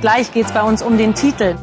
[0.00, 1.56] Gleich geht es bei uns um den Titel.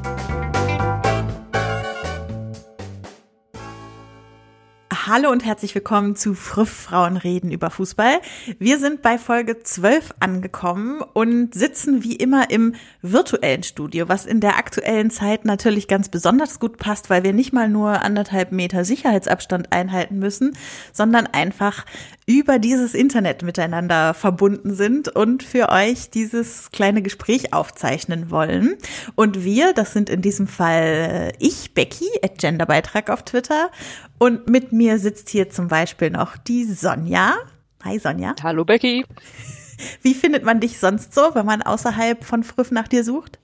[5.08, 8.20] Hallo und herzlich willkommen zu Früff Frauen reden über Fußball.
[8.60, 14.42] Wir sind bei Folge 12 angekommen und sitzen wie immer im virtuellen Studio, was in
[14.42, 18.84] der aktuellen Zeit natürlich ganz besonders gut passt, weil wir nicht mal nur anderthalb Meter
[18.84, 20.58] Sicherheitsabstand einhalten müssen,
[20.92, 21.86] sondern einfach
[22.28, 28.78] über dieses Internet miteinander verbunden sind und für euch dieses kleine Gespräch aufzeichnen wollen.
[29.14, 33.70] Und wir, das sind in diesem Fall ich, Becky, at Genderbeitrag auf Twitter
[34.18, 37.36] und mit mir sitzt hier zum Beispiel noch die Sonja.
[37.84, 38.34] Hi Sonja.
[38.42, 39.06] Hallo Becky.
[40.02, 43.40] Wie findet man dich sonst so, wenn man außerhalb von Früff nach dir sucht?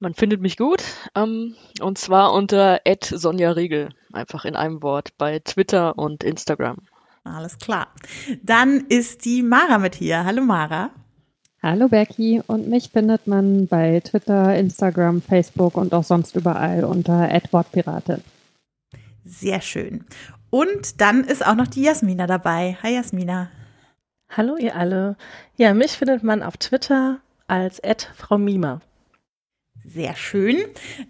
[0.00, 0.82] Man findet mich gut,
[1.14, 6.78] ähm, und zwar unter Sonja Riegel, einfach in einem Wort, bei Twitter und Instagram.
[7.24, 7.88] Alles klar.
[8.42, 10.24] Dann ist die Mara mit hier.
[10.24, 10.90] Hallo Mara.
[11.62, 17.28] Hallo Becky und mich findet man bei Twitter, Instagram, Facebook und auch sonst überall unter
[17.70, 18.20] Pirate.
[19.24, 20.04] Sehr schön.
[20.50, 22.76] Und dann ist auch noch die Jasmina dabei.
[22.82, 23.48] Hi Jasmina.
[24.28, 25.16] Hallo ihr alle.
[25.56, 27.78] Ja, mich findet man auf Twitter als
[28.16, 28.80] Frau Mima.
[29.84, 30.58] Sehr schön.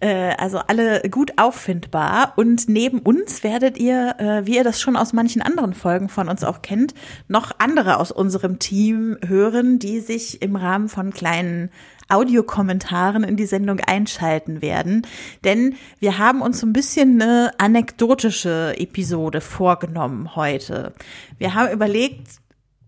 [0.00, 2.32] Äh, also alle gut auffindbar.
[2.36, 6.28] Und neben uns werdet ihr, äh, wie ihr das schon aus manchen anderen Folgen von
[6.28, 6.94] uns auch kennt,
[7.28, 11.70] noch andere aus unserem Team hören, die sich im Rahmen von kleinen
[12.08, 15.06] Audiokommentaren in die Sendung einschalten werden.
[15.44, 20.92] Denn wir haben uns so ein bisschen eine anekdotische Episode vorgenommen heute.
[21.38, 22.41] Wir haben überlegt,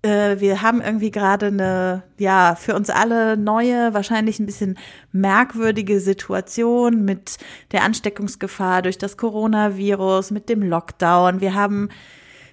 [0.05, 4.79] äh, wir haben irgendwie gerade eine, ja, für uns alle neue, wahrscheinlich ein bisschen
[5.13, 7.39] merkwürdige Situation mit
[7.73, 11.41] der Ansteckungsgefahr durch das Coronavirus, mit dem Lockdown.
[11.41, 11.89] Wir haben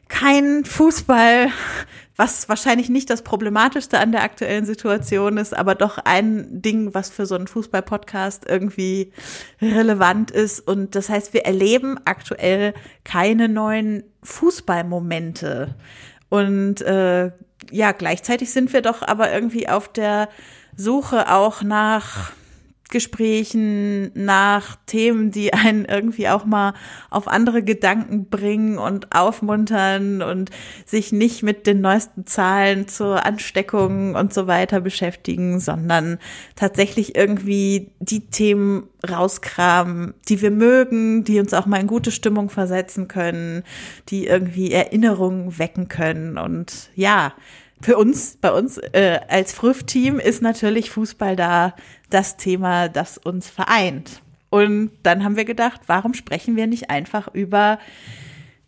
[0.07, 1.49] keinen Fußball,
[2.15, 7.09] was wahrscheinlich nicht das Problematischste an der aktuellen Situation ist, aber doch ein Ding, was
[7.09, 9.11] für so einen Fußball-Podcast irgendwie
[9.61, 10.59] relevant ist.
[10.59, 12.73] Und das heißt, wir erleben aktuell
[13.03, 15.75] keine neuen Fußballmomente.
[16.31, 17.31] Und äh,
[17.71, 20.29] ja, gleichzeitig sind wir doch aber irgendwie auf der
[20.77, 22.31] Suche auch nach
[22.91, 26.73] Gesprächen, nach Themen, die einen irgendwie auch mal
[27.09, 30.51] auf andere Gedanken bringen und aufmuntern und
[30.85, 36.19] sich nicht mit den neuesten Zahlen zur Ansteckung und so weiter beschäftigen, sondern
[36.55, 42.49] tatsächlich irgendwie die Themen rauskramen, die wir mögen, die uns auch mal in gute Stimmung
[42.49, 43.63] versetzen können,
[44.09, 46.37] die irgendwie Erinnerungen wecken können.
[46.37, 47.33] Und ja,
[47.81, 51.75] für uns, bei uns äh, als Früff-Team ist natürlich Fußball da
[52.09, 54.21] das Thema, das uns vereint.
[54.49, 57.79] Und dann haben wir gedacht, warum sprechen wir nicht einfach über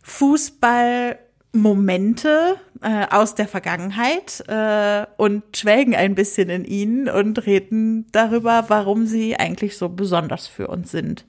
[0.02, 8.64] Fußballmomente äh, aus der Vergangenheit äh, und schwelgen ein bisschen in ihnen und reden darüber,
[8.68, 11.26] warum sie eigentlich so besonders für uns sind.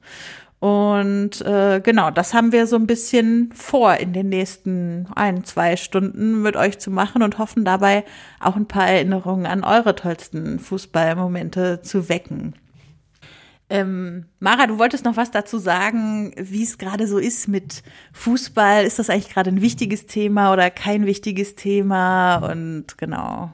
[0.65, 5.75] Und äh, genau, das haben wir so ein bisschen vor, in den nächsten ein, zwei
[5.75, 8.03] Stunden mit euch zu machen und hoffen dabei
[8.39, 12.55] auch ein paar Erinnerungen an eure tollsten Fußballmomente zu wecken.
[13.69, 17.83] Ähm, Mara, du wolltest noch was dazu sagen, wie es gerade so ist mit
[18.13, 18.85] Fußball.
[18.85, 22.37] Ist das eigentlich gerade ein wichtiges Thema oder kein wichtiges Thema?
[22.37, 23.53] Und genau.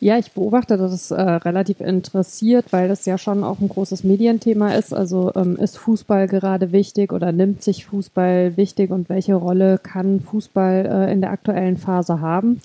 [0.00, 4.74] Ja, ich beobachte das äh, relativ interessiert, weil das ja schon auch ein großes Medienthema
[4.74, 4.92] ist.
[4.92, 10.20] Also ähm, ist Fußball gerade wichtig oder nimmt sich Fußball wichtig und welche Rolle kann
[10.20, 12.60] Fußball äh, in der aktuellen Phase haben?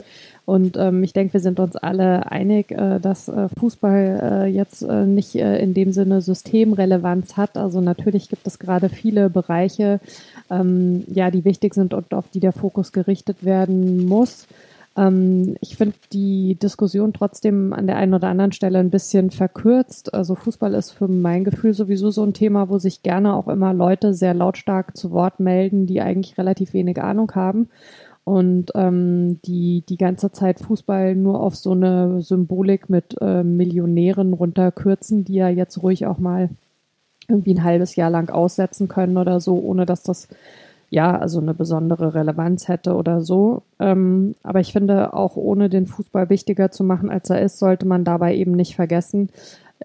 [0.49, 4.81] Und ähm, ich denke, wir sind uns alle einig, äh, dass äh, Fußball äh, jetzt
[4.81, 7.55] äh, nicht äh, in dem Sinne Systemrelevanz hat.
[7.55, 9.99] Also natürlich gibt es gerade viele Bereiche,
[10.49, 14.47] ähm, ja, die wichtig sind und auf die der Fokus gerichtet werden muss.
[14.99, 20.13] Ähm, ich finde die Diskussion trotzdem an der einen oder anderen Stelle ein bisschen verkürzt.
[20.13, 23.73] Also Fußball ist für mein Gefühl sowieso so ein Thema, wo sich gerne auch immer
[23.73, 27.69] Leute sehr lautstark zu Wort melden, die eigentlich relativ wenig Ahnung haben
[28.25, 34.33] und ähm, die die ganze Zeit Fußball nur auf so eine Symbolik mit äh, Millionären
[34.33, 36.49] runterkürzen, die ja jetzt ruhig auch mal
[37.29, 40.27] irgendwie ein halbes Jahr lang aussetzen können oder so, ohne dass das
[40.89, 43.63] ja, also eine besondere Relevanz hätte oder so.
[43.79, 47.85] Ähm, aber ich finde, auch ohne den Fußball wichtiger zu machen, als er ist, sollte
[47.85, 49.29] man dabei eben nicht vergessen,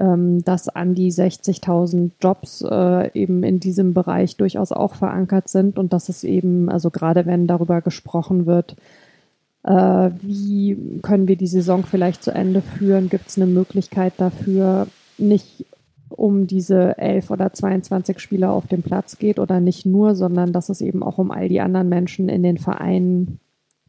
[0.01, 5.79] ähm, dass an die 60.000 Jobs äh, eben in diesem Bereich durchaus auch verankert sind
[5.79, 8.75] und dass es eben, also gerade wenn darüber gesprochen wird,
[9.63, 14.87] äh, wie können wir die Saison vielleicht zu Ende führen, gibt es eine Möglichkeit dafür,
[15.19, 15.67] nicht
[16.17, 20.69] um diese elf oder 22 Spieler auf dem Platz geht oder nicht nur, sondern dass
[20.69, 23.41] es eben auch um all die anderen Menschen in den Vereinen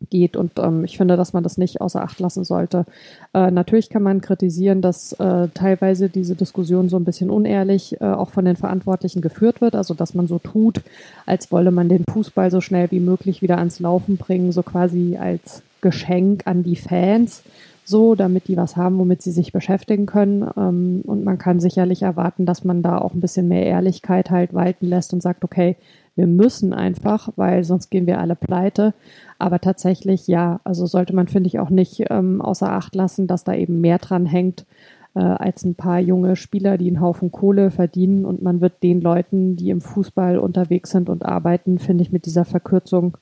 [0.10, 0.36] geht.
[0.36, 2.86] Und ähm, ich finde, dass man das nicht außer Acht lassen sollte.
[3.33, 8.06] Äh, natürlich kann man kritisieren, dass äh, teilweise diese Diskussion so ein bisschen unehrlich äh,
[8.06, 9.75] auch von den Verantwortlichen geführt wird.
[9.75, 10.81] Also dass man so tut,
[11.25, 15.18] als wolle man den Fußball so schnell wie möglich wieder ans Laufen bringen, so quasi
[15.18, 17.44] als Geschenk an die Fans
[17.86, 20.50] so, damit die was haben, womit sie sich beschäftigen können.
[20.58, 24.54] Ähm, und man kann sicherlich erwarten, dass man da auch ein bisschen mehr Ehrlichkeit halt
[24.54, 25.78] walten lässt und sagt, okay,
[26.16, 28.94] wir müssen einfach, weil sonst gehen wir alle pleite.
[29.38, 33.44] Aber tatsächlich, ja, also sollte man, finde ich, auch nicht ähm, außer Acht lassen, dass
[33.44, 34.66] da eben mehr dran hängt,
[35.14, 38.26] äh, als ein paar junge Spieler, die einen Haufen Kohle verdienen.
[38.26, 42.26] Und man wird den Leuten, die im Fußball unterwegs sind und arbeiten, finde ich, mit
[42.26, 43.18] dieser Verkürzung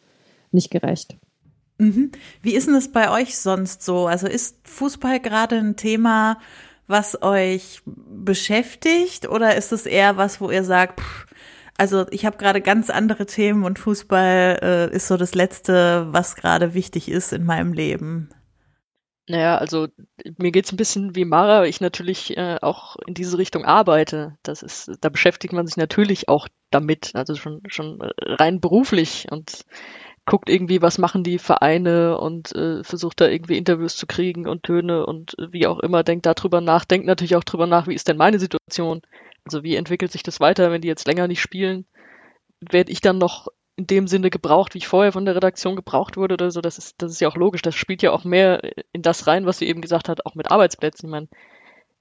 [0.51, 1.17] nicht gerecht.
[1.77, 2.11] Mhm.
[2.41, 4.07] Wie ist denn es bei euch sonst so?
[4.07, 6.39] Also ist Fußball gerade ein Thema,
[6.87, 11.25] was euch beschäftigt oder ist es eher was, wo ihr sagt, pff,
[11.77, 16.35] also ich habe gerade ganz andere Themen und Fußball äh, ist so das Letzte, was
[16.35, 18.29] gerade wichtig ist in meinem Leben?
[19.27, 19.87] Naja, also
[20.37, 24.37] mir geht's ein bisschen wie Mara, ich natürlich äh, auch in diese Richtung arbeite.
[24.43, 29.63] Das ist, da beschäftigt man sich natürlich auch damit, also schon, schon rein beruflich und
[30.25, 34.63] guckt irgendwie, was machen die Vereine und äh, versucht da irgendwie Interviews zu kriegen und
[34.63, 37.93] Töne und äh, wie auch immer, denkt darüber nach, denkt natürlich auch drüber nach, wie
[37.93, 39.01] ist denn meine Situation?
[39.45, 41.85] Also wie entwickelt sich das weiter, wenn die jetzt länger nicht spielen?
[42.61, 46.15] Werde ich dann noch in dem Sinne gebraucht, wie ich vorher von der Redaktion gebraucht
[46.15, 46.61] wurde oder so?
[46.61, 47.61] Das ist, das ist ja auch logisch.
[47.61, 48.61] Das spielt ja auch mehr
[48.93, 51.07] in das rein, was sie eben gesagt hat, auch mit Arbeitsplätzen.
[51.07, 51.27] Ich meine,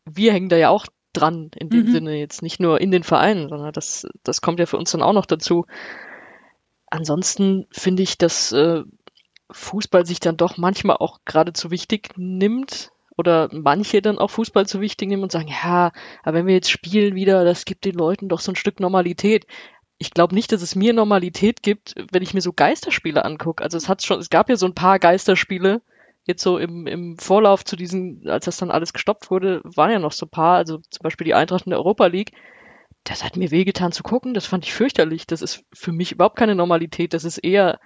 [0.04, 1.92] wir hängen da ja auch dran in dem mhm.
[1.92, 5.02] Sinne, jetzt nicht nur in den Vereinen, sondern das, das kommt ja für uns dann
[5.02, 5.66] auch noch dazu
[6.92, 8.82] ansonsten finde ich, dass äh,
[9.50, 14.80] Fußball sich dann doch manchmal auch geradezu wichtig nimmt oder manche dann auch Fußball zu
[14.80, 15.92] wichtig nehmen und sagen, ja,
[16.22, 19.46] aber wenn wir jetzt spielen wieder, das gibt den Leuten doch so ein Stück Normalität.
[19.98, 23.62] Ich glaube nicht, dass es mir Normalität gibt, wenn ich mir so Geisterspiele angucke.
[23.62, 25.82] Also es hat schon, es gab ja so ein paar Geisterspiele,
[26.26, 29.98] jetzt so im, im Vorlauf zu diesen, als das dann alles gestoppt wurde, waren ja
[29.98, 32.32] noch so ein paar, also zum Beispiel die Eintracht in der Europa League,
[33.04, 34.34] das hat mir wehgetan zu gucken.
[34.34, 35.26] Das fand ich fürchterlich.
[35.26, 37.14] Das ist für mich überhaupt keine Normalität.
[37.14, 37.80] Das ist eher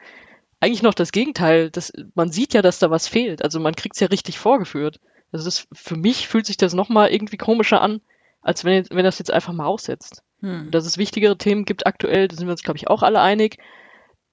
[0.61, 1.71] eigentlich noch das Gegenteil.
[1.71, 3.43] Das, man sieht ja, dass da was fehlt.
[3.43, 5.01] Also man kriegt es ja richtig vorgeführt.
[5.33, 8.01] Das ist, für mich fühlt sich das nochmal irgendwie komischer an,
[8.43, 10.23] als wenn, wenn das jetzt einfach mal aussetzt.
[10.41, 10.71] Hm.
[10.71, 13.59] Dass es wichtigere Themen gibt aktuell, da sind wir uns, glaube ich, auch alle einig.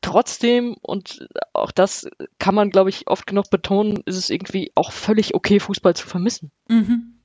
[0.01, 2.07] Trotzdem, und auch das
[2.38, 6.06] kann man, glaube ich, oft genug betonen, ist es irgendwie auch völlig okay, Fußball zu
[6.06, 6.51] vermissen.
[6.68, 7.21] Mhm.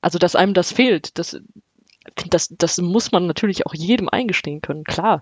[0.00, 1.40] Also, dass einem das fehlt, das,
[2.30, 5.20] das, das muss man natürlich auch jedem eingestehen können, klar.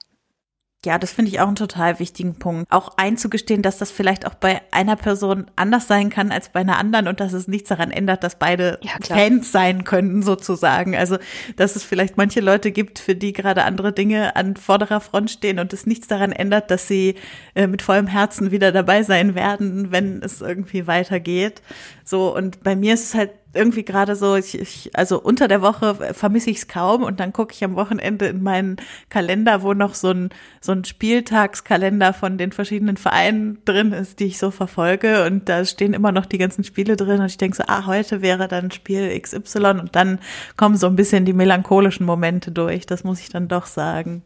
[0.85, 2.67] Ja, das finde ich auch einen total wichtigen Punkt.
[2.73, 6.77] Auch einzugestehen, dass das vielleicht auch bei einer Person anders sein kann als bei einer
[6.77, 10.97] anderen und dass es nichts daran ändert, dass beide ja, Fans sein können, sozusagen.
[10.97, 11.19] Also,
[11.55, 15.61] dass es vielleicht manche Leute gibt, für die gerade andere Dinge an vorderer Front stehen
[15.61, 17.15] und es nichts daran ändert, dass sie
[17.55, 21.63] äh, mit vollem Herzen wieder dabei sein werden, wenn es irgendwie weitergeht.
[22.05, 25.63] So, und bei mir ist es halt irgendwie gerade so, ich, ich, also unter der
[25.63, 28.77] Woche vermisse ich es kaum und dann gucke ich am Wochenende in meinen
[29.09, 30.31] Kalender, wo noch so ein,
[30.61, 35.65] so ein Spieltagskalender von den verschiedenen Vereinen drin ist, die ich so verfolge und da
[35.65, 38.71] stehen immer noch die ganzen Spiele drin und ich denke so, ah, heute wäre dann
[38.71, 40.19] Spiel XY und dann
[40.57, 44.23] kommen so ein bisschen die melancholischen Momente durch, das muss ich dann doch sagen.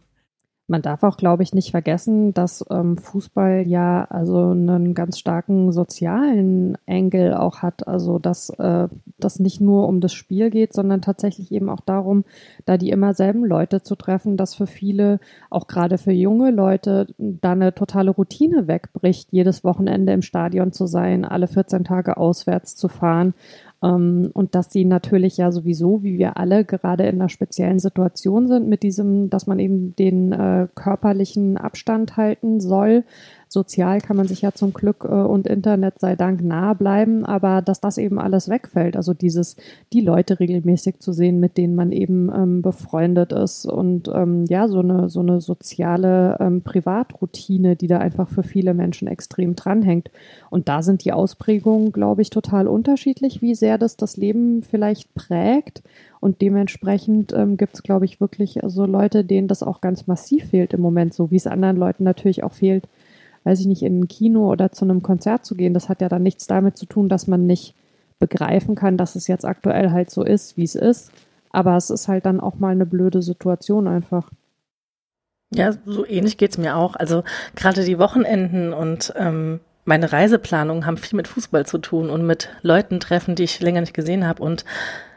[0.68, 5.70] Man darf auch, glaube ich, nicht vergessen, dass ähm, Fußball ja also einen ganz starken
[5.70, 7.87] sozialen Engel auch hat.
[7.87, 12.25] Also dass äh, das nicht nur um das Spiel geht, sondern tatsächlich eben auch darum,
[12.64, 15.20] da die immer selben Leute zu treffen, dass für viele,
[15.50, 20.87] auch gerade für junge Leute, da eine totale Routine wegbricht, jedes Wochenende im Stadion zu
[20.87, 23.35] sein, alle 14 Tage auswärts zu fahren
[23.88, 28.68] und dass sie natürlich ja sowieso, wie wir alle, gerade in einer speziellen Situation sind
[28.68, 33.04] mit diesem, dass man eben den äh, körperlichen Abstand halten soll,
[33.56, 37.62] sozial kann man sich ja zum Glück äh, und Internet sei Dank nahe bleiben, aber
[37.62, 38.96] dass das eben alles wegfällt.
[38.96, 39.56] Also dieses,
[39.94, 44.68] die Leute regelmäßig zu sehen, mit denen man eben ähm, befreundet ist und ähm, ja,
[44.68, 50.10] so eine, so eine soziale ähm, Privatroutine, die da einfach für viele Menschen extrem dranhängt.
[50.50, 55.14] Und da sind die Ausprägungen, glaube ich, total unterschiedlich, wie sehr das das Leben vielleicht
[55.14, 55.82] prägt.
[56.20, 60.50] Und dementsprechend ähm, gibt es, glaube ich, wirklich so Leute, denen das auch ganz massiv
[60.50, 62.86] fehlt im Moment, so wie es anderen Leuten natürlich auch fehlt,
[63.46, 65.72] weiß ich nicht, in ein Kino oder zu einem Konzert zu gehen.
[65.72, 67.74] Das hat ja dann nichts damit zu tun, dass man nicht
[68.18, 71.12] begreifen kann, dass es jetzt aktuell halt so ist, wie es ist.
[71.50, 74.30] Aber es ist halt dann auch mal eine blöde Situation einfach.
[75.54, 76.96] Ja, so ähnlich geht's mir auch.
[76.96, 77.22] Also
[77.54, 82.48] gerade die Wochenenden und ähm, meine Reiseplanung haben viel mit Fußball zu tun und mit
[82.62, 84.42] Leuten treffen, die ich länger nicht gesehen habe.
[84.42, 84.64] Und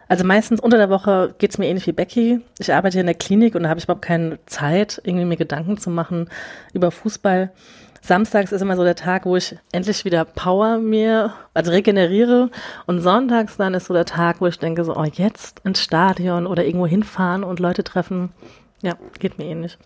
[0.08, 2.42] also meistens unter der Woche geht's mir ähnlich wie Becky.
[2.60, 5.80] Ich arbeite in der Klinik und da habe ich überhaupt keine Zeit, irgendwie mir Gedanken
[5.80, 6.30] zu machen
[6.74, 7.52] über Fußball.
[8.10, 12.50] Samstags ist immer so der Tag, wo ich endlich wieder Power mir, also regeneriere.
[12.88, 16.48] Und sonntags dann ist so der Tag, wo ich denke so, oh, jetzt ins Stadion
[16.48, 18.32] oder irgendwo hinfahren und Leute treffen.
[18.82, 19.78] Ja, geht mir ähnlich.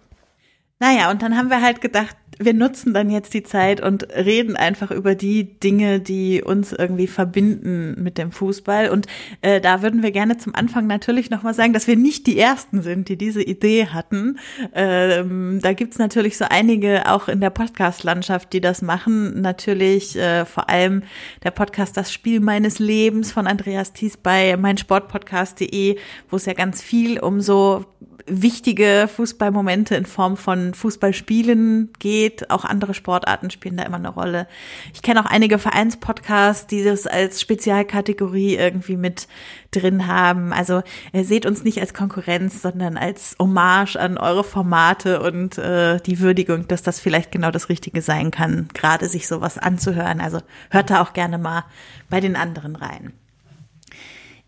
[0.83, 4.57] Naja, und dann haben wir halt gedacht, wir nutzen dann jetzt die Zeit und reden
[4.57, 8.89] einfach über die Dinge, die uns irgendwie verbinden mit dem Fußball.
[8.89, 9.07] Und
[9.39, 12.81] äh, da würden wir gerne zum Anfang natürlich nochmal sagen, dass wir nicht die Ersten
[12.81, 14.39] sind, die diese Idee hatten.
[14.73, 19.39] Ähm, da gibt's natürlich so einige auch in der Podcast-Landschaft, die das machen.
[19.39, 21.03] Natürlich äh, vor allem
[21.45, 25.97] der Podcast Das Spiel meines Lebens von Andreas Thies bei meinsportpodcast.de,
[26.29, 27.85] wo es ja ganz viel um so
[28.25, 32.49] wichtige Fußballmomente in Form von Fußballspielen geht.
[32.49, 34.47] Auch andere Sportarten spielen da immer eine Rolle.
[34.93, 39.27] Ich kenne auch einige Vereinspodcasts, die das als Spezialkategorie irgendwie mit
[39.71, 40.53] drin haben.
[40.53, 45.99] Also ihr seht uns nicht als Konkurrenz, sondern als Hommage an eure Formate und äh,
[45.99, 50.21] die Würdigung, dass das vielleicht genau das Richtige sein kann, gerade sich sowas anzuhören.
[50.21, 50.39] Also
[50.69, 51.65] hört da auch gerne mal
[52.09, 53.13] bei den anderen rein.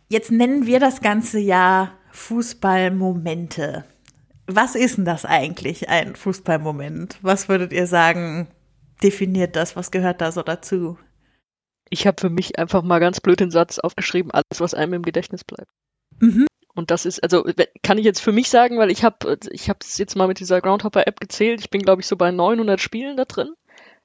[0.07, 3.83] Jetzt nennen wir das ganze Jahr Fußballmomente.
[4.47, 7.19] Was ist denn das eigentlich, ein Fußballmoment?
[7.21, 8.47] Was würdet ihr sagen,
[9.03, 9.75] definiert das?
[9.75, 10.97] Was gehört da so dazu?
[11.89, 15.01] Ich habe für mich einfach mal ganz blöd den Satz aufgeschrieben, alles, was einem im
[15.03, 15.69] Gedächtnis bleibt.
[16.19, 16.47] Mhm.
[16.73, 17.45] Und das ist, also
[17.83, 20.39] kann ich jetzt für mich sagen, weil ich habe ich habe es jetzt mal mit
[20.39, 21.59] dieser Groundhopper-App gezählt.
[21.59, 23.53] Ich bin, glaube ich, so bei 900 Spielen da drin.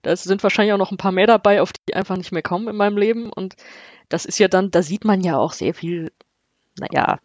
[0.02, 2.68] Da sind wahrscheinlich auch noch ein paar mehr dabei, auf die einfach nicht mehr kommen
[2.68, 3.32] in meinem Leben.
[3.32, 3.56] Und
[4.08, 6.12] das ist ja dann, da sieht man ja auch sehr viel,
[6.78, 7.18] naja,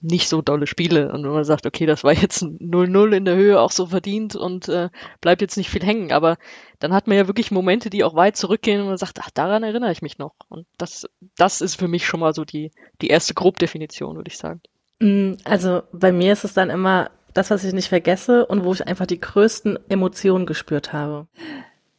[0.00, 1.12] nicht so dolle Spiele.
[1.12, 4.34] Und wenn man sagt, okay, das war jetzt 0-0 in der Höhe auch so verdient
[4.34, 4.88] und äh,
[5.20, 6.12] bleibt jetzt nicht viel hängen.
[6.12, 6.36] Aber
[6.78, 9.62] dann hat man ja wirklich Momente, die auch weit zurückgehen und man sagt, ach, daran
[9.62, 10.34] erinnere ich mich noch.
[10.48, 12.70] Und das, das ist für mich schon mal so die,
[13.02, 14.60] die erste Grobdefinition, würde ich sagen.
[15.00, 18.72] Mm, also bei mir ist es dann immer das, was ich nicht vergesse und wo
[18.72, 21.28] ich einfach die größten Emotionen gespürt habe.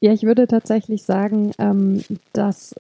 [0.04, 2.02] Ja, ich würde tatsächlich sagen, ähm,
[2.34, 2.74] dass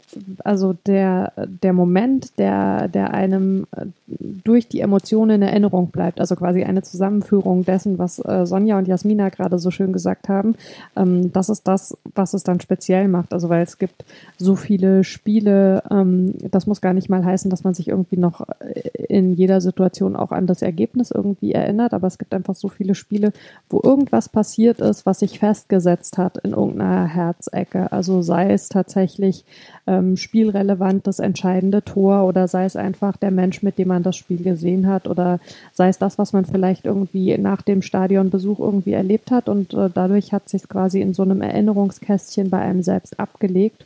[0.43, 6.35] also der, der Moment, der, der einem äh, durch die Emotionen in Erinnerung bleibt, also
[6.35, 10.55] quasi eine Zusammenführung dessen, was äh, Sonja und Jasmina gerade so schön gesagt haben,
[10.95, 13.33] ähm, das ist das, was es dann speziell macht.
[13.33, 14.03] Also weil es gibt
[14.39, 18.47] so viele Spiele, ähm, das muss gar nicht mal heißen, dass man sich irgendwie noch
[18.61, 22.67] äh, in jeder Situation auch an das Ergebnis irgendwie erinnert, aber es gibt einfach so
[22.67, 23.31] viele Spiele,
[23.69, 27.91] wo irgendwas passiert ist, was sich festgesetzt hat in irgendeiner Herzecke.
[27.91, 29.43] Also sei es tatsächlich
[29.87, 34.15] ähm, spielrelevant das entscheidende Tor oder sei es einfach der Mensch, mit dem man das
[34.15, 35.39] Spiel gesehen hat oder
[35.73, 39.89] sei es das, was man vielleicht irgendwie nach dem Stadionbesuch irgendwie erlebt hat und äh,
[39.93, 43.85] dadurch hat sich quasi in so einem Erinnerungskästchen bei einem selbst abgelegt.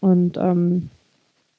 [0.00, 0.90] Und ähm,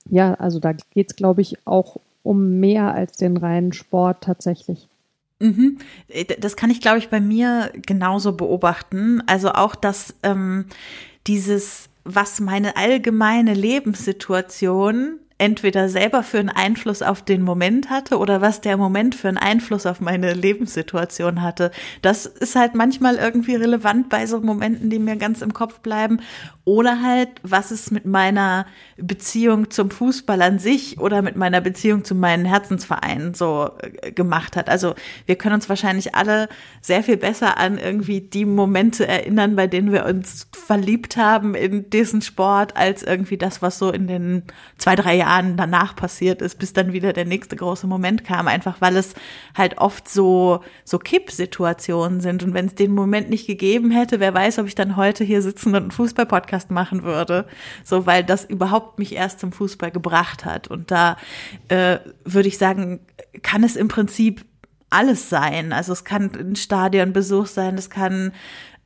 [0.09, 4.87] ja, also da geht es, glaube ich, auch um mehr als den reinen Sport tatsächlich.
[5.39, 5.79] Mhm.
[6.08, 9.22] Äh, das kann ich, glaube ich, bei mir genauso beobachten.
[9.27, 10.65] Also auch, dass ähm,
[11.27, 18.41] dieses, was meine allgemeine Lebenssituation entweder selber für einen Einfluss auf den Moment hatte oder
[18.41, 21.72] was der Moment für einen Einfluss auf meine Lebenssituation hatte.
[22.01, 26.22] Das ist halt manchmal irgendwie relevant bei so Momenten, die mir ganz im Kopf bleiben.
[26.65, 28.65] Oder halt, was es mit meiner
[28.98, 33.70] Beziehung zum Fußball an sich oder mit meiner Beziehung zu meinen Herzensvereinen so
[34.01, 34.70] äh, gemacht hat.
[34.70, 34.96] Also
[35.27, 36.50] wir können uns wahrscheinlich alle
[36.82, 41.89] sehr viel besser an irgendwie die Momente erinnern, bei denen wir uns verliebt haben in
[41.89, 44.44] diesen Sport, als irgendwie das, was so in den
[44.77, 48.48] zwei, drei Jahren Jahren danach passiert ist, bis dann wieder der nächste große Moment kam,
[48.48, 49.13] einfach weil es
[49.55, 52.43] halt oft so, so Kippsituationen sind.
[52.43, 55.41] Und wenn es den Moment nicht gegeben hätte, wer weiß, ob ich dann heute hier
[55.41, 57.46] sitzen und einen Fußballpodcast machen würde.
[57.84, 60.67] So, weil das überhaupt mich erst zum Fußball gebracht hat.
[60.69, 61.17] Und da
[61.67, 63.00] äh, würde ich sagen,
[63.41, 64.46] kann es im Prinzip
[64.89, 65.74] alles sein.
[65.74, 68.31] Also es kann ein Stadionbesuch sein, es kann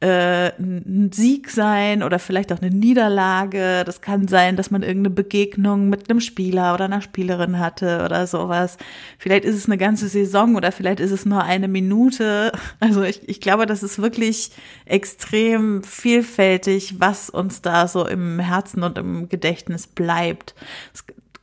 [0.01, 3.84] äh, ein Sieg sein oder vielleicht auch eine Niederlage.
[3.86, 8.25] Das kann sein, dass man irgendeine Begegnung mit einem Spieler oder einer Spielerin hatte oder
[8.25, 8.77] sowas.
[9.20, 12.51] Vielleicht ist es eine ganze Saison oder vielleicht ist es nur eine Minute.
[12.79, 14.51] Also ich, ich glaube, das ist wirklich
[14.86, 20.55] extrem vielfältig, was uns da so im Herzen und im Gedächtnis bleibt.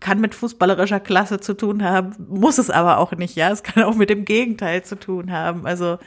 [0.01, 3.51] Kann mit fußballerischer Klasse zu tun haben, muss es aber auch nicht, ja.
[3.51, 5.67] Es kann auch mit dem Gegenteil zu tun haben.
[5.67, 5.99] Also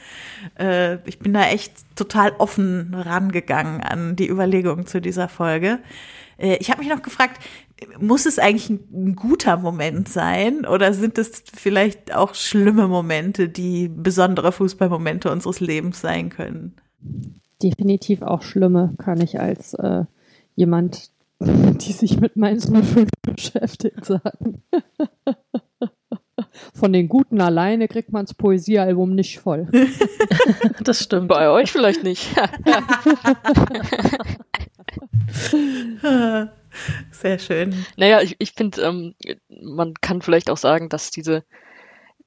[0.58, 5.78] äh, ich bin da echt total offen rangegangen an die Überlegungen zu dieser Folge.
[6.38, 7.42] Äh, ich habe mich noch gefragt,
[8.00, 13.48] muss es eigentlich ein, ein guter Moment sein oder sind es vielleicht auch schlimme Momente,
[13.48, 16.76] die besondere Fußballmomente unseres Lebens sein können?
[17.62, 20.04] Definitiv auch schlimme, kann ich als äh,
[20.54, 21.10] jemand,
[21.44, 24.62] die sich mit Mainz 05 beschäftigt, sagen.
[26.74, 29.68] Von den Guten alleine kriegt man das Poesiealbum nicht voll.
[30.84, 31.28] das stimmt.
[31.28, 32.28] Bei euch vielleicht nicht.
[37.10, 37.86] Sehr schön.
[37.96, 39.14] Naja, ich, ich finde, ähm,
[39.48, 41.44] man kann vielleicht auch sagen, dass diese,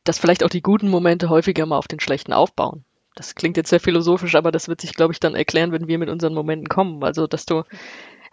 [0.03, 2.83] dass vielleicht auch die guten Momente häufiger mal auf den schlechten aufbauen.
[3.15, 5.97] Das klingt jetzt sehr philosophisch, aber das wird sich, glaube ich, dann erklären, wenn wir
[5.97, 7.03] mit unseren Momenten kommen.
[7.03, 7.63] Also, dass du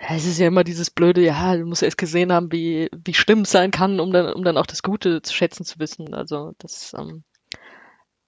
[0.08, 3.40] es ist ja immer dieses blöde, ja, du musst erst gesehen haben, wie, wie schlimm
[3.42, 6.14] es sein kann, um dann, um dann auch das Gute zu schätzen zu wissen.
[6.14, 7.22] Also das, ähm,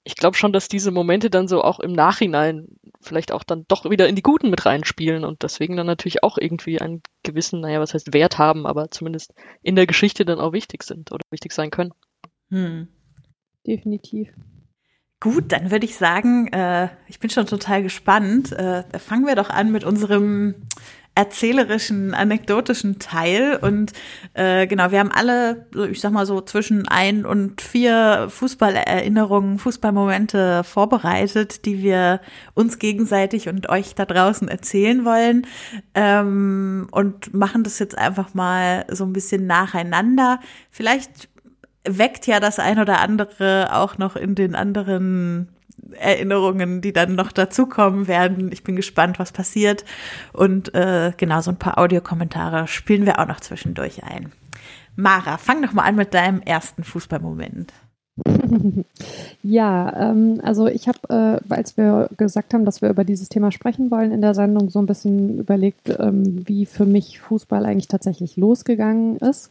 [0.04, 2.68] ich glaube schon, dass diese Momente dann so auch im Nachhinein
[3.00, 6.38] vielleicht auch dann doch wieder in die Guten mit reinspielen und deswegen dann natürlich auch
[6.38, 10.52] irgendwie einen gewissen, naja, was heißt Wert haben, aber zumindest in der Geschichte dann auch
[10.52, 11.92] wichtig sind oder wichtig sein können.
[12.50, 12.88] Hm.
[13.66, 14.28] Definitiv.
[15.20, 18.52] Gut, dann würde ich sagen, äh, ich bin schon total gespannt.
[18.52, 20.66] Äh, fangen wir doch an mit unserem
[21.14, 23.58] erzählerischen, anekdotischen Teil.
[23.60, 23.92] Und
[24.34, 30.64] äh, genau, wir haben alle, ich sag mal so, zwischen ein und vier Fußballerinnerungen, Fußballmomente
[30.64, 32.20] vorbereitet, die wir
[32.54, 35.46] uns gegenseitig und euch da draußen erzählen wollen.
[35.94, 40.40] Ähm, und machen das jetzt einfach mal so ein bisschen nacheinander.
[40.70, 41.28] Vielleicht
[41.86, 45.53] weckt ja das ein oder andere auch noch in den anderen
[45.92, 48.50] Erinnerungen, die dann noch dazukommen werden.
[48.52, 49.84] Ich bin gespannt, was passiert.
[50.32, 54.32] Und äh, genau, so ein paar Audiokommentare spielen wir auch noch zwischendurch ein.
[54.96, 57.72] Mara, fang doch mal an mit deinem ersten Fußballmoment.
[59.42, 60.98] Ja, ähm, also ich habe,
[61.48, 64.70] äh, als wir gesagt haben, dass wir über dieses Thema sprechen wollen in der Sendung,
[64.70, 69.50] so ein bisschen überlegt, ähm, wie für mich Fußball eigentlich tatsächlich losgegangen ist.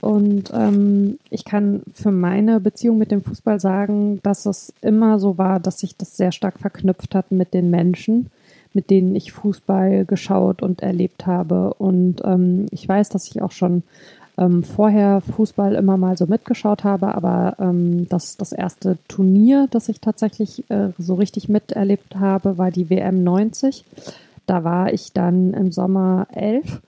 [0.00, 5.38] Und ähm, ich kann für meine Beziehung mit dem Fußball sagen, dass es immer so
[5.38, 8.30] war, dass sich das sehr stark verknüpft hat mit den Menschen,
[8.72, 11.74] mit denen ich Fußball geschaut und erlebt habe.
[11.74, 13.82] Und ähm, ich weiß, dass ich auch schon
[14.38, 19.88] ähm, vorher Fußball immer mal so mitgeschaut habe, aber ähm, das, das erste Turnier, das
[19.88, 23.84] ich tatsächlich äh, so richtig miterlebt habe, war die WM 90.
[24.46, 26.80] Da war ich dann im Sommer elf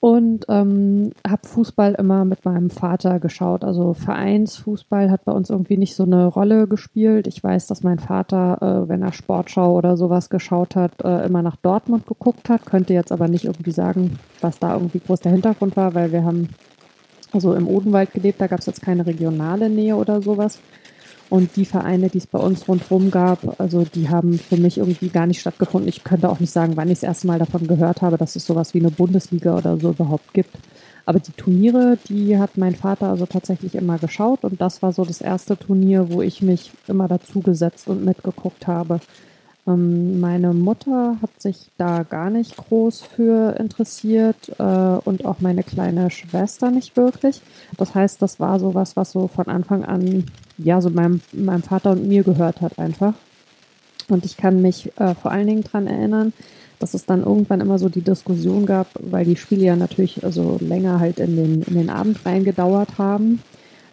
[0.00, 3.64] und ähm, habe Fußball immer mit meinem Vater geschaut.
[3.64, 7.26] Also Vereinsfußball hat bei uns irgendwie nicht so eine Rolle gespielt.
[7.26, 11.42] Ich weiß, dass mein Vater, äh, wenn er Sportschau oder sowas geschaut hat, äh, immer
[11.42, 12.64] nach Dortmund geguckt hat.
[12.64, 16.24] Könnte jetzt aber nicht irgendwie sagen, was da irgendwie groß der Hintergrund war, weil wir
[16.24, 16.48] haben
[17.32, 20.58] also im Odenwald gelebt, da gab es jetzt keine regionale Nähe oder sowas.
[21.30, 25.08] Und die Vereine, die es bei uns rundherum gab, also die haben für mich irgendwie
[25.08, 25.88] gar nicht stattgefunden.
[25.88, 28.44] Ich könnte auch nicht sagen, wann ich das erste Mal davon gehört habe, dass es
[28.44, 30.56] sowas wie eine Bundesliga oder so überhaupt gibt.
[31.06, 35.04] Aber die Turniere, die hat mein Vater also tatsächlich immer geschaut und das war so
[35.04, 39.00] das erste Turnier, wo ich mich immer dazugesetzt und mitgeguckt habe.
[39.66, 45.62] Ähm, meine Mutter hat sich da gar nicht groß für interessiert äh, und auch meine
[45.62, 47.42] kleine Schwester nicht wirklich.
[47.76, 50.26] Das heißt, das war sowas, was so von Anfang an,
[50.58, 53.14] ja, so meinem, meinem Vater und mir gehört hat einfach.
[54.08, 56.32] Und ich kann mich äh, vor allen Dingen dran erinnern,
[56.78, 60.56] dass es dann irgendwann immer so die Diskussion gab, weil die Spiele ja natürlich also
[60.60, 63.42] länger halt in den, in den Abend reingedauert haben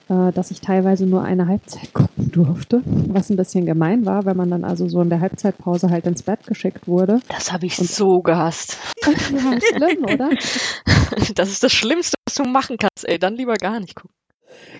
[0.07, 4.49] dass ich teilweise nur eine Halbzeit gucken durfte, was ein bisschen gemein war, wenn man
[4.49, 7.19] dann also so in der Halbzeitpause halt ins Bett geschickt wurde.
[7.29, 8.77] Das habe ich Und so gehasst.
[9.05, 10.29] ja, schlimm, oder?
[11.35, 13.17] Das ist das Schlimmste, was du machen kannst, ey.
[13.17, 14.13] Dann lieber gar nicht gucken.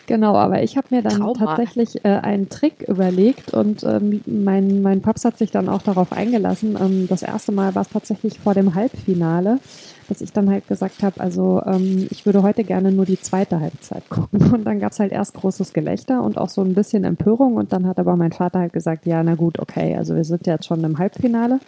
[0.06, 1.34] Genau, aber ich habe mir dann Trauma.
[1.34, 6.12] tatsächlich äh, einen Trick überlegt und ähm, mein, mein Paps hat sich dann auch darauf
[6.12, 6.78] eingelassen.
[6.80, 9.60] Ähm, das erste Mal war es tatsächlich vor dem Halbfinale
[10.08, 13.60] dass ich dann halt gesagt habe, also ähm, ich würde heute gerne nur die zweite
[13.60, 14.54] Halbzeit gucken.
[14.54, 17.56] Und dann gab's halt erst großes Gelächter und auch so ein bisschen Empörung.
[17.56, 20.48] Und dann hat aber mein Vater halt gesagt, ja, na gut, okay, also wir sind
[20.48, 21.60] jetzt schon im Halbfinale.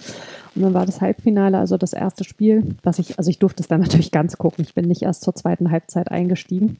[0.55, 3.67] Und dann war das Halbfinale, also das erste Spiel, was ich, also ich durfte es
[3.67, 4.63] dann natürlich ganz gucken.
[4.63, 6.77] Ich bin nicht erst zur zweiten Halbzeit eingestiegen.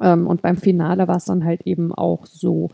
[0.00, 2.70] Ähm, und beim Finale war es dann halt eben auch so.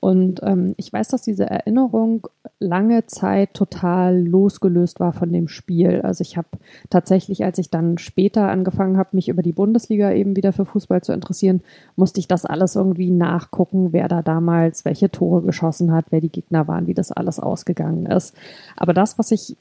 [0.00, 2.28] Und ähm, ich weiß, dass diese Erinnerung
[2.58, 6.02] lange Zeit total losgelöst war von dem Spiel.
[6.02, 6.48] Also ich habe
[6.90, 11.02] tatsächlich, als ich dann später angefangen habe, mich über die Bundesliga eben wieder für Fußball
[11.02, 11.62] zu interessieren,
[11.96, 16.30] musste ich das alles irgendwie nachgucken, wer da damals welche Tore geschossen hat, wer die
[16.30, 18.34] Gegner waren, wie das alles ausgegangen ist.
[18.76, 19.56] Aber das, was ich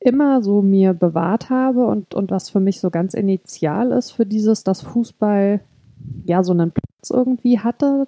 [0.00, 4.26] immer so mir bewahrt habe und, und was für mich so ganz initial ist für
[4.26, 5.60] dieses, dass Fußball
[6.24, 8.06] ja so einen Platz irgendwie hatte,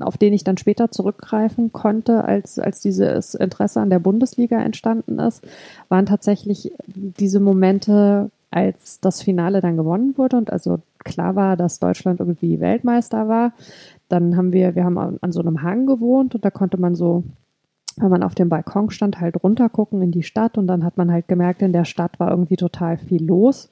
[0.00, 5.18] auf den ich dann später zurückgreifen konnte, als, als dieses Interesse an der Bundesliga entstanden
[5.18, 5.46] ist,
[5.88, 11.78] waren tatsächlich diese Momente, als das Finale dann gewonnen wurde und also klar war, dass
[11.78, 13.52] Deutschland irgendwie Weltmeister war.
[14.08, 16.94] Dann haben wir, wir haben an, an so einem Hang gewohnt und da konnte man
[16.94, 17.22] so
[17.96, 21.12] wenn man auf dem Balkon stand, halt runtergucken in die Stadt und dann hat man
[21.12, 23.70] halt gemerkt, in der Stadt war irgendwie total viel los.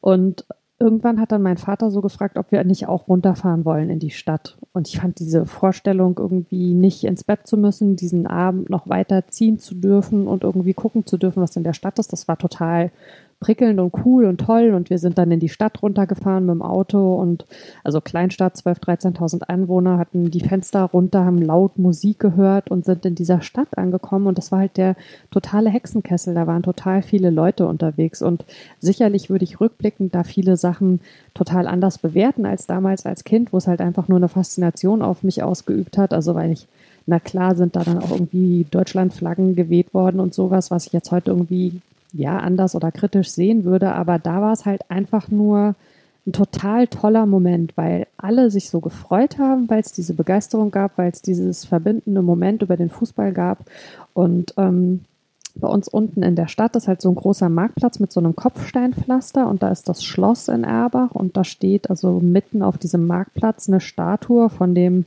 [0.00, 0.46] Und
[0.78, 4.10] irgendwann hat dann mein Vater so gefragt, ob wir nicht auch runterfahren wollen in die
[4.10, 4.58] Stadt.
[4.72, 9.26] Und ich fand diese Vorstellung irgendwie nicht ins Bett zu müssen, diesen Abend noch weiter
[9.28, 12.12] ziehen zu dürfen und irgendwie gucken zu dürfen, was in der Stadt ist.
[12.12, 12.90] Das war total
[13.40, 14.72] prickelnd und cool und toll.
[14.74, 17.44] Und wir sind dann in die Stadt runtergefahren mit dem Auto und
[17.84, 23.04] also Kleinstadt, 12.000, 13.000 Einwohner, hatten die Fenster runter, haben laut Musik gehört und sind
[23.04, 24.26] in dieser Stadt angekommen.
[24.26, 24.96] Und das war halt der
[25.30, 26.34] totale Hexenkessel.
[26.34, 28.22] Da waren total viele Leute unterwegs.
[28.22, 28.44] Und
[28.80, 31.00] sicherlich würde ich rückblickend da viele Sachen
[31.34, 35.22] total anders bewerten als damals als Kind, wo es halt einfach nur eine Faszination auf
[35.22, 36.14] mich ausgeübt hat.
[36.14, 36.66] Also weil ich
[37.06, 41.12] na klar sind da dann auch irgendwie Deutschlandflaggen geweht worden und sowas, was ich jetzt
[41.12, 41.80] heute irgendwie
[42.16, 45.74] ja anders oder kritisch sehen würde, aber da war es halt einfach nur
[46.26, 50.98] ein total toller Moment, weil alle sich so gefreut haben, weil es diese Begeisterung gab,
[50.98, 53.58] weil es dieses verbindende Moment über den Fußball gab.
[54.12, 55.04] Und ähm,
[55.54, 58.36] bei uns unten in der Stadt ist halt so ein großer Marktplatz mit so einem
[58.36, 63.06] Kopfsteinpflaster und da ist das Schloss in Erbach und da steht also mitten auf diesem
[63.06, 65.06] Marktplatz eine Statue von dem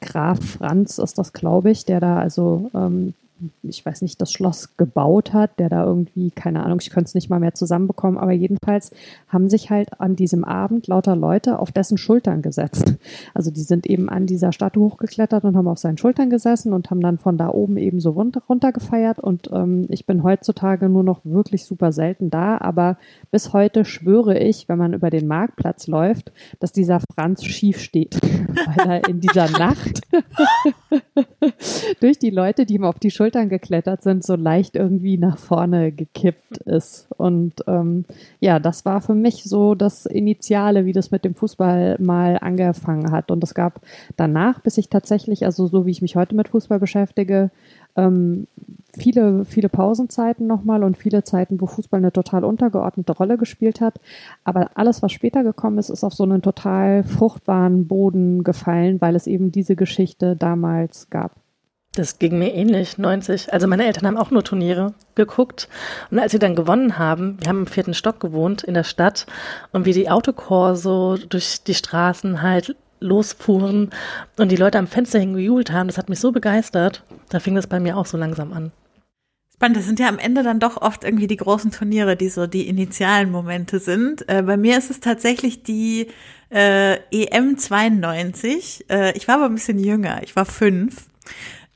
[0.00, 3.14] Graf Franz ist das, glaube ich, der da also ähm,
[3.62, 7.14] ich weiß nicht, das Schloss gebaut hat, der da irgendwie, keine Ahnung, ich könnte es
[7.14, 8.90] nicht mal mehr zusammenbekommen, aber jedenfalls
[9.28, 12.94] haben sich halt an diesem Abend lauter Leute auf dessen Schultern gesetzt.
[13.34, 16.90] Also die sind eben an dieser Statue hochgeklettert und haben auf seinen Schultern gesessen und
[16.90, 20.88] haben dann von da oben eben so runter, runter gefeiert und ähm, ich bin heutzutage
[20.88, 22.98] nur noch wirklich super selten da, aber
[23.30, 28.20] bis heute schwöre ich, wenn man über den Marktplatz läuft, dass dieser Franz schief steht,
[28.76, 30.00] weil er in dieser Nacht
[32.00, 35.36] durch die Leute, die ihm auf die Schultern Schultern geklettert sind, so leicht irgendwie nach
[35.36, 37.08] vorne gekippt ist.
[37.18, 38.06] Und ähm,
[38.40, 43.12] ja, das war für mich so das Initiale, wie das mit dem Fußball mal angefangen
[43.12, 43.30] hat.
[43.30, 43.82] Und es gab
[44.16, 47.50] danach, bis ich tatsächlich, also so wie ich mich heute mit Fußball beschäftige,
[47.96, 48.46] ähm,
[48.96, 54.00] viele, viele Pausenzeiten nochmal und viele Zeiten, wo Fußball eine total untergeordnete Rolle gespielt hat.
[54.44, 59.16] Aber alles, was später gekommen ist, ist auf so einen total fruchtbaren Boden gefallen, weil
[59.16, 61.32] es eben diese Geschichte damals gab.
[61.94, 63.52] Das ging mir ähnlich, 90.
[63.52, 65.68] Also meine Eltern haben auch nur Turniere geguckt.
[66.10, 69.26] Und als sie dann gewonnen haben, wir haben im vierten Stock gewohnt in der Stadt
[69.72, 73.90] und wie die Autokorso durch die Straßen halt losfuhren
[74.36, 77.02] und die Leute am Fenster hingejubelt haben, das hat mich so begeistert.
[77.30, 78.72] Da fing das bei mir auch so langsam an.
[79.54, 82.46] Spannend, das sind ja am Ende dann doch oft irgendwie die großen Turniere, die so
[82.46, 84.28] die initialen Momente sind.
[84.28, 86.06] Äh, bei mir ist es tatsächlich die
[86.50, 88.86] äh, EM 92.
[88.88, 91.08] Äh, ich war aber ein bisschen jünger, ich war fünf.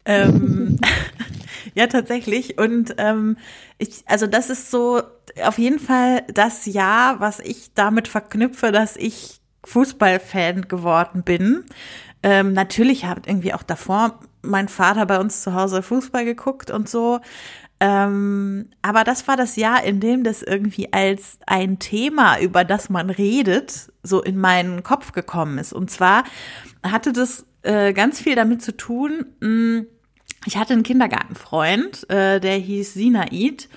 [0.05, 0.79] Ähm,
[1.75, 2.59] ja, tatsächlich.
[2.59, 3.37] Und ähm,
[3.79, 5.03] ich, also das ist so
[5.43, 11.65] auf jeden Fall das Jahr, was ich damit verknüpfe, dass ich Fußballfan geworden bin.
[12.23, 16.89] Ähm, natürlich hat irgendwie auch davor mein Vater bei uns zu Hause Fußball geguckt und
[16.89, 17.21] so.
[17.81, 22.91] Ähm, aber das war das Jahr, in dem das irgendwie als ein Thema, über das
[22.91, 25.73] man redet, so in meinen Kopf gekommen ist.
[25.73, 26.23] Und zwar
[26.85, 29.87] hatte das äh, ganz viel damit zu tun, mh, mm,
[30.47, 33.69] ich hatte einen Kindergartenfreund, äh, der hieß Sinaid.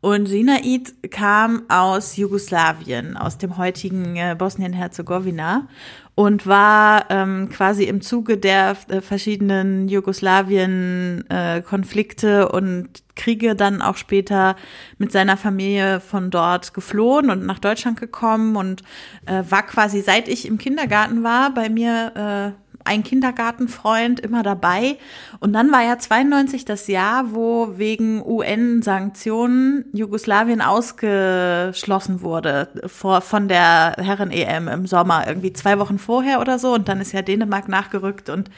[0.00, 5.68] Und Sinaid kam aus Jugoslawien, aus dem heutigen äh, Bosnien-Herzegowina
[6.16, 13.96] und war ähm, quasi im Zuge der äh, verschiedenen Jugoslawien-Konflikte äh, und Kriege dann auch
[13.96, 14.56] später
[14.98, 18.82] mit seiner Familie von dort geflohen und nach Deutschland gekommen und
[19.26, 22.50] äh, war quasi seit ich im Kindergarten war bei mir äh,
[22.84, 24.98] ein Kindergartenfreund immer dabei.
[25.40, 33.48] Und dann war ja 92 das Jahr, wo wegen UN-Sanktionen Jugoslawien ausgeschlossen wurde vor, von
[33.48, 36.74] der Herren-EM im Sommer, irgendwie zwei Wochen vorher oder so.
[36.74, 38.50] Und dann ist ja Dänemark nachgerückt und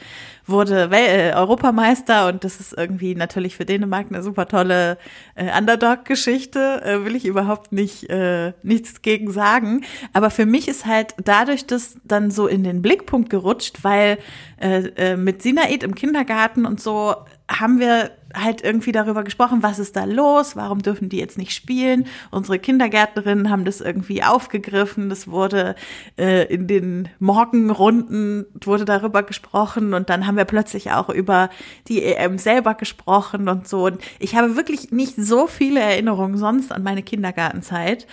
[0.47, 4.97] wurde Wel äh, Europameister und das ist irgendwie natürlich für Dänemark eine super tolle
[5.35, 9.83] äh, Underdog-Geschichte, äh, will ich überhaupt nicht äh, nichts gegen sagen.
[10.13, 14.17] Aber für mich ist halt dadurch das dann so in den Blickpunkt gerutscht, weil
[14.61, 17.15] äh, äh, mit Sinaid im Kindergarten und so
[17.47, 21.53] haben wir halt irgendwie darüber gesprochen, was ist da los, warum dürfen die jetzt nicht
[21.53, 22.07] spielen.
[22.31, 25.75] Unsere Kindergärtnerinnen haben das irgendwie aufgegriffen, das wurde
[26.17, 31.49] äh, in den Morgenrunden wurde darüber gesprochen und dann haben wir plötzlich auch über
[31.87, 33.85] die EM selber gesprochen und so.
[33.85, 38.07] Und ich habe wirklich nicht so viele Erinnerungen sonst an meine Kindergartenzeit,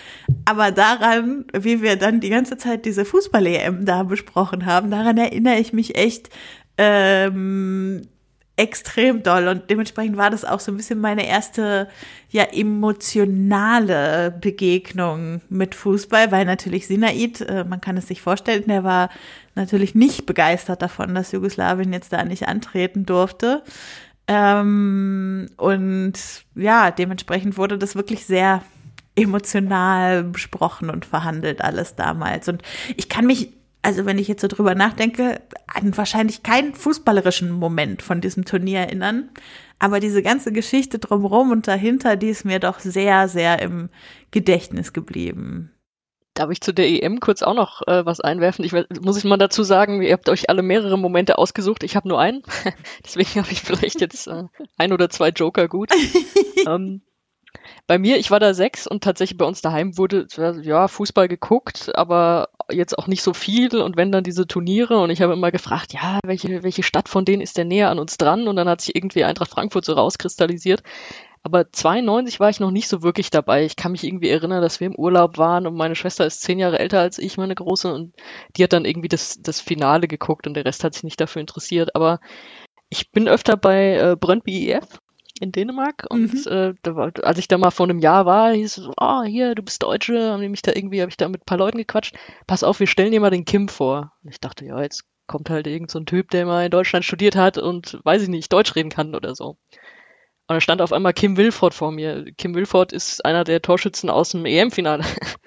[0.45, 5.57] aber daran, wie wir dann die ganze Zeit diese Fußball-EM da besprochen haben, daran erinnere
[5.57, 6.29] ich mich echt
[6.77, 8.07] ähm,
[8.63, 11.87] extrem doll und dementsprechend war das auch so ein bisschen meine erste
[12.29, 18.83] ja emotionale Begegnung mit Fußball, weil natürlich Sinaid, äh, man kann es sich vorstellen, der
[18.83, 19.09] war
[19.55, 23.61] natürlich nicht begeistert davon, dass Jugoslawien jetzt da nicht antreten durfte.
[24.27, 26.13] Ähm, und
[26.55, 28.63] ja, dementsprechend wurde das wirklich sehr
[29.15, 32.47] emotional besprochen und verhandelt alles damals.
[32.47, 32.63] Und
[32.95, 33.49] ich kann mich
[33.83, 38.79] also wenn ich jetzt so drüber nachdenke, an wahrscheinlich keinen fußballerischen Moment von diesem Turnier
[38.79, 39.29] erinnern.
[39.77, 43.89] Aber diese ganze Geschichte drumherum und dahinter, die ist mir doch sehr, sehr im
[44.31, 45.71] Gedächtnis geblieben.
[46.33, 48.63] Darf ich zu der EM kurz auch noch äh, was einwerfen?
[48.63, 51.83] Ich muss ich mal dazu sagen, ihr habt euch alle mehrere Momente ausgesucht.
[51.83, 52.41] Ich habe nur einen.
[53.05, 54.45] Deswegen habe ich vielleicht jetzt äh,
[54.77, 55.91] ein oder zwei Joker gut.
[56.67, 57.01] ähm,
[57.85, 60.27] bei mir, ich war da sechs und tatsächlich bei uns daheim wurde
[60.61, 65.09] ja Fußball geguckt, aber jetzt auch nicht so viel und wenn dann diese Turniere und
[65.09, 68.17] ich habe immer gefragt, ja, welche, welche Stadt von denen ist denn näher an uns
[68.17, 70.81] dran und dann hat sich irgendwie Eintracht Frankfurt so rauskristallisiert.
[71.45, 73.65] Aber 92 war ich noch nicht so wirklich dabei.
[73.65, 76.57] Ich kann mich irgendwie erinnern, dass wir im Urlaub waren und meine Schwester ist zehn
[76.57, 78.13] Jahre älter als ich, meine Große, und
[78.55, 81.41] die hat dann irgendwie das, das Finale geguckt und der Rest hat sich nicht dafür
[81.41, 81.95] interessiert.
[81.95, 82.21] Aber
[82.87, 84.87] ich bin öfter bei äh, Brøndby IF
[85.43, 86.51] in Dänemark und mhm.
[86.51, 89.21] äh, da war, als ich da mal vor einem Jahr war, hieß es so, ah,
[89.21, 91.45] oh, hier, du bist Deutsche, haben die mich da irgendwie, habe ich da mit ein
[91.45, 92.15] paar Leuten gequatscht,
[92.47, 94.13] pass auf, wir stellen dir mal den Kim vor.
[94.23, 97.05] Und ich dachte, ja, jetzt kommt halt irgend so ein Typ, der mal in Deutschland
[97.05, 99.57] studiert hat und, weiß ich nicht, Deutsch reden kann oder so.
[100.47, 102.25] Und da stand auf einmal Kim Wilford vor mir.
[102.37, 105.03] Kim Wilford ist einer der Torschützen aus dem EM-Finale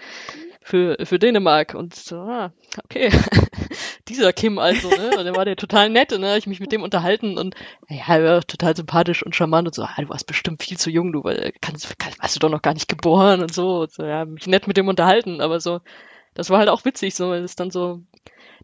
[0.62, 1.74] für, für Dänemark.
[1.74, 2.52] Und so, ah,
[2.84, 3.10] okay,
[4.08, 5.10] dieser Kim also, ne?
[5.18, 6.38] Und der war der total nett, ne?
[6.38, 7.54] Ich mich mit dem unterhalten und
[7.88, 10.90] ja, er war total sympathisch und charmant und so, ah, du warst bestimmt viel zu
[10.90, 13.80] jung, du, weil kannst, kannst, warst du doch noch gar nicht geboren und so.
[13.80, 15.80] Und so ja, mich nett mit dem unterhalten, aber so,
[16.34, 18.02] das war halt auch witzig, so, weil es dann so,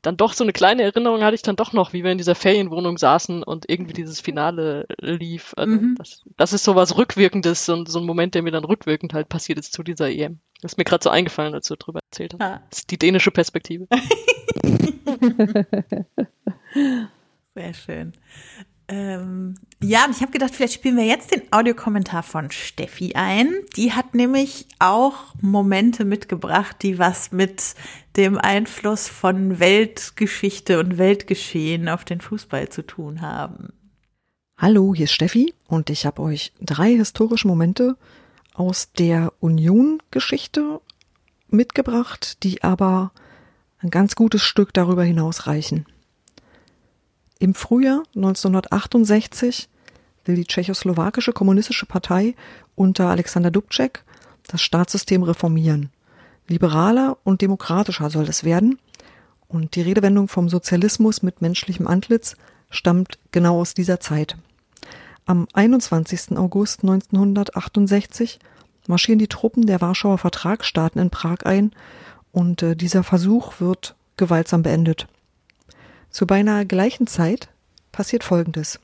[0.03, 2.35] dann doch so eine kleine Erinnerung hatte ich dann doch noch, wie wir in dieser
[2.35, 5.55] Ferienwohnung saßen und irgendwie dieses Finale lief.
[5.57, 5.95] Also mhm.
[5.97, 9.29] das, das ist so was Rückwirkendes und so ein Moment, der mir dann rückwirkend halt
[9.29, 10.41] passiert ist zu dieser EM.
[10.61, 12.43] Das ist mir gerade so eingefallen, als du darüber erzählt hast.
[12.43, 12.62] Ah.
[12.69, 13.87] Das ist die dänische Perspektive.
[17.55, 18.12] Sehr schön.
[18.88, 23.55] Ähm, ja, und ich habe gedacht, vielleicht spielen wir jetzt den Audiokommentar von Steffi ein.
[23.77, 27.75] Die hat nämlich auch Momente mitgebracht, die was mit
[28.16, 33.73] dem Einfluss von Weltgeschichte und Weltgeschehen auf den Fußball zu tun haben.
[34.59, 37.97] Hallo, hier ist Steffi und ich habe euch drei historische Momente
[38.55, 40.81] aus der Union-Geschichte
[41.49, 43.12] mitgebracht, die aber
[43.79, 45.87] ein ganz gutes Stück darüber hinaus reichen.
[47.42, 49.68] Im Frühjahr 1968
[50.26, 52.37] will die tschechoslowakische kommunistische Partei
[52.76, 54.05] unter Alexander Dubček
[54.46, 55.90] das Staatssystem reformieren.
[56.46, 58.78] Liberaler und demokratischer soll es werden.
[59.48, 62.37] Und die Redewendung vom Sozialismus mit menschlichem Antlitz
[62.70, 64.37] stammt genau aus dieser Zeit.
[65.26, 66.38] Am 21.
[66.38, 68.38] August 1968
[68.87, 71.72] marschieren die Truppen der Warschauer Vertragsstaaten in Prag ein
[72.31, 75.09] und äh, dieser Versuch wird gewaltsam beendet.
[76.12, 77.48] Zu beinahe gleichen Zeit
[77.90, 78.79] passiert Folgendes.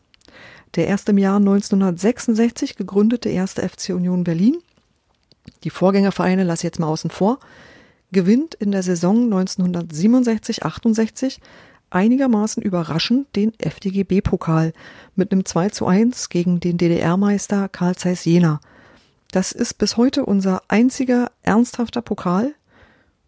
[0.74, 4.56] Der erst im Jahr 1966 gegründete erste FC Union Berlin,
[5.64, 7.38] die Vorgängervereine lasse ich jetzt mal außen vor,
[8.12, 11.38] gewinnt in der Saison 1967-68
[11.90, 14.72] einigermaßen überraschend den FDGB-Pokal
[15.14, 18.60] mit einem 2 zu 1 gegen den DDR-Meister Karl Zeiss Jena.
[19.30, 22.54] Das ist bis heute unser einziger ernsthafter Pokal,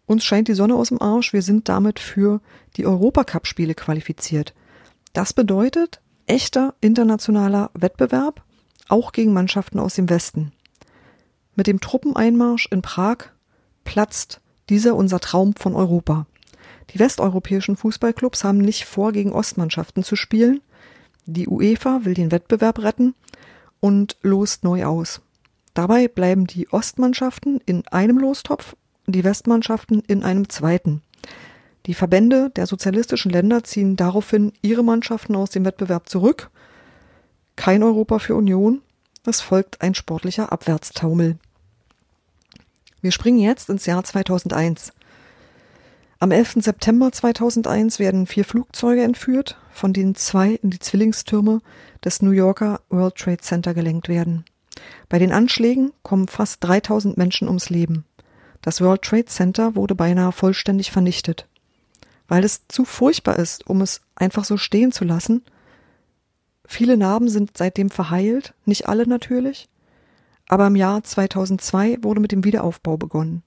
[0.05, 1.33] uns scheint die Sonne aus dem Arsch.
[1.33, 2.41] Wir sind damit für
[2.77, 4.53] die Europacup-Spiele qualifiziert.
[5.13, 8.43] Das bedeutet echter internationaler Wettbewerb,
[8.87, 10.51] auch gegen Mannschaften aus dem Westen.
[11.55, 13.29] Mit dem Truppeneinmarsch in Prag
[13.83, 16.25] platzt dieser unser Traum von Europa.
[16.91, 20.61] Die westeuropäischen Fußballclubs haben nicht vor, gegen Ostmannschaften zu spielen.
[21.25, 23.15] Die UEFA will den Wettbewerb retten
[23.79, 25.21] und lost neu aus.
[25.73, 28.75] Dabei bleiben die Ostmannschaften in einem Lostopf
[29.07, 31.01] die Westmannschaften in einem zweiten.
[31.85, 36.51] Die Verbände der sozialistischen Länder ziehen daraufhin ihre Mannschaften aus dem Wettbewerb zurück.
[37.55, 38.81] Kein Europa für Union.
[39.25, 41.37] Es folgt ein sportlicher Abwärtstaumel.
[43.01, 44.93] Wir springen jetzt ins Jahr 2001.
[46.19, 46.57] Am 11.
[46.59, 51.61] September 2001 werden vier Flugzeuge entführt, von denen zwei in die Zwillingstürme
[52.05, 54.45] des New Yorker World Trade Center gelenkt werden.
[55.09, 58.05] Bei den Anschlägen kommen fast 3000 Menschen ums Leben.
[58.61, 61.47] Das World Trade Center wurde beinahe vollständig vernichtet.
[62.27, 65.43] Weil es zu furchtbar ist, um es einfach so stehen zu lassen.
[66.65, 69.67] Viele Narben sind seitdem verheilt, nicht alle natürlich.
[70.47, 73.43] Aber im Jahr 2002 wurde mit dem Wiederaufbau begonnen.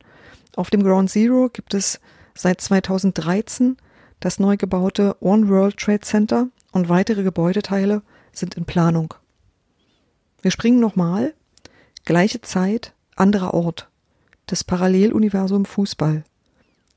[0.56, 2.00] Auf dem Ground Zero gibt es
[2.34, 3.76] seit 2013
[4.20, 9.14] das neu gebaute One World Trade Center und weitere Gebäudeteile sind in Planung.
[10.42, 11.34] Wir springen nochmal.
[12.04, 13.88] Gleiche Zeit, anderer Ort.
[14.46, 16.24] Das Paralleluniversum Fußball.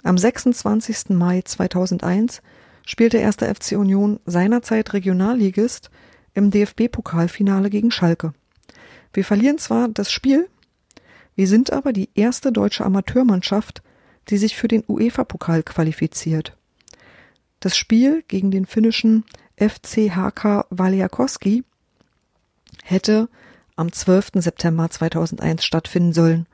[0.04, 1.10] Am 26.
[1.10, 2.42] Mai 2001
[2.86, 3.38] spielte 1.
[3.38, 5.90] FC Union seinerzeit Regionalligist
[6.34, 8.34] im DFB-Pokalfinale gegen Schalke.
[9.14, 10.48] Wir verlieren zwar das Spiel,
[11.36, 13.82] wir sind aber die erste deutsche Amateurmannschaft,
[14.30, 16.58] die sich für den UEFA-Pokal qualifiziert.
[17.60, 19.24] Das Spiel gegen den finnischen
[19.56, 21.64] FCHK Valiakoski
[22.84, 23.30] hätte
[23.76, 24.32] am 12.
[24.36, 26.48] September 2001 stattfinden sollen.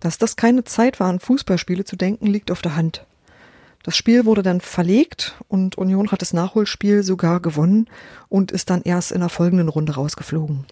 [0.00, 3.06] Dass das keine Zeit war, an Fußballspiele zu denken, liegt auf der Hand.
[3.84, 7.86] Das Spiel wurde dann verlegt und Union hat das Nachholspiel sogar gewonnen
[8.30, 10.64] und ist dann erst in der folgenden Runde rausgeflogen.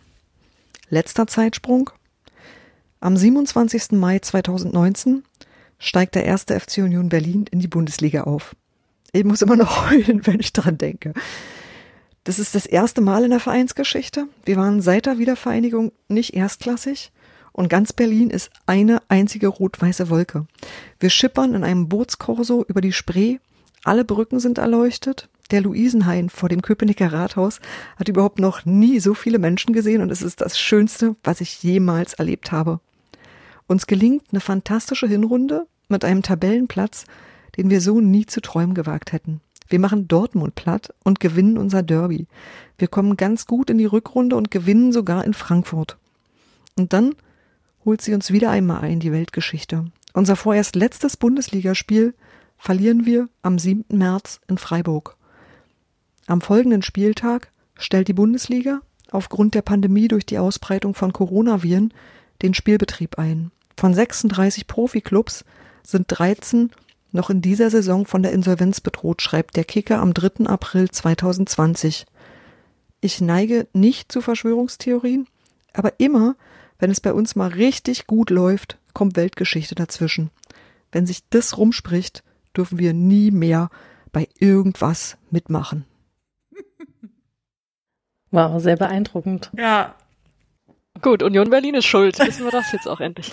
[0.89, 1.91] Letzter Zeitsprung.
[3.01, 3.93] Am 27.
[3.93, 5.25] Mai 2019
[5.79, 8.57] steigt der erste FC Union Berlin in die Bundesliga auf.
[9.13, 11.13] Ich muss immer noch heulen, wenn ich dran denke.
[12.25, 14.27] Das ist das erste Mal in der Vereinsgeschichte.
[14.45, 17.13] Wir waren seit der Wiedervereinigung nicht erstklassig
[17.53, 20.47] und ganz Berlin ist eine einzige rot-weiße Wolke.
[20.99, 23.39] Wir schippern in einem Bootskorso über die Spree.
[23.85, 25.29] Alle Brücken sind erleuchtet.
[25.51, 27.61] Der Luisenhain vor dem Köpenicker Rathaus
[27.99, 31.63] hat überhaupt noch nie so viele Menschen gesehen und es ist das Schönste, was ich
[31.63, 32.81] jemals erlebt habe.
[33.67, 37.05] Uns gelingt eine fantastische Hinrunde mit einem Tabellenplatz,
[37.57, 39.41] den wir so nie zu träumen gewagt hätten.
[39.69, 42.27] Wir machen Dortmund platt und gewinnen unser Derby.
[42.79, 45.99] Wir kommen ganz gut in die Rückrunde und gewinnen sogar in Frankfurt.
[46.77, 47.15] Und dann
[47.85, 49.87] holt sie uns wieder einmal ein, die Weltgeschichte.
[50.13, 52.15] Unser vorerst letztes Bundesligaspiel
[52.59, 53.85] verlieren wir am 7.
[53.97, 55.17] März in Freiburg.
[56.27, 61.93] Am folgenden Spieltag stellt die Bundesliga aufgrund der Pandemie durch die Ausbreitung von Coronaviren
[62.43, 63.51] den Spielbetrieb ein.
[63.77, 65.45] Von 36 Profiklubs
[65.83, 66.71] sind 13
[67.11, 70.47] noch in dieser Saison von der Insolvenz bedroht, schreibt der Kicker am 3.
[70.47, 72.07] April 2020.
[73.01, 75.27] Ich neige nicht zu Verschwörungstheorien,
[75.75, 76.37] aber immer,
[76.83, 80.31] wenn es bei uns mal richtig gut läuft, kommt Weltgeschichte dazwischen.
[80.91, 82.25] Wenn sich das rumspricht,
[82.57, 83.71] dürfen wir nie mehr
[84.11, 85.87] bei irgendwas mitmachen.
[88.35, 89.51] Wow, sehr beeindruckend.
[89.55, 89.95] Ja,
[91.03, 92.19] Gut, Union Berlin ist schuld.
[92.19, 93.31] Wissen wir das jetzt auch endlich.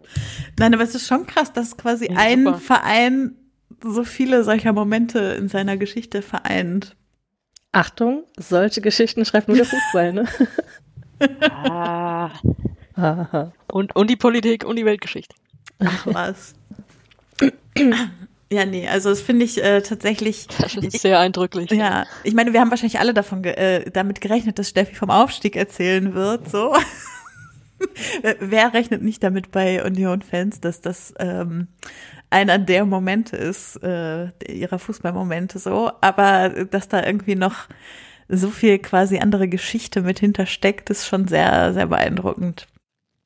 [0.58, 2.58] Nein, aber es ist schon krass, dass quasi ja, ein super.
[2.58, 3.36] Verein
[3.82, 6.94] so viele solcher Momente in seiner Geschichte vereint.
[7.72, 10.28] Achtung, solche Geschichten schreibt nur der Fußball, ne?
[11.50, 12.30] ah.
[13.72, 15.34] Und, und die Politik und die Weltgeschichte.
[15.80, 16.54] Ach was.
[18.52, 20.46] Ja, nee, also das finde ich äh, tatsächlich.
[20.46, 21.70] Das ist sehr eindrücklich.
[21.72, 25.10] Ja, ich meine, wir haben wahrscheinlich alle davon ge äh, damit gerechnet, dass Steffi vom
[25.10, 26.48] Aufstieg erzählen wird.
[26.48, 26.76] So.
[28.38, 31.66] Wer rechnet nicht damit bei Union-Fans, dass das ähm,
[32.30, 37.66] einer der Momente ist, äh, ihrer Fußballmomente so, aber dass da irgendwie noch
[38.28, 42.66] so viel quasi andere Geschichte mit hintersteckt, ist schon sehr, sehr beeindruckend.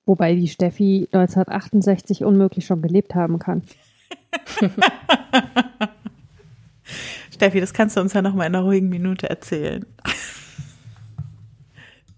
[0.09, 3.63] Wobei die Steffi 1968 unmöglich schon gelebt haben kann.
[7.31, 9.85] Steffi, das kannst du uns ja noch mal in einer ruhigen Minute erzählen.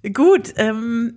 [0.15, 1.15] Gut, ähm,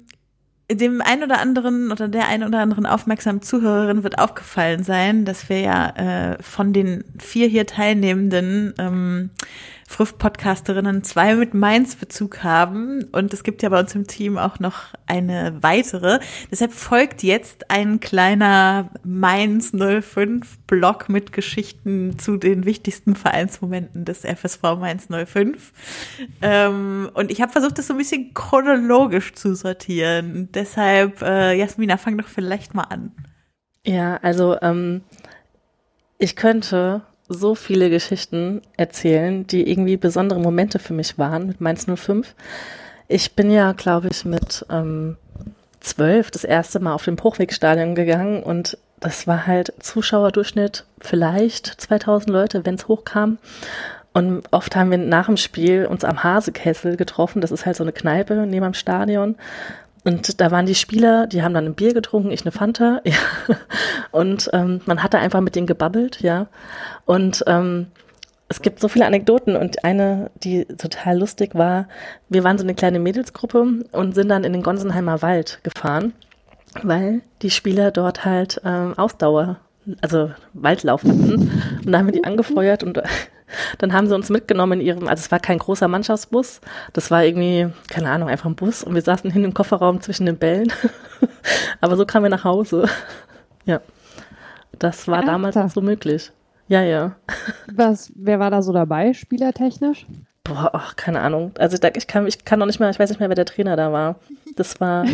[0.71, 5.49] dem einen oder anderen oder der einen oder anderen aufmerksamen Zuhörerin wird aufgefallen sein, dass
[5.49, 9.29] wir ja äh, von den vier hier Teilnehmenden ähm,
[9.87, 13.05] Früff-Podcasterinnen zwei mit Mainz-Bezug haben.
[13.11, 16.19] Und es gibt ja bei uns im Team auch noch eine weitere.
[16.51, 24.61] Deshalb folgt jetzt ein kleiner Mainz 05-Blog mit Geschichten zu den wichtigsten Vereinsmomenten des FSV
[24.79, 25.73] Mainz 05.
[26.41, 30.49] Ähm, und ich habe versucht, das so ein bisschen chronologisch zu sortieren.
[30.53, 33.11] Deshalb, äh, Jasmina, fang doch vielleicht mal an.
[33.85, 35.01] Ja, also ähm,
[36.17, 41.85] ich könnte so viele Geschichten erzählen, die irgendwie besondere Momente für mich waren mit Mainz
[41.85, 42.35] 05.
[43.07, 45.17] Ich bin ja, glaube ich, mit ähm,
[45.79, 52.29] zwölf das erste Mal auf dem Hochwegstadion gegangen und das war halt Zuschauerdurchschnitt vielleicht 2000
[52.29, 53.37] Leute, wenn es hochkam.
[54.13, 57.41] Und oft haben wir nach dem Spiel uns am Hasekessel getroffen.
[57.41, 59.35] Das ist halt so eine Kneipe neben dem Stadion.
[60.05, 63.01] Und da waren die Spieler, die haben dann ein Bier getrunken, ich eine Fanta.
[63.05, 63.15] Ja.
[64.11, 66.47] Und ähm, man hat da einfach mit denen gebabbelt, ja.
[67.05, 67.87] Und ähm,
[68.47, 71.87] es gibt so viele Anekdoten und eine, die total lustig war,
[72.29, 76.13] wir waren so eine kleine Mädelsgruppe und sind dann in den Gonsenheimer Wald gefahren,
[76.83, 79.57] weil die Spieler dort halt ähm, Ausdauer,
[80.01, 81.49] also Waldlauf hatten.
[81.85, 83.01] Und da haben wir die angefeuert und
[83.77, 86.61] dann haben sie uns mitgenommen in ihrem, also es war kein großer Mannschaftsbus,
[86.93, 90.25] das war irgendwie, keine Ahnung, einfach ein Bus und wir saßen hin im Kofferraum zwischen
[90.25, 90.71] den Bällen.
[91.81, 92.87] Aber so kamen wir nach Hause.
[93.65, 93.79] Ja.
[94.77, 95.55] Das war Ernsthaft?
[95.55, 96.33] damals so möglich.
[96.67, 97.15] Ja, ja.
[97.73, 100.05] Was, wer war da so dabei, spielertechnisch?
[100.43, 101.53] Boah, ach, keine Ahnung.
[101.57, 103.77] Also ich kann, ich kann noch nicht mehr, ich weiß nicht mehr, wer der Trainer
[103.77, 104.17] da war.
[104.57, 105.05] Das war,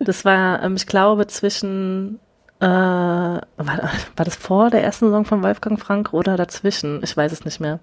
[0.00, 2.18] das war, ähm, ich glaube, zwischen
[2.64, 7.00] äh, war, war das vor der ersten Saison von Wolfgang Frank oder dazwischen?
[7.02, 7.78] Ich weiß es nicht mehr.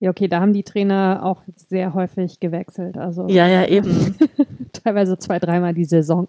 [0.00, 2.98] Ja, okay, da haben die Trainer auch sehr häufig gewechselt.
[2.98, 4.16] Also ja, ja, eben.
[4.72, 6.28] teilweise zwei, dreimal die Saison.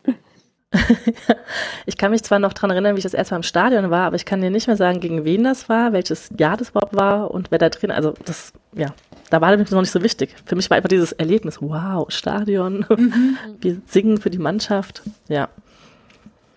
[1.85, 4.07] ich kann mich zwar noch daran erinnern, wie ich das erste Mal im Stadion war,
[4.07, 6.95] aber ich kann dir nicht mehr sagen, gegen wen das war, welches Jahr das überhaupt
[6.95, 8.93] war und wer da drin, also das, ja,
[9.29, 10.35] da war das noch nicht so wichtig.
[10.45, 13.37] Für mich war einfach dieses Erlebnis, wow, Stadion, mhm.
[13.61, 15.49] wir singen für die Mannschaft, ja.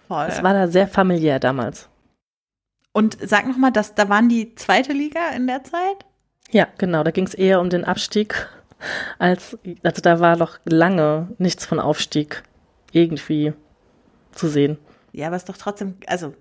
[0.09, 0.27] Voll.
[0.29, 1.89] Es war da sehr familiär damals.
[2.93, 6.07] Und sag nochmal, dass da waren die zweite Liga in der Zeit?
[6.51, 7.03] Ja, genau.
[7.03, 8.49] Da ging es eher um den Abstieg,
[9.19, 12.43] als also da war noch lange nichts von Aufstieg
[12.93, 13.53] irgendwie
[14.33, 14.79] zu sehen.
[15.13, 16.35] Ja, aber es ist doch trotzdem, also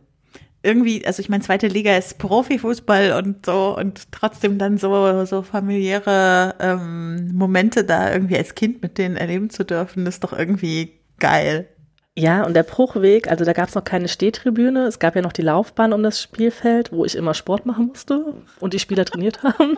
[0.63, 5.43] irgendwie, also ich meine, zweite Liga ist Profifußball und so und trotzdem dann so, so
[5.43, 10.99] familiäre ähm, Momente da irgendwie als Kind mit denen erleben zu dürfen, ist doch irgendwie
[11.20, 11.68] geil.
[12.18, 15.34] Ja, und der Bruchweg, also da gab es noch keine Stehtribüne, es gab ja noch
[15.34, 19.43] die Laufbahn um das Spielfeld, wo ich immer Sport machen musste und die Spieler trainiert
[19.43, 19.78] haben.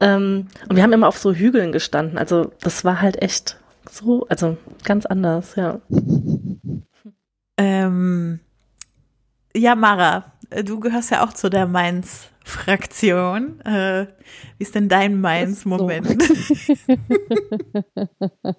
[0.00, 3.58] ähm, und wir haben immer auf so Hügeln gestanden, also das war halt echt
[3.90, 5.80] so, also ganz anders, ja.
[7.58, 8.40] Ähm,
[9.54, 10.32] ja, Mara,
[10.64, 13.60] du gehörst ja auch zu der Mainz Fraktion.
[13.60, 14.06] Äh,
[14.58, 16.22] wie ist denn dein Mainz-Moment?
[16.22, 16.94] So.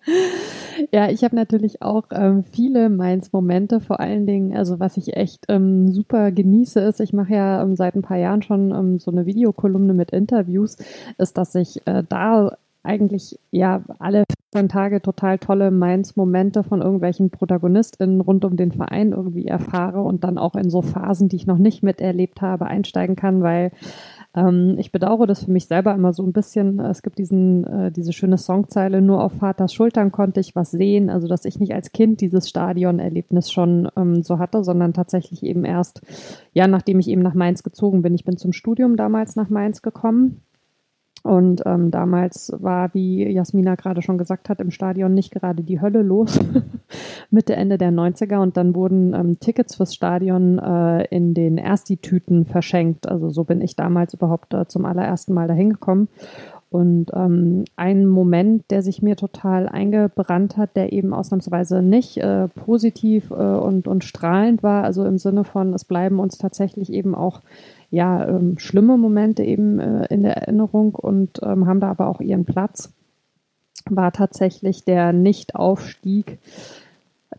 [0.92, 3.82] ja, ich habe natürlich auch ähm, viele Mainz-Momente.
[3.82, 7.76] Vor allen Dingen, also was ich echt ähm, super genieße, ist, ich mache ja ähm,
[7.76, 10.78] seit ein paar Jahren schon ähm, so eine Videokolumne mit Interviews,
[11.18, 14.24] ist, dass ich äh, da eigentlich ja alle
[14.54, 20.24] 14 Tage total tolle Mainz-Momente von irgendwelchen ProtagonistInnen rund um den Verein irgendwie erfahre und
[20.24, 23.72] dann auch in so Phasen, die ich noch nicht miterlebt habe, einsteigen kann, weil
[24.34, 26.80] ähm, ich bedauere das für mich selber immer so ein bisschen.
[26.80, 31.10] Es gibt diesen, äh, diese schöne Songzeile, nur auf Vaters Schultern konnte ich was sehen.
[31.10, 35.66] Also, dass ich nicht als Kind dieses Stadionerlebnis schon ähm, so hatte, sondern tatsächlich eben
[35.66, 36.02] erst,
[36.54, 38.16] ja, nachdem ich eben nach Mainz gezogen bin.
[38.16, 40.42] Ich bin zum Studium damals nach Mainz gekommen
[41.24, 45.80] und ähm, damals war, wie Jasmina gerade schon gesagt hat, im Stadion nicht gerade die
[45.80, 46.40] Hölle los,
[47.30, 48.40] Mitte, Ende der 90er.
[48.40, 53.08] Und dann wurden ähm, Tickets fürs Stadion äh, in den Ersti-Tüten verschenkt.
[53.08, 56.08] Also so bin ich damals überhaupt äh, zum allerersten Mal dahin gekommen.
[56.72, 62.48] Und ähm, ein Moment, der sich mir total eingebrannt hat, der eben ausnahmsweise nicht äh,
[62.48, 67.14] positiv äh, und, und strahlend war, also im Sinne von, es bleiben uns tatsächlich eben
[67.14, 67.42] auch
[67.92, 72.22] ja, ähm, schlimme Momente eben äh, in der Erinnerung und ähm, haben da aber auch
[72.22, 72.94] ihren Platz,
[73.90, 76.40] war tatsächlich der Nichtaufstieg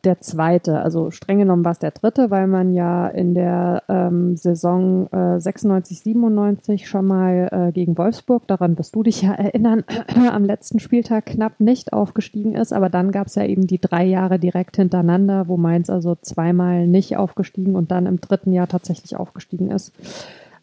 [0.04, 0.80] der zweite.
[0.80, 5.40] Also streng genommen war es der dritte, weil man ja in der ähm, Saison äh,
[5.40, 9.84] 96, 97 schon mal äh, gegen Wolfsburg, daran wirst du dich ja erinnern,
[10.30, 12.72] am letzten Spieltag knapp nicht aufgestiegen ist.
[12.72, 16.86] Aber dann gab es ja eben die drei Jahre direkt hintereinander, wo Mainz also zweimal
[16.86, 19.92] nicht aufgestiegen und dann im dritten Jahr tatsächlich aufgestiegen ist.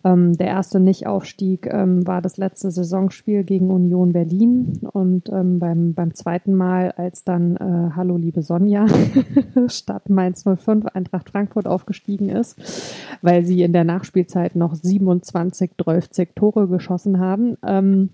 [0.05, 5.93] Ähm, der erste Nichtaufstieg ähm, war das letzte Saisonspiel gegen Union Berlin und ähm, beim,
[5.93, 8.85] beim zweiten Mal, als dann äh, Hallo liebe Sonja
[9.67, 16.09] statt Mainz 05 Eintracht Frankfurt aufgestiegen ist, weil sie in der Nachspielzeit noch 27 12
[16.33, 17.57] Tore geschossen haben.
[17.65, 18.11] Ähm,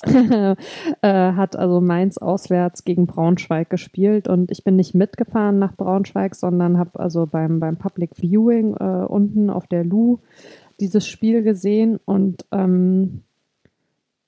[0.04, 0.56] äh,
[1.02, 6.78] hat also Mainz auswärts gegen Braunschweig gespielt und ich bin nicht mitgefahren nach Braunschweig, sondern
[6.78, 10.20] habe also beim, beim Public Viewing äh, unten auf der Lu
[10.80, 13.22] dieses Spiel gesehen und ähm,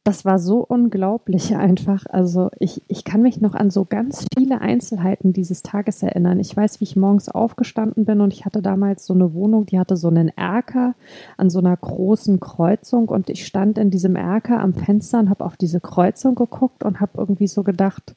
[0.02, 2.04] das war so unglaublich einfach.
[2.08, 6.40] Also ich, ich kann mich noch an so ganz viele Einzelheiten dieses Tages erinnern.
[6.40, 9.78] Ich weiß, wie ich morgens aufgestanden bin und ich hatte damals so eine Wohnung, die
[9.78, 10.94] hatte so einen Erker
[11.36, 15.44] an so einer großen Kreuzung und ich stand in diesem Erker am Fenster und habe
[15.44, 18.16] auf diese Kreuzung geguckt und habe irgendwie so gedacht,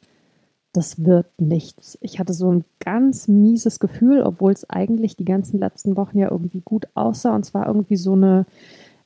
[0.73, 1.99] das wird nichts.
[2.01, 6.31] Ich hatte so ein ganz mieses Gefühl, obwohl es eigentlich die ganzen letzten Wochen ja
[6.31, 7.35] irgendwie gut aussah.
[7.35, 8.47] Und zwar irgendwie so eine,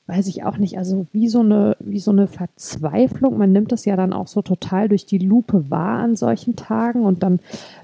[0.06, 3.36] weiß ich auch nicht, also wie so eine, wie so eine Verzweiflung.
[3.36, 7.04] Man nimmt das ja dann auch so total durch die Lupe wahr an solchen Tagen.
[7.04, 7.38] Und dann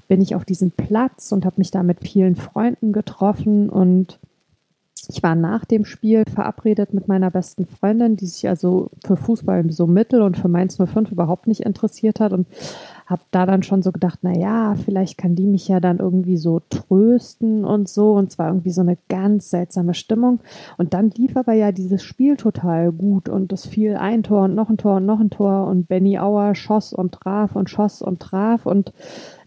[0.07, 4.17] bin ich auf diesem Platz und habe mich da mit vielen Freunden getroffen und
[5.09, 9.71] ich war nach dem Spiel verabredet mit meiner besten Freundin, die sich also für Fußball
[9.71, 12.47] so mittel und für Mainz 05 überhaupt nicht interessiert hat und
[13.05, 16.37] habe da dann schon so gedacht, na ja, vielleicht kann die mich ja dann irgendwie
[16.37, 18.13] so trösten und so.
[18.13, 20.39] Und zwar irgendwie so eine ganz seltsame Stimmung.
[20.77, 24.55] Und dann lief aber ja dieses Spiel total gut und es fiel ein Tor und
[24.55, 28.01] noch ein Tor und noch ein Tor und Benny Auer schoss und traf und schoss
[28.01, 28.91] und traf und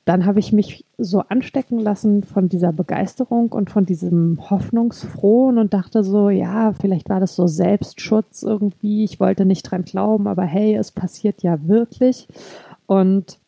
[0.09, 5.75] dann habe ich mich so anstecken lassen von dieser Begeisterung und von diesem Hoffnungsfrohen und
[5.75, 9.05] dachte so, ja, vielleicht war das so Selbstschutz irgendwie.
[9.05, 12.27] Ich wollte nicht dran glauben, aber hey, es passiert ja wirklich.
[12.87, 13.39] Und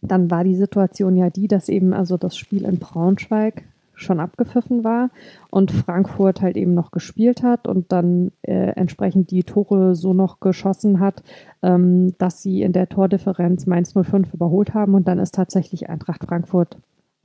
[0.00, 3.64] dann war die Situation ja die, dass eben also das Spiel in Braunschweig
[3.98, 5.10] schon abgepfiffen war
[5.50, 10.40] und Frankfurt halt eben noch gespielt hat und dann äh, entsprechend die Tore so noch
[10.40, 11.22] geschossen hat,
[11.62, 16.24] ähm, dass sie in der Tordifferenz Mainz 05 überholt haben und dann ist tatsächlich Eintracht
[16.24, 16.76] Frankfurt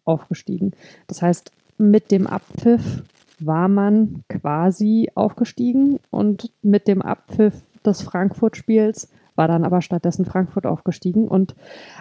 [0.05, 0.71] aufgestiegen.
[1.07, 3.03] Das heißt, mit dem Abpfiff
[3.39, 10.65] war man quasi aufgestiegen und mit dem Abpfiff des Frankfurt-Spiels war dann aber stattdessen Frankfurt
[10.65, 11.27] aufgestiegen.
[11.27, 11.55] Und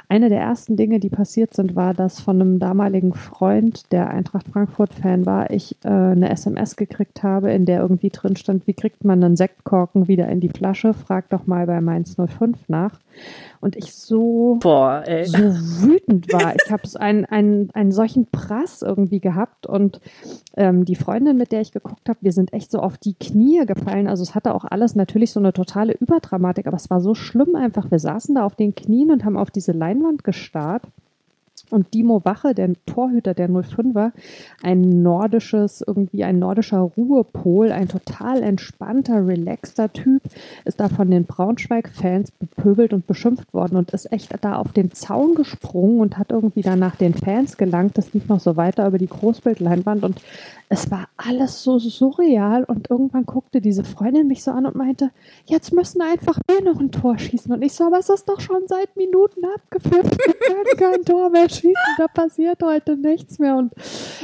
[0.08, 4.48] eine der ersten Dinge, die passiert sind, war, dass von einem damaligen Freund, der Eintracht
[4.48, 9.04] Frankfurt-Fan war, ich äh, eine SMS gekriegt habe, in der irgendwie drin stand, wie kriegt
[9.04, 10.94] man einen Sektkorken wieder in die Flasche?
[10.94, 12.98] Frag doch mal bei Mainz 05 nach
[13.60, 16.54] und ich so, Boah, so wütend war.
[16.56, 20.00] Ich habe einen, einen, einen solchen Prass irgendwie gehabt und
[20.56, 23.64] ähm, die Freundin, mit der ich geguckt habe, wir sind echt so auf die Knie
[23.64, 24.08] gefallen.
[24.08, 27.54] Also es hatte auch alles natürlich so eine totale Überdramatik, aber es war so schlimm
[27.54, 27.90] einfach.
[27.90, 30.82] Wir saßen da auf den Knien und haben auf diese Leinwand gestarrt.
[31.72, 34.12] Und Dimo Wache, der Torhüter der 05er,
[34.62, 40.22] ein nordisches, irgendwie ein nordischer Ruhepol, ein total entspannter, relaxter Typ,
[40.64, 44.92] ist da von den Braunschweig-Fans bepöbelt und beschimpft worden und ist echt da auf den
[44.92, 47.96] Zaun gesprungen und hat irgendwie dann nach den Fans gelangt.
[47.96, 50.20] Das lief noch so weiter über die Großbildleinwand und
[50.68, 55.10] es war alles so surreal und irgendwann guckte diese Freundin mich so an und meinte,
[55.44, 57.52] jetzt müssen einfach wir noch ein Tor schießen.
[57.52, 60.16] Und ich so, aber es ist doch schon seit Minuten abgepfiffen.
[60.16, 61.74] Wir können kein Tor mehr schießen.
[61.98, 63.56] Da passiert heute nichts mehr.
[63.56, 63.72] Und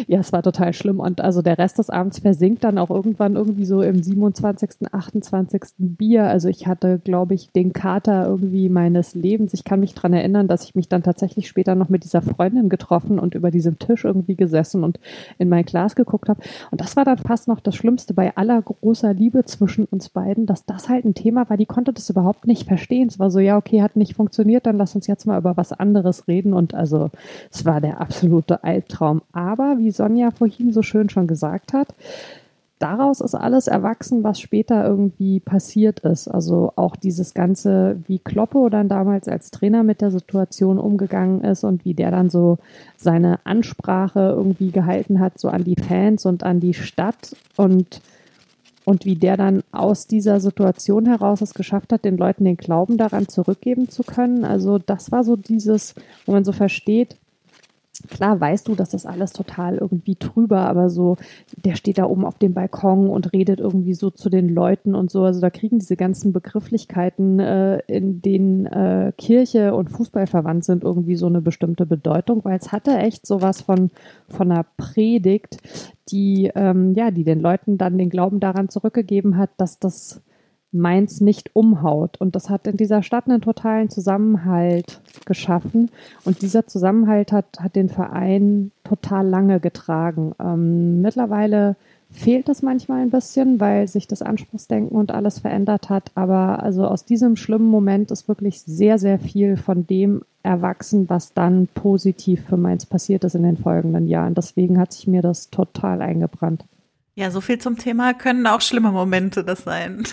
[0.07, 1.01] ja, es war total schlimm.
[1.01, 5.63] Und also der Rest des Abends versinkt dann auch irgendwann irgendwie so im 27., 28.
[5.79, 6.25] Bier.
[6.25, 9.55] Also ich hatte, glaube ich, den Kater irgendwie meines Lebens.
[9.55, 12.69] Ich kann mich dran erinnern, dass ich mich dann tatsächlich später noch mit dieser Freundin
[12.69, 14.99] getroffen und über diesem Tisch irgendwie gesessen und
[15.39, 16.41] in mein Glas geguckt habe.
[16.71, 20.47] Und das war dann fast noch das Schlimmste bei aller großer Liebe zwischen uns beiden,
[20.47, 23.09] dass das halt ein Thema war, die konnte das überhaupt nicht verstehen.
[23.09, 25.73] Es war so, ja, okay, hat nicht funktioniert, dann lass uns jetzt mal über was
[25.73, 26.53] anderes reden.
[26.53, 27.11] Und also
[27.51, 29.23] es war der absolute Albtraum.
[29.33, 31.95] Aber wie Sonja vorhin so schön schon gesagt hat,
[32.79, 36.29] daraus ist alles erwachsen, was später irgendwie passiert ist.
[36.29, 41.65] Also auch dieses Ganze, wie Kloppo dann damals als Trainer mit der Situation umgegangen ist
[41.65, 42.59] und wie der dann so
[42.97, 48.01] seine Ansprache irgendwie gehalten hat, so an die Fans und an die Stadt und
[48.89, 52.97] und wie der dann aus dieser Situation heraus es geschafft hat, den Leuten den Glauben
[52.97, 54.47] daran zurückgeben zu können.
[54.47, 57.17] Also das war so dieses, wo man so versteht,
[58.09, 61.17] klar weißt du, dass das alles total irgendwie trüber, aber so,
[61.57, 65.11] der steht da oben auf dem Balkon und redet irgendwie so zu den Leuten und
[65.11, 65.25] so.
[65.25, 70.85] Also da kriegen diese ganzen Begrifflichkeiten, äh, in denen äh, Kirche und Fußball verwandt sind,
[70.85, 73.91] irgendwie so eine bestimmte Bedeutung, weil es hatte echt sowas von,
[74.29, 75.59] von einer Predigt,
[76.11, 80.23] die, ähm, ja, die den Leuten dann den Glauben daran zurückgegeben hat, dass das
[80.73, 82.21] Mainz nicht umhaut.
[82.21, 85.91] Und das hat in dieser Stadt einen totalen Zusammenhalt geschaffen.
[86.25, 90.35] Und dieser Zusammenhalt hat, hat den Verein total lange getragen.
[90.41, 91.77] Ähm, mittlerweile
[92.11, 96.11] fehlt es manchmal ein bisschen, weil sich das Anspruchsdenken und alles verändert hat.
[96.15, 101.35] Aber also aus diesem schlimmen Moment ist wirklich sehr, sehr viel von dem erwachsen, was
[101.35, 104.35] dann positiv für Mainz passiert ist in den folgenden Jahren.
[104.35, 106.65] Deswegen hat sich mir das total eingebrannt.
[107.15, 110.05] Ja, so viel zum Thema können auch schlimme Momente das sein.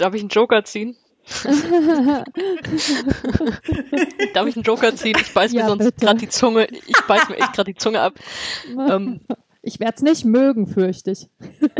[0.00, 0.96] Darf ich einen Joker ziehen?
[4.34, 5.16] Darf ich einen Joker ziehen?
[5.20, 8.14] Ich beiß mir sonst gerade die Zunge, ich beiß mir echt gerade die Zunge ab.
[8.66, 9.20] Ähm,
[9.62, 11.28] ich werde es nicht mögen, fürchte ich.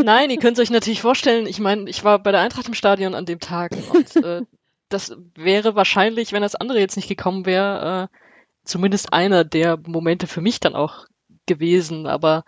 [0.03, 1.47] Nein, ihr könnt es euch natürlich vorstellen.
[1.47, 4.43] Ich meine, ich war bei der Eintracht im Stadion an dem Tag und äh,
[4.91, 8.17] das wäre wahrscheinlich, wenn das andere jetzt nicht gekommen wäre, äh,
[8.65, 11.07] zumindest einer der Momente für mich dann auch
[11.47, 12.07] gewesen.
[12.07, 12.45] Aber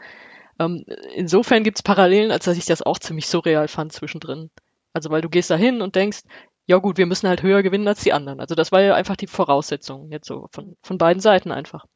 [0.58, 4.50] ähm, insofern gibt es Parallelen, als dass ich das auch ziemlich surreal fand zwischendrin.
[4.93, 6.20] Also weil du gehst da hin und denkst,
[6.66, 8.40] ja gut, wir müssen halt höher gewinnen als die anderen.
[8.40, 11.86] Also das war ja einfach die Voraussetzung, jetzt so von, von beiden Seiten einfach.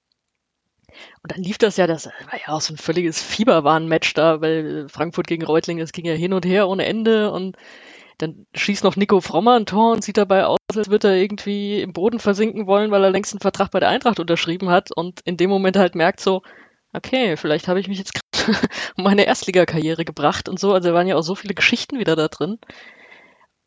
[1.22, 4.88] Und dann lief das ja, das war ja auch so ein völliges Fieberwahn-Match da, weil
[4.88, 7.57] Frankfurt gegen Reutling, das ging ja hin und her ohne Ende und
[8.18, 11.82] dann schießt noch Nico Frommer ein Tor und sieht dabei aus, als würde er irgendwie
[11.82, 15.20] im Boden versinken wollen, weil er längst einen Vertrag bei der Eintracht unterschrieben hat und
[15.24, 16.42] in dem Moment halt merkt so,
[16.94, 18.14] okay, vielleicht habe ich mich jetzt
[18.97, 20.72] meine Erstligakarriere gebracht und so.
[20.72, 22.59] Also da waren ja auch so viele Geschichten wieder da drin.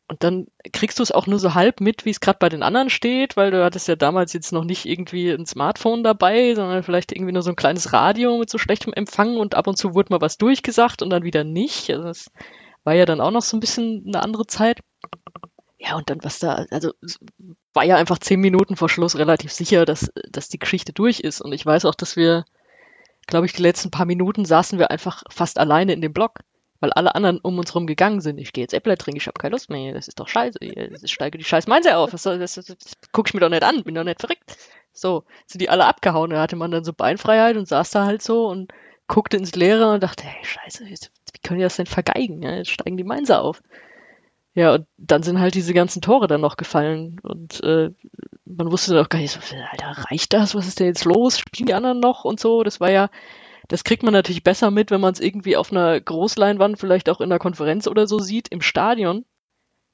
[0.10, 2.64] Und dann kriegst du es auch nur so halb mit, wie es gerade bei den
[2.64, 6.82] anderen steht, weil du hattest ja damals jetzt noch nicht irgendwie ein Smartphone dabei, sondern
[6.82, 9.94] vielleicht irgendwie nur so ein kleines Radio mit so schlechtem Empfang und ab und zu
[9.94, 11.92] wurde mal was durchgesagt und dann wieder nicht.
[11.92, 12.32] Also das
[12.84, 14.80] war ja dann auch noch so ein bisschen eine andere Zeit.
[15.78, 16.92] Ja, und dann was da, also
[17.74, 21.40] war ja einfach zehn Minuten vor Schluss relativ sicher, dass, dass die Geschichte durch ist.
[21.40, 22.46] Und ich weiß auch, dass wir,
[23.30, 26.40] glaube ich, die letzten paar Minuten saßen wir einfach fast alleine in dem Block
[26.80, 28.38] weil alle anderen um uns rum gegangen sind.
[28.38, 29.94] Ich gehe jetzt Äppler trinken, ich habe keine Lust mehr.
[29.94, 30.60] Das ist doch scheiße.
[30.62, 32.12] Ich steige die scheiß Mainzer auf.
[32.12, 34.58] Das, das, das, das guck ich mir doch nicht an, bin doch nicht verrückt.
[34.94, 36.32] So, sind die alle abgehauen.
[36.32, 38.72] Da hatte man dann so Beinfreiheit und saß da halt so und
[39.08, 42.42] guckte ins Leere und dachte, hey, scheiße, wie können die das denn vergeigen?
[42.42, 43.62] Ja, jetzt steigen die Mainzer auf.
[44.60, 47.92] Ja, und dann sind halt diese ganzen Tore dann noch gefallen und äh,
[48.44, 49.40] man wusste dann auch gar nicht, so,
[49.72, 50.54] Alter, reicht das?
[50.54, 51.40] Was ist denn jetzt los?
[51.40, 52.64] Spielen die anderen noch und so?
[52.64, 53.10] Das war ja,
[53.70, 57.22] das kriegt man natürlich besser mit, wenn man es irgendwie auf einer Großleinwand, vielleicht auch
[57.22, 58.50] in einer Konferenz oder so sieht.
[58.50, 59.24] Im Stadion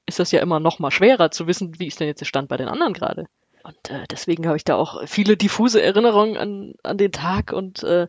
[0.07, 2.47] ist das ja immer noch mal schwerer zu wissen, wie ist denn jetzt der Stand
[2.47, 3.27] bei den anderen gerade.
[3.61, 7.83] Und äh, deswegen habe ich da auch viele diffuse Erinnerungen an, an den Tag und
[7.83, 8.07] äh,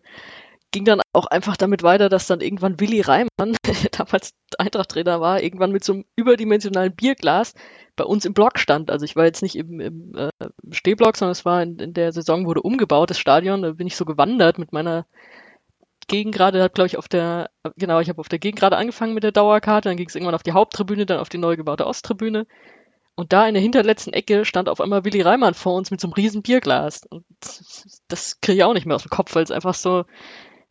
[0.76, 5.42] ging dann auch einfach damit weiter, dass dann irgendwann Willi Reimann, der damals Eintracht-Trainer war,
[5.42, 7.54] irgendwann mit so einem überdimensionalen Bierglas
[7.96, 8.90] bei uns im Block stand.
[8.90, 10.28] Also ich war jetzt nicht im, im äh,
[10.70, 13.62] Stehblock, sondern es war in, in der Saison wurde umgebaut, das Stadion.
[13.62, 15.06] Da bin ich so gewandert mit meiner
[16.08, 17.48] Gegengrade hat, glaube ich, auf der,
[17.78, 20.42] genau, ich habe auf der Gegengrade angefangen mit der Dauerkarte, dann ging es irgendwann auf
[20.42, 22.46] die Haupttribüne, dann auf die neu gebaute Osttribüne.
[23.14, 26.08] Und da in der hinterletzten Ecke stand auf einmal Willi Reimann vor uns mit so
[26.08, 27.00] einem riesen Bierglas.
[27.08, 27.24] Und
[28.08, 30.04] das kriege ich auch nicht mehr aus dem Kopf, weil es einfach so,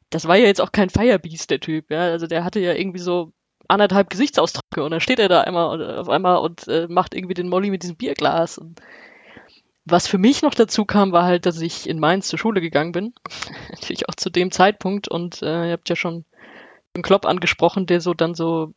[0.10, 2.02] das war ja jetzt auch kein Firebeast, der Typ, ja.
[2.02, 3.34] Also der hatte ja irgendwie so
[3.68, 7.50] anderthalb Gesichtsausdrücke und dann steht er da einmal auf einmal und äh, macht irgendwie den
[7.50, 8.58] Molly mit diesem Bierglas.
[8.58, 8.82] Und
[9.86, 12.92] was für mich noch dazu kam, war halt, dass ich in Mainz zur Schule gegangen
[12.92, 13.14] bin.
[13.72, 16.26] Natürlich auch zu dem Zeitpunkt und äh, ihr habt ja schon
[16.94, 18.74] einen Klopp angesprochen, der so dann so,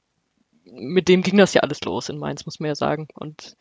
[0.64, 3.08] mit dem ging das ja alles los in Mainz, muss man ja sagen.
[3.14, 3.56] Und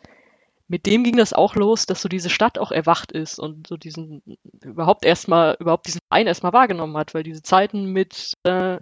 [0.67, 3.77] mit dem ging das auch los, dass so diese Stadt auch erwacht ist und so
[3.77, 4.21] diesen,
[4.63, 8.77] überhaupt erstmal, überhaupt diesen Verein erstmal wahrgenommen hat, weil diese Zeiten mit äh,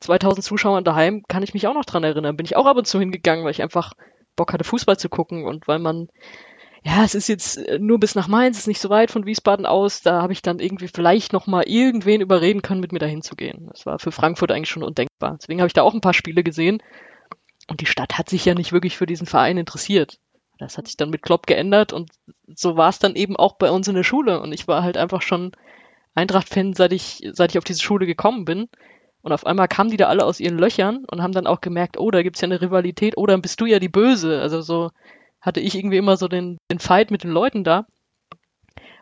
[0.00, 2.36] 2000 Zuschauern daheim kann ich mich auch noch dran erinnern.
[2.36, 3.92] Bin ich auch ab und zu hingegangen, weil ich einfach
[4.34, 6.08] Bock hatte, Fußball zu gucken und weil man
[6.82, 9.66] ja, es ist jetzt äh, nur bis nach Mainz, ist nicht so weit von Wiesbaden
[9.66, 10.00] aus.
[10.00, 13.36] Da habe ich dann irgendwie vielleicht noch mal irgendwen überreden können, mit mir dahin zu
[13.36, 13.68] gehen.
[13.70, 15.36] Das war für Frankfurt eigentlich schon undenkbar.
[15.40, 16.82] Deswegen habe ich da auch ein paar Spiele gesehen.
[17.68, 20.18] Und die Stadt hat sich ja nicht wirklich für diesen Verein interessiert.
[20.60, 22.10] Das hat sich dann mit Klopp geändert und
[22.54, 24.40] so war es dann eben auch bei uns in der Schule.
[24.40, 25.52] Und ich war halt einfach schon
[26.14, 28.68] Eintracht-Fan, seit ich, seit ich auf diese Schule gekommen bin.
[29.22, 31.98] Und auf einmal kamen die da alle aus ihren Löchern und haben dann auch gemerkt,
[31.98, 34.40] oh, da gibt's ja eine Rivalität, oh, dann bist du ja die Böse.
[34.40, 34.90] Also so,
[35.40, 37.86] hatte ich irgendwie immer so den, den Fight mit den Leuten da.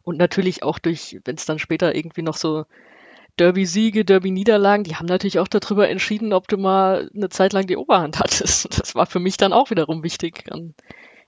[0.03, 2.65] Und natürlich auch durch, wenn es dann später irgendwie noch so
[3.37, 7.77] Derby-Siege, Derby-Niederlagen, die haben natürlich auch darüber entschieden, ob du mal eine Zeit lang die
[7.77, 8.69] Oberhand hattest.
[8.81, 10.45] Das war für mich dann auch wiederum wichtig.
[10.51, 10.75] Und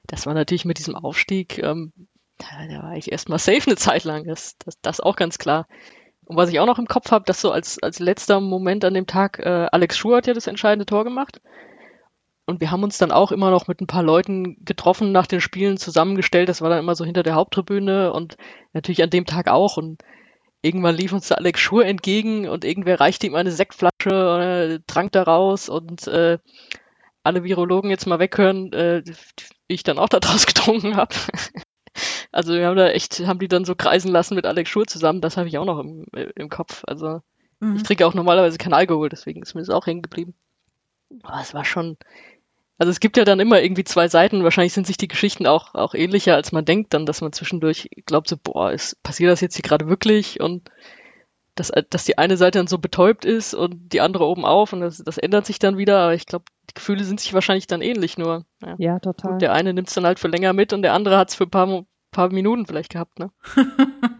[0.06, 1.92] das war natürlich mit diesem Aufstieg, ähm,
[2.40, 4.24] da war ich erstmal safe eine Zeit lang.
[4.24, 5.66] Das, das, das auch ganz klar.
[6.24, 8.94] Und was ich auch noch im Kopf habe, dass so als, als letzter Moment an
[8.94, 11.40] dem Tag, äh, Alex Schuh hat ja das entscheidende Tor gemacht.
[12.46, 15.40] Und wir haben uns dann auch immer noch mit ein paar Leuten getroffen nach den
[15.40, 16.48] Spielen zusammengestellt.
[16.48, 18.36] Das war dann immer so hinter der Haupttribüne und
[18.72, 19.76] natürlich an dem Tag auch.
[19.76, 20.02] Und
[20.62, 25.12] irgendwann lief uns der Alex Schur entgegen und irgendwer reichte ihm eine Sektflasche, äh, trank
[25.12, 26.38] daraus und äh,
[27.22, 29.02] alle Virologen jetzt mal weghören, äh,
[29.72, 31.14] ich dann auch daraus getrunken habe.
[32.32, 35.20] also wir haben da echt, haben die dann so kreisen lassen mit Alex Schur zusammen.
[35.20, 36.82] Das habe ich auch noch im, im Kopf.
[36.86, 37.22] Also
[37.60, 37.76] mhm.
[37.76, 40.34] ich trinke auch normalerweise keinen Alkohol, deswegen ist mir das auch hängen geblieben.
[41.22, 41.96] Aber es war schon,
[42.78, 44.44] also es gibt ja dann immer irgendwie zwei Seiten.
[44.44, 47.90] Wahrscheinlich sind sich die Geschichten auch, auch ähnlicher, als man denkt, dann, dass man zwischendurch
[48.06, 50.40] glaubt so, boah, ist, passiert das jetzt hier gerade wirklich?
[50.40, 50.70] Und
[51.54, 54.80] dass, dass die eine Seite dann so betäubt ist und die andere oben auf und
[54.80, 55.98] das, das ändert sich dann wieder.
[56.00, 58.44] Aber ich glaube, die Gefühle sind sich wahrscheinlich dann ähnlich nur.
[58.62, 59.32] Ja, ja total.
[59.32, 61.34] Gut, der eine nimmt es dann halt für länger mit und der andere hat es
[61.34, 63.30] für ein paar, paar Minuten vielleicht gehabt, ne?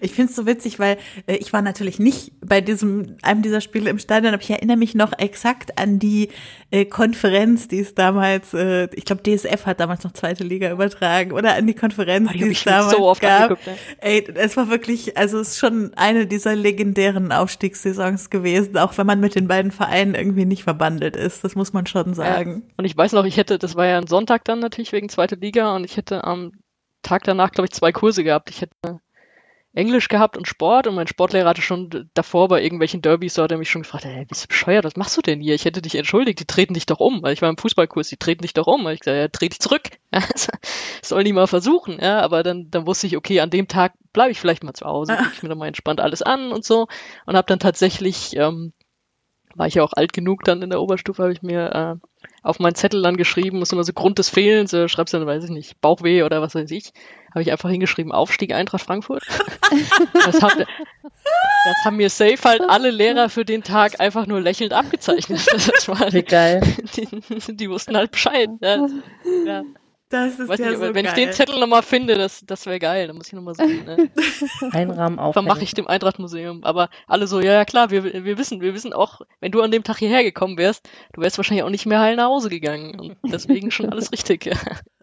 [0.00, 0.96] Ich finde es so witzig, weil
[1.26, 4.76] äh, ich war natürlich nicht bei diesem einem dieser Spiele im Stadion, aber ich erinnere
[4.76, 6.28] mich noch exakt an die
[6.70, 11.32] äh, Konferenz, die es damals, äh, ich glaube DSF hat damals noch zweite Liga übertragen
[11.32, 13.42] oder an die Konferenz, Oh, die es damals so oft gab.
[13.42, 13.76] angeguckt, ne?
[13.98, 19.06] Ey, es war wirklich, also es ist schon eine dieser legendären Aufstiegssaisons gewesen, auch wenn
[19.06, 21.44] man mit den beiden Vereinen irgendwie nicht verbandelt ist.
[21.44, 22.62] Das muss man schon sagen.
[22.76, 25.36] Und ich weiß noch, ich hätte, das war ja ein Sonntag dann natürlich wegen zweiter
[25.36, 26.52] Liga und ich hätte am
[27.02, 28.50] Tag danach, glaube ich, zwei Kurse gehabt.
[28.50, 29.00] Ich hätte
[29.72, 33.52] Englisch gehabt und Sport und mein Sportlehrer hatte schon davor bei irgendwelchen Derbys, so hat
[33.52, 35.54] er mich schon gefragt, hey, bist du bescheuert, was machst du denn hier?
[35.54, 37.22] Ich hätte dich entschuldigt, die treten dich doch um.
[37.22, 38.84] Weil ich war im Fußballkurs, die treten dich doch um.
[38.84, 39.82] Weil ich gesagt, ja, dreh dich zurück.
[40.12, 40.22] Ja,
[41.02, 44.32] soll die mal versuchen, ja, aber dann, dann wusste ich, okay, an dem Tag bleibe
[44.32, 46.88] ich vielleicht mal zu Hause, gucke ich mir dann mal entspannt alles an und so
[47.26, 48.72] und habe dann tatsächlich, ähm,
[49.54, 52.58] war ich ja auch alt genug dann in der Oberstufe, habe ich mir äh, auf
[52.58, 55.50] meinen Zettel dann geschrieben, muss immer so Grund des Fehlens, äh, schreibst dann, weiß ich
[55.50, 56.92] nicht, Bauchweh oder was weiß ich,
[57.30, 59.22] habe ich einfach hingeschrieben, Aufstieg Eintracht Frankfurt.
[60.24, 64.72] das, hat, das haben mir safe halt alle Lehrer für den Tag einfach nur lächelnd
[64.72, 65.40] abgezeichnet.
[65.50, 66.62] Das war, Wie geil.
[66.96, 68.48] die, die wussten halt Bescheid.
[68.60, 68.86] Ja,
[69.46, 69.62] ja.
[70.10, 71.06] Das ist Weiß ja nicht, so wenn geil.
[71.06, 73.06] ich den Zettel nochmal finde, das, das wäre geil.
[73.06, 73.84] Dann muss ich nochmal suchen.
[73.84, 74.10] Ne?
[74.72, 75.34] Einrahmen auf.
[75.34, 76.64] Vermache ich dem Eintracht-Museum.
[76.64, 79.70] Aber alle so, ja, ja klar, wir, wir wissen, wir wissen auch, wenn du an
[79.70, 82.98] dem Tag hierher gekommen wärst, du wärst wahrscheinlich auch nicht mehr heil nach Hause gegangen.
[82.98, 84.46] Und deswegen schon alles richtig.
[84.46, 84.56] Ja,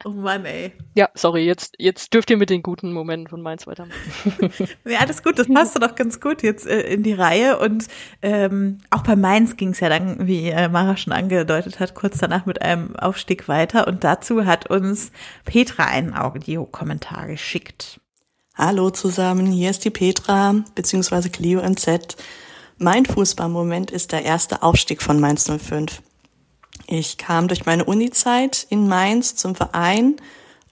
[0.06, 0.74] Oh Mann, ey.
[0.94, 3.96] ja sorry, jetzt, jetzt dürft ihr mit den guten Momenten von Mainz weitermachen.
[4.86, 7.58] Ja, alles gut, das passte doch ganz gut jetzt äh, in die Reihe.
[7.60, 7.88] Und
[8.22, 12.20] ähm, auch bei Mainz ging es ja dann, wie äh, Mara schon angedeutet hat, kurz
[12.20, 13.88] danach mit einem Aufstieg weiter.
[13.88, 14.97] Und dazu hat uns
[15.46, 18.00] Petra einen Audiokommentar geschickt.
[18.56, 21.30] Hallo zusammen, hier ist die Petra bzw.
[21.30, 22.18] Clio NZ.
[22.80, 26.02] Mein Fußballmoment ist der erste Aufstieg von Mainz 05.
[26.88, 30.16] Ich kam durch meine Uni-Zeit in Mainz zum Verein.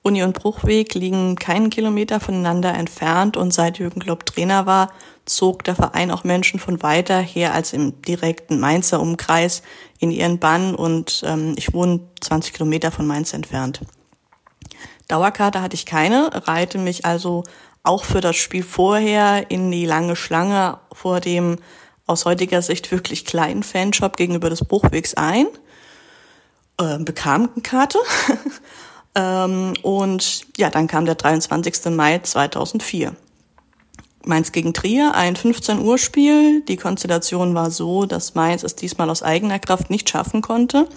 [0.01, 4.91] Uni und Bruchweg liegen keinen Kilometer voneinander entfernt und seit Jürgen Klopp Trainer war,
[5.25, 9.63] zog der Verein auch Menschen von weiter her als im direkten Mainzer Umkreis
[9.99, 13.81] in ihren Bann und ähm, ich wohne 20 Kilometer von Mainz entfernt.
[15.07, 17.43] Dauerkarte hatte ich keine, reihte mich also
[17.83, 21.57] auch für das Spiel vorher in die lange Schlange vor dem
[22.07, 25.47] aus heutiger Sicht wirklich kleinen Fanshop gegenüber des Bruchwegs ein,
[26.79, 27.99] äh, bekam eine Karte
[29.15, 31.85] ähm, und ja, dann kam der 23.
[31.91, 33.15] Mai 2004.
[34.27, 36.61] Mainz gegen Trier, ein 15 Uhr Spiel.
[36.61, 40.87] Die Konstellation war so, dass Mainz es diesmal aus eigener Kraft nicht schaffen konnte.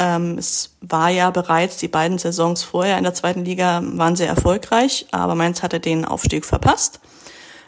[0.00, 4.28] Ähm, es war ja bereits die beiden Saisons vorher in der zweiten Liga waren sehr
[4.28, 7.00] erfolgreich, aber Mainz hatte den Aufstieg verpasst.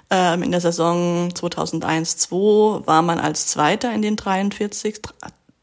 [0.08, 5.00] Ähm, in der Saison 2001-2 war man als Zweiter in den 43,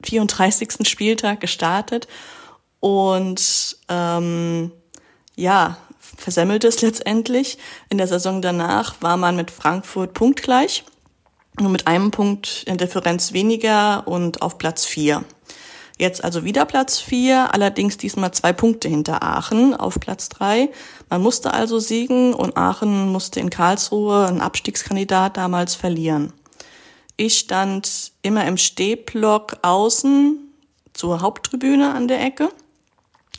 [0.03, 0.87] 34.
[0.87, 2.07] Spieltag gestartet
[2.79, 4.71] und ähm,
[5.35, 7.57] ja, versemmelte es letztendlich.
[7.89, 10.83] In der Saison danach war man mit Frankfurt punktgleich,
[11.59, 15.25] nur mit einem Punkt in Differenz weniger und auf Platz vier.
[15.99, 20.69] Jetzt also wieder Platz vier, allerdings diesmal zwei Punkte hinter Aachen auf Platz drei.
[21.09, 26.31] Man musste also siegen und Aachen musste in Karlsruhe, ein Abstiegskandidat, damals verlieren.
[27.17, 30.39] Ich stand immer im Stehblock außen
[30.93, 32.47] zur Haupttribüne an der Ecke,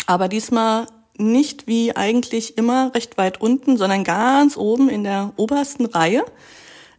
[0.06, 0.86] aber diesmal
[1.16, 6.26] nicht wie eigentlich immer recht weit unten, sondern ganz oben in der obersten Reihe.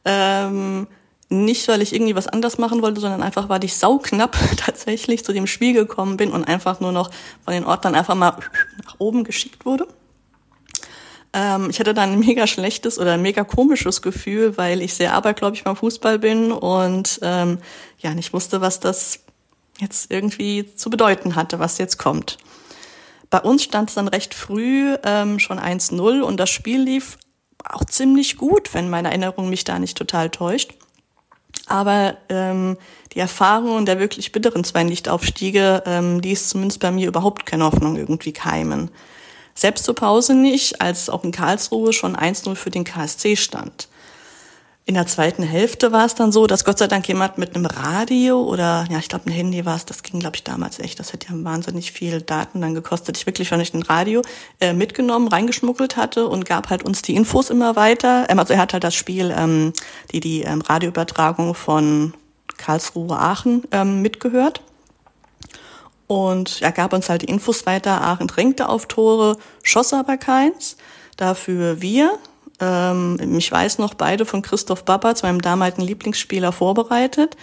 [0.05, 0.88] Ähm,
[1.32, 5.34] nicht, weil ich irgendwie was anders machen wollte, sondern einfach, weil ich sauknapp tatsächlich zu
[5.34, 7.09] dem Spiel gekommen bin und einfach nur noch
[7.43, 8.38] von den Ordnern einfach mal
[8.86, 9.88] nach oben geschickt wurde.
[11.34, 15.13] Ähm, ich hatte dann ein mega schlechtes oder ein mega komisches Gefühl, weil ich sehr
[15.13, 17.59] abergläubig beim Fußball bin und ähm,
[17.99, 19.19] ja nicht wusste, was das
[19.79, 22.38] jetzt irgendwie zu bedeuten hatte, was jetzt kommt.
[23.29, 27.17] Bei uns stand es dann recht früh ähm, schon 1-0 und das Spiel lief
[27.63, 30.73] auch ziemlich gut, wenn meine Erinnerung mich da nicht total täuscht.
[31.68, 32.78] Aber ähm,
[33.14, 37.97] die Erfahrungen der wirklich bitteren zwei Nichtaufstiege, ähm, ließ zumindest bei mir überhaupt keine Hoffnung
[37.97, 38.89] irgendwie keimen.
[39.53, 43.89] Selbst zur Pause nicht, als auch in Karlsruhe schon 1-0 für den KSC stand.
[44.86, 47.67] In der zweiten Hälfte war es dann so, dass Gott sei Dank jemand mit einem
[47.67, 50.99] Radio oder, ja, ich glaube ein Handy war es, das ging, glaube ich, damals echt,
[50.99, 53.15] das hätte ja wahnsinnig viel Daten dann gekostet.
[53.15, 54.23] Ich wirklich schon nicht ein Radio
[54.59, 58.25] äh, mitgenommen, reingeschmuggelt hatte und gab halt uns die Infos immer weiter.
[58.27, 59.71] Ähm, also er hat halt das Spiel, ähm,
[60.11, 62.13] die, die ähm, Radioübertragung von
[62.57, 64.61] Karlsruhe Aachen ähm, mitgehört.
[66.07, 68.01] Und er gab uns halt die Infos weiter.
[68.01, 70.75] Aachen drängte auf Tore, schoss aber keins.
[71.17, 72.17] Dafür wir,
[72.62, 77.36] ähm, ich weiß noch, beide von Christoph Babatz, meinem damaligen Lieblingsspieler, vorbereitet.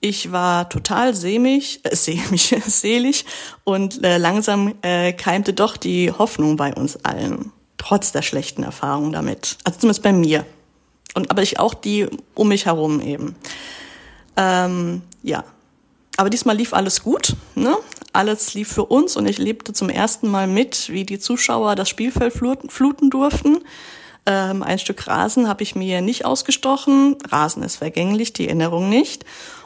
[0.00, 3.24] Ich war total sämig, äh, sämig, selig
[3.64, 7.52] und äh, langsam äh, keimte doch die Hoffnung bei uns allen.
[7.78, 9.58] Trotz der schlechten Erfahrungen damit.
[9.64, 10.46] Also zumindest bei mir.
[11.14, 13.34] Und aber ich auch die um mich herum eben.
[14.36, 15.44] Ähm, ja.
[16.16, 17.34] Aber diesmal lief alles gut.
[17.54, 17.76] Ne?
[18.12, 21.88] Alles lief für uns und ich lebte zum ersten Mal mit, wie die Zuschauer das
[21.88, 23.58] Spielfeld fluten durften.
[24.26, 27.16] Ähm, ein Stück Rasen habe ich mir nicht ausgestochen.
[27.28, 29.24] Rasen ist vergänglich, die Erinnerung nicht.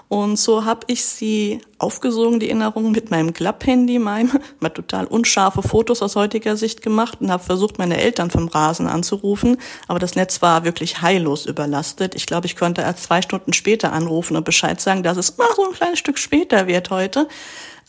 [0.08, 5.62] Und so habe ich sie aufgesogen, die Erinnerung, mit meinem Klapphandy, meinem, mal total unscharfe
[5.62, 9.58] Fotos aus heutiger Sicht gemacht und habe versucht, meine Eltern vom Rasen anzurufen.
[9.86, 12.14] Aber das Netz war wirklich heillos überlastet.
[12.14, 15.48] Ich glaube, ich konnte erst zwei Stunden später anrufen und Bescheid sagen, dass es mal
[15.54, 17.28] so ein kleines Stück später wird heute.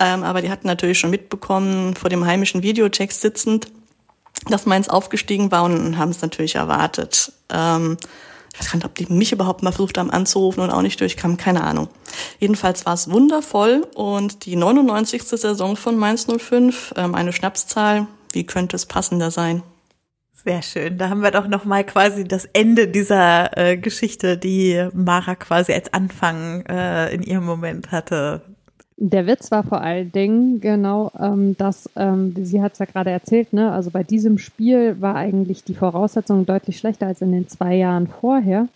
[0.02, 3.68] Ähm, aber die hatten natürlich schon mitbekommen, vor dem heimischen Videotext sitzend,
[4.48, 7.32] dass meins aufgestiegen war und haben es natürlich erwartet.
[7.50, 7.98] Ähm,
[8.54, 11.00] ich weiß gar nicht, ob die mich überhaupt mal versucht haben anzurufen und auch nicht
[11.00, 11.88] durchkam, keine Ahnung.
[12.40, 15.24] Jedenfalls war es wundervoll und die 99.
[15.24, 19.64] Saison von Mainz 05, ähm, eine Schnapszahl, wie könnte es passender sein?
[20.44, 20.98] Sehr schön.
[20.98, 25.74] Da haben wir doch noch mal quasi das Ende dieser äh, Geschichte, die Mara quasi
[25.74, 28.42] als Anfang äh, in ihrem Moment hatte,
[29.02, 33.10] der Witz war vor allen Dingen genau, ähm, dass ähm, sie hat es ja gerade
[33.10, 33.72] erzählt, ne?
[33.72, 38.08] Also bei diesem Spiel war eigentlich die Voraussetzung deutlich schlechter als in den zwei Jahren
[38.08, 38.68] vorher.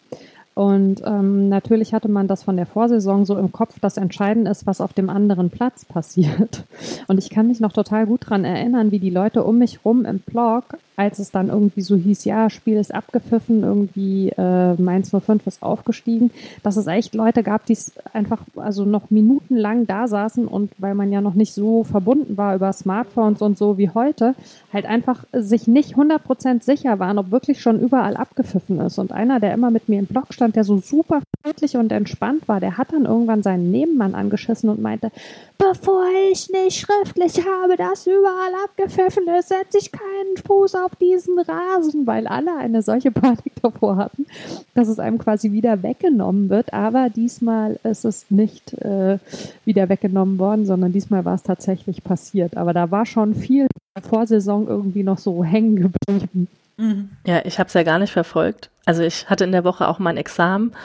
[0.56, 4.68] Und ähm, natürlich hatte man das von der Vorsaison so im Kopf, dass entscheidend ist,
[4.68, 6.64] was auf dem anderen Platz passiert.
[7.08, 10.06] Und ich kann mich noch total gut dran erinnern, wie die Leute um mich rum
[10.06, 15.10] im Blog als es dann irgendwie so hieß, ja, Spiel ist abgepfiffen, irgendwie äh, Mainz
[15.10, 16.32] 05 ist aufgestiegen,
[16.62, 17.78] dass es echt Leute gab, die
[18.14, 22.56] einfach also noch minutenlang da saßen und weil man ja noch nicht so verbunden war
[22.56, 24.36] über Smartphones und so wie heute,
[24.72, 28.99] halt einfach sich nicht 100% sicher waren, ob wirklich schon überall abgepfiffen ist.
[28.99, 32.47] Und einer, der immer mit mir im Blog stand, der so super friedlich und entspannt
[32.47, 35.11] war, der hat dann irgendwann seinen Nebenmann angeschissen und meinte,
[35.57, 41.39] bevor ich nicht schriftlich habe, dass überall abgepfiffen ist, setze ich keinen Fuß auf diesen
[41.39, 44.25] Rasen, weil alle eine solche Panik davor hatten,
[44.73, 46.73] dass es einem quasi wieder weggenommen wird.
[46.73, 49.19] Aber diesmal ist es nicht äh,
[49.65, 52.57] wieder weggenommen worden, sondern diesmal war es tatsächlich passiert.
[52.57, 53.67] Aber da war schon viel
[54.01, 56.47] Vorsaison irgendwie noch so hängen geblieben.
[56.84, 57.11] Mhm.
[57.25, 58.69] Ja, ich habe es ja gar nicht verfolgt.
[58.86, 60.75] Also ich hatte in der Woche auch mein Examen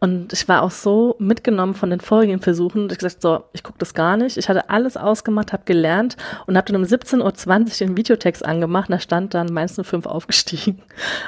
[0.00, 3.78] und ich war auch so mitgenommen von den vorigen Versuchen, ich gesagt so, ich gucke
[3.78, 4.36] das gar nicht.
[4.36, 8.90] Ich hatte alles ausgemacht, habe gelernt und habe dann um 17.20 Uhr den Videotext angemacht.
[8.90, 10.82] Da stand dann Mainz 05 aufgestiegen.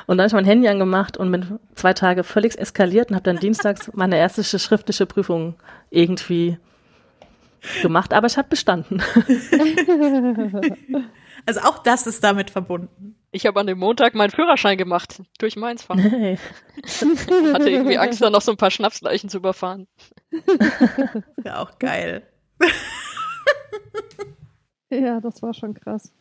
[0.09, 3.25] Und dann habe ich mein Handy angemacht und bin zwei Tage völlig eskaliert und habe
[3.25, 5.55] dann dienstags meine erste schriftliche Prüfung
[5.91, 6.59] irgendwie
[7.81, 8.13] gemacht.
[8.13, 9.01] Aber ich habe bestanden.
[11.47, 13.16] Also auch das ist damit verbunden.
[13.37, 16.11] Ich habe an dem Montag meinen Führerschein gemacht, durch Mainz fahren.
[16.11, 16.39] Nee.
[17.53, 19.87] Hatte irgendwie Angst, da noch so ein paar Schnapsleichen zu überfahren.
[21.45, 22.23] Ja, auch geil.
[24.91, 26.13] ja, das war schon krass.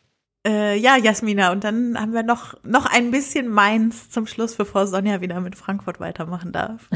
[0.46, 4.86] Äh, ja, Jasmina, und dann haben wir noch, noch ein bisschen Mainz zum Schluss, bevor
[4.86, 6.90] Sonja wieder mit Frankfurt weitermachen darf.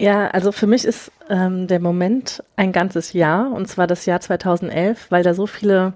[0.00, 4.20] Ja, also für mich ist ähm, der Moment ein ganzes Jahr, und zwar das Jahr
[4.20, 5.94] 2011, weil da so viele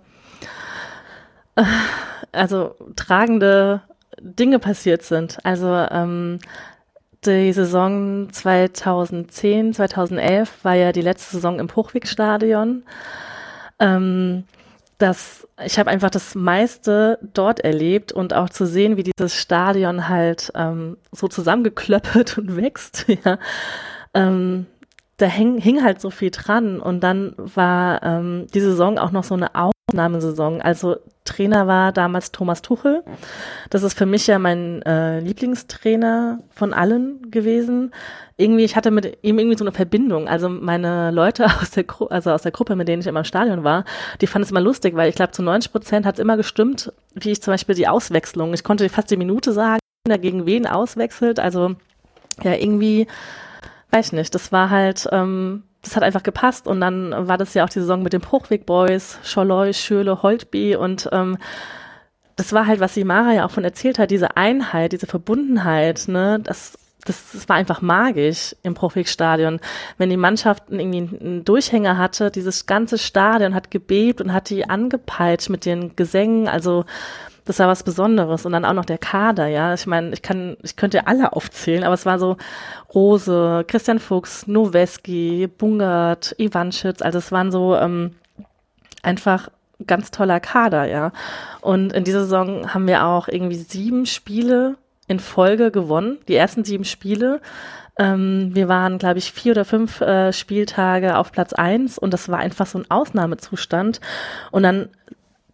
[2.32, 3.82] also tragende
[4.20, 5.38] Dinge passiert sind.
[5.44, 6.38] Also ähm,
[7.24, 12.82] die Saison 2010, 2011 war ja die letzte Saison im Hochwegstadion.
[13.78, 14.44] Ähm,
[14.98, 20.08] das, ich habe einfach das meiste dort erlebt und auch zu sehen, wie dieses Stadion
[20.08, 23.06] halt ähm, so zusammengeklöppelt und wächst.
[23.24, 23.38] Ja.
[24.14, 24.66] Ähm,
[25.16, 29.24] da häng, hing halt so viel dran und dann war ähm, die Saison auch noch
[29.24, 29.54] so eine
[29.92, 30.62] Aufnahmesaison.
[30.62, 33.04] Also Trainer war damals Thomas Tuchel.
[33.70, 37.92] Das ist für mich ja mein äh, Lieblingstrainer von allen gewesen.
[38.38, 40.28] Irgendwie, ich hatte mit ihm irgendwie so eine Verbindung.
[40.28, 43.24] Also meine Leute aus der, Gru also aus der Gruppe, mit denen ich immer im
[43.24, 43.84] Stadion war,
[44.20, 46.92] die fanden es immer lustig, weil ich glaube, zu 90 Prozent hat es immer gestimmt,
[47.14, 48.54] wie ich zum Beispiel die Auswechslung.
[48.54, 49.80] Ich konnte fast die Minute sagen,
[50.20, 51.38] gegen wen auswechselt.
[51.38, 51.76] Also
[52.42, 53.06] ja, irgendwie,
[53.90, 57.54] weiß ich nicht, das war halt, ähm, das hat einfach gepasst und dann war das
[57.54, 61.36] ja auch die Saison mit den Hochweg Boys, Scholloy, Schöle, Holtby und ähm,
[62.36, 66.08] das war halt, was die Mara ja auch von erzählt hat, diese Einheit, diese Verbundenheit,
[66.08, 69.60] ne, das, das, das war einfach magisch im Bruchwegstadion.
[69.98, 74.68] Wenn die Mannschaft irgendwie einen Durchhänger hatte, dieses ganze Stadion hat gebebt und hat die
[74.68, 76.84] angepeitscht mit den Gesängen, also
[77.44, 78.46] das war was Besonderes.
[78.46, 79.74] Und dann auch noch der Kader, ja.
[79.74, 82.36] Ich meine, ich kann, ich könnte alle aufzählen, aber es war so
[82.94, 88.14] Rose, Christian Fuchs, Noweski, Bungert, Ivanschitz, also es waren so ähm,
[89.02, 89.48] einfach
[89.86, 91.12] ganz toller Kader, ja.
[91.60, 94.76] Und in dieser Saison haben wir auch irgendwie sieben Spiele
[95.08, 97.40] in Folge gewonnen, die ersten sieben Spiele.
[97.98, 102.28] Ähm, wir waren, glaube ich, vier oder fünf äh, Spieltage auf Platz eins und das
[102.28, 104.00] war einfach so ein Ausnahmezustand.
[104.50, 104.88] Und dann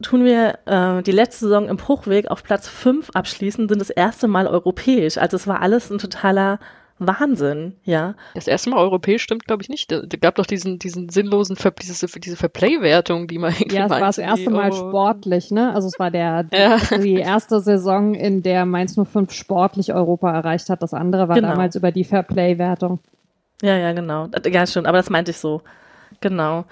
[0.02, 4.28] tun wir äh, die letzte Saison im Bruchweg auf Platz 5 abschließen, sind das erste
[4.28, 5.18] Mal europäisch.
[5.18, 6.58] Also es war alles ein totaler
[7.00, 8.14] Wahnsinn, ja.
[8.34, 9.90] Das erste Mal europäisch stimmt, glaube ich, nicht.
[9.92, 13.90] Da gab doch diesen, diesen sinnlosen, Ver diese, diese Verplay-Wertung, die man irgendwie Ja, es
[13.90, 14.74] war das erste Mal oh.
[14.74, 15.72] sportlich, ne?
[15.74, 16.78] Also es war der, ja.
[16.98, 20.82] die erste Saison, in der Mainz 05 sportlich Europa erreicht hat.
[20.82, 21.50] Das andere war genau.
[21.50, 22.98] damals über die Verplay-Wertung.
[23.62, 24.28] Ja, ja, genau.
[24.46, 25.62] Ja, stimmt, aber das meinte ich so.
[26.20, 26.64] Genau.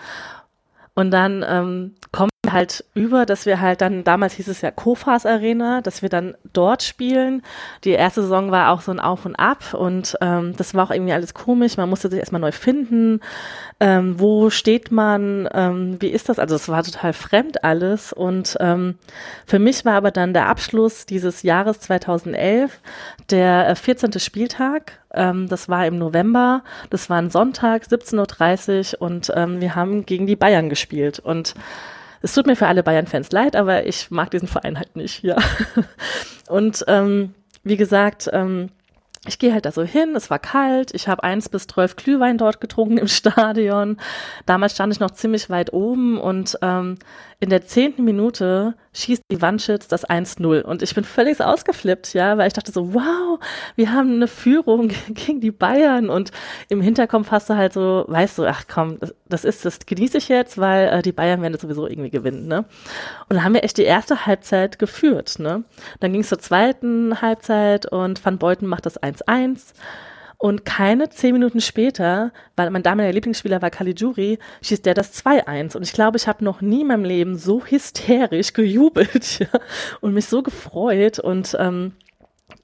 [0.95, 4.71] Und dann ähm, kommen wir halt über, dass wir halt dann, damals hieß es ja
[4.71, 7.43] Kofas Arena, dass wir dann dort spielen.
[7.85, 10.91] Die erste Saison war auch so ein Auf und Ab und ähm, das war auch
[10.91, 11.77] irgendwie alles komisch.
[11.77, 13.21] Man musste sich erstmal neu finden.
[13.79, 15.49] Ähm, wo steht man?
[15.53, 16.39] Ähm, wie ist das?
[16.39, 18.13] Also es war total fremd alles.
[18.13, 18.97] Und ähm,
[19.47, 22.81] für mich war aber dann der Abschluss dieses Jahres 2011
[23.31, 24.13] der 14.
[24.13, 26.63] Äh, Spieltag ähm, das war im November.
[26.91, 31.19] Das war ein Sonntag, 17.30 Uhr und ähm, wir haben gegen die Bayern gespielt.
[31.19, 31.55] Und
[32.23, 35.37] es tut mir für alle Bayern-Fans leid, aber ich mag diesen Verein halt nicht, ja.
[36.49, 38.71] Und ähm, wie gesagt, ähm,
[39.27, 42.39] ich gehe halt da so hin, es war kalt, ich habe eins bis zwölf Glühwein
[42.39, 43.99] dort getrunken im Stadion.
[44.47, 46.99] Damals stand ich noch ziemlich weit oben und ähm,
[47.39, 52.39] in der zehnten Minute schießt die Wandschitz das 1-0 und ich bin völlig ausgeflippt, ja,
[52.39, 53.39] weil ich dachte so, wow,
[53.75, 56.31] wir haben eine Führung gegen die Bayern und
[56.71, 60.29] im Hinterkopf hast du halt so, weißt du, ach komm, das ist, das genieße ich
[60.29, 62.65] jetzt, weil äh, die Bayern werden das sowieso irgendwie gewinnen, ne?
[63.29, 65.65] Und dann haben wir echt die erste Halbzeit geführt, ne?
[66.01, 69.75] Dann ging es zur zweiten Halbzeit und Van Beuten macht das 1-1
[70.39, 75.77] und keine zehn Minuten später, weil mein damaliger Lieblingsspieler war Caligiuri, schießt der das 2-1.
[75.77, 79.49] Und ich glaube, ich habe noch nie in meinem Leben so hysterisch gejubelt ja,
[80.01, 81.19] und mich so gefreut.
[81.19, 81.93] Und ähm,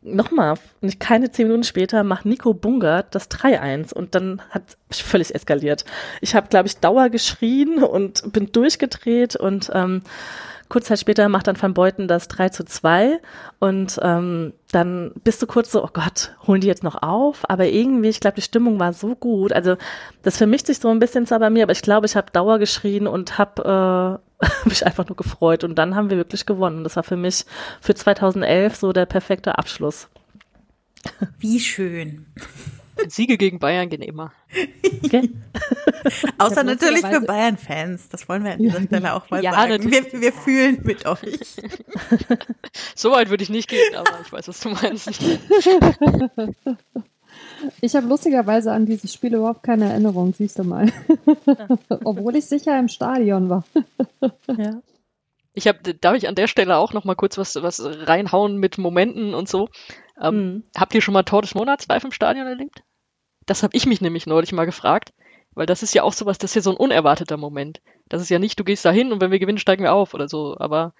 [0.03, 5.35] nochmal, nicht keine zehn Minuten später macht Nico Bungert das 3-1 und dann hat völlig
[5.35, 5.85] eskaliert.
[6.20, 10.03] Ich habe, glaube ich, Dauer geschrien und bin durchgedreht und ähm,
[10.73, 13.20] Kurz Zeit später macht dann Van Beuten das 3 zu 2
[13.59, 17.43] und ähm, dann bist du kurz so, oh Gott, holen die jetzt noch auf?
[17.51, 19.53] Aber irgendwie, ich glaube, die Stimmung war so gut.
[19.53, 19.77] Also
[20.23, 22.59] das vermischt sich so ein bisschen zwar bei mir, aber ich glaube, ich habe Dauer
[22.59, 25.62] geschrien und habe äh, mich einfach nur gefreut.
[25.62, 26.85] Und dann haben wir wirklich gewonnen.
[26.85, 27.45] Das war für mich
[27.83, 30.09] für 2011 so der perfekte Abschluss.
[31.39, 32.25] Wie schön.
[33.09, 34.32] Siege gegen Bayern gehen immer.
[35.05, 35.30] Okay.
[36.38, 38.09] Außer natürlich für Bayern-Fans.
[38.09, 39.90] Das wollen wir an dieser Stelle auch mal ja, sagen.
[39.90, 41.57] Wir, wir, fühlen mit euch.
[42.95, 45.11] so weit würde ich nicht gehen, aber ich weiß, was du meinst.
[47.80, 50.93] Ich habe lustigerweise an dieses Spiel überhaupt keine Erinnerung, siehst du mal.
[52.05, 53.64] Obwohl ich sicher im Stadion war.
[54.49, 54.82] Ja.
[55.55, 58.78] Ich habe, darf ich an der Stelle auch noch mal kurz was, was reinhauen mit
[58.78, 59.68] Momenten und so.
[60.21, 60.65] Ähm, mhm.
[60.77, 62.83] Habt ihr schon mal Tor des Monats live im Stadion erlebt?
[63.47, 65.13] Das habe ich mich nämlich neulich mal gefragt,
[65.55, 67.81] weil das ist ja auch sowas, das ist ja so ein unerwarteter Moment.
[68.09, 70.15] Das ist ja nicht, du gehst da hin und wenn wir gewinnen, steigen wir auf
[70.15, 70.95] oder so, aber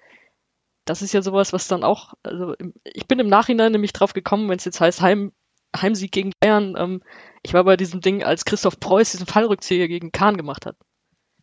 [0.85, 2.53] das ist ja sowas, was dann auch, also
[2.83, 5.31] ich bin im Nachhinein nämlich drauf gekommen, wenn es jetzt heißt Heim,
[5.75, 6.75] Heimsieg gegen Bayern.
[6.77, 7.03] Ähm,
[7.41, 10.75] ich war bei diesem Ding, als Christoph Preuß diesen Fallrückzieher gegen Kahn gemacht hat.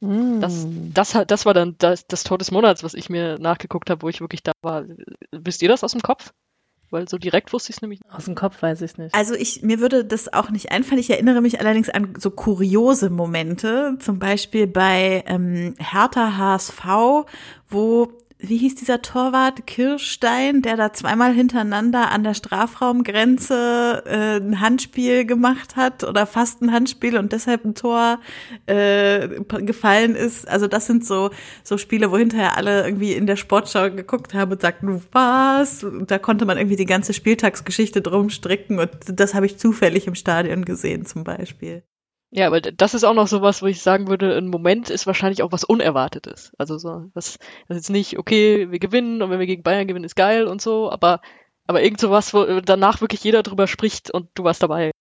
[0.01, 0.41] Mm.
[0.41, 4.03] Das, das, das war dann das, das Tor des Monats, was ich mir nachgeguckt habe,
[4.03, 4.85] wo ich wirklich da war.
[5.33, 6.33] Wisst ihr das aus dem Kopf?
[6.91, 8.01] Weil so direkt wusste ich es nämlich.
[8.11, 9.14] Aus dem Kopf weiß ich es nicht.
[9.14, 11.01] Also ich, mir würde das auch nicht einfallen.
[11.01, 13.97] Ich erinnere mich allerdings an so kuriose Momente.
[14.01, 16.84] Zum Beispiel bei ähm, Hertha HSV,
[17.68, 18.12] wo
[18.43, 25.24] wie hieß dieser Torwart, Kirschstein, der da zweimal hintereinander an der Strafraumgrenze äh, ein Handspiel
[25.26, 28.18] gemacht hat oder fast ein Handspiel und deshalb ein Tor
[28.66, 29.28] äh,
[29.61, 30.49] gefallen ist.
[30.49, 31.30] Also das sind so
[31.62, 35.84] so Spiele, wo hinterher alle irgendwie in der Sportschau geguckt haben und sagten, was?
[35.84, 40.07] Und da konnte man irgendwie die ganze Spieltagsgeschichte drum stricken und das habe ich zufällig
[40.07, 41.82] im Stadion gesehen zum Beispiel.
[42.33, 45.07] Ja, aber das ist auch noch so was, wo ich sagen würde, ein Moment ist
[45.07, 46.53] wahrscheinlich auch was Unerwartetes.
[46.59, 49.89] Also so, was, das ist jetzt nicht, okay, wir gewinnen und wenn wir gegen Bayern
[49.89, 51.20] gewinnen, ist geil und so, aber,
[51.66, 54.93] aber irgend so was, wo danach wirklich jeder drüber spricht und du warst dabei.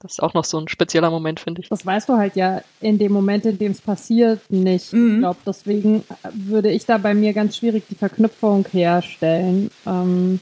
[0.00, 1.70] Das ist auch noch so ein spezieller Moment, finde ich.
[1.70, 4.92] Das weißt du halt ja in dem Moment, in dem es passiert, nicht.
[4.92, 5.14] Mhm.
[5.14, 6.04] Ich glaube, deswegen
[6.34, 9.70] würde ich da bei mir ganz schwierig die Verknüpfung herstellen.
[9.86, 10.40] Ähm,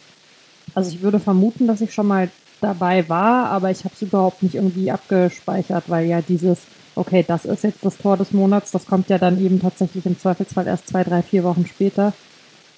[0.75, 2.29] also ich würde vermuten, dass ich schon mal
[2.65, 6.61] dabei war, aber ich habe es überhaupt nicht irgendwie abgespeichert, weil ja dieses,
[6.97, 10.19] okay, das ist jetzt das Tor des Monats, das kommt ja dann eben tatsächlich im
[10.19, 12.15] Zweifelsfall erst zwei, drei, vier Wochen später.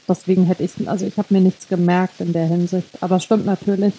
[0.09, 3.03] Deswegen hätte ich also ich habe mir nichts gemerkt in der Hinsicht.
[3.03, 3.95] Aber es stimmt natürlich,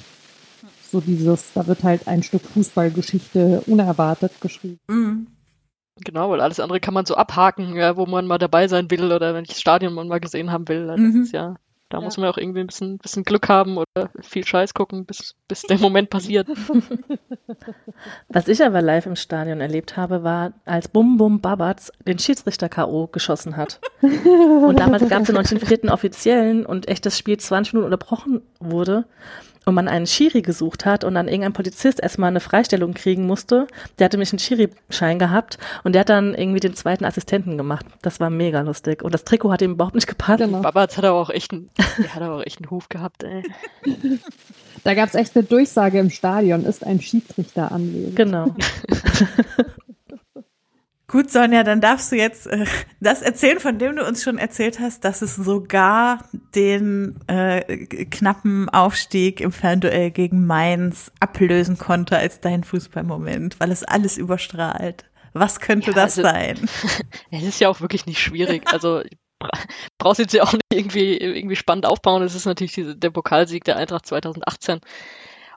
[0.91, 4.79] so dieses, da wird halt ein Stück Fußballgeschichte unerwartet geschrieben.
[4.87, 5.27] Mhm.
[6.05, 9.11] Genau, weil alles andere kann man so abhaken, ja, wo man mal dabei sein will
[9.11, 10.87] oder das Stadion mal gesehen haben will.
[10.87, 11.23] Das mhm.
[11.23, 11.55] ist ja
[11.89, 12.03] Da ja.
[12.03, 15.61] muss man auch irgendwie ein bisschen, bisschen Glück haben oder viel Scheiß gucken, bis, bis
[15.61, 16.47] der Moment passiert.
[18.27, 22.67] Was ich aber live im Stadion erlebt habe, war, als Bum Bum Babatz den Schiedsrichter
[22.67, 23.07] K.O.
[23.07, 23.79] geschossen hat.
[24.01, 27.93] und damals gab es ja noch den vierten Offiziellen und echt das Spiel 20 Minuten
[27.93, 29.05] unterbrochen wurde
[29.67, 33.67] und man einen Schiri gesucht hat und dann irgendein Polizist erstmal eine Freistellung kriegen musste.
[33.99, 37.85] Der hatte mich einen Schiri-Schein gehabt und der hat dann irgendwie den zweiten Assistenten gemacht.
[38.01, 39.03] Das war mega lustig.
[39.03, 40.39] Und das Trikot hat ihm überhaupt nicht gepasst.
[40.39, 40.61] Genau.
[40.61, 43.43] Babatz hat aber auch echt einen, der hat aber auch echt einen Huf gehabt, ey.
[44.83, 48.15] Da gab es echt eine Durchsage im Stadion, ist ein Schiedsrichter anwesend.
[48.15, 48.55] Genau.
[51.09, 52.65] Gut, Sonja, dann darfst du jetzt äh,
[52.99, 58.67] das erzählen, von dem du uns schon erzählt hast, dass es sogar den äh, knappen
[58.67, 65.05] Aufstieg im Fernduell gegen Mainz ablösen konnte als dein Fußballmoment, weil es alles überstrahlt.
[65.31, 66.69] Was könnte ja, das also, sein?
[67.31, 68.63] Es ist ja auch wirklich nicht schwierig.
[68.73, 69.01] Also
[69.97, 72.21] brauchst jetzt ja auch nicht irgendwie, irgendwie spannend aufbauen.
[72.21, 74.81] Es ist natürlich diese, der Pokalsieg der Eintracht 2018.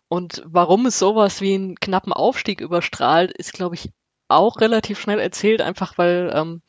[0.09, 3.91] Und warum es sowas wie einen knappen Aufstieg überstrahlt, ist, glaube ich,
[4.31, 6.63] auch relativ schnell erzählt, einfach weil ähm,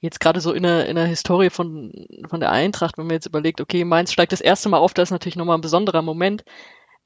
[0.00, 1.92] jetzt gerade so in der, in der Historie von,
[2.28, 5.08] von der Eintracht, wenn man jetzt überlegt, okay, Mainz steigt das erste Mal auf, das
[5.08, 6.44] ist natürlich nochmal ein besonderer Moment.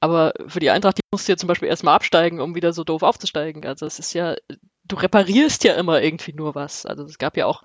[0.00, 3.02] Aber für die Eintracht, die musste ja zum Beispiel erstmal absteigen, um wieder so doof
[3.02, 3.64] aufzusteigen.
[3.64, 4.36] Also es ist ja,
[4.84, 6.86] du reparierst ja immer irgendwie nur was.
[6.86, 7.62] Also es gab ja auch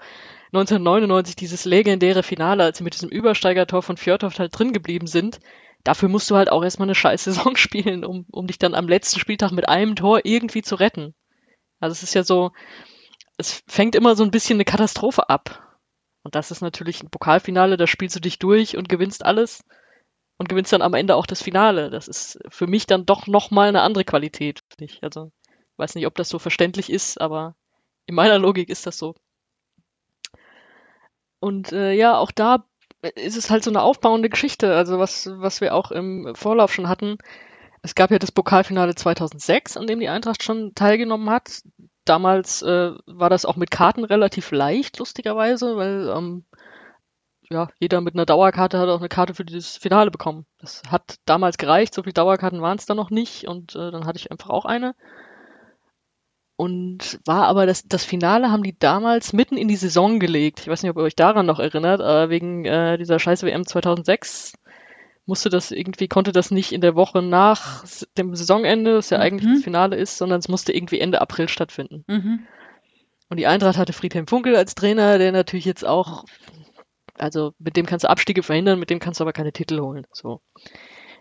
[0.54, 5.40] 1999 dieses legendäre Finale, als sie mit diesem Übersteigertor von Fjordhoff halt drin geblieben sind.
[5.84, 8.88] Dafür musst du halt auch erstmal eine scheiß Saison spielen, um, um dich dann am
[8.88, 11.14] letzten Spieltag mit einem Tor irgendwie zu retten.
[11.80, 12.52] Also es ist ja so,
[13.38, 15.66] es fängt immer so ein bisschen eine Katastrophe ab.
[16.24, 19.64] Und das ist natürlich ein Pokalfinale, da spielst du dich durch und gewinnst alles
[20.38, 21.90] und gewinnst dann am Ende auch das Finale.
[21.90, 24.62] Das ist für mich dann doch nochmal eine andere Qualität.
[25.02, 27.56] Also, ich weiß nicht, ob das so verständlich ist, aber
[28.06, 29.16] in meiner Logik ist das so.
[31.40, 32.66] Und äh, ja, auch da
[33.16, 36.90] ist es halt so eine aufbauende Geschichte, also was, was wir auch im Vorlauf schon
[36.90, 37.18] hatten.
[37.82, 41.62] Es gab ja das Pokalfinale 2006, an dem die Eintracht schon teilgenommen hat.
[42.06, 46.46] Damals äh, war das auch mit Karten relativ leicht, lustigerweise, weil ähm,
[47.50, 50.46] ja, jeder mit einer Dauerkarte hat auch eine Karte für dieses Finale bekommen.
[50.60, 54.06] Das hat damals gereicht, so viele Dauerkarten waren es da noch nicht und äh, dann
[54.06, 54.96] hatte ich einfach auch eine.
[56.56, 60.60] Und war aber das, das Finale haben die damals mitten in die Saison gelegt.
[60.60, 63.66] Ich weiß nicht, ob ihr euch daran noch erinnert, aber wegen äh, dieser scheiß WM
[63.66, 64.54] 2006
[65.30, 67.86] musste das irgendwie, konnte das nicht in der Woche nach
[68.18, 69.24] dem Saisonende, das ja mhm.
[69.24, 72.04] eigentlich das Finale ist, sondern es musste irgendwie Ende April stattfinden.
[72.08, 72.48] Mhm.
[73.30, 76.26] Und die Eintracht hatte Friedhelm Funkel als Trainer, der natürlich jetzt auch,
[77.14, 80.08] also mit dem kannst du Abstiege verhindern, mit dem kannst du aber keine Titel holen.
[80.12, 80.42] So.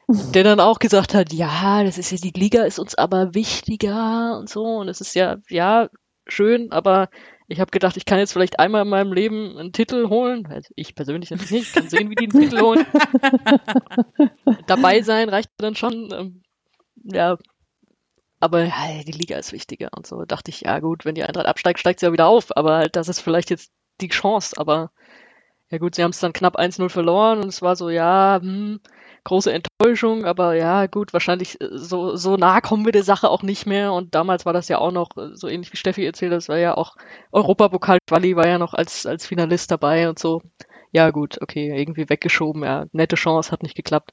[0.08, 4.38] Der dann auch gesagt hat, ja, das ist ja, die Liga ist uns aber wichtiger
[4.38, 4.64] und so.
[4.64, 5.90] Und es ist ja, ja,
[6.26, 7.10] schön, aber
[7.50, 10.46] ich habe gedacht, ich kann jetzt vielleicht einmal in meinem Leben einen Titel holen.
[10.46, 12.86] Also ich persönlich natürlich nicht, ich kann sehen, wie die einen Titel holen.
[14.66, 16.12] Dabei sein reicht dann schon.
[16.12, 16.42] Ähm,
[17.04, 17.38] ja,
[18.38, 20.26] aber ja, die Liga ist wichtiger und so.
[20.26, 22.54] Dachte ich, ja gut, wenn die Eintracht absteigt, steigt sie ja wieder auf.
[22.54, 23.72] Aber das ist vielleicht jetzt
[24.02, 24.56] die Chance.
[24.58, 24.90] Aber
[25.70, 28.80] ja gut, sie haben es dann knapp 1-0 verloren und es war so, ja, hm,
[29.28, 33.42] große Enttäuschung, aber ja, gut, wahrscheinlich äh, so, so nah kommen wir der Sache auch
[33.42, 33.92] nicht mehr.
[33.92, 36.58] Und damals war das ja auch noch, äh, so ähnlich wie Steffi erzählt, das war
[36.58, 36.96] ja auch
[37.32, 40.42] Europapokal-Quali, war ja noch als, als Finalist dabei und so.
[40.92, 44.12] Ja, gut, okay, irgendwie weggeschoben, ja, nette Chance, hat nicht geklappt.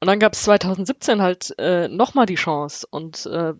[0.00, 3.54] Und dann gab es 2017 halt äh, nochmal die Chance und äh,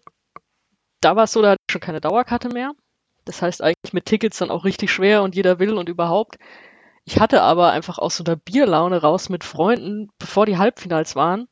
[1.00, 2.72] da war es so, da hatte ich schon keine Dauerkarte mehr.
[3.24, 6.36] Das heißt eigentlich mit Tickets dann auch richtig schwer und jeder will und überhaupt.
[7.08, 11.48] Ich hatte aber einfach aus so einer Bierlaune raus mit Freunden, bevor die Halbfinals waren,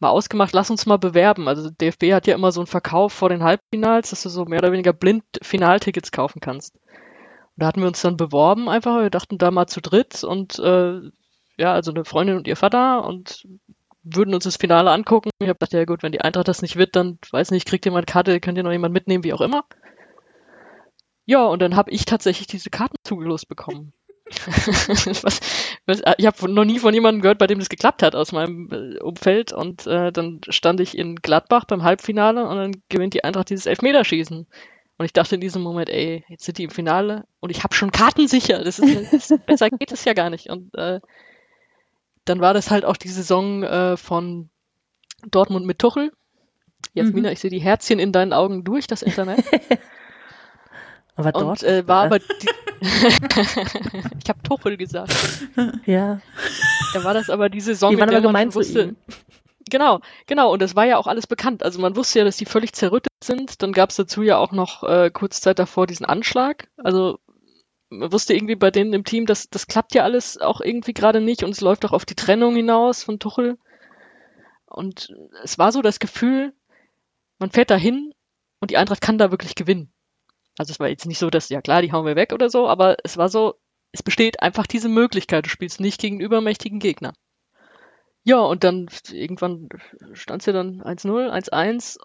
[0.00, 1.48] mal ausgemacht, lass uns mal bewerben.
[1.48, 4.58] Also DFB hat ja immer so einen Verkauf vor den Halbfinals, dass du so mehr
[4.58, 6.74] oder weniger blind Finaltickets kaufen kannst.
[6.74, 6.82] Und
[7.56, 11.00] da hatten wir uns dann beworben einfach, wir dachten da mal zu dritt und äh,
[11.56, 13.48] ja, also eine Freundin und ihr Vater und
[14.02, 15.30] würden uns das Finale angucken.
[15.38, 17.86] Ich habe gedacht, ja gut, wenn die Eintracht das nicht wird, dann weiß nicht, kriegt
[17.86, 19.64] jemand Karte, könnt ihr noch jemand mitnehmen, wie auch immer.
[21.24, 23.94] Ja, und dann habe ich tatsächlich diese Karten zugelost bekommen.
[25.22, 25.40] was,
[25.86, 28.68] was, ich habe noch nie von jemandem gehört, bei dem das geklappt hat aus meinem
[28.70, 29.52] äh, Umfeld.
[29.52, 33.66] Und äh, dann stand ich in Gladbach beim Halbfinale und dann gewinnt die Eintracht dieses
[33.66, 34.46] Elfmeterschießen.
[34.98, 37.74] Und ich dachte in diesem Moment, ey, jetzt sind die im Finale und ich habe
[37.74, 38.64] schon Karten sicher.
[38.64, 40.50] Das ist, das, besser geht es ja gar nicht.
[40.50, 41.00] Und äh,
[42.24, 44.50] dann war das halt auch die Saison äh, von
[45.30, 46.12] Dortmund mit Tuchel.
[46.94, 47.32] Jasmina, mhm.
[47.32, 49.44] ich sehe die Herzchen in deinen Augen durch das Internet.
[51.18, 51.44] Aber dort?
[51.44, 52.48] Und äh, war aber die,
[52.80, 55.12] ich habe Tuchel gesagt.
[55.84, 56.20] Ja.
[56.94, 58.96] Da war das aber die Saison, die waren aber gemein wusste, ihm.
[59.68, 60.52] Genau, genau.
[60.52, 61.64] Und das war ja auch alles bekannt.
[61.64, 63.62] Also man wusste ja, dass die völlig zerrüttet sind.
[63.62, 66.68] Dann gab es dazu ja auch noch äh, kurz Zeit davor diesen Anschlag.
[66.76, 67.18] Also
[67.90, 71.20] man wusste irgendwie bei denen im Team, dass das klappt ja alles auch irgendwie gerade
[71.20, 73.58] nicht und es läuft auch auf die Trennung hinaus von Tuchel.
[74.66, 75.12] Und
[75.42, 76.52] es war so das Gefühl,
[77.38, 78.14] man fährt dahin
[78.60, 79.92] und die Eintracht kann da wirklich gewinnen.
[80.58, 82.68] Also es war jetzt nicht so, dass, ja klar, die hauen wir weg oder so,
[82.68, 83.54] aber es war so,
[83.92, 87.14] es besteht einfach diese Möglichkeit, du spielst nicht gegen übermächtigen Gegner.
[88.24, 89.68] Ja, und dann irgendwann
[90.12, 91.98] stand es ja dann 1-0, 1-1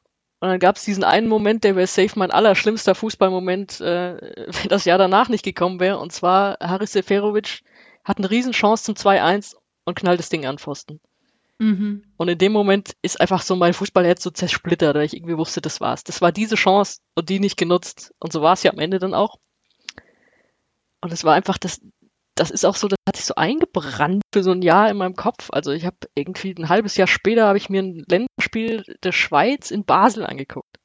[0.44, 4.18] und dann gab es diesen einen Moment, der wäre safe mein allerschlimmster Fußballmoment, äh,
[4.48, 6.00] wenn das Jahr danach nicht gekommen wäre.
[6.00, 7.62] Und zwar Haris Seferovic
[8.04, 9.56] hat eine Riesenchance zum 2-1
[9.86, 11.00] und knallt das Ding an Pfosten.
[11.64, 12.04] Mhm.
[12.18, 15.62] Und in dem Moment ist einfach so mein Fußballherz so zersplittert, weil ich irgendwie wusste,
[15.62, 16.04] das war's.
[16.04, 18.14] Das war diese Chance und die nicht genutzt.
[18.20, 19.38] Und so war es ja am Ende dann auch.
[21.00, 21.80] Und es war einfach das,
[22.36, 25.16] das ist auch so, das hat sich so eingebrannt für so ein Jahr in meinem
[25.16, 25.52] Kopf.
[25.54, 29.72] Also ich habe irgendwie ein halbes Jahr später habe ich mir ein Länderspiel der Schweiz
[29.72, 30.80] in Basel angeguckt.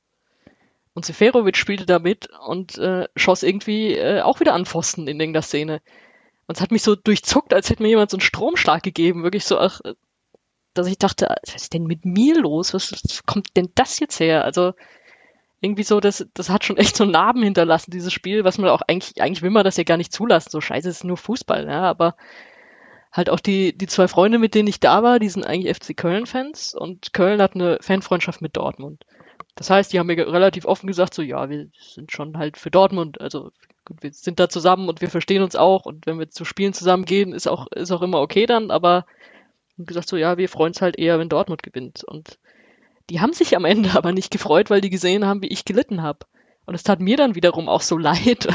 [0.95, 5.19] Und Seferovic spielte da mit und äh, schoss irgendwie äh, auch wieder an Pfosten in
[5.19, 5.81] irgendeiner Szene.
[6.47, 9.25] Und es hat mich so durchzuckt, als hätte mir jemand so einen Stromschlag gegeben.
[9.25, 9.81] Wirklich so, ach,
[10.75, 12.75] dass ich dachte, was ist denn mit mir los?
[12.75, 14.45] Was, was kommt denn das jetzt her?
[14.45, 14.75] Also
[15.61, 18.83] irgendwie so, das, das hat schon echt so Narben hinterlassen, dieses Spiel, was man auch
[18.83, 20.51] eigentlich, eigentlich will man das ja gar nicht zulassen.
[20.51, 22.15] So scheiße, es ist nur Fußball, ja, aber
[23.13, 25.97] halt auch die, die zwei Freunde, mit denen ich da war, die sind eigentlich FC
[25.97, 29.05] Köln-Fans und Köln hat eine Fanfreundschaft mit Dortmund.
[29.55, 32.71] Das heißt, die haben mir relativ offen gesagt, so, ja, wir sind schon halt für
[32.71, 33.51] Dortmund, also
[33.85, 36.75] gut, wir sind da zusammen und wir verstehen uns auch und wenn wir zu Spielen
[36.75, 39.07] zusammen gehen, ist auch, ist auch immer okay dann, aber
[39.87, 42.39] gesagt so, ja, wir freuen uns halt eher, wenn Dortmund gewinnt und
[43.11, 46.03] die haben sich am Ende aber nicht gefreut, weil die gesehen haben, wie ich gelitten
[46.03, 46.27] habe.
[46.67, 48.47] Und es tat mir dann wiederum auch so leid.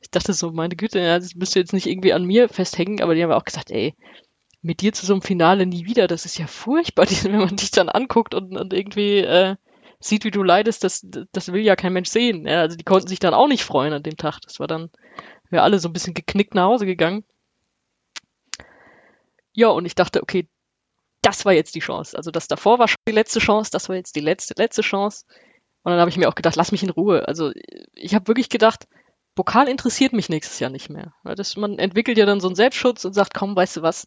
[0.00, 3.14] ich dachte so, meine Güte, ja, das müsste jetzt nicht irgendwie an mir festhängen, aber
[3.14, 3.94] die haben auch gesagt, ey,
[4.62, 7.70] mit dir zu so einem Finale nie wieder, das ist ja furchtbar, wenn man dich
[7.70, 9.56] dann anguckt und, und irgendwie äh,
[9.98, 12.46] sieht, wie du leidest, das, das will ja kein Mensch sehen.
[12.46, 14.40] Ja, also die konnten sich dann auch nicht freuen an dem Tag.
[14.40, 14.90] Das war dann,
[15.50, 17.24] wir alle so ein bisschen geknickt nach Hause gegangen.
[19.54, 20.48] Ja, und ich dachte, okay,
[21.22, 22.16] das war jetzt die Chance.
[22.16, 25.24] Also das davor war schon die letzte Chance, das war jetzt die letzte, letzte Chance.
[25.84, 27.26] Und dann habe ich mir auch gedacht, lass mich in Ruhe.
[27.28, 27.52] Also
[27.94, 28.86] ich habe wirklich gedacht,
[29.34, 31.14] Pokal interessiert mich nächstes Jahr nicht mehr.
[31.24, 34.06] Das, man entwickelt ja dann so einen Selbstschutz und sagt, komm, weißt du was,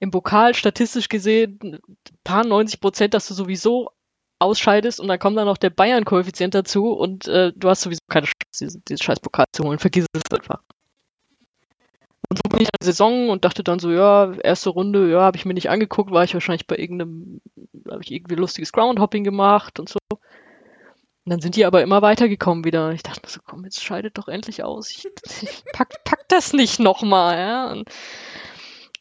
[0.00, 1.80] im Pokal statistisch gesehen,
[2.24, 3.90] paar 90 Prozent, dass du sowieso
[4.38, 8.26] ausscheidest und dann kommt dann noch der Bayern-Koeffizient dazu und äh, du hast sowieso keine
[8.26, 9.78] Chance, diesen, diesen scheiß Pokal zu holen.
[9.78, 10.62] Vergiss es einfach.
[12.30, 15.22] Und so bin ich an der Saison und dachte dann so, ja, erste Runde, ja,
[15.22, 17.40] habe ich mir nicht angeguckt, war ich wahrscheinlich bei irgendeinem,
[17.90, 19.98] habe ich irgendwie lustiges Groundhopping gemacht und so.
[20.10, 22.92] Und dann sind die aber immer weitergekommen wieder.
[22.92, 24.90] Ich dachte so, komm, jetzt scheidet doch endlich aus.
[24.90, 25.06] Ich,
[25.42, 27.70] ich pack, pack das nicht nochmal, ja.
[27.70, 27.88] Und,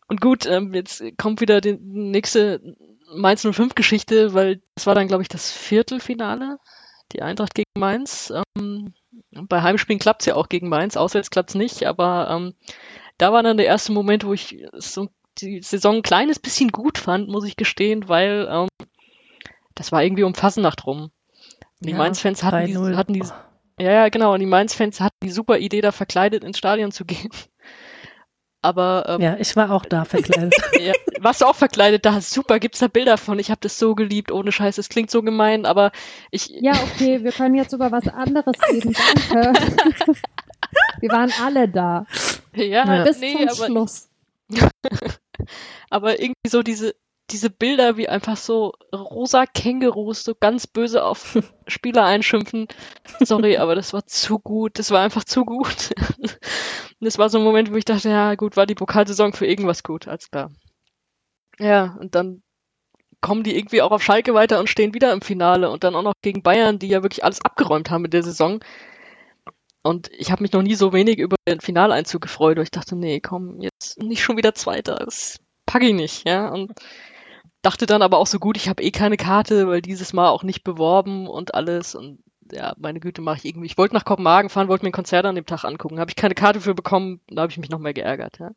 [0.08, 2.76] und gut, ähm, jetzt kommt wieder die nächste
[3.14, 6.60] Mainz 05 Geschichte, weil das war dann, glaube ich, das Viertelfinale.
[7.14, 8.34] Die Eintracht gegen Mainz.
[8.58, 8.94] Ähm,
[9.32, 12.54] bei Heimspielen klappt's ja auch gegen Mainz, auswärts klappt's nicht, aber ähm,
[13.18, 16.98] da war dann der erste Moment, wo ich so die Saison ein kleines bisschen gut
[16.98, 18.68] fand, muss ich gestehen, weil ähm,
[19.76, 21.12] das war irgendwie um Fasnacht rum.
[21.80, 23.24] Die ja, Mainz-Fans hatten, die, hatten die,
[23.80, 27.06] ja, ja, genau, und die Mainz-Fans hatten die super Idee, da verkleidet ins Stadion zu
[27.06, 27.30] gehen.
[28.64, 30.56] Aber ähm, ja, ich war auch da verkleidet.
[30.80, 32.20] ja, warst du auch verkleidet da?
[32.20, 33.38] Super, gibt's da Bilder von?
[33.38, 34.80] Ich habe das so geliebt, ohne Scheiß.
[34.80, 35.92] Es klingt so gemein, aber
[36.32, 36.50] ich.
[36.50, 38.96] Ja, okay, wir können jetzt über was anderes reden.
[39.32, 40.14] Danke.
[41.00, 42.06] wir waren alle da.
[42.54, 44.10] Ja, bis nee, zum aber, Schluss.
[45.90, 46.96] aber irgendwie so diese,
[47.30, 51.38] diese Bilder, wie einfach so rosa Kängurus so ganz böse auf
[51.68, 52.68] Spieler einschimpfen.
[53.20, 54.80] Sorry, aber das war zu gut.
[54.80, 55.92] Das war einfach zu gut.
[56.20, 56.38] Und
[57.02, 59.84] das war so ein Moment, wo ich dachte, ja gut, war die Pokalsaison für irgendwas
[59.84, 60.52] gut, als klar.
[61.60, 62.44] Ja, und dann
[63.20, 66.04] kommen die irgendwie auch auf Schalke weiter und stehen wieder im Finale und dann auch
[66.04, 68.64] noch gegen Bayern, die ja wirklich alles abgeräumt haben in der Saison.
[69.84, 72.96] Und ich habe mich noch nie so wenig über den Finaleinzug gefreut, weil ich dachte,
[72.96, 76.50] nee, komm, jetzt nicht schon wieder Zweiter, das packe ich nicht, ja.
[76.50, 76.74] Und
[77.62, 80.44] dachte dann aber auch so gut, ich habe eh keine Karte, weil dieses Mal auch
[80.44, 81.96] nicht beworben und alles.
[81.96, 82.20] Und
[82.52, 83.68] ja, meine Güte, mache ich irgendwie.
[83.68, 86.00] Ich wollte nach Kopenhagen fahren, wollte mir ein Konzert an dem Tag angucken.
[86.00, 88.52] Habe ich keine Karte für bekommen, da habe ich mich noch mehr geärgert, ja.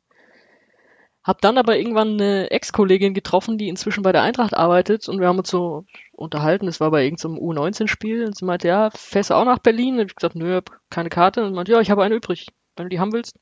[1.23, 5.29] Hab dann aber irgendwann eine Ex-Kollegin getroffen, die inzwischen bei der Eintracht arbeitet und wir
[5.29, 9.31] haben uns so unterhalten, das war bei irgendeinem so U19-Spiel und sie meinte, ja, fährst
[9.31, 9.99] du auch nach Berlin?
[9.99, 11.45] Und ich gesagt, nö, hab keine Karte.
[11.45, 13.37] Und meinte, ja, ich habe eine übrig, wenn du die haben willst.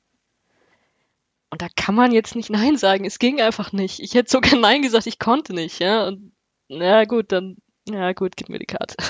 [1.50, 3.04] Und da kann man jetzt nicht Nein sagen.
[3.04, 4.00] Es ging einfach nicht.
[4.00, 6.06] Ich hätte sogar Nein gesagt, ich konnte nicht, ja.
[6.08, 6.32] Und
[6.68, 8.96] ja gut, dann, ja gut, gib mir die Karte.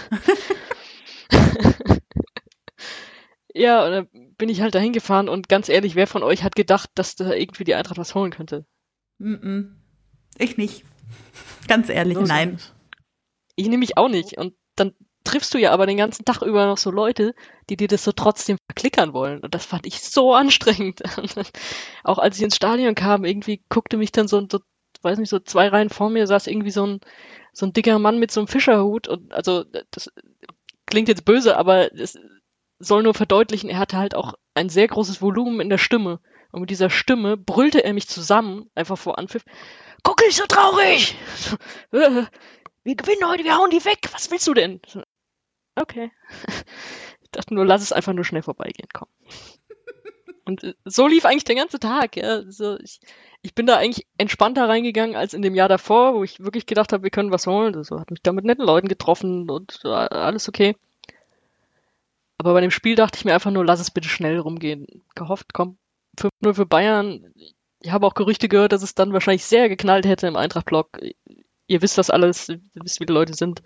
[3.54, 6.54] ja, und dann bin ich halt dahin gefahren und ganz ehrlich, wer von euch hat
[6.54, 8.66] gedacht, dass da irgendwie die Eintracht was holen könnte?
[9.18, 9.76] Mm -mm.
[10.38, 10.84] Ich nicht.
[11.66, 12.58] Ganz ehrlich, so nein.
[13.56, 14.38] Ich nehme mich auch nicht.
[14.38, 14.94] Und dann
[15.24, 17.34] triffst du ja aber den ganzen Tag über noch so Leute,
[17.68, 19.40] die dir das so trotzdem verklickern wollen.
[19.40, 21.02] Und das fand ich so anstrengend.
[22.04, 24.60] auch als ich ins Stadion kam, irgendwie guckte mich dann so, so,
[25.02, 27.00] weiß nicht, so zwei Reihen vor mir saß irgendwie so ein,
[27.52, 29.08] so ein dicker Mann mit so einem Fischerhut.
[29.08, 30.10] Und also, das
[30.86, 32.18] klingt jetzt böse, aber es
[32.78, 36.20] soll nur verdeutlichen, er hatte halt auch ein sehr großes Volumen in der Stimme.
[36.50, 39.44] Und mit dieser Stimme brüllte er mich zusammen, einfach vor Anpfiff.
[40.02, 41.16] Guck nicht so traurig!
[42.84, 43.98] Wir gewinnen heute, wir hauen die weg.
[44.12, 44.80] Was willst du denn?
[45.76, 46.10] Okay.
[47.20, 49.08] Ich dachte nur, lass es einfach nur schnell vorbeigehen, komm.
[50.46, 52.16] Und äh, so lief eigentlich der ganze Tag.
[52.16, 52.36] Ja.
[52.36, 53.00] Also ich,
[53.42, 56.90] ich bin da eigentlich entspannter reingegangen als in dem Jahr davor, wo ich wirklich gedacht
[56.94, 57.76] habe, wir können was holen.
[57.76, 60.74] Also hat mich da mit netten Leuten getroffen und äh, alles okay.
[62.38, 64.86] Aber bei dem Spiel dachte ich mir einfach nur, lass es bitte schnell rumgehen.
[65.14, 65.76] Gehofft, komm,
[66.18, 67.32] 5-0 für Bayern.
[67.80, 71.00] Ich habe auch Gerüchte gehört, dass es dann wahrscheinlich sehr geknallt hätte im Eintracht-Block.
[71.66, 73.62] Ihr wisst das alles, ihr wisst, wie die Leute sind.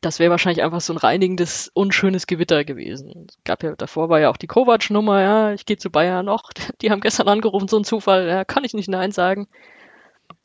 [0.00, 3.26] Das wäre wahrscheinlich einfach so ein reinigendes, unschönes Gewitter gewesen.
[3.28, 6.52] Es gab ja, davor war ja auch die Kovac-Nummer, ja, ich gehe zu Bayern noch.
[6.80, 9.46] Die haben gestern angerufen, so ein Zufall, ja, kann ich nicht Nein sagen.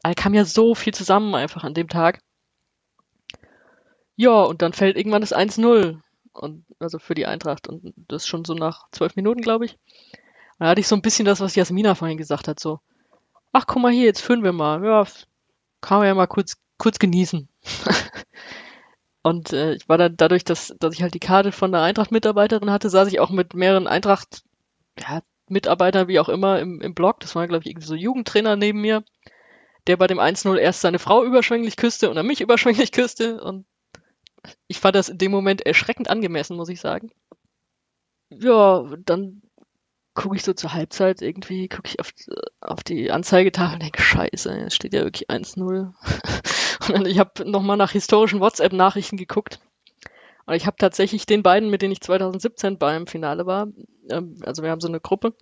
[0.03, 2.19] Da kam ja so viel zusammen einfach an dem Tag.
[4.17, 5.99] Ja, und dann fällt irgendwann das 1-0.
[6.35, 7.67] Und, also für die Eintracht.
[7.67, 9.77] Und das schon so nach zwölf Minuten, glaube ich.
[10.59, 12.79] Da hatte ich so ein bisschen das, was Jasmina vorhin gesagt hat, so,
[13.51, 14.83] ach guck mal hier, jetzt führen wir mal.
[14.83, 15.05] Ja,
[15.81, 17.47] kann man ja mal kurz, kurz genießen.
[19.23, 22.71] und äh, ich war dann dadurch, dass, dass ich halt die Karte von der Eintracht-Mitarbeiterin
[22.71, 24.43] hatte, saß ich auch mit mehreren Eintracht,
[24.99, 27.19] ja, Mitarbeitern, wie auch immer, im, im Blog.
[27.19, 29.03] Das war, glaube ich, irgendwie so Jugendtrainer neben mir,
[29.87, 33.41] der bei dem 1-0 erst seine Frau überschwänglich küsste und dann mich überschwänglich küsste.
[33.43, 33.65] Und
[34.67, 37.11] ich fand das in dem Moment erschreckend angemessen, muss ich sagen.
[38.29, 39.41] Ja, dann
[40.13, 42.11] gucke ich so zur Halbzeit irgendwie, gucke ich auf,
[42.61, 45.59] auf die Anzeigetafel und denke, scheiße, es steht ja wirklich 1-0.
[46.87, 49.59] und dann, ich habe nochmal nach historischen WhatsApp-Nachrichten geguckt.
[50.45, 53.67] Und ich habe tatsächlich den beiden, mit denen ich 2017 beim Finale war,
[54.09, 55.35] ähm, also wir haben so eine Gruppe,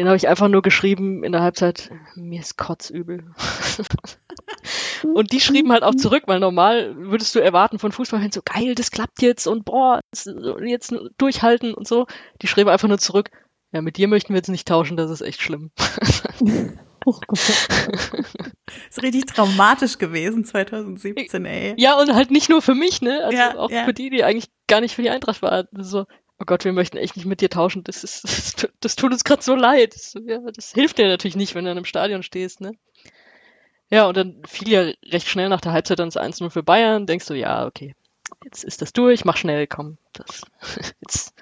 [0.00, 3.34] den habe ich einfach nur geschrieben in der Halbzeit, mir ist kotzübel.
[5.14, 8.74] und die schrieben halt auch zurück, weil normal würdest du erwarten von Fußballfans so geil,
[8.74, 10.00] das klappt jetzt und boah,
[10.64, 12.06] jetzt durchhalten und so.
[12.40, 13.30] Die schrieben einfach nur zurück,
[13.72, 15.70] ja, mit dir möchten wir jetzt nicht tauschen, das ist echt schlimm.
[17.06, 17.18] Oh
[18.90, 21.74] ist richtig traumatisch gewesen 2017, ey.
[21.76, 23.24] Ja, und halt nicht nur für mich, ne?
[23.24, 23.84] Also ja, auch ja.
[23.84, 25.66] für die, die eigentlich gar nicht für die Eintracht waren.
[25.78, 26.06] So,
[26.40, 27.84] oh Gott, wir möchten echt nicht mit dir tauschen.
[27.84, 28.24] Das ist,
[28.64, 29.94] das, das tut uns gerade so leid.
[29.94, 32.72] Das, ja, das hilft dir natürlich nicht, wenn du in einem Stadion stehst, ne?
[33.90, 37.06] Ja, und dann fiel ja recht schnell nach der Halbzeit dann das 1-0 für Bayern.
[37.06, 37.94] Denkst du, ja, okay,
[38.44, 39.98] jetzt ist das durch, mach schnell, komm.
[40.12, 40.42] Das,
[41.00, 41.34] jetzt,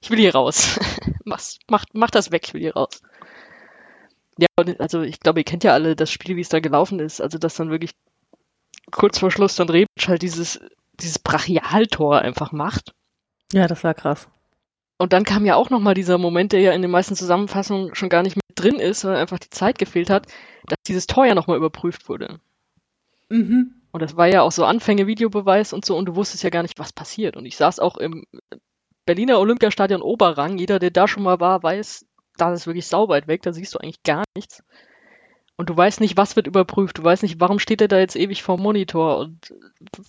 [0.00, 0.78] ich will hier raus.
[1.24, 3.02] Mach's, mach, mach das weg, ich will hier raus.
[4.38, 4.46] Ja,
[4.78, 7.20] also ich glaube, ihr kennt ja alle das Spiel, wie es da gelaufen ist.
[7.20, 7.90] Also, dass dann wirklich
[8.90, 10.60] kurz vor Schluss dann Rebic halt dieses,
[10.94, 12.94] dieses Brachialtor einfach macht.
[13.52, 14.28] Ja, das war krass.
[14.98, 18.10] Und dann kam ja auch nochmal dieser Moment, der ja in den meisten Zusammenfassungen schon
[18.10, 20.26] gar nicht mit drin ist, sondern einfach die Zeit gefehlt hat,
[20.66, 22.38] dass dieses Tor ja nochmal überprüft wurde.
[23.30, 23.74] Mhm.
[23.92, 26.62] Und das war ja auch so Anfänge, Videobeweis und so, und du wusstest ja gar
[26.62, 27.36] nicht, was passiert.
[27.36, 28.24] Und ich saß auch im
[29.06, 30.58] Berliner Olympiastadion Oberrang.
[30.58, 32.06] Jeder, der da schon mal war, weiß,
[32.36, 34.62] da ist wirklich sauweit weg, da siehst du eigentlich gar nichts.
[35.60, 36.96] Und du weißt nicht, was wird überprüft.
[36.96, 39.52] Du weißt nicht, warum steht er da jetzt ewig vor dem Monitor und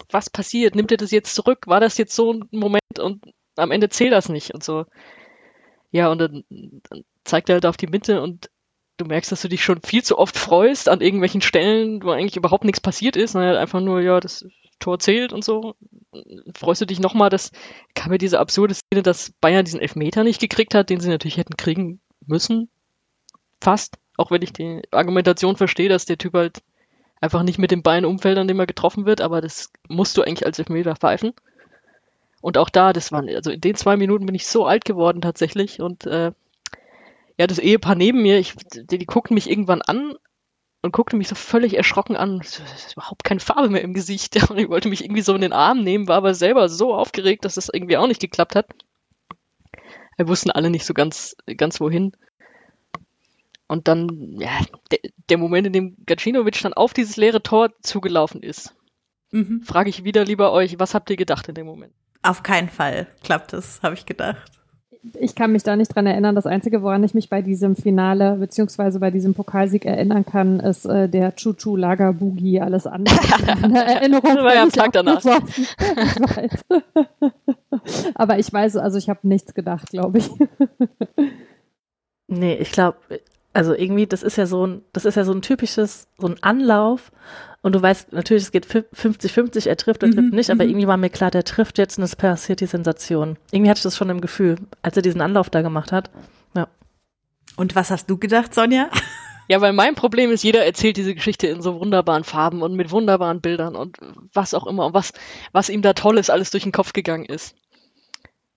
[0.09, 0.75] was passiert?
[0.75, 1.67] Nimmt er das jetzt zurück?
[1.67, 3.25] War das jetzt so ein Moment und
[3.57, 4.85] am Ende zählt das nicht und so.
[5.91, 8.49] Ja, und dann, dann zeigt er halt auf die Mitte und
[8.95, 12.37] du merkst, dass du dich schon viel zu oft freust an irgendwelchen Stellen, wo eigentlich
[12.37, 14.45] überhaupt nichts passiert ist, halt einfach nur, ja, das
[14.79, 15.75] Tor zählt und so.
[16.55, 17.51] Freust du dich nochmal, dass
[17.93, 21.35] kam mir diese absurde Szene, dass Bayern diesen Elfmeter nicht gekriegt hat, den sie natürlich
[21.35, 22.69] hätten kriegen müssen.
[23.59, 23.97] Fast.
[24.21, 26.61] Auch wenn ich die Argumentation verstehe, dass der Typ halt
[27.21, 30.21] einfach nicht mit dem Bein umfällt, an dem er getroffen wird, aber das musst du
[30.21, 31.33] eigentlich als Elfmeter pfeifen.
[32.39, 35.21] Und auch da, das waren, also in den zwei Minuten bin ich so alt geworden
[35.21, 36.31] tatsächlich und äh,
[37.39, 40.13] ja, das Ehepaar neben mir, ich, die, die guckten mich irgendwann an
[40.83, 42.41] und guckte mich so völlig erschrocken an.
[42.41, 44.35] Es ist überhaupt keine Farbe mehr im Gesicht.
[44.49, 47.45] Und ich wollte mich irgendwie so in den Arm nehmen, war aber selber so aufgeregt,
[47.45, 48.67] dass das irgendwie auch nicht geklappt hat.
[50.17, 52.13] Wir wussten alle nicht so ganz, ganz wohin.
[53.71, 54.51] Und dann, ja,
[54.91, 54.99] der,
[55.29, 58.75] der Moment, in dem Gacinovic dann auf dieses leere Tor zugelaufen ist,
[59.31, 59.61] mhm.
[59.63, 61.93] frage ich wieder lieber euch, was habt ihr gedacht in dem Moment?
[62.21, 64.51] Auf keinen Fall klappt es, habe ich gedacht
[65.19, 66.35] ich kann mich da nicht dran erinnern.
[66.35, 70.85] Das Einzige, woran ich mich bei diesem Finale beziehungsweise bei diesem Pokalsieg erinnern kann, ist
[70.85, 72.61] äh, der Chuchu Lager Boogie.
[72.61, 73.15] Alles andere
[73.63, 74.35] in Erinnerung.
[74.35, 75.23] das war ja am Tag danach.
[78.15, 80.29] Aber ich weiß, also ich habe nichts gedacht, glaube ich.
[82.27, 82.97] nee, ich glaube,
[83.53, 86.41] Also irgendwie, das ist ja so ein, das ist ja so ein typisches, so ein
[86.41, 87.11] Anlauf.
[87.61, 90.97] Und du weißt, natürlich, es geht 50-50, er trifft oder trifft nicht, aber irgendwie war
[90.97, 93.37] mir klar, der trifft jetzt und es passiert die Sensation.
[93.51, 96.09] Irgendwie hatte ich das schon im Gefühl, als er diesen Anlauf da gemacht hat.
[96.55, 96.67] Ja.
[97.57, 98.89] Und was hast du gedacht, Sonja?
[99.47, 102.89] Ja, weil mein Problem ist, jeder erzählt diese Geschichte in so wunderbaren Farben und mit
[102.91, 103.97] wunderbaren Bildern und
[104.33, 105.11] was auch immer und was,
[105.51, 107.53] was ihm da Tolles alles durch den Kopf gegangen ist.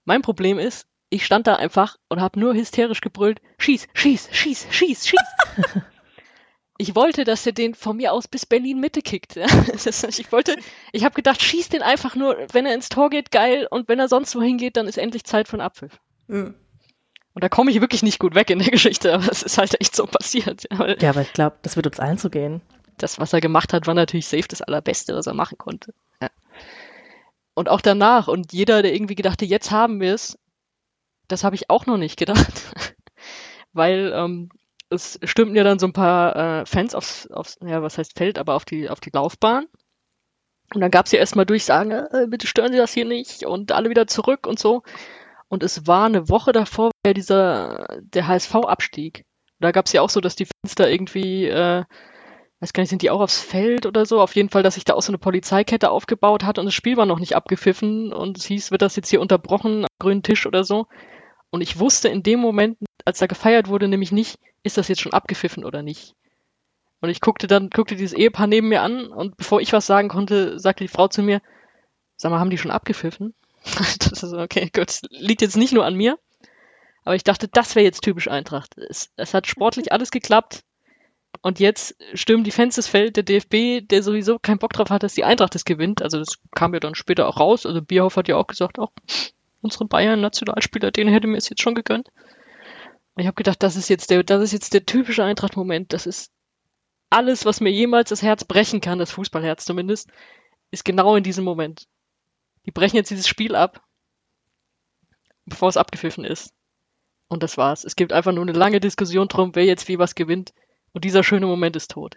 [0.05, 4.67] Mein Problem ist, ich stand da einfach und habe nur hysterisch gebrüllt, schieß, schieß, schieß,
[4.71, 5.21] schieß, schieß.
[6.79, 9.37] ich wollte, dass er den von mir aus bis Berlin Mitte kickt.
[9.37, 9.47] Ja.
[10.09, 10.57] ich wollte,
[10.93, 14.01] ich habe gedacht, schieß den einfach nur, wenn er ins Tor geht, geil, und wenn
[14.01, 16.01] er sonst wohin geht, dann ist endlich Zeit für einen Abpfiff.
[16.27, 16.55] Mhm.
[17.35, 19.81] Und da komme ich wirklich nicht gut weg in der Geschichte, aber es ist halt
[19.81, 20.65] echt so passiert.
[20.73, 22.61] Ja, ja aber ich glaube, das wird uns allen so gehen.
[22.99, 25.95] Das, was er gemacht hat, war natürlich safe das Allerbeste, was er machen konnte.
[26.21, 26.31] Ja.
[27.55, 30.39] Und auch danach, und jeder, der irgendwie gedachte, jetzt haben wir es,
[31.29, 32.53] das habe ich auch noch nicht gedacht.
[33.73, 34.51] Weil ähm,
[34.91, 38.39] es stimmten ja dann so ein paar äh, Fans aufs, aufs, ja, was heißt Feld,
[38.39, 39.67] aber auf die, auf die Laufbahn.
[40.75, 43.73] Und dann gab es ja erstmal Durchsagen, äh, bitte stören Sie das hier nicht und
[43.73, 44.83] alle wieder zurück und so.
[45.49, 49.25] Und es war eine Woche davor, ja dieser, der HSV-Abstieg.
[49.61, 51.85] Da gab es ja auch so, dass die da irgendwie, äh,
[52.61, 54.21] weiß gar nicht, sind die auch aufs Feld oder so?
[54.21, 56.97] Auf jeden Fall, dass sich da auch so eine Polizeikette aufgebaut hat und das Spiel
[56.97, 60.47] war noch nicht abgepfiffen und es hieß, wird das jetzt hier unterbrochen am grünen Tisch
[60.47, 60.87] oder so.
[61.55, 65.01] Und ich wusste in dem Moment, als da gefeiert wurde, nämlich nicht, ist das jetzt
[65.01, 66.17] schon abgepfiffen oder nicht.
[67.01, 70.09] Und ich guckte dann, guckte dieses Ehepaar neben mir an und bevor ich was sagen
[70.09, 71.41] konnte, sagte die Frau zu mir,
[72.17, 73.35] sag mal, haben die schon abgepfiffen?
[73.63, 75.03] das ist okay, gut.
[75.11, 76.19] Liegt jetzt nicht nur an mir.
[77.05, 78.77] Aber ich dachte, das wäre jetzt typisch Eintracht.
[78.77, 80.65] Es, es, hat sportlich alles geklappt.
[81.41, 85.05] Und jetzt stürmen die Fans des Feld, der DFB, der sowieso keinen Bock drauf hat,
[85.05, 86.03] dass die Eintracht das gewinnt.
[86.03, 87.65] Also das kam ja dann später auch raus.
[87.65, 88.91] Also Bierhoff hat ja auch gesagt, auch
[89.65, 92.09] unsere Bayern-Nationalspieler, den hätte mir es jetzt schon gegönnt.
[93.15, 95.93] Und ich habe gedacht, das ist jetzt der, das ist jetzt der typische Eintracht-Moment.
[95.93, 96.31] Das ist
[97.11, 100.11] alles, was mir jemals das Herz brechen kann, das Fußballherz zumindest,
[100.71, 101.87] ist genau in diesem Moment
[102.67, 103.83] die brechen jetzt dieses Spiel ab,
[105.45, 106.53] bevor es abgepfiffen ist.
[107.29, 107.85] Und das war's.
[107.85, 110.53] Es gibt einfach nur eine lange Diskussion drum, wer jetzt wie was gewinnt.
[110.93, 112.17] Und dieser schöne Moment ist tot.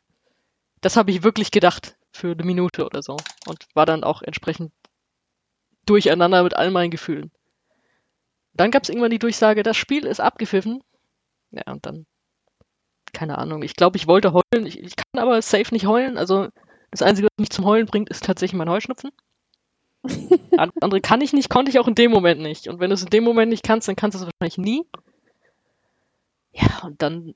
[0.82, 3.18] Das habe ich wirklich gedacht für eine Minute oder so.
[3.48, 4.72] Und war dann auch entsprechend
[5.86, 7.32] durcheinander mit all meinen Gefühlen.
[8.58, 10.82] Dann gab es irgendwann die Durchsage, das Spiel ist abgepfiffen.
[11.52, 12.06] Ja, und dann,
[13.14, 13.64] keine Ahnung.
[13.64, 14.66] Ich glaube, ich wollte heulen.
[14.66, 16.18] Ich, ich kann aber safe nicht heulen.
[16.18, 16.50] Also
[16.92, 19.12] das Einzige, was mich zum Heulen bringt, ist tatsächlich mein Heuschnupfen.
[20.58, 22.68] Andere kann ich nicht, konnte ich auch in dem Moment nicht.
[22.68, 24.84] Und wenn du es in dem Moment nicht kannst, dann kannst du es wahrscheinlich nie.
[26.52, 27.36] Ja, und dann,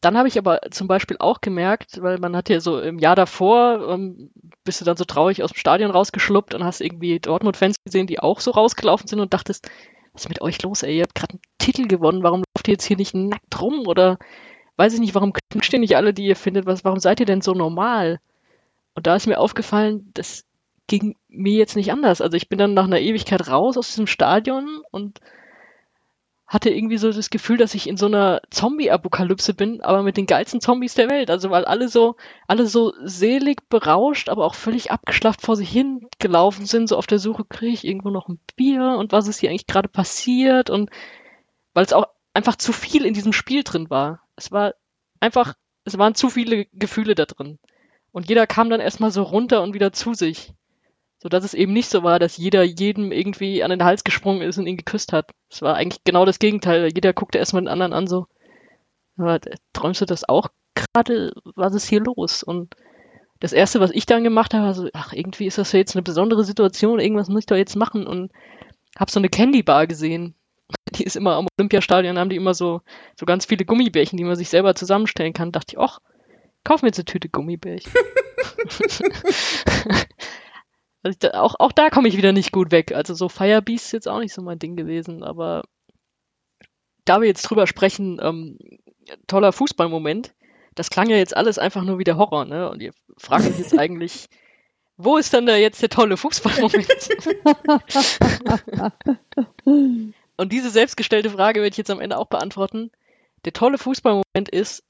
[0.00, 3.16] dann habe ich aber zum Beispiel auch gemerkt, weil man hat ja so im Jahr
[3.16, 4.30] davor, ähm,
[4.64, 8.18] bist du dann so traurig aus dem Stadion rausgeschluppt und hast irgendwie Dortmund-Fans gesehen, die
[8.18, 9.70] auch so rausgelaufen sind und dachtest,
[10.12, 10.96] was ist mit euch los, ey?
[10.96, 13.86] Ihr habt gerade einen Titel gewonnen, warum lauft ihr jetzt hier nicht nackt rum?
[13.86, 14.18] Oder
[14.76, 16.66] weiß ich nicht, warum knutscht ihr nicht alle, die ihr findet?
[16.66, 18.20] Was, warum seid ihr denn so normal?
[18.94, 20.44] Und da ist mir aufgefallen, dass
[20.90, 22.20] ging mir jetzt nicht anders.
[22.20, 25.20] Also ich bin dann nach einer Ewigkeit raus aus diesem Stadion und
[26.50, 30.26] hatte irgendwie so das Gefühl, dass ich in so einer Zombie-Apokalypse bin, aber mit den
[30.26, 31.30] geilsten Zombies der Welt.
[31.30, 32.16] Also weil alle so,
[32.48, 37.06] alle so selig berauscht, aber auch völlig abgeschlafft vor sich hin gelaufen sind, so auf
[37.06, 40.70] der Suche, kriege ich irgendwo noch ein Bier und was ist hier eigentlich gerade passiert
[40.70, 40.90] und
[41.72, 44.20] weil es auch einfach zu viel in diesem Spiel drin war.
[44.34, 44.74] Es war
[45.20, 45.54] einfach,
[45.84, 47.60] es waren zu viele Gefühle da drin.
[48.10, 50.52] Und jeder kam dann erstmal so runter und wieder zu sich.
[51.22, 54.40] So dass es eben nicht so war, dass jeder jedem irgendwie an den Hals gesprungen
[54.40, 55.30] ist und ihn geküsst hat.
[55.50, 56.88] Es war eigentlich genau das Gegenteil.
[56.94, 58.26] Jeder guckte erstmal den anderen an, so,
[59.74, 61.34] träumst du das auch gerade?
[61.54, 62.42] Was ist hier los?
[62.42, 62.74] Und
[63.38, 65.94] das erste, was ich dann gemacht habe, war so, ach, irgendwie ist das ja jetzt
[65.94, 68.32] eine besondere Situation, irgendwas muss ich doch jetzt machen und
[68.96, 70.34] hab so eine Candy Bar gesehen.
[70.94, 72.80] Die ist immer am Olympiastadion, haben die immer so,
[73.18, 75.52] so ganz viele Gummibärchen, die man sich selber zusammenstellen kann.
[75.52, 76.00] Dachte ich, ach,
[76.64, 77.92] kauf mir jetzt eine Tüte Gummibärchen.
[81.02, 82.92] Also da, auch, auch da komme ich wieder nicht gut weg.
[82.92, 85.62] Also so Firebeast ist jetzt auch nicht so mein Ding gewesen, aber
[87.04, 88.58] da wir jetzt drüber sprechen, ähm,
[89.26, 90.34] toller Fußballmoment,
[90.74, 92.70] das klang ja jetzt alles einfach nur wie der Horror, ne?
[92.70, 94.28] Und ihr fragt euch jetzt eigentlich,
[94.96, 96.86] wo ist denn da jetzt der tolle Fußballmoment?
[100.36, 102.90] Und diese selbstgestellte Frage werde ich jetzt am Ende auch beantworten.
[103.44, 104.84] Der tolle Fußballmoment ist,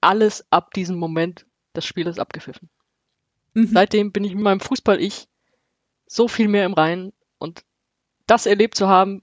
[0.00, 2.68] alles ab diesem Moment, das Spiel ist abgepfiffen.
[3.54, 3.66] Mhm.
[3.66, 5.28] Seitdem bin ich mit meinem Fußball-Ich
[6.12, 7.64] so viel mehr im Reinen und
[8.26, 9.22] das erlebt zu haben,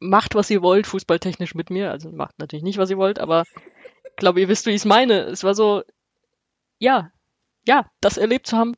[0.00, 1.90] macht, was ihr wollt, fußballtechnisch mit mir.
[1.90, 3.44] Also macht natürlich nicht, was ihr wollt, aber
[4.04, 5.20] ich glaube, ihr wisst, wie ich es meine.
[5.22, 5.82] Es war so,
[6.78, 7.12] ja,
[7.66, 8.74] ja, das erlebt zu haben,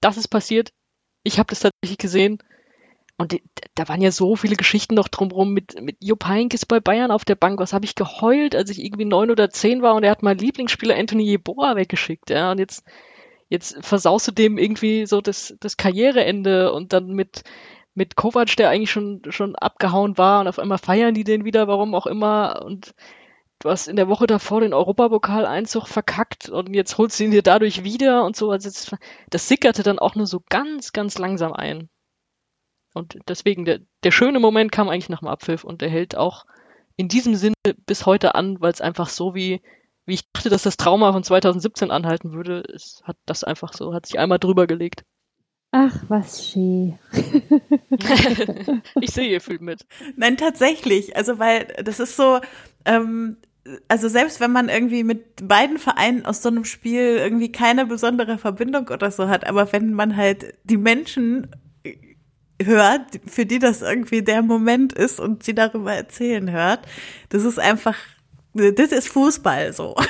[0.00, 0.72] das ist passiert.
[1.22, 2.42] Ich habe das tatsächlich gesehen
[3.18, 3.38] und
[3.74, 7.24] da waren ja so viele Geschichten noch drumherum mit, mit Jupp Heynckes bei Bayern auf
[7.24, 7.60] der Bank.
[7.60, 10.38] Was habe ich geheult, als ich irgendwie neun oder zehn war und er hat meinen
[10.38, 12.30] Lieblingsspieler Anthony Jeboa weggeschickt.
[12.30, 12.84] Ja, und jetzt,
[13.52, 17.44] jetzt versaust du dem irgendwie so das, das Karriereende und dann mit,
[17.94, 21.68] mit Kovac, der eigentlich schon, schon abgehauen war und auf einmal feiern die den wieder,
[21.68, 22.62] warum auch immer.
[22.64, 22.94] Und
[23.58, 27.42] du hast in der Woche davor den Europapokal-Einzug verkackt und jetzt holst du ihn dir
[27.42, 28.50] dadurch wieder und so.
[28.50, 28.90] Also das,
[29.28, 31.90] das sickerte dann auch nur so ganz, ganz langsam ein.
[32.94, 36.46] Und deswegen, der, der schöne Moment kam eigentlich nach dem Abpfiff und der hält auch
[36.96, 37.54] in diesem Sinne
[37.84, 39.60] bis heute an, weil es einfach so wie,
[40.06, 43.94] wie ich dachte, dass das Trauma von 2017 anhalten würde, es hat das einfach so,
[43.94, 45.04] hat sich einmal drüber gelegt.
[45.70, 46.98] Ach, was schön.
[49.00, 49.86] ich sehe, ihr fühlt mit.
[50.16, 51.16] Nein, tatsächlich.
[51.16, 52.40] Also, weil das ist so,
[52.84, 53.38] ähm,
[53.88, 58.36] also selbst wenn man irgendwie mit beiden Vereinen aus so einem Spiel irgendwie keine besondere
[58.36, 61.48] Verbindung oder so hat, aber wenn man halt die Menschen
[62.60, 66.86] hört, für die das irgendwie der Moment ist und sie darüber erzählen hört,
[67.30, 67.96] das ist einfach
[68.54, 69.94] das ist Fußball so.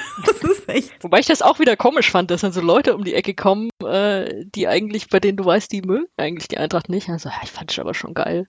[0.73, 0.93] Ist.
[1.01, 3.69] Wobei ich das auch wieder komisch fand, dass dann so Leute um die Ecke kommen,
[3.85, 7.09] äh, die eigentlich, bei denen du weißt, die mögen eigentlich die Eintracht nicht.
[7.10, 8.48] Also, ich fand es aber schon geil.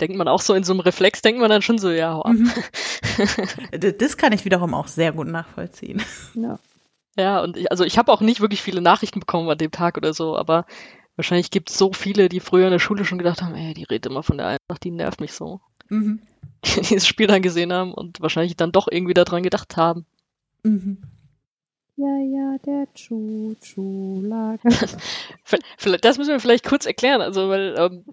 [0.00, 2.22] Denkt man auch so in so einem Reflex, denkt man dann schon so, ja, hau
[2.22, 2.32] ab.
[2.32, 2.50] Mhm.
[3.98, 6.02] Das kann ich wiederum auch sehr gut nachvollziehen.
[6.34, 6.58] Ja.
[7.16, 9.96] Ja, und ich, also ich habe auch nicht wirklich viele Nachrichten bekommen an dem Tag
[9.98, 10.64] oder so, aber
[11.16, 13.84] wahrscheinlich gibt es so viele, die früher in der Schule schon gedacht haben, ey, die
[13.84, 15.60] redet immer von der Eintracht, die nervt mich so.
[15.88, 16.22] Mhm.
[16.64, 20.06] Die dieses Spiel dann gesehen haben und wahrscheinlich dann doch irgendwie daran gedacht haben.
[20.62, 21.02] Mhm.
[21.96, 24.62] Ja, ja, der Chuchu-Lager.
[26.00, 28.04] das müssen wir vielleicht kurz erklären, also weil ähm,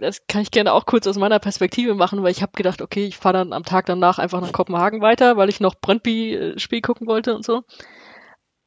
[0.00, 3.04] das kann ich gerne auch kurz aus meiner Perspektive machen, weil ich habe gedacht, okay,
[3.04, 7.06] ich fahre dann am Tag danach einfach nach Kopenhagen weiter, weil ich noch Brøndby-Spiel gucken
[7.06, 7.62] wollte und so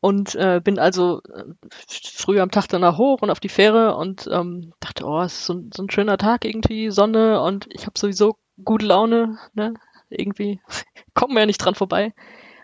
[0.01, 1.43] und äh, bin also äh,
[1.88, 5.45] früh am Tag danach hoch und auf die Fähre und ähm, dachte, oh, es ist
[5.45, 9.73] so, so, ein schöner Tag irgendwie, Sonne und ich habe sowieso gute Laune, ne?
[10.09, 10.59] Irgendwie
[11.13, 12.13] kommt mir ja nicht dran vorbei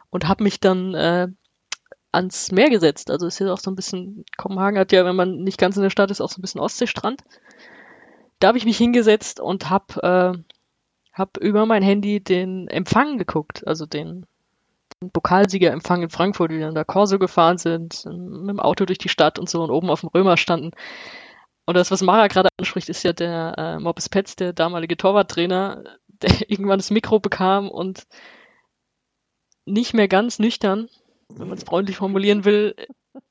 [0.09, 1.27] und habe mich dann äh,
[2.11, 3.11] ans Meer gesetzt.
[3.11, 5.83] Also ist ja auch so ein bisschen, Kopenhagen hat ja, wenn man nicht ganz in
[5.83, 7.21] der Stadt ist, auch so ein bisschen Ostseestrand.
[8.39, 10.57] Da habe ich mich hingesetzt und habe äh,
[11.13, 14.25] hab über mein Handy den Empfang geguckt, also den
[15.13, 19.37] Pokalsiegerempfang in Frankfurt, wir dann da Corso gefahren sind, mit dem Auto durch die Stadt
[19.37, 20.71] und so und oben auf dem Römer standen.
[21.67, 25.83] Und das, was Mara gerade anspricht, ist ja der äh, Morbis Petz, der damalige Torwarttrainer,
[26.07, 28.07] der irgendwann das Mikro bekam und
[29.65, 30.89] nicht mehr ganz nüchtern,
[31.27, 32.73] wenn man es freundlich formulieren will,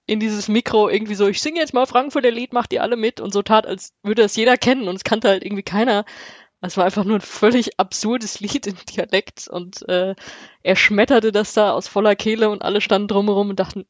[0.05, 3.21] in dieses Mikro irgendwie so, ich singe jetzt mal Frankfurter Lied, macht ihr alle mit
[3.21, 6.05] und so tat, als würde das jeder kennen und es kannte halt irgendwie keiner.
[6.61, 10.15] Es war einfach nur ein völlig absurdes Lied in Dialekt und äh,
[10.63, 13.87] er schmetterte das da aus voller Kehle und alle standen drumherum und dachten,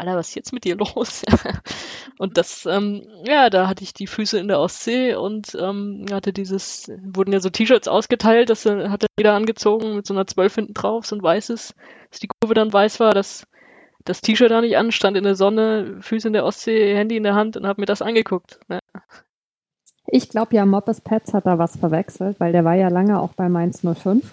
[0.00, 1.22] Alter, was ist jetzt mit dir los?
[2.18, 6.32] und das, ähm, ja, da hatte ich die Füße in der Ostsee und ähm, hatte
[6.32, 10.54] dieses, wurden ja so T-Shirts ausgeteilt, das äh, hatte jeder angezogen mit so einer Zwölf
[10.54, 11.74] hinten drauf, so ein weißes,
[12.10, 13.46] dass die Kurve dann weiß war, dass
[14.06, 17.34] das T-Shirt da nicht anstand in der Sonne, Füße in der Ostsee, Handy in der
[17.34, 18.58] Hand und habe mir das angeguckt.
[18.68, 18.78] Ne?
[20.06, 23.34] Ich glaube ja, Moppes Pets hat da was verwechselt, weil der war ja lange auch
[23.34, 24.24] bei Mainz 05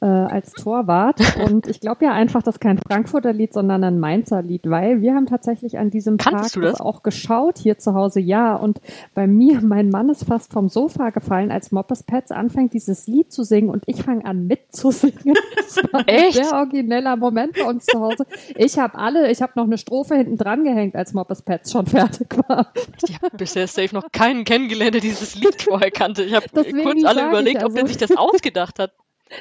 [0.00, 1.20] äh, als Torwart.
[1.44, 5.02] Und ich glaube ja einfach, das ist kein Frankfurter Lied, sondern ein Mainzer Lied, weil
[5.02, 6.80] wir haben tatsächlich an diesem Kannst Tag das?
[6.80, 8.54] auch geschaut hier zu Hause, ja.
[8.56, 8.80] Und
[9.14, 13.32] bei mir, mein Mann ist fast vom Sofa gefallen, als Moppes Pets anfängt, dieses Lied
[13.32, 15.34] zu singen und ich fange an mitzusingen.
[15.70, 16.38] Das war Echt?
[16.38, 18.24] ein sehr origineller Moment bei uns zu Hause.
[18.56, 21.86] Ich habe alle, ich habe noch eine Strophe hinten dran gehängt, als Moppes Pets schon
[21.86, 22.72] fertig war.
[23.06, 26.24] Ich habe bisher safe noch keinen kennengelernt, der dieses Lied vorher kannte.
[26.24, 27.72] Ich habe kurz alle überlegt, also.
[27.72, 28.92] ob er sich das ausgedacht hat.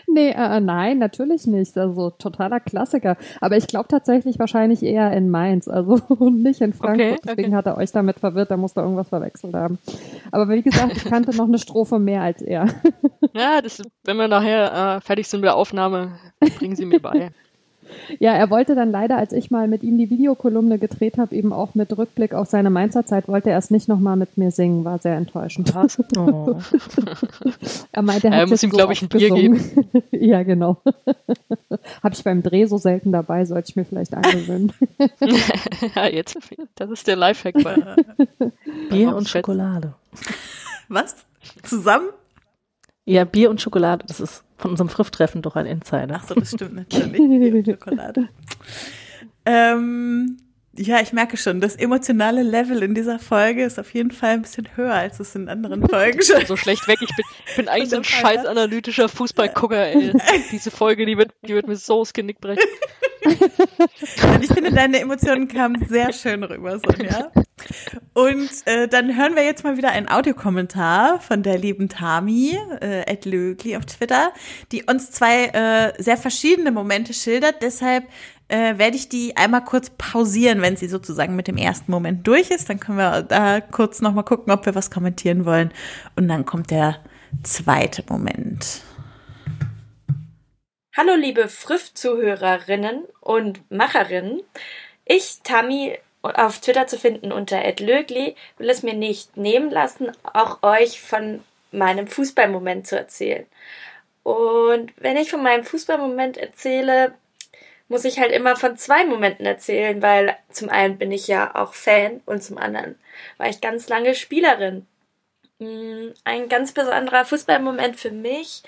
[0.08, 1.78] Nee, äh, äh, nein, natürlich nicht.
[1.78, 3.18] Also totaler Klassiker.
[3.42, 6.00] Aber ich glaube tatsächlich wahrscheinlich eher in Mainz, also
[6.30, 7.12] nicht in Frankfurt.
[7.12, 7.56] Okay, Deswegen okay.
[7.56, 9.80] hat er euch damit verwirrt, da muss er irgendwas verwechselt haben.
[10.32, 12.68] Aber wie gesagt, ich kannte noch eine Strophe mehr als er.
[13.36, 16.14] Ja, das, wenn wir nachher äh, fertig sind mit der Aufnahme,
[16.58, 17.30] bringen Sie mir bei.
[18.20, 21.54] Ja, er wollte dann leider, als ich mal mit ihm die Videokolumne gedreht habe, eben
[21.54, 24.86] auch mit Rückblick auf seine Mainzer Zeit, wollte er es nicht nochmal mit mir singen.
[24.86, 25.74] War sehr enttäuschend.
[26.18, 26.58] Oh.
[27.92, 29.86] er meinte, er, er muss ihm, so glaube ich, ein Bier geben.
[30.12, 30.78] ja, genau.
[32.04, 34.74] habe ich beim Dreh so selten dabei, sollte ich mir vielleicht angewöhnen.
[35.96, 36.38] ja, jetzt,
[36.76, 37.96] das ist der Lifehack bei,
[38.90, 39.94] Bier und Schokolade.
[40.88, 41.16] Was?
[41.64, 42.10] Zusammen?
[43.06, 46.16] Ja, Bier und Schokolade, das ist von unserem Frifftreffen doch ein Insider.
[46.22, 47.66] Ach so, das stimmt natürlich.
[47.66, 48.28] Schokolade.
[49.46, 50.38] Ähm,
[50.80, 54.42] ja, ich merke schon, das emotionale Level in dieser Folge ist auf jeden Fall ein
[54.44, 56.46] bisschen höher, als es in anderen Folgen schon.
[56.46, 57.00] So schlecht weg.
[57.02, 60.14] Ich bin, ich bin eigentlich so ein scheiß analytischer Fußballgucker, ey.
[60.52, 62.64] Diese Folge, die wird, die wird mir so das Genick brechen.
[63.26, 67.30] Und ich finde, deine Emotionen kamen sehr schön rüber, Sonja.
[68.14, 73.02] Und äh, dann hören wir jetzt mal wieder einen Audiokommentar von der lieben Tami, äh,
[73.02, 74.32] Ed Lögli auf Twitter,
[74.72, 77.62] die uns zwei äh, sehr verschiedene Momente schildert.
[77.62, 78.06] Deshalb
[78.50, 82.52] äh, werde ich die einmal kurz pausieren, wenn sie sozusagen mit dem ersten Moment durch
[82.52, 82.70] ist.
[82.70, 85.72] Dann können wir da kurz nochmal gucken, ob wir was kommentieren wollen.
[86.16, 87.00] Und dann kommt der
[87.44, 88.82] zweite Moment.
[90.98, 94.42] Hallo liebe Früff-Zuhörerinnen und Macherinnen.
[95.06, 100.62] Ich, Tami, auf Twitter zu finden unter @lögli, will es mir nicht nehmen lassen, auch
[100.64, 103.46] euch von meinem Fußballmoment zu erzählen.
[104.24, 107.14] Und wenn ich von meinem Fußballmoment erzähle,
[107.90, 111.74] muss ich halt immer von zwei Momenten erzählen, weil zum einen bin ich ja auch
[111.74, 112.98] Fan und zum anderen
[113.38, 114.86] war ich ganz lange Spielerin.
[115.58, 118.64] Mm, ein ganz besonderer Fußballmoment für mich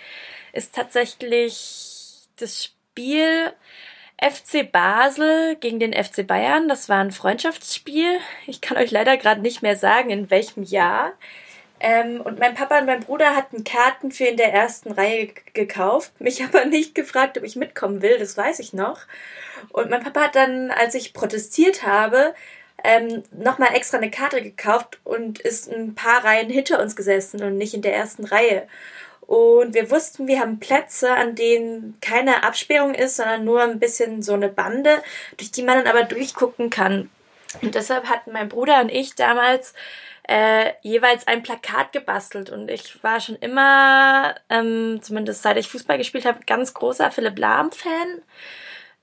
[0.53, 3.53] ist tatsächlich das Spiel
[4.19, 6.67] FC Basel gegen den FC Bayern.
[6.67, 8.19] Das war ein Freundschaftsspiel.
[8.47, 11.13] Ich kann euch leider gerade nicht mehr sagen, in welchem Jahr.
[11.83, 16.21] Ähm, und mein Papa und mein Bruder hatten Karten für in der ersten Reihe gekauft,
[16.21, 18.99] mich aber nicht gefragt, ob ich mitkommen will, das weiß ich noch.
[19.69, 22.35] Und mein Papa hat dann, als ich protestiert habe,
[22.83, 27.57] ähm, nochmal extra eine Karte gekauft und ist ein paar Reihen hinter uns gesessen und
[27.57, 28.67] nicht in der ersten Reihe.
[29.21, 34.21] Und wir wussten, wir haben Plätze, an denen keine Absperrung ist, sondern nur ein bisschen
[34.21, 35.01] so eine Bande,
[35.37, 37.09] durch die man dann aber durchgucken kann.
[37.61, 39.73] Und deshalb hatten mein Bruder und ich damals
[40.31, 42.49] äh, jeweils ein Plakat gebastelt.
[42.49, 47.37] Und ich war schon immer, ähm, zumindest seit ich Fußball gespielt habe, ganz großer Philipp
[47.37, 48.21] Lahm-Fan.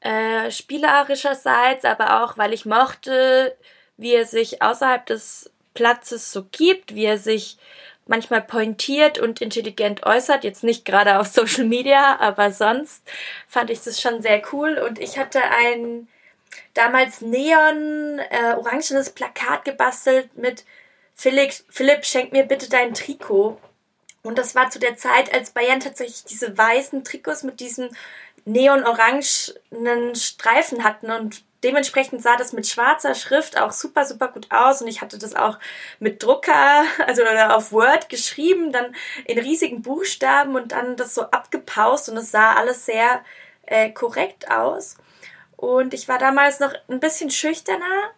[0.01, 3.55] Äh, spielerischerseits, aber auch, weil ich mochte,
[3.99, 7.59] wie er sich außerhalb des Platzes so gibt, wie er sich
[8.07, 10.45] manchmal pointiert und intelligent äußert.
[10.45, 13.03] Jetzt nicht gerade auf Social Media, aber sonst
[13.47, 14.79] fand ich das schon sehr cool.
[14.79, 16.09] Und ich hatte ein
[16.73, 20.65] damals neon äh, orangenes Plakat gebastelt mit
[21.21, 23.59] Philipp, Philipp, schenk mir bitte dein Trikot.
[24.23, 27.91] Und das war zu der Zeit, als Bayern tatsächlich diese weißen Trikots mit diesen
[28.45, 34.81] neon-orangenen Streifen hatten und dementsprechend sah das mit schwarzer Schrift auch super, super gut aus
[34.81, 35.59] und ich hatte das auch
[35.99, 42.09] mit Drucker, also auf Word geschrieben, dann in riesigen Buchstaben und dann das so abgepaust
[42.09, 43.25] und es sah alles sehr
[43.67, 44.97] äh, korrekt aus.
[45.57, 48.13] Und ich war damals noch ein bisschen schüchterner.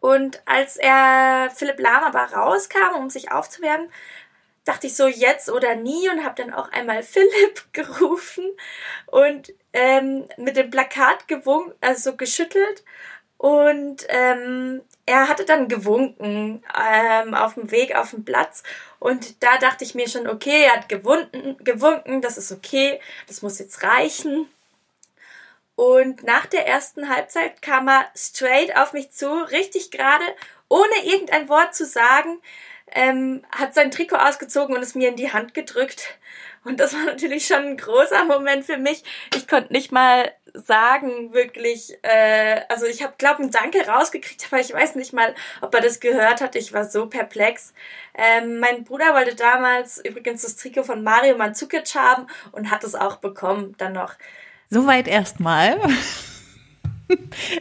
[0.00, 3.90] Und als er Philipp Lahm aber rauskam, um sich aufzuwärmen,
[4.66, 8.44] dachte ich so jetzt oder nie und habe dann auch einmal Philipp gerufen
[9.06, 12.84] und ähm, mit dem Plakat gewunken, also geschüttelt
[13.38, 18.62] und ähm, er hatte dann gewunken ähm, auf dem Weg auf dem Platz
[18.98, 23.42] und da dachte ich mir schon, okay, er hat gewunken, gewunken, das ist okay, das
[23.42, 24.48] muss jetzt reichen.
[25.76, 30.24] Und nach der ersten Halbzeit kam er straight auf mich zu, richtig gerade,
[30.68, 32.40] ohne irgendein Wort zu sagen,
[32.92, 36.18] ähm, hat sein Trikot ausgezogen und es mir in die Hand gedrückt.
[36.64, 39.04] Und das war natürlich schon ein großer Moment für mich.
[39.34, 44.60] Ich konnte nicht mal sagen, wirklich, äh, also ich habe, glaube ein Danke rausgekriegt, aber
[44.60, 46.56] ich weiß nicht mal, ob er das gehört hat.
[46.56, 47.74] Ich war so perplex.
[48.14, 52.94] Ähm, mein Bruder wollte damals übrigens das Trikot von Mario Mandzukic haben und hat es
[52.94, 54.14] auch bekommen dann noch.
[54.70, 55.78] Soweit erstmal.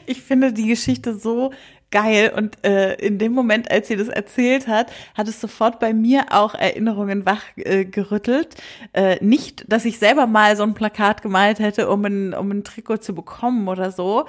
[0.08, 1.52] Ich finde die Geschichte so
[1.92, 2.34] geil.
[2.36, 6.26] Und äh, in dem Moment, als sie das erzählt hat, hat es sofort bei mir
[6.32, 8.56] auch Erinnerungen wachgerüttelt.
[8.92, 12.52] Äh, äh, nicht, dass ich selber mal so ein Plakat gemalt hätte, um ein, um
[12.52, 14.26] ein Trikot zu bekommen oder so,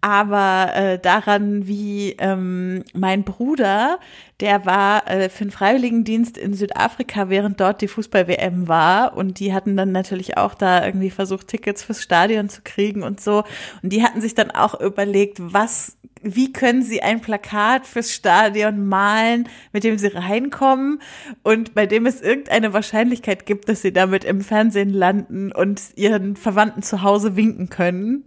[0.00, 3.98] aber äh, daran, wie ähm, mein Bruder,
[4.40, 9.16] der war äh, für den Freiwilligendienst in Südafrika, während dort die Fußball-WM war.
[9.16, 13.20] Und die hatten dann natürlich auch da irgendwie versucht, Tickets fürs Stadion zu kriegen und
[13.20, 13.44] so.
[13.82, 18.86] Und die hatten sich dann auch überlegt, was wie können sie ein Plakat fürs Stadion
[18.86, 21.00] malen, mit dem sie reinkommen
[21.42, 26.36] und bei dem es irgendeine Wahrscheinlichkeit gibt, dass sie damit im Fernsehen landen und ihren
[26.36, 28.24] Verwandten zu Hause winken können.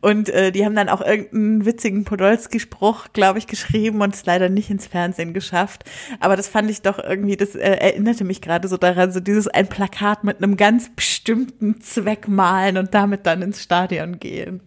[0.00, 4.48] Und äh, die haben dann auch irgendeinen witzigen Podolski-Spruch, glaube ich, geschrieben und es leider
[4.48, 5.84] nicht ins Fernsehen geschafft.
[6.20, 9.48] Aber das fand ich doch irgendwie, das äh, erinnerte mich gerade so daran, so dieses
[9.48, 14.60] ein Plakat mit einem ganz bestimmten Zweck malen und damit dann ins Stadion gehen.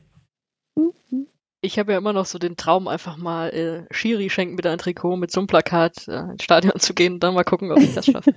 [0.75, 1.27] Mhm.
[1.68, 4.77] Ich habe ja immer noch so den Traum, einfach mal äh, Schiri schenken mit ein
[4.77, 7.80] Trikot mit so einem Plakat äh, ins Stadion zu gehen und dann mal gucken, ob
[7.80, 8.34] ich das schaffe.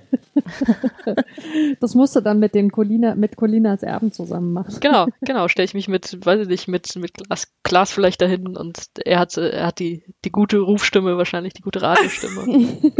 [1.79, 4.75] das musst du dann mit den Colina, mit Colinas Erben zusammen machen.
[4.81, 5.47] Genau, genau.
[5.47, 9.19] Stelle ich mich mit, weiß ich nicht, mit, mit Glas, Glas vielleicht dahin und er
[9.19, 12.91] hat, er hat die, die gute Rufstimme, wahrscheinlich die gute Radiostimme.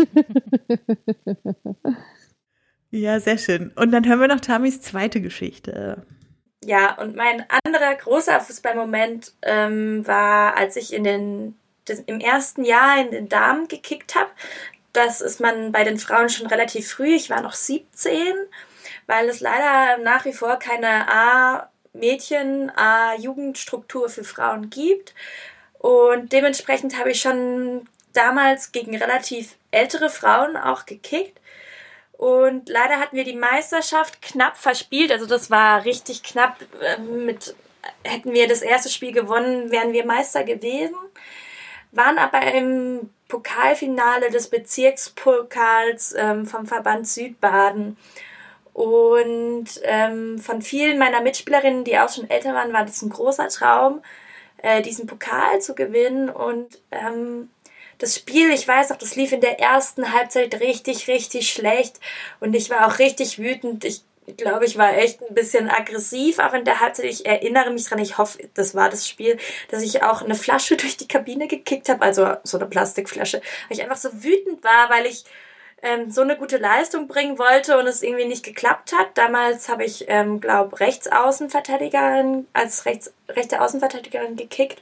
[2.90, 3.72] ja, sehr schön.
[3.76, 6.06] Und dann hören wir noch Tamis zweite Geschichte.
[6.63, 11.57] Ja, und mein anderer großer Fußballmoment ähm, war, als ich in den
[12.05, 14.29] im ersten Jahr in den Damen gekickt habe.
[14.93, 17.15] Das ist man bei den Frauen schon relativ früh.
[17.15, 18.35] Ich war noch 17,
[19.07, 25.15] weil es leider nach wie vor keine A-Mädchen, A-Jugendstruktur für Frauen gibt.
[25.79, 31.40] Und dementsprechend habe ich schon damals gegen relativ ältere Frauen auch gekickt.
[32.22, 35.11] Und leider hatten wir die Meisterschaft knapp verspielt.
[35.11, 36.56] Also das war richtig knapp.
[36.80, 37.56] Ähm, mit
[38.03, 40.93] hätten wir das erste Spiel gewonnen, wären wir Meister gewesen.
[41.91, 47.98] Waren aber im Pokalfinale des Bezirkspokals ähm, vom Verband Südbaden.
[48.73, 53.48] Und ähm, von vielen meiner Mitspielerinnen, die auch schon älter waren, war das ein großer
[53.48, 54.03] Traum,
[54.57, 56.30] äh, diesen Pokal zu gewinnen.
[56.30, 57.49] Und ähm,
[58.02, 61.99] das Spiel, ich weiß noch, das lief in der ersten Halbzeit richtig, richtig schlecht
[62.40, 63.86] und ich war auch richtig wütend.
[63.86, 64.02] Ich
[64.38, 67.06] glaube, ich war echt ein bisschen aggressiv, auch in der Halbzeit.
[67.06, 69.38] Ich erinnere mich dran, ich hoffe, das war das Spiel,
[69.69, 73.78] dass ich auch eine Flasche durch die Kabine gekickt habe, also so eine Plastikflasche, weil
[73.78, 75.23] ich einfach so wütend war, weil ich
[75.84, 79.15] ähm, so eine gute Leistung bringen wollte und es irgendwie nicht geklappt hat.
[79.15, 84.82] Damals habe ich, ähm, glaube Rechtsaußenverteidigerin, als rechts, rechte Außenverteidigerin gekickt.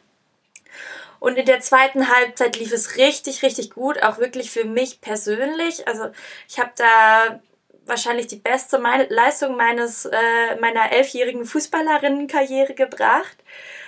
[1.20, 5.88] Und in der zweiten Halbzeit lief es richtig, richtig gut, auch wirklich für mich persönlich.
[5.88, 6.10] Also
[6.48, 7.42] ich habe da
[7.86, 8.78] wahrscheinlich die beste
[9.10, 13.38] Leistung meines äh, meiner elfjährigen Fußballerinnenkarriere gebracht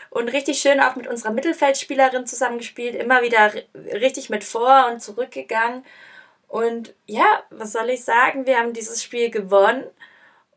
[0.09, 3.53] und richtig schön auch mit unserer Mittelfeldspielerin zusammengespielt, immer wieder
[3.93, 5.85] richtig mit vor und zurückgegangen.
[6.49, 8.45] Und ja, was soll ich sagen?
[8.45, 9.85] Wir haben dieses Spiel gewonnen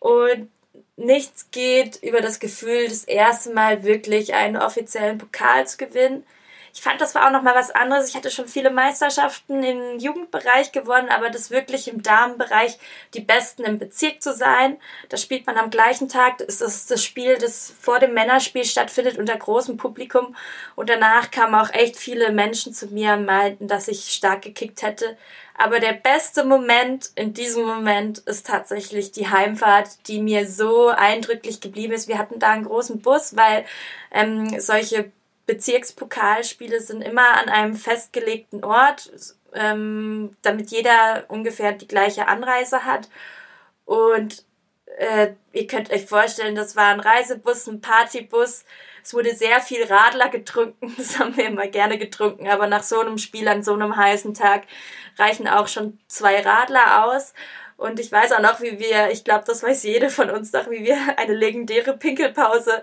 [0.00, 0.50] und
[0.96, 6.26] nichts geht über das Gefühl, das erste Mal wirklich einen offiziellen Pokal zu gewinnen
[6.74, 8.08] ich fand, das war auch nochmal was anderes.
[8.08, 12.80] Ich hatte schon viele Meisterschaften im Jugendbereich gewonnen, aber das wirklich im Damenbereich
[13.14, 14.78] die Besten im Bezirk zu sein.
[15.08, 16.38] Da spielt man am gleichen Tag.
[16.38, 20.34] Das ist das Spiel, das vor dem Männerspiel stattfindet unter großem Publikum.
[20.74, 24.82] Und danach kamen auch echt viele Menschen zu mir und meinten, dass ich stark gekickt
[24.82, 25.16] hätte.
[25.56, 31.60] Aber der beste Moment in diesem Moment ist tatsächlich die Heimfahrt, die mir so eindrücklich
[31.60, 32.08] geblieben ist.
[32.08, 33.64] Wir hatten da einen großen Bus, weil
[34.10, 35.12] ähm, solche
[35.46, 39.12] Bezirkspokalspiele sind immer an einem festgelegten Ort,
[39.52, 43.08] ähm, damit jeder ungefähr die gleiche Anreise hat.
[43.84, 44.44] Und
[44.96, 48.64] äh, ihr könnt euch vorstellen, das war ein Reisebus, ein Partybus.
[49.02, 53.00] Es wurde sehr viel Radler getrunken, das haben wir immer gerne getrunken, aber nach so
[53.00, 54.62] einem Spiel an so einem heißen Tag
[55.18, 57.34] reichen auch schon zwei Radler aus.
[57.76, 60.70] Und ich weiß auch noch, wie wir, ich glaube, das weiß jede von uns noch,
[60.70, 62.82] wie wir eine legendäre Pinkelpause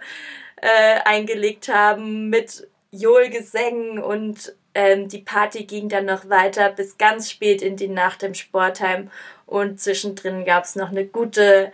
[0.62, 7.30] äh, eingelegt haben mit Johlgesängen und ähm, die Party ging dann noch weiter bis ganz
[7.30, 9.10] spät in die Nacht im Sportheim
[9.46, 11.72] und zwischendrin gab es noch eine gute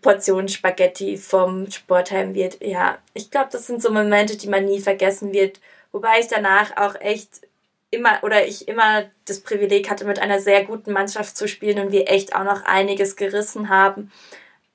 [0.00, 2.64] Portion Spaghetti vom Sportheimwirt.
[2.64, 5.60] Ja, ich glaube, das sind so Momente, die man nie vergessen wird.
[5.92, 7.42] Wobei ich danach auch echt
[7.90, 11.92] immer oder ich immer das Privileg hatte, mit einer sehr guten Mannschaft zu spielen und
[11.92, 14.12] wir echt auch noch einiges gerissen haben.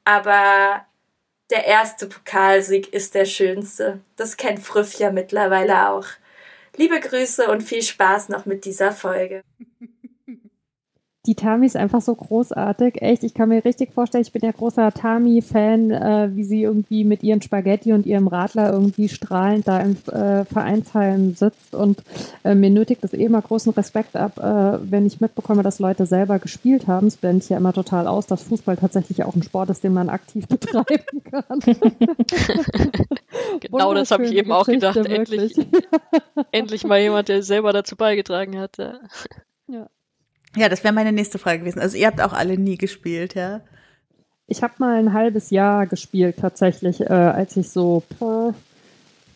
[0.04, 0.86] Aber
[1.54, 4.00] der erste Pokalsieg ist der schönste.
[4.16, 6.08] Das kennt Früff ja mittlerweile auch.
[6.76, 9.44] Liebe Grüße und viel Spaß noch mit dieser Folge.
[11.26, 13.02] Die Tami ist einfach so großartig.
[13.02, 17.06] Echt, ich kann mir richtig vorstellen, ich bin ja großer Tami-Fan, äh, wie sie irgendwie
[17.06, 21.76] mit ihren Spaghetti und ihrem Radler irgendwie strahlend da im äh, Vereinsheim sitzt.
[21.76, 22.04] Und
[22.44, 26.06] äh, mir nötigt es eh immer großen Respekt ab, äh, wenn ich mitbekomme, dass Leute
[26.06, 27.08] selber gespielt haben.
[27.08, 30.10] Es blendet ja immer total aus, dass Fußball tatsächlich auch ein Sport ist, den man
[30.10, 31.60] aktiv betreiben kann.
[33.62, 34.98] genau, das habe ich eben auch gedacht.
[34.98, 35.56] Endlich,
[36.52, 38.78] endlich mal jemand, der selber dazu beigetragen hat.
[39.68, 39.88] Ja.
[40.56, 40.70] Ja.
[40.70, 41.80] Das wäre meine nächste Frage gewesen.
[41.80, 43.62] Also ihr habt auch alle nie gespielt, ja?
[44.48, 48.54] Ich habe mal ein halbes Jahr gespielt tatsächlich, äh, als ich so, boah,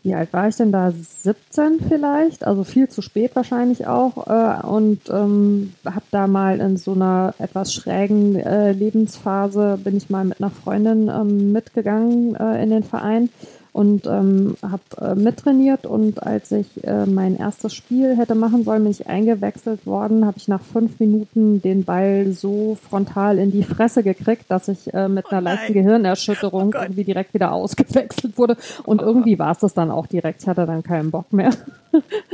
[0.03, 0.91] wie alt war ich denn da?
[0.91, 4.27] 17 vielleicht, also viel zu spät wahrscheinlich auch.
[4.27, 10.09] Äh, und ähm, habe da mal in so einer etwas schrägen äh, Lebensphase, bin ich
[10.09, 13.29] mal mit einer Freundin ähm, mitgegangen äh, in den Verein
[13.77, 18.81] und ähm, habe äh, mittrainiert und als ich äh, mein erstes Spiel hätte machen sollen,
[18.81, 23.61] bin ich eingewechselt worden, habe ich nach fünf Minuten den Ball so frontal in die
[23.61, 28.35] Fresse gekriegt, dass ich äh, mit einer oh leichten Gehirnerschütterung oh irgendwie direkt wieder ausgewechselt
[28.39, 29.05] wurde und oh.
[29.05, 31.51] irgendwie war es das dann auch direkt, ich hatte dann keinen Bock mehr.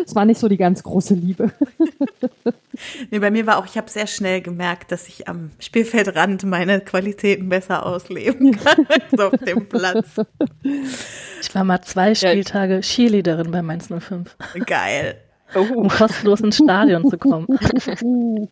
[0.05, 1.51] Es war nicht so die ganz große Liebe.
[3.11, 6.81] Nee, bei mir war auch, ich habe sehr schnell gemerkt, dass ich am Spielfeldrand meine
[6.81, 10.15] Qualitäten besser ausleben kann als auf dem Platz.
[11.43, 14.37] Ich war mal zwei Spieltage Cheerleaderin bei Mainz 05.
[14.65, 15.21] Geil.
[15.53, 17.47] Um kostenlos ins Stadion zu kommen.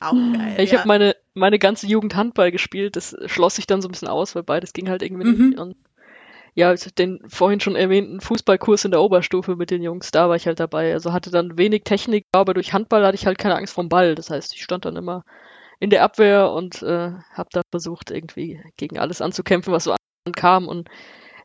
[0.00, 0.56] Auch geil.
[0.58, 0.80] Ich ja.
[0.80, 2.96] habe meine, meine ganze Jugend Handball gespielt.
[2.96, 5.48] Das schloss sich dann so ein bisschen aus, weil beides ging halt irgendwie mhm.
[5.48, 5.58] nicht.
[5.60, 5.76] Und
[6.54, 10.48] ja, den vorhin schon erwähnten Fußballkurs in der Oberstufe mit den Jungs, da war ich
[10.48, 10.92] halt dabei.
[10.92, 14.16] Also hatte dann wenig Technik, aber durch Handball hatte ich halt keine Angst vom Ball.
[14.16, 15.24] Das heißt, ich stand dann immer
[15.78, 19.94] in der Abwehr und äh, habe da versucht, irgendwie gegen alles anzukämpfen, was so
[20.26, 20.66] ankam.
[20.66, 20.88] Und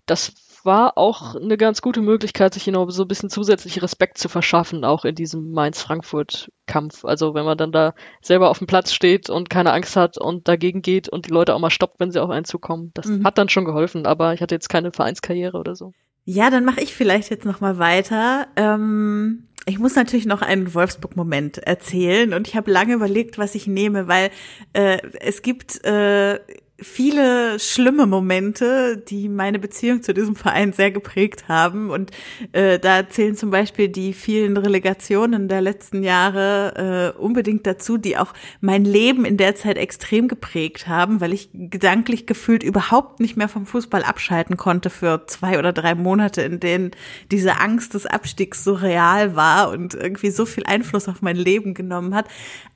[0.05, 0.33] das
[0.65, 4.85] war auch eine ganz gute Möglichkeit, sich genau so ein bisschen zusätzlich Respekt zu verschaffen,
[4.85, 7.05] auch in diesem Mainz-Frankfurt-Kampf.
[7.05, 10.47] Also wenn man dann da selber auf dem Platz steht und keine Angst hat und
[10.47, 12.91] dagegen geht und die Leute auch mal stoppt, wenn sie auf einen zukommen.
[12.93, 13.23] Das mhm.
[13.25, 15.93] hat dann schon geholfen, aber ich hatte jetzt keine Vereinskarriere oder so.
[16.25, 18.47] Ja, dann mache ich vielleicht jetzt noch mal weiter.
[18.55, 23.65] Ähm ich muss natürlich noch einen Wolfsburg-Moment erzählen und ich habe lange überlegt, was ich
[23.65, 24.29] nehme, weil
[24.73, 26.39] äh, es gibt äh,
[26.79, 31.91] viele schlimme Momente, die meine Beziehung zu diesem Verein sehr geprägt haben.
[31.91, 32.11] Und
[32.51, 38.17] äh, da zählen zum Beispiel die vielen Relegationen der letzten Jahre äh, unbedingt dazu, die
[38.17, 43.37] auch mein Leben in der Zeit extrem geprägt haben, weil ich gedanklich gefühlt überhaupt nicht
[43.37, 46.91] mehr vom Fußball abschalten konnte für zwei oder drei Monate, in denen
[47.31, 51.73] diese Angst des Abstiegs so real war und irgendwie so viel Einfluss auf mein Leben
[51.75, 52.27] genommen hat.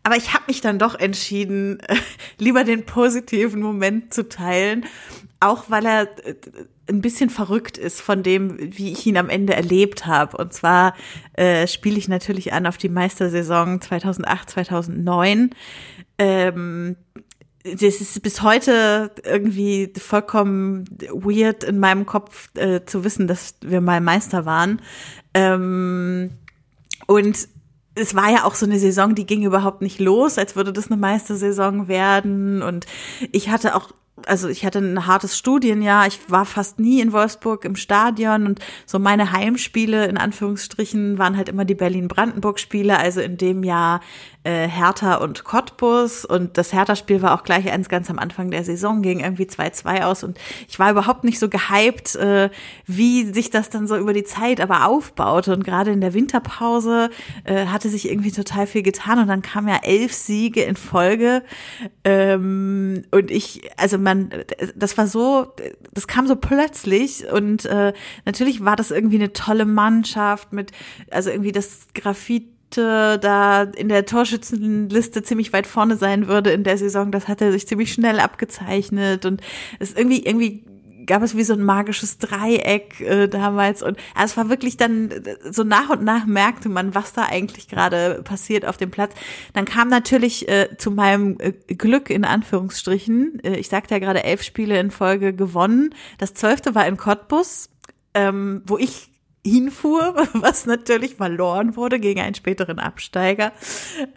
[0.07, 1.79] Aber ich habe mich dann doch entschieden,
[2.37, 4.85] lieber den positiven Moment zu teilen,
[5.41, 6.35] auch weil er äh,
[6.87, 10.37] ein bisschen verrückt ist von dem, wie ich ihn am Ende erlebt habe.
[10.37, 10.95] Und zwar
[11.33, 15.49] äh, spiele ich natürlich an auf die Meistersaison 2008, 2009.
[16.19, 16.95] Ähm,
[17.65, 23.81] das ist bis heute irgendwie vollkommen weird in meinem Kopf äh, zu wissen, dass wir
[23.81, 24.81] mal Meister waren.
[25.33, 26.29] Ähm,
[27.07, 27.49] und
[27.97, 30.87] es war ja auch so eine Saison, die ging überhaupt nicht los, als würde das
[30.87, 32.61] eine Meistersaison werden.
[32.61, 32.85] Und
[33.31, 33.91] ich hatte auch
[34.25, 38.47] also ich hatte ein hartes Studienjahr, ich war fast nie in Wolfsburg im Stadion.
[38.47, 44.01] Und so meine Heimspiele in Anführungsstrichen waren halt immer die Berlin-Brandenburg-Spiele, also in dem Jahr
[44.47, 46.23] äh, Hertha und Cottbus.
[46.23, 50.03] Und das Hertha-Spiel war auch gleich eins ganz am Anfang der Saison, ging irgendwie 2-2
[50.03, 50.23] aus.
[50.23, 52.49] Und ich war überhaupt nicht so gehypt, äh,
[52.85, 55.51] wie sich das dann so über die Zeit aber aufbaute.
[55.51, 57.09] Und gerade in der Winterpause
[57.43, 59.19] äh, hatte sich irgendwie total viel getan.
[59.19, 61.43] Und dann kam ja elf Siege in Folge.
[62.05, 64.29] Ähm, und ich, also man,
[64.75, 65.47] das war so,
[65.93, 67.29] das kam so plötzlich.
[67.29, 67.91] Und äh,
[68.23, 70.71] natürlich war das irgendwie eine tolle Mannschaft mit,
[71.11, 76.77] also irgendwie das Graphit da in der Torschützenliste ziemlich weit vorne sein würde in der
[76.77, 77.11] Saison.
[77.11, 79.41] Das hat er sich ziemlich schnell abgezeichnet und
[79.79, 80.65] es irgendwie irgendwie
[81.07, 85.09] gab es wie so ein magisches Dreieck äh, damals und also es war wirklich dann
[85.49, 89.15] so nach und nach merkte man, was da eigentlich gerade passiert auf dem Platz.
[89.53, 94.23] Dann kam natürlich äh, zu meinem äh, Glück in Anführungsstrichen, äh, ich sagte ja gerade
[94.23, 95.95] elf Spiele in Folge gewonnen.
[96.17, 97.69] Das zwölfte war in Cottbus,
[98.13, 99.09] ähm, wo ich
[99.47, 103.51] hinfuhr, was natürlich verloren wurde gegen einen späteren Absteiger.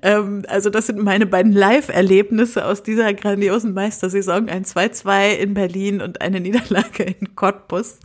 [0.02, 4.48] Ähm, also das sind meine beiden Live-Erlebnisse aus dieser grandiosen Meistersaison.
[4.48, 7.98] Ein 2-2 in Berlin und eine Niederlage in Cottbus.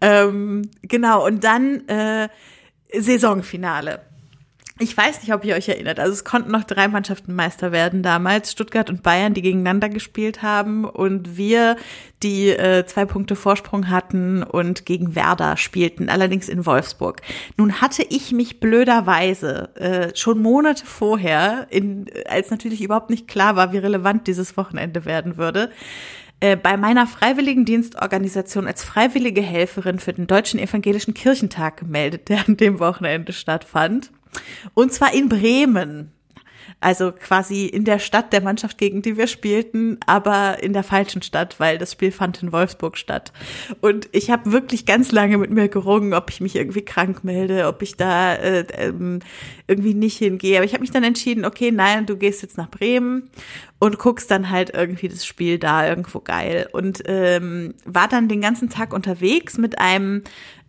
[0.00, 2.28] Ähm, genau, und dann äh,
[2.92, 4.09] Saisonfinale.
[4.82, 6.00] Ich weiß nicht, ob ihr euch erinnert.
[6.00, 8.50] Also es konnten noch drei Mannschaften Meister werden damals.
[8.50, 10.86] Stuttgart und Bayern, die gegeneinander gespielt haben.
[10.86, 11.76] Und wir,
[12.22, 17.20] die äh, zwei Punkte Vorsprung hatten und gegen Werder spielten, allerdings in Wolfsburg.
[17.58, 23.56] Nun hatte ich mich blöderweise äh, schon Monate vorher, in, als natürlich überhaupt nicht klar
[23.56, 25.70] war, wie relevant dieses Wochenende werden würde,
[26.40, 32.56] äh, bei meiner Freiwilligendienstorganisation als freiwillige Helferin für den Deutschen Evangelischen Kirchentag gemeldet, der an
[32.56, 34.10] dem Wochenende stattfand.
[34.74, 36.12] Und zwar in Bremen.
[36.82, 41.20] Also quasi in der Stadt der Mannschaft, gegen die wir spielten, aber in der falschen
[41.20, 43.34] Stadt, weil das Spiel fand in Wolfsburg statt.
[43.82, 47.66] Und ich habe wirklich ganz lange mit mir gerungen, ob ich mich irgendwie krank melde,
[47.66, 49.18] ob ich da äh, ähm,
[49.66, 50.56] irgendwie nicht hingehe.
[50.56, 53.28] Aber ich habe mich dann entschieden, okay, nein, du gehst jetzt nach Bremen
[53.78, 56.66] und guckst dann halt irgendwie das Spiel da irgendwo geil.
[56.72, 60.22] Und ähm, war dann den ganzen Tag unterwegs mit einem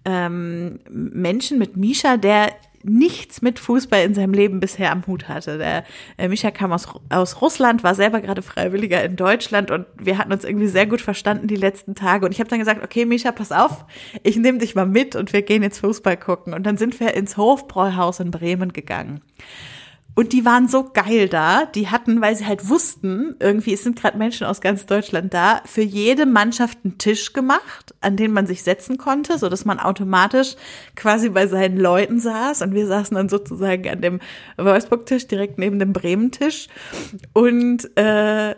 [0.04, 2.52] ähm, Menschen, mit Misha, der
[2.84, 5.58] nichts mit Fußball in seinem Leben bisher am Hut hatte.
[5.58, 5.84] Der
[6.18, 10.32] äh, Micha kam aus, aus Russland, war selber gerade Freiwilliger in Deutschland und wir hatten
[10.32, 12.26] uns irgendwie sehr gut verstanden die letzten Tage.
[12.26, 13.86] Und ich habe dann gesagt, okay, Micha, pass auf,
[14.24, 16.54] ich nehme dich mal mit und wir gehen jetzt Fußball gucken.
[16.54, 19.22] Und dann sind wir ins Hofbräuhaus in Bremen gegangen.
[20.14, 21.66] Und die waren so geil da.
[21.66, 25.62] Die hatten, weil sie halt wussten, irgendwie es sind gerade Menschen aus ganz Deutschland da,
[25.66, 29.80] für jede Mannschaft einen Tisch gemacht, an den man sich setzen konnte, so dass man
[29.80, 30.56] automatisch
[30.96, 32.62] quasi bei seinen Leuten saß.
[32.62, 34.20] Und wir saßen dann sozusagen an dem
[34.58, 36.68] Wolfsburg-Tisch direkt neben dem Bremen-Tisch.
[37.34, 38.56] Und äh,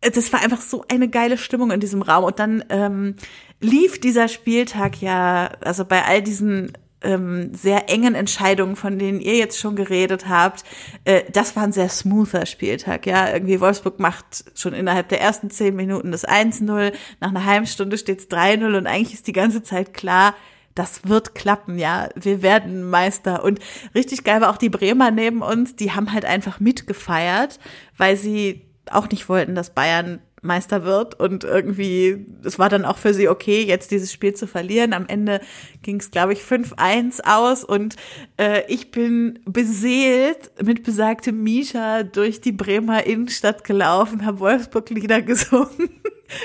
[0.00, 2.24] das war einfach so eine geile Stimmung in diesem Raum.
[2.24, 3.16] Und dann ähm,
[3.60, 6.72] lief dieser Spieltag ja, also bei all diesen
[7.02, 10.64] ähm, sehr engen Entscheidungen, von denen ihr jetzt schon geredet habt,
[11.04, 13.06] äh, das war ein sehr smoother Spieltag.
[13.06, 17.66] Ja, irgendwie Wolfsburg macht schon innerhalb der ersten zehn Minuten das 1-0, nach einer halben
[17.66, 20.34] Stunde steht es 3-0 und eigentlich ist die ganze Zeit klar,
[20.74, 23.44] das wird klappen, ja, wir werden Meister.
[23.44, 23.58] Und
[23.94, 27.58] richtig geil war auch die Bremer neben uns, die haben halt einfach mitgefeiert,
[27.96, 32.98] weil sie auch nicht wollten, dass Bayern Meister wird und irgendwie, es war dann auch
[32.98, 34.92] für sie okay, jetzt dieses Spiel zu verlieren.
[34.92, 35.40] Am Ende
[35.82, 37.96] ging es, glaube ich, 5-1 aus und
[38.38, 45.90] äh, ich bin beseelt mit besagtem Misha durch die Bremer Innenstadt gelaufen, habe Wolfsburg-Lieder gesungen.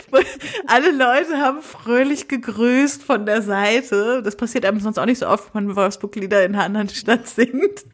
[0.68, 4.22] Alle Leute haben fröhlich gegrüßt von der Seite.
[4.24, 7.28] Das passiert einem sonst auch nicht so oft, wenn man Wolfsburg-Lieder in einer anderen Stadt
[7.28, 7.86] singt.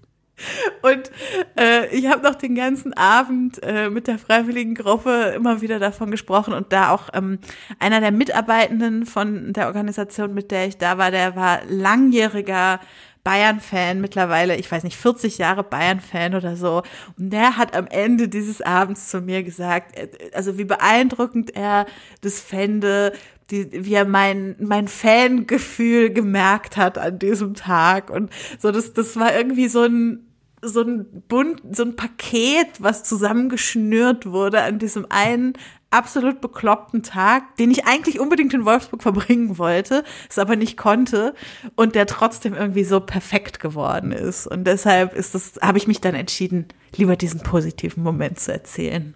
[0.81, 1.11] Und
[1.59, 6.11] äh, ich habe noch den ganzen Abend äh, mit der freiwilligen Gruppe immer wieder davon
[6.11, 7.39] gesprochen und da auch ähm,
[7.79, 12.79] einer der Mitarbeitenden von der Organisation, mit der ich da war, der war langjähriger
[13.23, 16.81] Bayern-Fan mittlerweile, ich weiß nicht, 40 Jahre Bayern-Fan oder so.
[17.17, 21.85] Und der hat am Ende dieses Abends zu mir gesagt, äh, also wie beeindruckend er
[22.21, 23.13] das fände,
[23.51, 28.09] die, wie er mein, mein Fangefühl gemerkt hat an diesem Tag.
[28.09, 30.30] Und so, das, das war irgendwie so ein,
[30.61, 35.53] so ein bunt, so ein Paket, was zusammengeschnürt wurde an diesem einen
[35.91, 41.35] absolut bekloppten Tag, den ich eigentlich unbedingt in Wolfsburg verbringen wollte, es aber nicht konnte
[41.75, 44.47] und der trotzdem irgendwie so perfekt geworden ist.
[44.47, 49.13] Und deshalb ist das, habe ich mich dann entschieden, lieber diesen positiven Moment zu erzählen.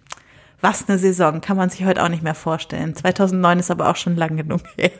[0.60, 2.94] Was eine Saison, kann man sich heute auch nicht mehr vorstellen.
[2.94, 4.90] 2009 ist aber auch schon lang genug her.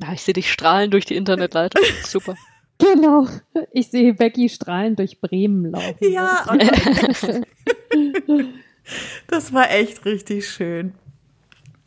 [0.00, 1.82] Ja, ich sehe dich strahlen durch die Internetleitung.
[2.04, 2.36] Super.
[2.78, 3.26] Genau.
[3.72, 5.96] Ich sehe Becky strahlend durch Bremen laufen.
[6.00, 6.46] Ja,
[9.26, 10.94] das war echt richtig schön.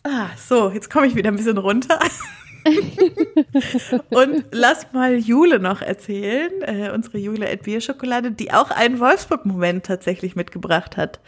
[0.03, 1.99] Ah, so, jetzt komme ich wieder ein bisschen runter.
[4.09, 9.85] und lass mal Jule noch erzählen, äh, unsere Jule at Bierschokolade, die auch einen Wolfsburg-Moment
[9.85, 11.19] tatsächlich mitgebracht hat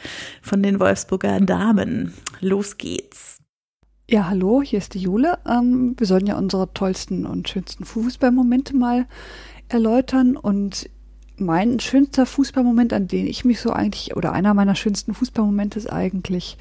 [0.41, 2.14] von den Wolfsburger Damen.
[2.40, 3.40] Los geht's.
[4.10, 5.40] Ja, hallo, hier ist die Jule.
[5.48, 9.07] Ähm, wir sollen ja unsere tollsten und schönsten Fußballmomente mal
[9.73, 10.89] erläutern und
[11.37, 15.91] mein schönster Fußballmoment, an den ich mich so eigentlich, oder einer meiner schönsten Fußballmomente ist
[15.91, 16.57] eigentlich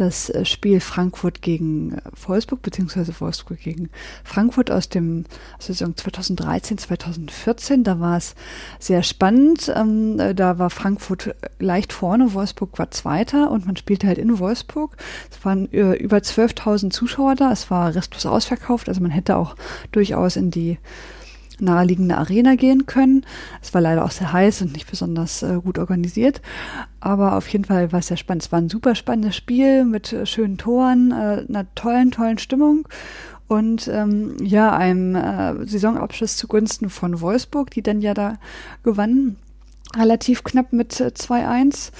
[0.00, 3.90] das äh, Spiel Frankfurt gegen äh, Wolfsburg, beziehungsweise Wolfsburg gegen
[4.24, 5.24] Frankfurt aus dem
[5.58, 7.84] Saison 2013, 2014.
[7.84, 8.34] Da war es
[8.78, 9.72] sehr spannend.
[9.74, 14.38] Ähm, äh, da war Frankfurt leicht vorne, Wolfsburg war Zweiter und man spielte halt in
[14.38, 14.96] Wolfsburg.
[15.30, 17.52] Es waren über 12.000 Zuschauer da.
[17.52, 19.56] Es war restlos ausverkauft, also man hätte auch
[19.92, 20.78] durchaus in die
[21.62, 23.24] naheliegende Arena gehen können.
[23.62, 26.40] Es war leider auch sehr heiß und nicht besonders äh, gut organisiert.
[27.00, 28.44] Aber auf jeden Fall war es sehr spannend.
[28.44, 32.86] Es war ein super spannendes Spiel mit äh, schönen Toren, äh, einer tollen, tollen Stimmung
[33.50, 38.38] und ähm, ja, einem äh, Saisonabschluss zugunsten von Wolfsburg, die dann ja da
[38.84, 39.38] gewannen.
[39.96, 41.90] Relativ knapp mit 2-1.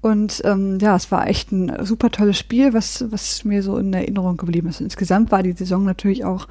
[0.00, 3.92] Und ähm, ja, es war echt ein super tolles Spiel, was, was mir so in
[3.92, 4.80] Erinnerung geblieben ist.
[4.80, 6.46] Insgesamt war die Saison natürlich auch,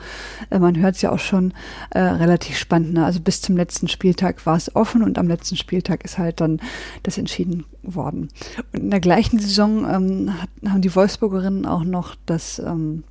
[0.50, 1.54] äh, man hört es ja auch schon,
[1.92, 2.94] äh, relativ spannend.
[2.94, 3.06] Ne?
[3.06, 6.60] Also bis zum letzten Spieltag war es offen und am letzten Spieltag ist halt dann
[7.04, 8.30] das entschieden worden.
[8.74, 13.04] Und in der gleichen Saison ähm, hat, haben die Wolfsburgerinnen auch noch das, ähm,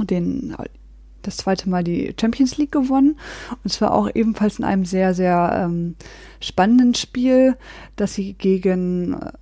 [0.00, 0.54] den
[1.26, 3.18] das zweite Mal die Champions League gewonnen.
[3.62, 5.96] Und zwar auch ebenfalls in einem sehr, sehr ähm,
[6.40, 7.56] spannenden Spiel,
[7.96, 9.32] dass sie gegen äh,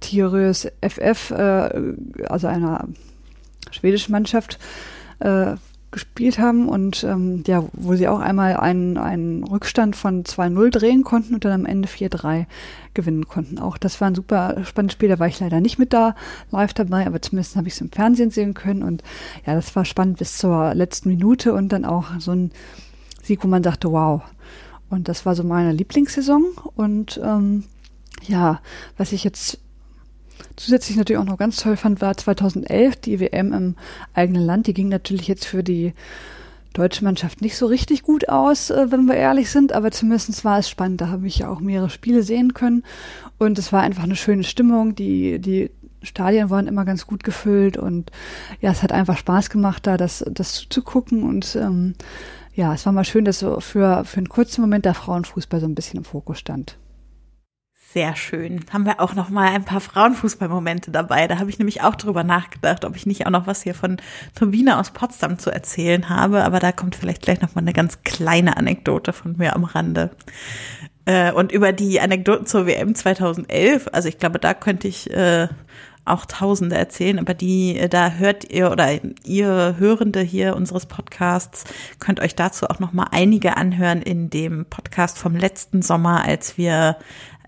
[0.00, 1.94] Tirös FF, äh,
[2.28, 2.88] also einer
[3.70, 4.58] schwedischen Mannschaft,
[5.20, 5.56] äh,
[5.90, 11.02] gespielt haben und ähm, ja, wo sie auch einmal einen, einen Rückstand von 2-0 drehen
[11.02, 12.46] konnten und dann am Ende 4-3
[12.94, 13.58] gewinnen konnten.
[13.58, 16.14] Auch das war ein super spannendes Spiel, da war ich leider nicht mit da
[16.52, 19.02] live dabei, aber zumindest habe ich es im Fernsehen sehen können und
[19.44, 22.52] ja, das war spannend bis zur letzten Minute und dann auch so ein
[23.22, 24.22] Sieg, wo man dachte, wow.
[24.90, 26.44] Und das war so meine Lieblingssaison
[26.76, 27.64] und ähm,
[28.26, 28.60] ja,
[28.96, 29.58] was ich jetzt
[30.56, 33.76] zusätzlich natürlich auch noch ganz toll fand, war 2011 die WM im
[34.14, 34.66] eigenen Land.
[34.66, 35.94] Die ging natürlich jetzt für die
[36.72, 40.58] deutsche Mannschaft nicht so richtig gut aus, äh, wenn wir ehrlich sind, aber zumindest war
[40.58, 41.00] es spannend.
[41.00, 42.84] Da habe ich ja auch mehrere Spiele sehen können
[43.38, 44.94] und es war einfach eine schöne Stimmung.
[44.94, 45.70] Die, die
[46.02, 48.10] Stadien waren immer ganz gut gefüllt und
[48.60, 51.94] ja, es hat einfach Spaß gemacht, da das, das zuzugucken und ähm,
[52.54, 55.66] ja, es war mal schön, dass so für, für einen kurzen Moment der Frauenfußball so
[55.66, 56.76] ein bisschen im Fokus stand.
[57.92, 58.64] Sehr schön.
[58.72, 61.26] Haben wir auch noch mal ein paar Frauenfußballmomente dabei.
[61.26, 63.96] Da habe ich nämlich auch drüber nachgedacht, ob ich nicht auch noch was hier von
[64.36, 66.44] Turbine aus Potsdam zu erzählen habe.
[66.44, 70.10] Aber da kommt vielleicht gleich noch mal eine ganz kleine Anekdote von mir am Rande.
[71.04, 75.48] Äh, und über die Anekdoten zur WM 2011, also ich glaube, da könnte ich äh,
[76.04, 78.88] auch Tausende erzählen, aber die, äh, da hört ihr oder
[79.24, 81.64] ihr Hörende hier unseres Podcasts
[81.98, 86.56] könnt euch dazu auch noch mal einige anhören in dem Podcast vom letzten Sommer, als
[86.56, 86.96] wir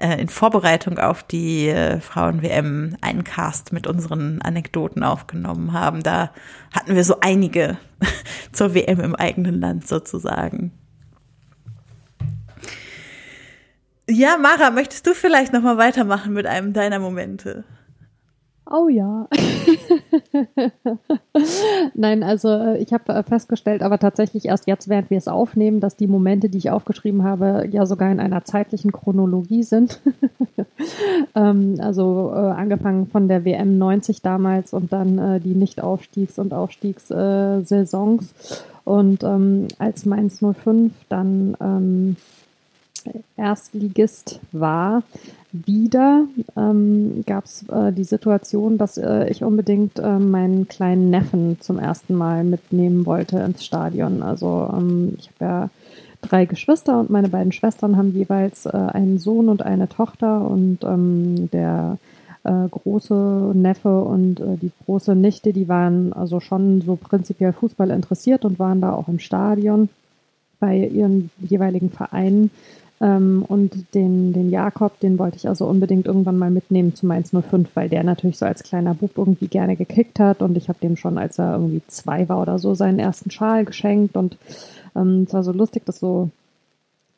[0.02, 6.02] äh, in Vorbereitung auf die äh, Frauen-WM einen Cast mit unseren Anekdoten aufgenommen haben.
[6.02, 6.32] Da
[6.72, 7.78] hatten wir so einige
[8.52, 10.72] zur WM im eigenen Land sozusagen.
[14.10, 17.64] Ja, Mara, möchtest du vielleicht noch mal weitermachen mit einem deiner Momente?
[18.70, 19.28] Oh ja.
[21.94, 25.80] Nein, also äh, ich habe äh, festgestellt, aber tatsächlich erst jetzt, während wir es aufnehmen,
[25.80, 30.00] dass die Momente, die ich aufgeschrieben habe, ja sogar in einer zeitlichen Chronologie sind.
[31.34, 36.54] ähm, also äh, angefangen von der WM 90 damals und dann äh, die Nicht-Aufstiegs- und
[36.54, 38.32] Aufstiegssaisons.
[38.32, 38.34] Äh,
[38.84, 42.16] und ähm, als Mainz 05 dann ähm,
[43.36, 45.02] Erstligist war,
[45.52, 46.24] wieder
[46.56, 51.78] ähm, gab es äh, die Situation, dass äh, ich unbedingt äh, meinen kleinen Neffen zum
[51.78, 54.22] ersten Mal mitnehmen wollte ins Stadion.
[54.22, 55.70] Also ähm, ich habe ja
[56.22, 60.78] drei Geschwister und meine beiden Schwestern haben jeweils äh, einen Sohn und eine Tochter und
[60.84, 61.98] ähm, der
[62.44, 67.90] äh, große Neffe und äh, die große Nichte, die waren also schon so prinzipiell Fußball
[67.90, 69.88] interessiert und waren da auch im Stadion
[70.58, 72.50] bei ihren jeweiligen Vereinen.
[73.02, 77.32] Ähm, und den, den Jakob, den wollte ich also unbedingt irgendwann mal mitnehmen zu Mainz
[77.32, 80.40] 05, weil der natürlich so als kleiner Bub irgendwie gerne gekickt hat.
[80.40, 83.64] Und ich habe dem schon, als er irgendwie zwei war oder so, seinen ersten Schal
[83.64, 84.16] geschenkt.
[84.16, 84.38] Und
[84.94, 86.30] ähm, es war so lustig, das so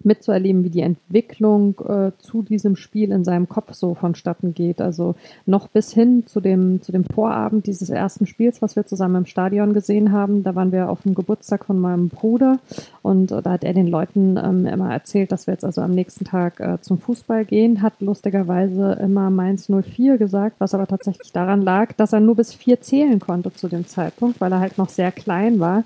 [0.05, 4.81] mitzuerleben, wie die Entwicklung äh, zu diesem Spiel in seinem Kopf so vonstatten geht.
[4.81, 5.15] Also
[5.47, 9.27] noch bis hin zu dem, zu dem Vorabend dieses ersten Spiels, was wir zusammen im
[9.27, 10.43] Stadion gesehen haben.
[10.43, 12.59] Da waren wir auf dem Geburtstag von meinem Bruder
[13.03, 15.93] und äh, da hat er den Leuten ähm, immer erzählt, dass wir jetzt also am
[15.93, 21.33] nächsten Tag äh, zum Fußball gehen, hat lustigerweise immer Mainz 04 gesagt, was aber tatsächlich
[21.33, 24.79] daran lag, dass er nur bis vier zählen konnte zu dem Zeitpunkt, weil er halt
[24.79, 25.85] noch sehr klein war.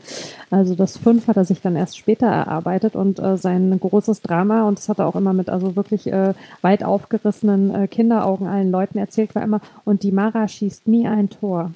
[0.51, 4.23] Also das fünf hat er sich dann erst später erarbeitet und äh, sein großes großes
[4.23, 6.33] Drama und das hat er auch immer mit also wirklich äh,
[6.63, 11.29] weit aufgerissenen äh, Kinderaugen allen Leuten erzählt, war immer, und die Mara schießt nie ein
[11.29, 11.73] Tor.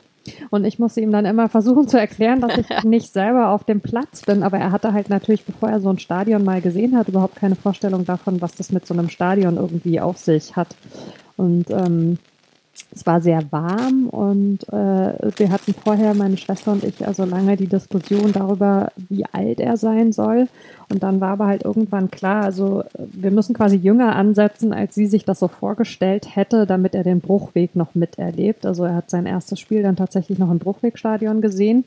[0.51, 3.81] Und ich musste ihm dann immer versuchen zu erklären, dass ich nicht selber auf dem
[3.81, 4.45] Platz bin.
[4.45, 7.57] Aber er hatte halt natürlich, bevor er so ein Stadion mal gesehen hat, überhaupt keine
[7.57, 10.77] Vorstellung davon, was das mit so einem Stadion irgendwie auf sich hat.
[11.37, 12.19] Und ähm,
[12.95, 17.57] es war sehr warm und äh, wir hatten vorher, meine Schwester und ich, also lange
[17.57, 20.49] die Diskussion darüber, wie alt er sein soll.
[20.89, 25.07] Und dann war aber halt irgendwann klar, also wir müssen quasi jünger ansetzen, als sie
[25.07, 28.67] sich das so vorgestellt hätte, damit er den Bruchweg noch miterlebt.
[28.67, 31.85] Also er hat sein erstes Spiel dann tatsächlich noch im Bruchwegstadion gesehen.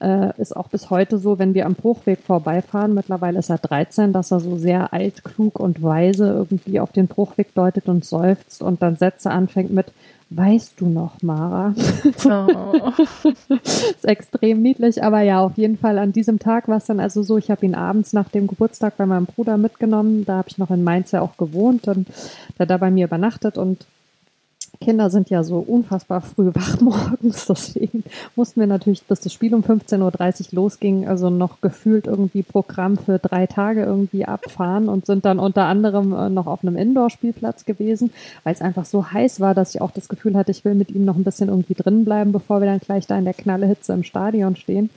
[0.00, 4.12] Äh, ist auch bis heute so, wenn wir am Bruchweg vorbeifahren, mittlerweile ist er 13,
[4.12, 8.62] dass er so sehr alt, klug und weise irgendwie auf den Bruchweg deutet und seufzt
[8.62, 9.92] und dann Sätze anfängt mit,
[10.34, 11.74] Weißt du noch, Mara?
[12.24, 12.92] Oh.
[13.64, 17.22] ist extrem niedlich, aber ja, auf jeden Fall an diesem Tag war es dann also
[17.22, 20.58] so, ich habe ihn abends nach dem Geburtstag bei meinem Bruder mitgenommen, da habe ich
[20.58, 22.06] noch in Mainz ja auch gewohnt und
[22.58, 23.58] da da bei mir übernachtet.
[23.58, 23.86] Und
[24.80, 28.04] Kinder sind ja so unfassbar früh wach morgens, deswegen
[28.36, 32.96] mussten wir natürlich, bis das Spiel um 15.30 Uhr losging, also noch gefühlt irgendwie Programm
[32.96, 37.64] für drei Tage irgendwie abfahren und sind dann unter anderem äh, noch auf einem Indoor-Spielplatz
[37.64, 38.12] gewesen,
[38.44, 40.90] weil es einfach so heiß war, dass ich auch das Gefühl hatte, ich will mit
[40.90, 43.92] ihm noch ein bisschen irgendwie drin bleiben, bevor wir dann gleich da in der Knallehitze
[43.92, 44.90] im Stadion stehen.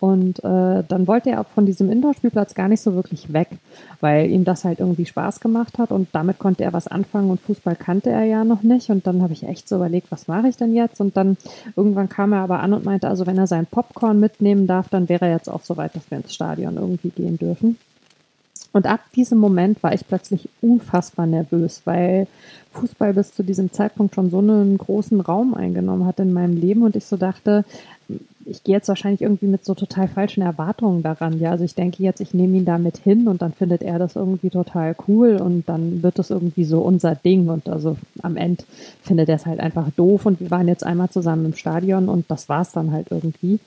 [0.00, 3.48] Und äh, dann wollte er auch von diesem Indoor-Spielplatz gar nicht so wirklich weg,
[4.00, 7.40] weil ihm das halt irgendwie Spaß gemacht hat und damit konnte er was anfangen und
[7.40, 8.90] Fußball kannte er ja noch nicht.
[8.90, 11.00] Und dann habe ich echt so überlegt, was mache ich denn jetzt?
[11.00, 11.36] Und dann
[11.74, 15.08] irgendwann kam er aber an und meinte, also wenn er sein Popcorn mitnehmen darf, dann
[15.08, 17.76] wäre er jetzt auch so weit, dass wir ins Stadion irgendwie gehen dürfen.
[18.72, 22.26] Und ab diesem Moment war ich plötzlich unfassbar nervös, weil
[22.72, 26.82] Fußball bis zu diesem Zeitpunkt schon so einen großen Raum eingenommen hat in meinem Leben
[26.82, 27.64] und ich so dachte,
[28.46, 31.38] ich gehe jetzt wahrscheinlich irgendwie mit so total falschen Erwartungen daran.
[31.38, 34.16] Ja, also ich denke jetzt, ich nehme ihn damit hin und dann findet er das
[34.16, 38.64] irgendwie total cool und dann wird das irgendwie so unser Ding und also am Ende
[39.02, 42.30] findet er es halt einfach doof und wir waren jetzt einmal zusammen im Stadion und
[42.30, 43.58] das war's dann halt irgendwie.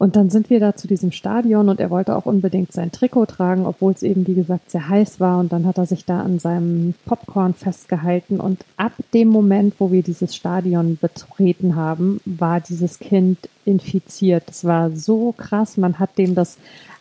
[0.00, 3.26] Und dann sind wir da zu diesem Stadion und er wollte auch unbedingt sein Trikot
[3.26, 5.38] tragen, obwohl es eben, wie gesagt, sehr heiß war.
[5.38, 8.40] Und dann hat er sich da an seinem Popcorn festgehalten.
[8.40, 14.44] Und ab dem Moment, wo wir dieses Stadion betreten haben, war dieses Kind infiziert.
[14.48, 15.76] Es war so krass.
[15.76, 16.56] Man hat dem das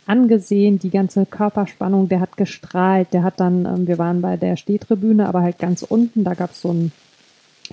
[0.06, 3.14] angesehen, die ganze Körperspannung, der hat gestrahlt.
[3.14, 6.52] Der hat dann, ähm, wir waren bei der Stehtribüne, aber halt ganz unten, da gab
[6.52, 6.92] es so ein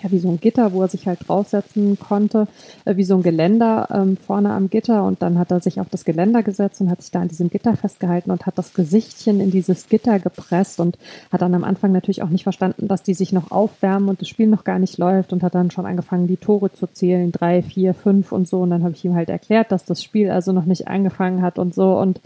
[0.02, 2.48] ja, wie so ein Gitter, wo er sich halt draufsetzen konnte,
[2.84, 5.04] äh, wie so ein Geländer ähm, vorne am Gitter.
[5.04, 7.50] Und dann hat er sich auf das Geländer gesetzt und hat sich da an diesem
[7.50, 10.98] Gitter festgehalten und hat das Gesichtchen in dieses Gitter gepresst und
[11.32, 14.28] hat dann am Anfang natürlich auch nicht verstanden, dass die sich noch aufwärmen und das
[14.28, 17.62] Spiel noch gar nicht läuft und hat dann schon angefangen, die Tore zu zählen, drei,
[17.62, 18.60] vier, fünf und so.
[18.60, 21.58] Und dann habe ich ihm halt erklärt, dass das Spiel also noch nicht angefangen hat
[21.58, 21.98] und so.
[21.98, 22.20] Und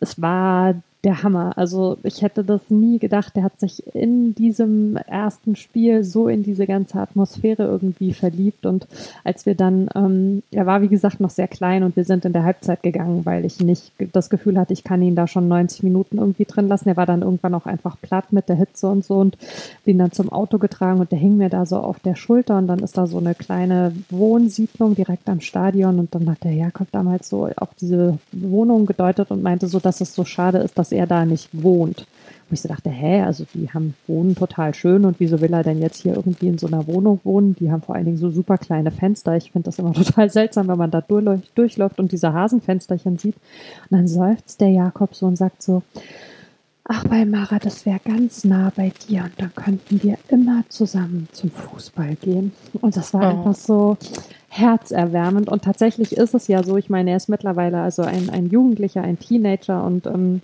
[0.00, 1.58] es war der Hammer.
[1.58, 3.34] Also ich hätte das nie gedacht.
[3.34, 8.66] Der hat sich in diesem ersten Spiel so in diese ganze Atmosphäre irgendwie verliebt.
[8.66, 8.86] Und
[9.24, 12.32] als wir dann, ähm, er war wie gesagt noch sehr klein und wir sind in
[12.32, 15.82] der Halbzeit gegangen, weil ich nicht das Gefühl hatte, ich kann ihn da schon 90
[15.82, 16.88] Minuten irgendwie drin lassen.
[16.88, 19.36] Er war dann irgendwann auch einfach platt mit der Hitze und so und
[19.84, 22.68] bin dann zum Auto getragen und der hing mir da so auf der Schulter und
[22.68, 26.86] dann ist da so eine kleine Wohnsiedlung direkt am Stadion und dann hat der Jakob
[26.92, 30.91] damals so auf diese Wohnung gedeutet und meinte so, dass es so schade ist, dass
[30.92, 32.06] er da nicht wohnt.
[32.48, 35.62] Wo ich so dachte, hä, also die haben wohnen total schön und wieso will er
[35.62, 37.56] denn jetzt hier irgendwie in so einer Wohnung wohnen?
[37.58, 39.36] Die haben vor allen Dingen so super kleine Fenster.
[39.36, 43.36] Ich finde das immer total seltsam, wenn man da durchläuft und diese Hasenfensterchen sieht.
[43.90, 45.82] Und dann seufzt der Jakob so und sagt so,
[46.84, 51.28] ach bei Mara, das wäre ganz nah bei dir und dann könnten wir immer zusammen
[51.32, 52.52] zum Fußball gehen.
[52.80, 53.38] Und das war oh.
[53.38, 53.96] einfach so
[54.48, 55.48] herzerwärmend.
[55.48, 59.02] Und tatsächlich ist es ja so, ich meine, er ist mittlerweile also ein, ein Jugendlicher,
[59.02, 60.42] ein Teenager und ähm,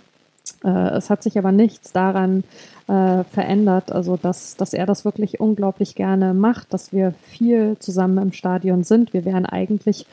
[0.63, 2.43] äh, es hat sich aber nichts daran
[2.87, 8.17] äh, verändert, also dass, dass er das wirklich unglaublich gerne macht, dass wir viel zusammen
[8.17, 9.13] im Stadion sind.
[9.13, 10.05] Wir wären eigentlich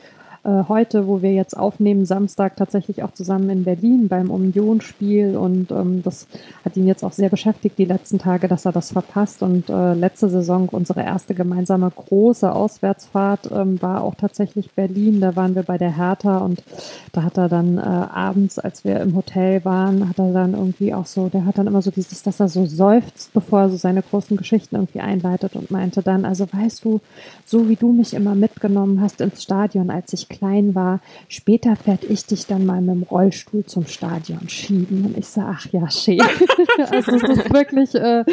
[0.43, 5.71] äh, heute, wo wir jetzt aufnehmen, Samstag tatsächlich auch zusammen in Berlin beim Union-Spiel und
[5.71, 6.27] ähm, das
[6.63, 9.93] hat ihn jetzt auch sehr beschäftigt die letzten Tage, dass er das verpasst und äh,
[9.93, 15.63] letzte Saison unsere erste gemeinsame große Auswärtsfahrt ähm, war auch tatsächlich Berlin, da waren wir
[15.63, 16.63] bei der Hertha und
[17.11, 20.93] da hat er dann äh, abends, als wir im Hotel waren, hat er dann irgendwie
[20.93, 23.77] auch so, der hat dann immer so dieses, dass er so seufzt, bevor er so
[23.77, 27.01] seine großen Geschichten irgendwie einleitet und meinte dann, also weißt du,
[27.45, 32.07] so wie du mich immer mitgenommen hast ins Stadion, als ich klein war, später werde
[32.07, 35.05] ich dich dann mal mit dem Rollstuhl zum Stadion schieben.
[35.05, 36.21] Und ich sage, ach ja, schön.
[36.91, 38.23] also es ist wirklich äh,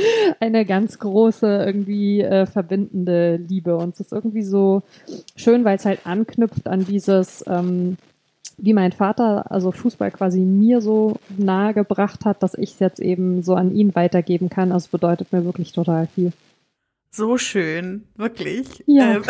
[0.41, 3.77] eine ganz große, irgendwie äh, verbindende Liebe.
[3.77, 4.83] Und es ist irgendwie so
[5.37, 7.97] schön, weil es halt anknüpft an dieses, ähm,
[8.57, 13.01] wie mein Vater, also Fußball quasi mir so nahe gebracht hat, dass ich es jetzt
[13.01, 14.73] eben so an ihn weitergeben kann.
[14.73, 16.33] Also bedeutet mir wirklich total viel.
[17.17, 18.83] So schön, wirklich.
[18.87, 19.15] Ja.
[19.15, 19.23] Ähm,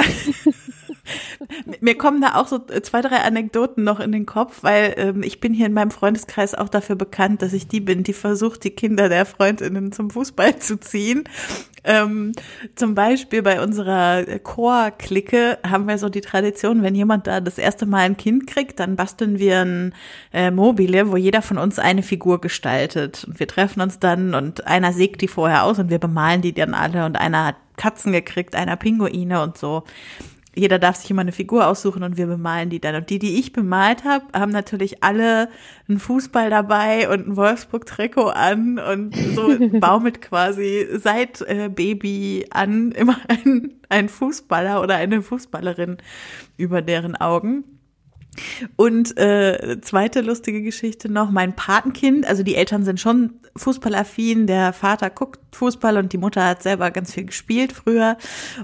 [1.81, 5.39] mir kommen da auch so zwei, drei Anekdoten noch in den Kopf, weil ähm, ich
[5.39, 8.70] bin hier in meinem Freundeskreis auch dafür bekannt, dass ich die bin, die versucht, die
[8.70, 11.24] Kinder der Freundinnen zum Fußball zu ziehen.
[11.86, 12.32] Ähm,
[12.74, 17.85] zum Beispiel bei unserer Chor-Clique haben wir so die Tradition, wenn jemand da das erste
[17.85, 19.94] Mal ein Kind kriegt, dann basteln wir ein
[20.32, 23.24] äh, Mobile, wo jeder von uns eine Figur gestaltet.
[23.24, 26.55] Und wir treffen uns dann und einer sägt die vorher aus und wir bemalen die
[26.55, 29.85] dann alle und einer hat Katzen gekriegt, einer Pinguine und so
[30.57, 32.95] jeder darf sich immer eine Figur aussuchen und wir bemalen die dann.
[32.95, 35.49] Und die, die ich bemalt habe, haben natürlich alle
[35.89, 42.93] einen Fußball dabei und ein Wolfsburg-Trikot an und so baumelt quasi seit äh, Baby an
[42.93, 45.99] immer ein, ein Fußballer oder eine Fußballerin
[46.57, 47.65] über deren Augen.
[48.77, 54.73] Und äh, zweite lustige Geschichte noch, mein Patenkind, also die Eltern sind schon fußballaffin, der
[54.73, 58.16] Vater guckt Fußball und die Mutter hat selber ganz viel gespielt früher.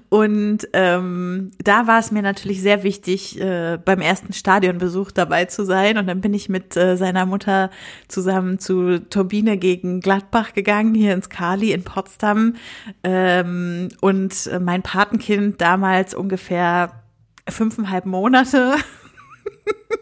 [0.09, 5.65] Und ähm, da war es mir natürlich sehr wichtig, äh, beim ersten Stadionbesuch dabei zu
[5.65, 5.99] sein.
[5.99, 7.71] Und dann bin ich mit äh, seiner Mutter
[8.09, 12.57] zusammen zu Turbine gegen Gladbach gegangen, hier ins Kali in Potsdam.
[13.05, 17.01] Ähm, und mein Patenkind damals ungefähr
[17.49, 18.75] fünfeinhalb Monate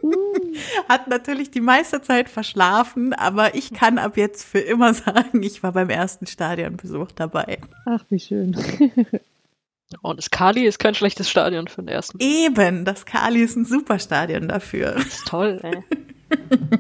[0.89, 5.63] Hat natürlich die meiste Zeit verschlafen, aber ich kann ab jetzt für immer sagen, ich
[5.63, 7.59] war beim ersten Stadionbesuch dabei.
[7.85, 8.57] Ach, wie schön.
[10.03, 12.19] Und das Kali ist kein schlechtes Stadion für den ersten.
[12.21, 14.93] Eben, das Kali ist ein super Stadion dafür.
[14.93, 15.83] Das ist toll, ey.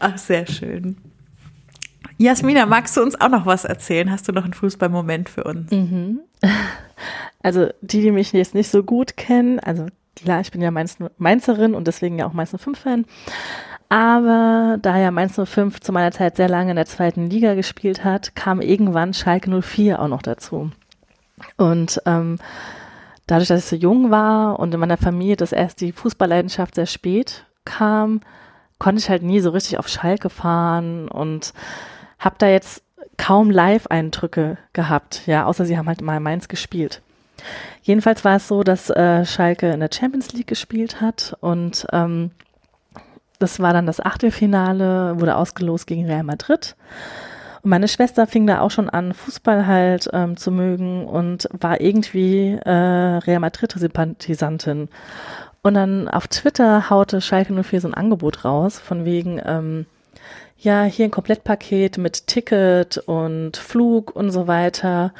[0.00, 0.96] Ach, sehr schön.
[2.18, 4.10] Jasmina, magst du uns auch noch was erzählen?
[4.10, 5.70] Hast du noch einen Fußballmoment für uns?
[5.70, 6.20] Mhm.
[7.42, 9.86] Also die, die mich jetzt nicht so gut kennen, also
[10.16, 13.04] klar, ich bin ja Mainz, Mainzerin und deswegen ja auch Mainz 05-Fan.
[13.88, 18.04] Aber da ja Mainz 05 zu meiner Zeit sehr lange in der zweiten Liga gespielt
[18.04, 20.70] hat, kam irgendwann Schalke 04 auch noch dazu.
[21.56, 22.38] Und ähm,
[23.26, 26.86] dadurch, dass ich so jung war und in meiner Familie das erst die Fußballleidenschaft sehr
[26.86, 28.20] spät kam,
[28.78, 31.52] konnte ich halt nie so richtig auf Schalke fahren und
[32.18, 32.82] habe da jetzt
[33.16, 37.02] kaum Live-Eindrücke gehabt, ja, außer sie haben halt mal Mainz gespielt.
[37.82, 42.30] Jedenfalls war es so, dass äh, Schalke in der Champions League gespielt hat und ähm,
[43.38, 46.74] das war dann das Achtelfinale, wurde ausgelost gegen Real Madrid.
[47.62, 52.58] meine Schwester fing da auch schon an, Fußball halt ähm, zu mögen und war irgendwie
[52.64, 54.88] äh, Real Madrid-Sympathisantin.
[55.62, 59.86] Und dann auf Twitter haute Schalke 04 so ein Angebot raus, von wegen, ähm,
[60.58, 65.12] ja, hier ein Komplettpaket mit Ticket und Flug und so weiter.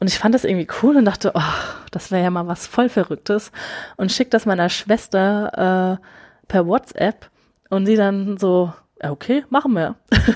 [0.00, 1.42] Und ich fand das irgendwie cool und dachte, oh,
[1.90, 3.52] das wäre ja mal was voll Verrücktes.
[3.96, 7.30] Und schick das meiner Schwester äh, per WhatsApp
[7.68, 9.96] und sie dann so, okay, machen wir.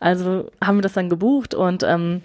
[0.00, 2.22] also haben wir das dann gebucht und ähm,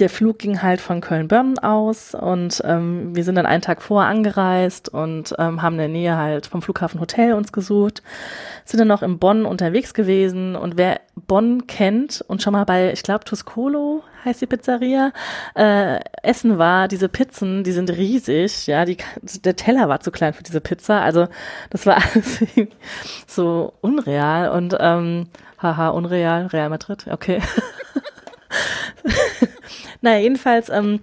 [0.00, 4.02] der Flug ging halt von Köln-Bönn aus und ähm, wir sind dann einen Tag vor
[4.02, 8.02] angereist und ähm, haben in der Nähe halt vom Flughafen Hotel uns gesucht,
[8.64, 12.92] sind dann noch in Bonn unterwegs gewesen und wer Bonn kennt und schon mal bei,
[12.92, 15.12] ich glaube, Tuscolo heißt die Pizzeria,
[15.54, 18.98] äh, essen war, diese Pizzen, die sind riesig, ja, die,
[19.44, 21.28] der Teller war zu klein für diese Pizza, also
[21.70, 22.40] das war alles
[23.26, 25.28] so unreal und ähm,
[25.62, 27.40] haha, unreal, Real Madrid, okay.
[30.00, 31.00] naja, jedenfalls, ähm,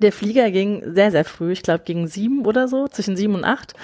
[0.00, 3.44] der Flieger ging sehr, sehr früh, ich glaube gegen sieben oder so, zwischen sieben und
[3.44, 3.74] acht.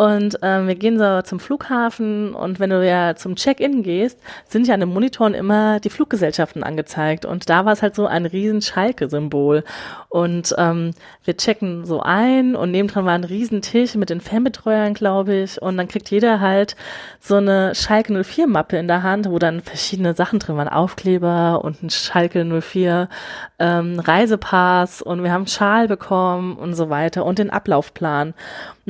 [0.00, 4.18] Und ähm, wir gehen so zum Flughafen und wenn du ja zum Check-in gehst,
[4.48, 7.26] sind ja an den Monitoren immer die Fluggesellschaften angezeigt.
[7.26, 9.62] Und da war es halt so ein riesen Schalke-Symbol.
[10.08, 10.92] Und ähm,
[11.24, 15.60] wir checken so ein und nebendran war ein riesen Tisch mit den Fanbetreuern, glaube ich.
[15.60, 16.76] Und dann kriegt jeder halt
[17.20, 20.68] so eine Schalke 04-Mappe in der Hand, wo dann verschiedene Sachen drin waren.
[20.68, 23.10] Aufkleber und ein Schalke 04
[23.58, 28.32] ähm, Reisepass und wir haben einen Schal bekommen und so weiter und den Ablaufplan.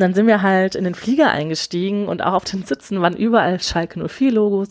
[0.01, 3.15] Und dann sind wir halt in den Flieger eingestiegen und auch auf den Sitzen waren
[3.15, 4.69] überall Schalke 04 Logos.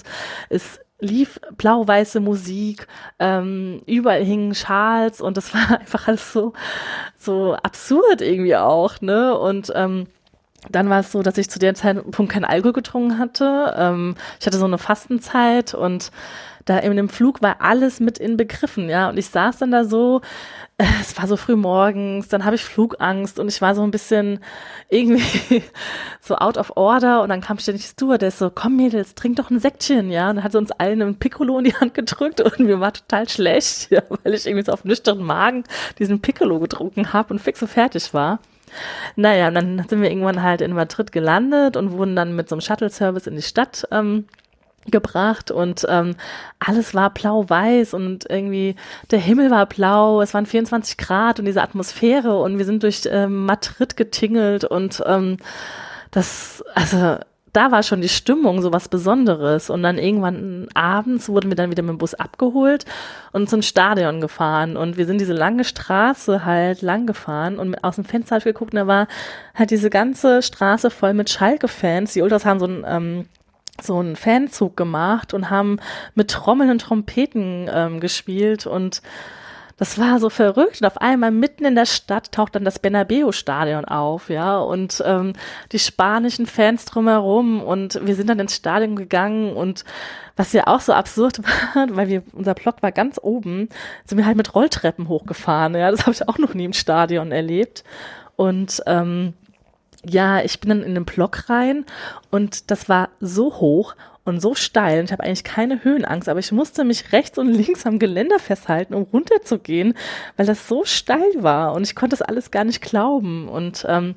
[0.49, 2.87] Es lief blau-weiße Musik,
[3.19, 6.53] ähm, überall hingen Schals und das war einfach alles so,
[7.15, 9.37] so absurd irgendwie auch, ne?
[9.37, 10.07] Und ähm,
[10.71, 13.75] dann war es so, dass ich zu dem Zeitpunkt kein Alkohol getrunken hatte.
[13.77, 16.11] Ähm, ich hatte so eine Fastenzeit und
[16.69, 19.09] da in dem Flug war alles mit inbegriffen, ja.
[19.09, 20.21] Und ich saß dann da so,
[20.77, 23.91] äh, es war so früh morgens, dann habe ich Flugangst und ich war so ein
[23.91, 24.39] bisschen
[24.87, 25.63] irgendwie
[26.21, 29.59] so out of order und dann kam ständig Stewardess so, komm Mädels, trink doch ein
[29.59, 30.29] Säckchen, ja.
[30.29, 32.93] Und dann hat sie uns allen ein Piccolo in die Hand gedrückt und mir war
[32.93, 35.63] total schlecht, ja, weil ich irgendwie so auf nüchternen Magen
[35.97, 38.39] diesen Piccolo getrunken habe und fix so fertig war.
[39.15, 42.55] Naja, und dann sind wir irgendwann halt in Madrid gelandet und wurden dann mit so
[42.55, 44.25] einem Shuttle-Service in die Stadt ähm,
[44.91, 46.15] gebracht und ähm,
[46.59, 48.75] alles war blau-weiß und irgendwie
[49.11, 53.01] der Himmel war blau, es waren 24 Grad und diese Atmosphäre und wir sind durch
[53.09, 55.37] ähm, Madrid getingelt und ähm,
[56.11, 57.17] das, also
[57.53, 59.69] da war schon die Stimmung so was Besonderes.
[59.69, 62.85] Und dann irgendwann abends wurden wir dann wieder mit dem Bus abgeholt
[63.31, 64.77] und zum Stadion gefahren.
[64.77, 68.73] Und wir sind diese lange Straße halt lang gefahren und aus dem Fenster habe geguckt
[68.73, 69.07] und da war
[69.55, 72.13] halt diese ganze Straße voll mit Schalke-Fans.
[72.13, 73.25] Die Ultras haben so ein ähm,
[73.83, 75.79] so einen Fanzug gemacht und haben
[76.15, 79.01] mit Trommeln und Trompeten ähm, gespielt und
[79.79, 80.81] das war so verrückt.
[80.81, 85.33] Und auf einmal mitten in der Stadt taucht dann das Bernabeu-Stadion auf, ja, und ähm,
[85.71, 87.61] die spanischen Fans drumherum.
[87.63, 89.85] Und wir sind dann ins Stadion gegangen und
[90.35, 91.39] was ja auch so absurd
[91.73, 93.69] war, weil wir, unser Block war ganz oben,
[94.05, 95.73] sind wir halt mit Rolltreppen hochgefahren.
[95.75, 97.85] Ja, das habe ich auch noch nie im Stadion erlebt.
[98.35, 99.33] Und ähm,
[100.05, 101.85] ja, ich bin dann in den Block rein
[102.31, 104.99] und das war so hoch und so steil.
[104.99, 108.39] Und ich habe eigentlich keine Höhenangst, aber ich musste mich rechts und links am Geländer
[108.39, 109.95] festhalten, um runterzugehen,
[110.37, 113.49] weil das so steil war und ich konnte das alles gar nicht glauben.
[113.49, 114.15] Und ähm,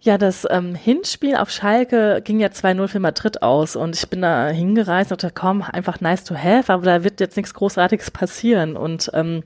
[0.00, 4.22] ja, das ähm, Hinspiel auf Schalke ging ja 2-0 für Madrid aus und ich bin
[4.22, 8.10] da hingereist und dachte, komm, einfach nice to have, aber da wird jetzt nichts Großartiges
[8.10, 8.76] passieren.
[8.76, 9.42] Und ähm,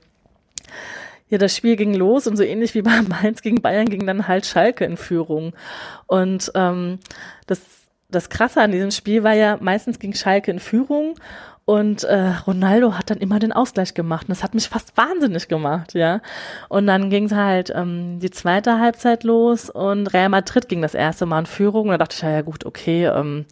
[1.31, 4.27] ja, das Spiel ging los und so ähnlich wie bei Mainz gegen Bayern ging dann
[4.27, 5.53] halt Schalke in Führung.
[6.05, 6.99] Und ähm,
[7.47, 7.61] das,
[8.09, 11.15] das Krasse an diesem Spiel war ja, meistens ging Schalke in Führung
[11.63, 14.23] und äh, Ronaldo hat dann immer den Ausgleich gemacht.
[14.27, 16.19] Und das hat mich fast wahnsinnig gemacht, ja.
[16.67, 20.95] Und dann ging es halt ähm, die zweite Halbzeit los und Real Madrid ging das
[20.95, 21.83] erste Mal in Führung.
[21.83, 23.45] Und da dachte ich, ja, ja gut, okay, ähm,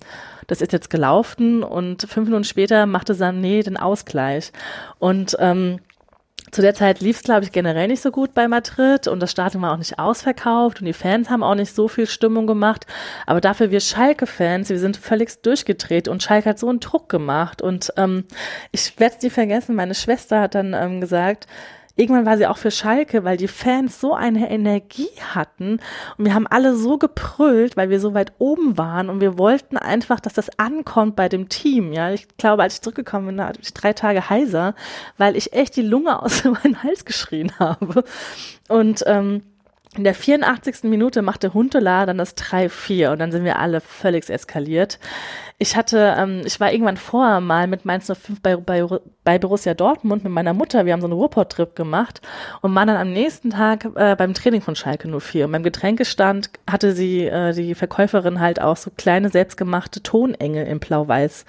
[0.48, 1.64] das ist jetzt gelaufen.
[1.64, 4.52] Und fünf Minuten später machte Sané den Ausgleich.
[4.98, 5.80] Und ähm,
[6.52, 9.32] zu der Zeit lief es, glaube ich, generell nicht so gut bei Madrid und das
[9.32, 12.86] Stadion war auch nicht ausverkauft und die Fans haben auch nicht so viel Stimmung gemacht.
[13.26, 17.62] Aber dafür wir Schalke-Fans, wir sind völlig durchgedreht und Schalke hat so einen Druck gemacht.
[17.62, 18.26] Und ähm,
[18.72, 21.48] ich werde es nie vergessen, meine Schwester hat dann ähm, gesagt,
[22.00, 25.80] irgendwann war sie auch für Schalke, weil die Fans so eine Energie hatten
[26.18, 29.78] und wir haben alle so gebrüllt, weil wir so weit oben waren und wir wollten
[29.78, 31.92] einfach, dass das ankommt bei dem Team.
[31.94, 34.76] Ja, ich glaube, als ich zurückgekommen bin, hatte ich drei Tage heiser,
[35.18, 38.04] weil ich echt die Lunge aus meinem Hals geschrien habe.
[38.70, 39.44] Und ähm,
[39.98, 40.84] in der 84.
[40.84, 45.00] Minute machte Huntela dann das 3-4 und dann sind wir alle völlig eskaliert.
[45.58, 48.86] Ich hatte, ähm, ich war irgendwann vorher mal mit Mainz 05 bei, bei,
[49.24, 50.86] bei Borussia Dortmund mit meiner Mutter.
[50.86, 52.22] Wir haben so einen Ruhrpott-Trip gemacht
[52.62, 55.46] und waren dann am nächsten Tag äh, beim Training von Schalke 04.
[55.46, 60.80] Und beim Getränkestand hatte sie, äh, die Verkäuferin halt auch so kleine selbstgemachte Tonengel in
[60.80, 61.46] Blau-Weiß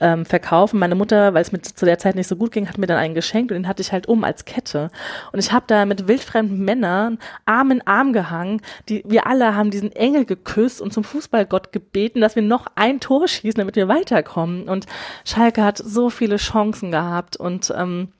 [0.00, 0.78] ähm, verkaufen.
[0.78, 2.98] Meine Mutter, weil es mir zu der Zeit nicht so gut ging, hat mir dann
[2.98, 4.90] einen geschenkt und den hatte ich halt um als Kette.
[5.32, 8.62] Und ich habe da mit wildfremden Männern Arm in Arm gehangen.
[8.88, 13.00] Die, wir alle haben diesen Engel geküsst und zum Fußballgott gebeten, dass wir noch ein
[13.00, 14.68] Tor schießen, damit wir weiterkommen.
[14.68, 14.86] Und
[15.24, 18.12] Schalke hat so viele Chancen gehabt und ähm,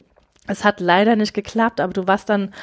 [0.47, 2.55] es hat leider nicht geklappt, aber du warst dann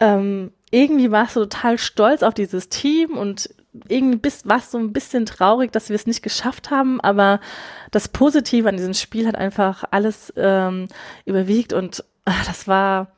[0.00, 3.50] ähm, irgendwie warst du total stolz auf dieses Team und
[3.88, 7.40] irgendwie bist, warst so ein bisschen traurig, dass wir es nicht geschafft haben, aber
[7.90, 10.88] das Positive an diesem Spiel hat einfach alles ähm,
[11.24, 13.08] überwiegt und ach, das war,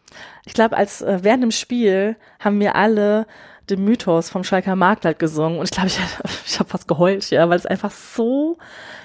[0.44, 3.26] ich glaube, als äh, während dem Spiel haben wir alle
[3.68, 5.98] den Mythos vom Schalker Marktleid gesungen und ich glaube, ich,
[6.46, 8.58] ich habe fast geheult, ja, weil es einfach so,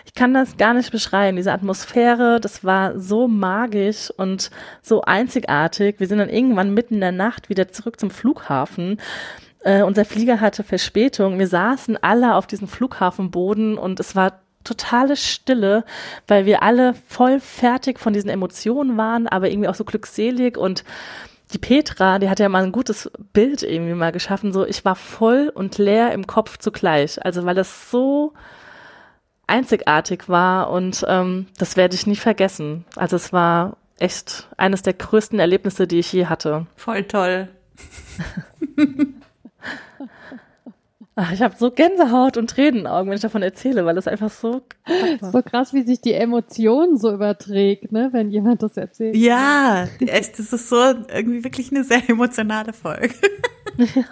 [0.05, 4.51] ich kann das gar nicht beschreiben, diese Atmosphäre, das war so magisch und
[4.81, 5.99] so einzigartig.
[5.99, 8.99] Wir sind dann irgendwann mitten in der Nacht wieder zurück zum Flughafen
[9.65, 11.39] äh, unser Flieger hatte Verspätung.
[11.39, 15.83] Wir saßen alle auf diesem Flughafenboden und es war totale Stille,
[16.27, 20.83] weil wir alle voll fertig von diesen Emotionen waren, aber irgendwie auch so glückselig und
[21.51, 24.95] die Petra, die hat ja mal ein gutes Bild irgendwie mal geschaffen, so ich war
[24.95, 27.23] voll und leer im Kopf zugleich.
[27.25, 28.33] Also weil das so
[29.47, 32.85] einzigartig war und ähm, das werde ich nie vergessen.
[32.95, 36.67] Also es war echt eines der größten Erlebnisse, die ich je hatte.
[36.75, 37.47] Voll toll.
[41.17, 43.97] Ach, ich habe so Gänsehaut und Tränen in den Augen, wenn ich davon erzähle, weil
[43.97, 44.61] es einfach so
[45.31, 49.15] so krass, wie sich die Emotion so überträgt, ne, wenn jemand das erzählt.
[49.15, 53.15] Ja, echt, das ist so irgendwie wirklich eine sehr emotionale Folge.
[53.95, 54.03] Ja.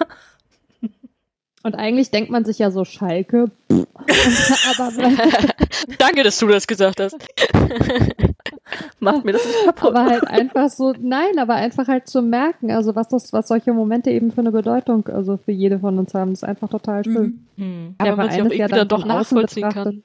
[1.63, 3.49] Und eigentlich denkt man sich ja so Schalke.
[3.69, 4.91] aber
[5.97, 7.15] Danke, dass du das gesagt hast.
[8.99, 9.89] Macht mir das nicht kaputt.
[9.95, 13.73] Aber halt einfach so, nein, aber einfach halt zu merken, also was das, was solche
[13.73, 17.45] Momente eben für eine Bedeutung, also für jede von uns haben, ist einfach total schön.
[17.55, 17.95] Mhm.
[18.03, 20.03] Ja, man sich auch irgendwie dann doch nachvollziehen kann.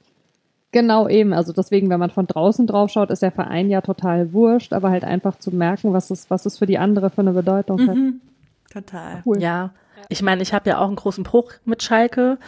[0.70, 4.32] Genau eben, also deswegen, wenn man von draußen drauf schaut, ist der Verein ja total
[4.34, 7.32] wurscht, aber halt einfach zu merken, was es, was es für die andere für eine
[7.32, 7.88] Bedeutung Mhm.
[7.88, 8.84] hat.
[8.84, 9.22] Total.
[9.24, 9.40] Cool.
[9.40, 9.70] Ja,
[10.08, 12.38] ich meine, ich habe ja auch einen großen Bruch mit Schalke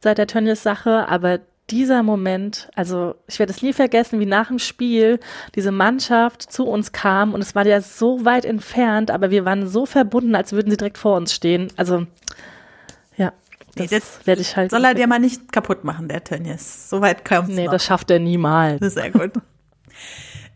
[0.00, 1.40] seit der Tönnies-Sache, aber
[1.70, 5.20] dieser Moment, also ich werde es nie vergessen, wie nach dem Spiel
[5.54, 9.68] diese Mannschaft zu uns kam und es war ja so weit entfernt, aber wir waren
[9.68, 11.68] so verbunden, als würden sie direkt vor uns stehen.
[11.76, 12.06] Also
[13.18, 13.32] ja,
[13.74, 14.70] das, das werde ich halt.
[14.70, 16.88] Soll er dir mal nicht kaputt machen, der Tönnies.
[16.88, 17.72] So weit kommt Nee, noch.
[17.72, 18.80] das schafft er niemals.
[18.80, 19.32] Das ist sehr gut.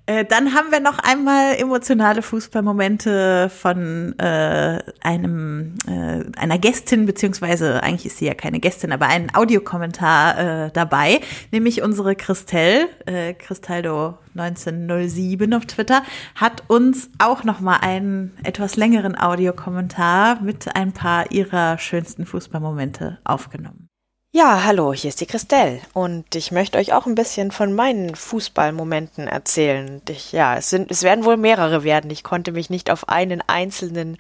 [0.07, 7.83] Äh, Dann haben wir noch einmal emotionale Fußballmomente von äh, einem äh, einer Gästin beziehungsweise
[7.85, 11.21] eigentlich ist sie ja keine Gästin, aber einen Audiokommentar äh, dabei,
[11.53, 16.03] nämlich unsere Christelle, äh, Cristaldo 1907 auf Twitter,
[16.35, 23.19] hat uns auch noch mal einen etwas längeren Audiokommentar mit ein paar ihrer schönsten Fußballmomente
[23.23, 23.92] aufgenommen.
[24.35, 28.15] Ja, hallo, hier ist die Christelle und ich möchte euch auch ein bisschen von meinen
[28.15, 30.01] Fußballmomenten erzählen.
[30.09, 32.11] Ich, ja, es sind, es werden wohl mehrere werden.
[32.11, 34.17] Ich konnte mich nicht auf einen einzelnen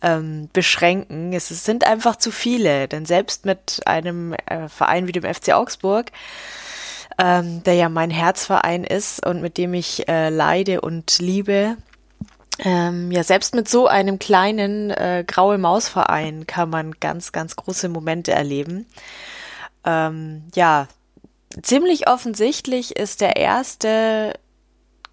[0.00, 1.34] ähm, beschränken.
[1.34, 5.52] Es, es sind einfach zu viele, denn selbst mit einem äh, Verein wie dem FC
[5.52, 6.12] Augsburg,
[7.18, 11.76] ähm, der ja mein Herzverein ist und mit dem ich äh, leide und liebe,
[12.58, 17.90] ähm, ja, selbst mit so einem kleinen äh, graue Mausverein kann man ganz, ganz große
[17.90, 18.86] Momente erleben.
[19.84, 20.88] Ähm, ja,
[21.62, 24.34] ziemlich offensichtlich ist der erste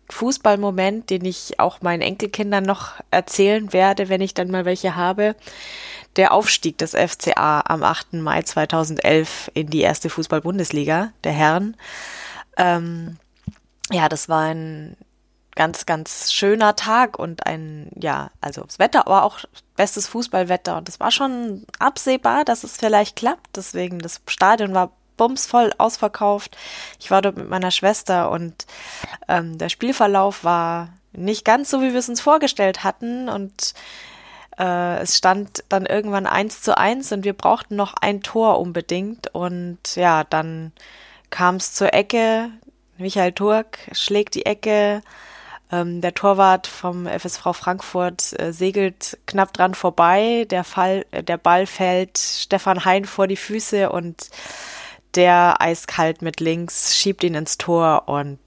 [0.09, 5.35] Fußballmoment, den ich auch meinen Enkelkindern noch erzählen werde, wenn ich dann mal welche habe,
[6.15, 8.13] der Aufstieg des FCA am 8.
[8.13, 11.77] Mai 2011 in die erste Fußball-Bundesliga der Herren.
[12.57, 13.17] Ähm,
[13.91, 14.97] ja, das war ein
[15.55, 19.39] ganz, ganz schöner Tag und ein, ja, also das Wetter, aber auch
[19.75, 23.55] bestes Fußballwetter und es war schon absehbar, dass es vielleicht klappt.
[23.55, 26.57] Deswegen, das Stadion war bumsvoll ausverkauft.
[26.99, 28.65] Ich war dort mit meiner Schwester und
[29.27, 33.73] ähm, der Spielverlauf war nicht ganz so, wie wir es uns vorgestellt hatten und
[34.57, 39.33] äh, es stand dann irgendwann eins zu eins und wir brauchten noch ein Tor unbedingt
[39.33, 40.71] und ja, dann
[41.29, 42.49] kam es zur Ecke.
[42.97, 45.01] Michael Turk schlägt die Ecke,
[45.71, 50.45] ähm, der Torwart vom FSV Frankfurt äh, segelt knapp dran vorbei.
[50.49, 54.29] Der, Fall, äh, der Ball fällt Stefan Hein vor die Füße und
[55.15, 58.39] der eiskalt mit links schiebt ihn ins Tor und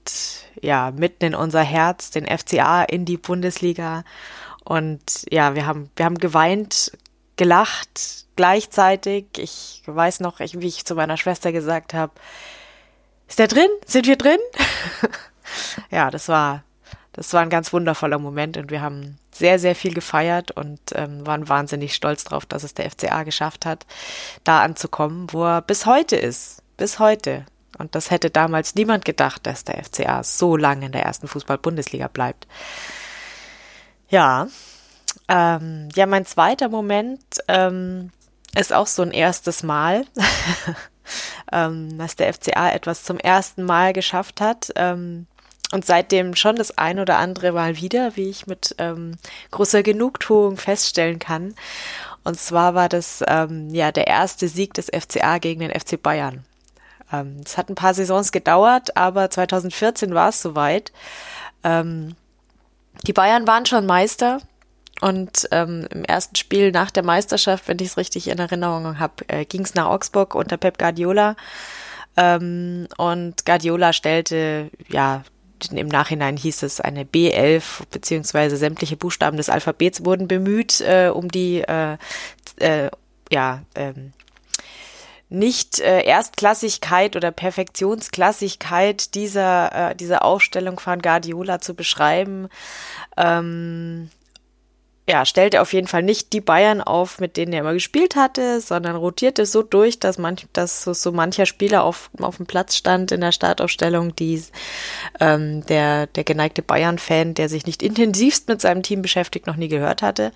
[0.61, 4.03] ja, mitten in unser Herz, den FCA in die Bundesliga.
[4.63, 6.97] Und ja, wir haben, wir haben geweint,
[7.35, 9.25] gelacht gleichzeitig.
[9.37, 12.13] Ich weiß noch, ich, wie ich zu meiner Schwester gesagt habe,
[13.27, 13.69] ist der drin?
[13.85, 14.39] Sind wir drin?
[15.91, 16.63] ja, das war,
[17.13, 21.25] das war ein ganz wundervoller Moment und wir haben sehr, sehr viel gefeiert und ähm,
[21.25, 23.85] waren wahnsinnig stolz drauf, dass es der FCA geschafft hat,
[24.43, 26.61] da anzukommen, wo er bis heute ist.
[26.75, 27.45] Bis heute.
[27.77, 32.07] Und das hätte damals niemand gedacht, dass der FCA so lange in der ersten Fußball-Bundesliga
[32.07, 32.47] bleibt.
[34.09, 34.47] Ja,
[35.27, 38.11] ähm, ja, mein zweiter Moment ähm,
[38.55, 40.05] ist auch so ein erstes Mal,
[41.51, 44.71] ähm, dass der FCA etwas zum ersten Mal geschafft hat.
[44.75, 45.27] Ähm,
[45.73, 49.15] und seitdem schon das ein oder andere Mal wieder, wie ich mit ähm,
[49.49, 51.55] großer Genugtuung feststellen kann.
[52.23, 56.45] Und zwar war das ähm, ja der erste Sieg des FCA gegen den FC Bayern.
[57.11, 60.91] Ähm, es hat ein paar Saisons gedauert, aber 2014 war es soweit.
[61.63, 62.15] Ähm,
[63.07, 64.41] die Bayern waren schon Meister
[65.01, 69.27] und ähm, im ersten Spiel nach der Meisterschaft, wenn ich es richtig in Erinnerung habe,
[69.27, 71.35] äh, ging es nach Augsburg unter Pep Guardiola.
[72.15, 75.23] Ähm, und Guardiola stellte ja
[75.71, 81.29] im Nachhinein hieß es eine B11 beziehungsweise sämtliche Buchstaben des Alphabets wurden bemüht, äh, um
[81.29, 81.97] die äh,
[82.57, 82.89] äh,
[83.31, 84.13] ja ähm,
[85.29, 92.49] nicht äh, Erstklassigkeit oder Perfektionsklassigkeit dieser äh, dieser Aufstellung von Guardiola zu beschreiben.
[93.17, 94.09] Ähm,
[95.05, 98.61] ja, stellte auf jeden Fall nicht die Bayern auf, mit denen er immer gespielt hatte,
[98.61, 102.77] sondern rotierte so durch, dass, manch, dass so, so mancher Spieler auf, auf dem Platz
[102.77, 104.41] stand in der Startaufstellung, die
[105.19, 109.67] ähm, der, der geneigte Bayern-Fan, der sich nicht intensivst mit seinem Team beschäftigt, noch nie
[109.67, 110.31] gehört hatte.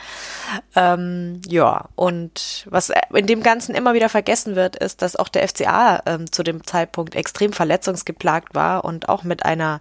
[0.76, 5.48] Ähm, ja, und was in dem Ganzen immer wieder vergessen wird, ist, dass auch der
[5.48, 9.80] FCA ähm, zu dem Zeitpunkt extrem verletzungsgeplagt war und auch mit einer,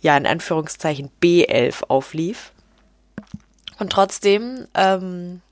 [0.00, 2.52] ja, in Anführungszeichen B11 auflief
[3.82, 5.42] und trotzdem ähm,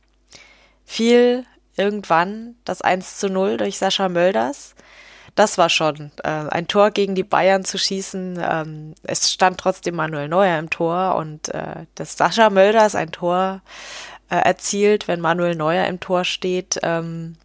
[0.87, 1.45] fiel
[1.77, 4.77] irgendwann das 1 zu 0 durch Sascha Mölders.
[5.35, 8.41] Das war schon äh, ein Tor gegen die Bayern zu schießen.
[8.41, 13.63] Ähm, es stand trotzdem Manuel Neuer im Tor und äh, dass Sascha Mölders ein Tor
[14.31, 17.37] äh, erzielt, wenn Manuel Neuer im Tor steht, ähm,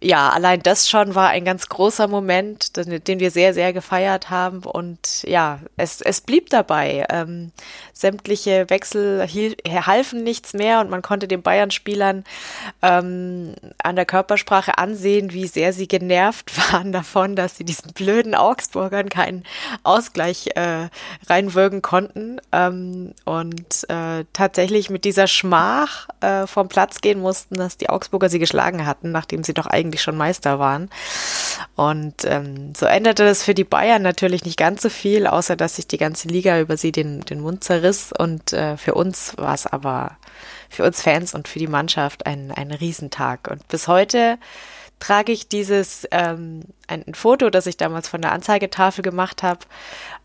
[0.00, 4.60] ja, allein das schon war ein ganz großer Moment, den, wir sehr, sehr gefeiert haben.
[4.60, 7.04] Und ja, es, es blieb dabei.
[7.10, 7.50] Ähm,
[7.92, 12.22] sämtliche Wechsel hiel, halfen nichts mehr und man konnte den Bayern-Spielern
[12.80, 18.36] ähm, an der Körpersprache ansehen, wie sehr sie genervt waren davon, dass sie diesen blöden
[18.36, 19.42] Augsburgern keinen
[19.82, 20.88] Ausgleich äh,
[21.28, 27.78] reinwirken konnten ähm, und äh, tatsächlich mit dieser Schmach äh, vom Platz gehen mussten, dass
[27.78, 30.90] die Augsburger sie geschlagen hatten, nachdem sie doch eigentlich schon Meister waren.
[31.74, 35.76] Und ähm, so änderte das für die Bayern natürlich nicht ganz so viel, außer dass
[35.76, 39.36] sich die ganze Liga über sie den, den Mund zerriss Riss und äh, für uns
[39.36, 40.16] war es aber,
[40.68, 43.48] für uns Fans und für die Mannschaft ein, ein Riesentag.
[43.50, 44.38] Und bis heute
[45.00, 49.60] trage ich dieses, ähm, ein, ein Foto, das ich damals von der Anzeigetafel gemacht habe,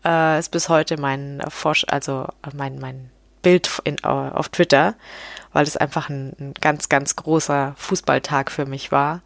[0.04, 3.10] äh, ist bis heute mein Forsch also mein, mein
[3.42, 4.94] Bild in, auf Twitter,
[5.54, 9.22] weil es einfach ein, ein ganz, ganz großer Fußballtag für mich war,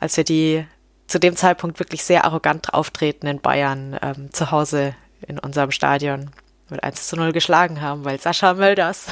[0.00, 0.66] als wir die
[1.06, 4.94] zu dem Zeitpunkt wirklich sehr arrogant auftreten in Bayern ähm, zu Hause
[5.26, 6.30] in unserem Stadion
[6.70, 9.06] mit 1 zu 0 geschlagen haben, weil Sascha Mölders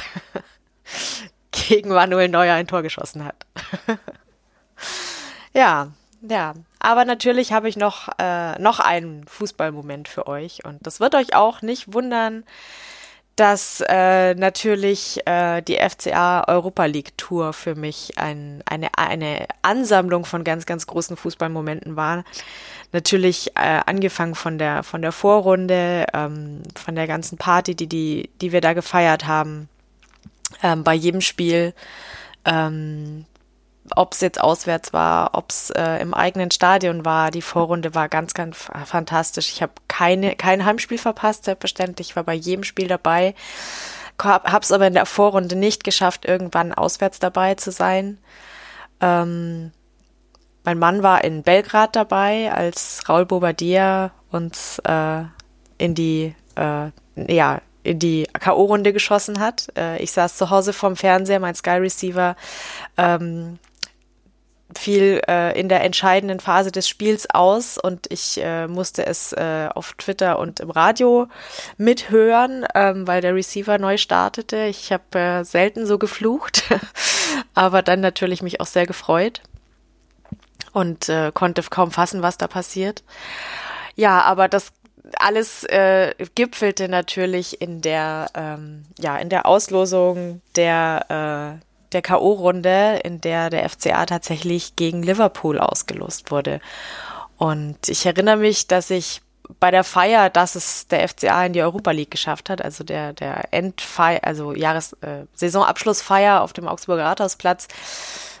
[1.51, 3.45] gegen Manuel Neuer ein Tor geschossen hat.
[5.53, 6.53] ja, ja.
[6.79, 11.35] Aber natürlich habe ich noch, äh, noch einen Fußballmoment für euch und das wird euch
[11.35, 12.43] auch nicht wundern,
[13.37, 20.25] dass äh, natürlich äh, die FCA Europa League Tour für mich ein, eine, eine Ansammlung
[20.25, 22.25] von ganz, ganz großen Fußballmomenten war.
[22.93, 28.29] Natürlich äh, angefangen von der von der Vorrunde, ähm, von der ganzen Party, die die
[28.41, 29.69] die wir da gefeiert haben,
[30.63, 31.75] ähm, bei jedem Spiel,
[32.43, 33.25] ähm,
[33.95, 38.09] ob es jetzt auswärts war, ob es äh, im eigenen Stadion war, die Vorrunde war
[38.09, 39.51] ganz ganz fantastisch.
[39.51, 43.35] Ich habe keine kein Heimspiel verpasst, selbstverständlich, ich war bei jedem Spiel dabei.
[44.21, 48.17] Habe es aber in der Vorrunde nicht geschafft, irgendwann auswärts dabei zu sein.
[48.99, 49.71] Ähm,
[50.63, 55.23] mein Mann war in Belgrad dabei, als Raul Bobadilla uns äh,
[55.77, 59.67] in die äh, ja in die K.O.-Runde geschossen hat.
[59.77, 62.35] Äh, ich saß zu Hause vorm Fernseher, mein Sky Receiver
[62.97, 63.59] ähm,
[64.75, 69.69] fiel äh, in der entscheidenden Phase des Spiels aus und ich äh, musste es äh,
[69.73, 71.27] auf Twitter und im Radio
[71.77, 74.65] mithören, ähm, weil der Receiver neu startete.
[74.65, 76.63] Ich habe äh, selten so geflucht,
[77.53, 79.41] aber dann natürlich mich auch sehr gefreut
[80.73, 83.03] und äh, konnte kaum fassen, was da passiert.
[83.95, 84.73] Ja, aber das
[85.17, 93.01] alles äh, gipfelte natürlich in der ähm, ja in der Auslosung der äh, der KO-Runde,
[93.03, 96.59] in der der FCA tatsächlich gegen Liverpool ausgelost wurde.
[97.37, 99.21] Und ich erinnere mich, dass ich
[99.59, 103.13] bei der Feier, dass es der FCA in die Europa League geschafft hat, also der,
[103.13, 107.67] der Endfeier, also Jahres, äh, Saisonabschlussfeier auf dem Augsburger Rathausplatz.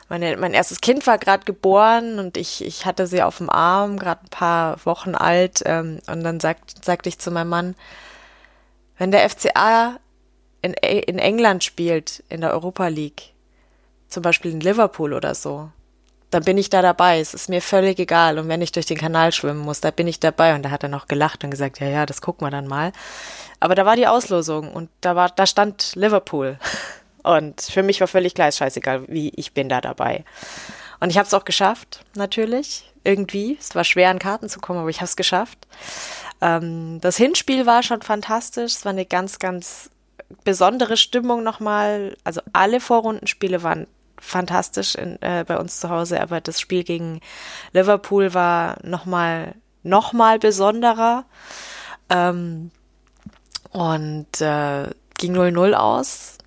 [0.09, 3.97] Meine, mein erstes Kind war gerade geboren und ich, ich hatte sie auf dem Arm,
[3.97, 5.61] gerade ein paar Wochen alt.
[5.65, 7.75] Ähm, und dann sagt, sagte ich zu meinem Mann,
[8.97, 9.97] wenn der FCA
[10.61, 13.33] in, in England spielt, in der Europa League,
[14.07, 15.69] zum Beispiel in Liverpool oder so,
[16.29, 17.19] dann bin ich da dabei.
[17.19, 18.37] Es ist mir völlig egal.
[18.37, 20.55] Und wenn ich durch den Kanal schwimmen muss, da bin ich dabei.
[20.55, 22.91] Und da hat er noch gelacht und gesagt, ja, ja, das gucken wir dann mal.
[23.59, 26.59] Aber da war die Auslosung und da war, da stand Liverpool.
[27.23, 30.23] Und für mich war völlig klar, ist scheißegal, wie ich bin da dabei.
[31.01, 32.89] Und ich habe es auch geschafft, natürlich.
[33.03, 33.57] Irgendwie.
[33.59, 35.67] Es war schwer, an Karten zu kommen, aber ich habe es geschafft.
[36.39, 38.75] Ähm, das Hinspiel war schon fantastisch.
[38.75, 39.89] Es war eine ganz, ganz
[40.45, 42.15] besondere Stimmung nochmal.
[42.23, 43.87] Also alle Vorrundenspiele waren
[44.19, 47.21] fantastisch in, äh, bei uns zu Hause, aber das Spiel gegen
[47.73, 51.25] Liverpool war nochmal noch mal besonderer.
[52.09, 52.71] Ähm,
[53.71, 56.37] und äh, ging 0-0 aus.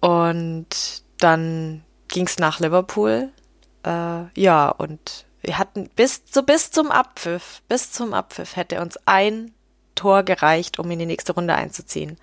[0.00, 3.30] Und dann ging es nach Liverpool.
[3.84, 8.98] Äh, ja, und wir hatten bis, so bis zum Abpfiff, bis zum Abpfiff hätte uns
[9.06, 9.52] ein
[9.94, 12.18] Tor gereicht, um in die nächste Runde einzuziehen.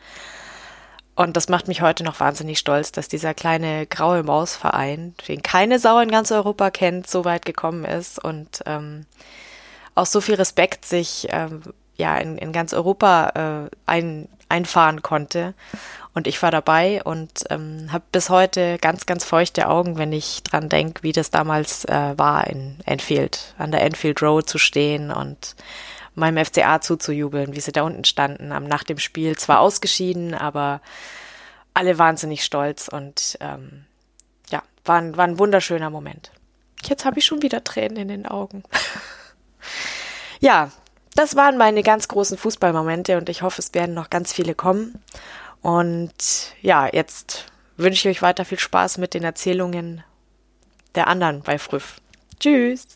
[1.17, 5.79] Und das macht mich heute noch wahnsinnig stolz, dass dieser kleine graue Mausverein, den keine
[5.79, 9.07] Sau in ganz Europa kennt, so weit gekommen ist und ähm,
[9.95, 11.63] auch so viel Respekt sich ähm,
[11.95, 15.55] ja in, in ganz Europa äh, ein, einfahren konnte.
[16.13, 20.43] Und ich war dabei und ähm, habe bis heute ganz, ganz feuchte Augen, wenn ich
[20.43, 25.09] dran denke, wie das damals äh, war in Enfield, an der Enfield Road zu stehen
[25.09, 25.55] und
[26.17, 30.81] meinem FCA zuzujubeln, wie sie da unten standen, am nach dem Spiel zwar ausgeschieden, aber
[31.73, 33.85] alle wahnsinnig stolz und ähm,
[34.49, 36.31] ja, war ein, war ein wunderschöner Moment.
[36.83, 38.63] Jetzt habe ich schon wieder Tränen in den Augen.
[40.39, 40.71] ja,
[41.13, 44.99] das waren meine ganz großen Fußballmomente und ich hoffe, es werden noch ganz viele kommen.
[45.61, 47.45] Und ja, jetzt
[47.75, 50.03] wünsche ich euch weiter viel Spaß mit den Erzählungen
[50.95, 52.01] der anderen bei Früff.
[52.39, 52.87] Tschüss.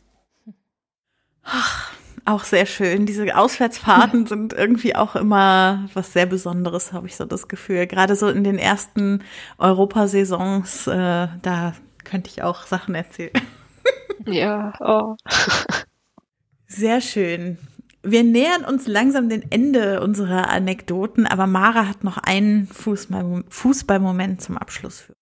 [1.44, 1.92] Ach,
[2.26, 3.06] auch sehr schön.
[3.06, 7.88] Diese Auswärtsfahrten sind irgendwie auch immer was sehr Besonderes, habe ich so das Gefühl.
[7.88, 9.24] Gerade so in den ersten
[9.58, 11.74] Europasaisons, äh, da
[12.04, 13.32] könnte ich auch Sachen erzählen.
[14.28, 15.16] Ja, oh.
[16.68, 17.58] Sehr schön.
[18.04, 24.40] Wir nähern uns langsam dem Ende unserer Anekdoten, aber Mara hat noch einen Fußball Fußballmoment
[24.40, 25.14] zum Abschluss für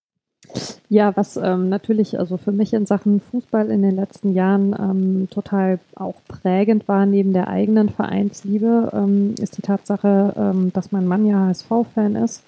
[0.89, 5.27] ja, was ähm, natürlich also für mich in Sachen Fußball in den letzten Jahren ähm,
[5.29, 11.07] total auch prägend war, neben der eigenen Vereinsliebe, ähm, ist die Tatsache, ähm, dass mein
[11.07, 12.43] Mann ja HSV-Fan ist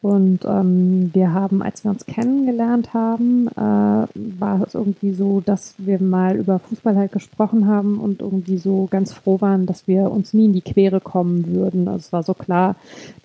[0.00, 5.74] und ähm, wir haben, als wir uns kennengelernt haben, äh, war es irgendwie so, dass
[5.76, 10.12] wir mal über Fußball halt gesprochen haben und irgendwie so ganz froh waren, dass wir
[10.12, 11.88] uns nie in die Quere kommen würden.
[11.88, 12.76] Also es war so klar,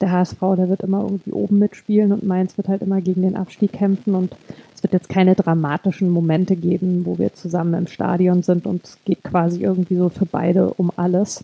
[0.02, 3.36] der HSV, der wird immer irgendwie oben mitspielen und Mainz wird halt immer gegen den
[3.36, 4.36] Abstieg kämpfen und
[4.74, 8.98] es wird jetzt keine dramatischen Momente geben, wo wir zusammen im Stadion sind und es
[9.06, 11.44] geht quasi irgendwie so für beide um alles.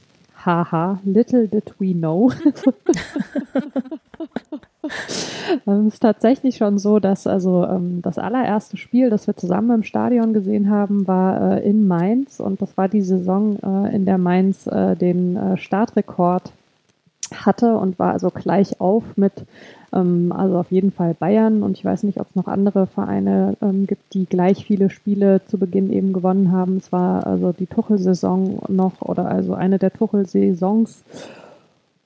[0.49, 2.31] Haha, little did we know.
[4.83, 9.83] es ist tatsächlich schon so, dass also ähm, das allererste Spiel, das wir zusammen im
[9.83, 14.17] Stadion gesehen haben, war äh, in Mainz und das war die Saison, äh, in der
[14.17, 16.51] Mainz äh, den äh, Startrekord
[17.33, 19.33] hatte und war also gleich auf mit
[19.93, 23.55] ähm, also auf jeden Fall Bayern und ich weiß nicht, ob es noch andere Vereine
[23.61, 26.77] ähm, gibt, die gleich viele Spiele zu Beginn eben gewonnen haben.
[26.77, 31.03] Es war also die Tuchel-Saison noch oder also eine der Tuchel-Saisons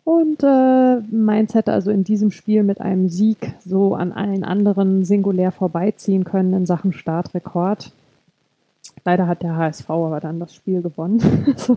[0.03, 5.05] und äh, Mainz hätte also in diesem Spiel mit einem Sieg so an allen anderen
[5.05, 7.91] singulär vorbeiziehen können in Sachen Startrekord.
[9.05, 11.19] Leider hat der HSV aber dann das Spiel gewonnen.
[11.55, 11.69] das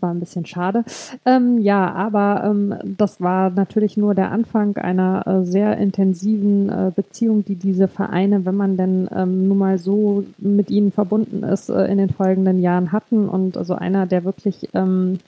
[0.00, 0.84] war ein bisschen schade.
[1.24, 6.92] Ähm, ja, aber ähm, das war natürlich nur der Anfang einer äh, sehr intensiven äh,
[6.94, 11.68] Beziehung, die diese Vereine, wenn man denn ähm, nun mal so mit ihnen verbunden ist,
[11.68, 13.28] äh, in den folgenden Jahren hatten.
[13.28, 15.18] Und also einer der wirklich ähm,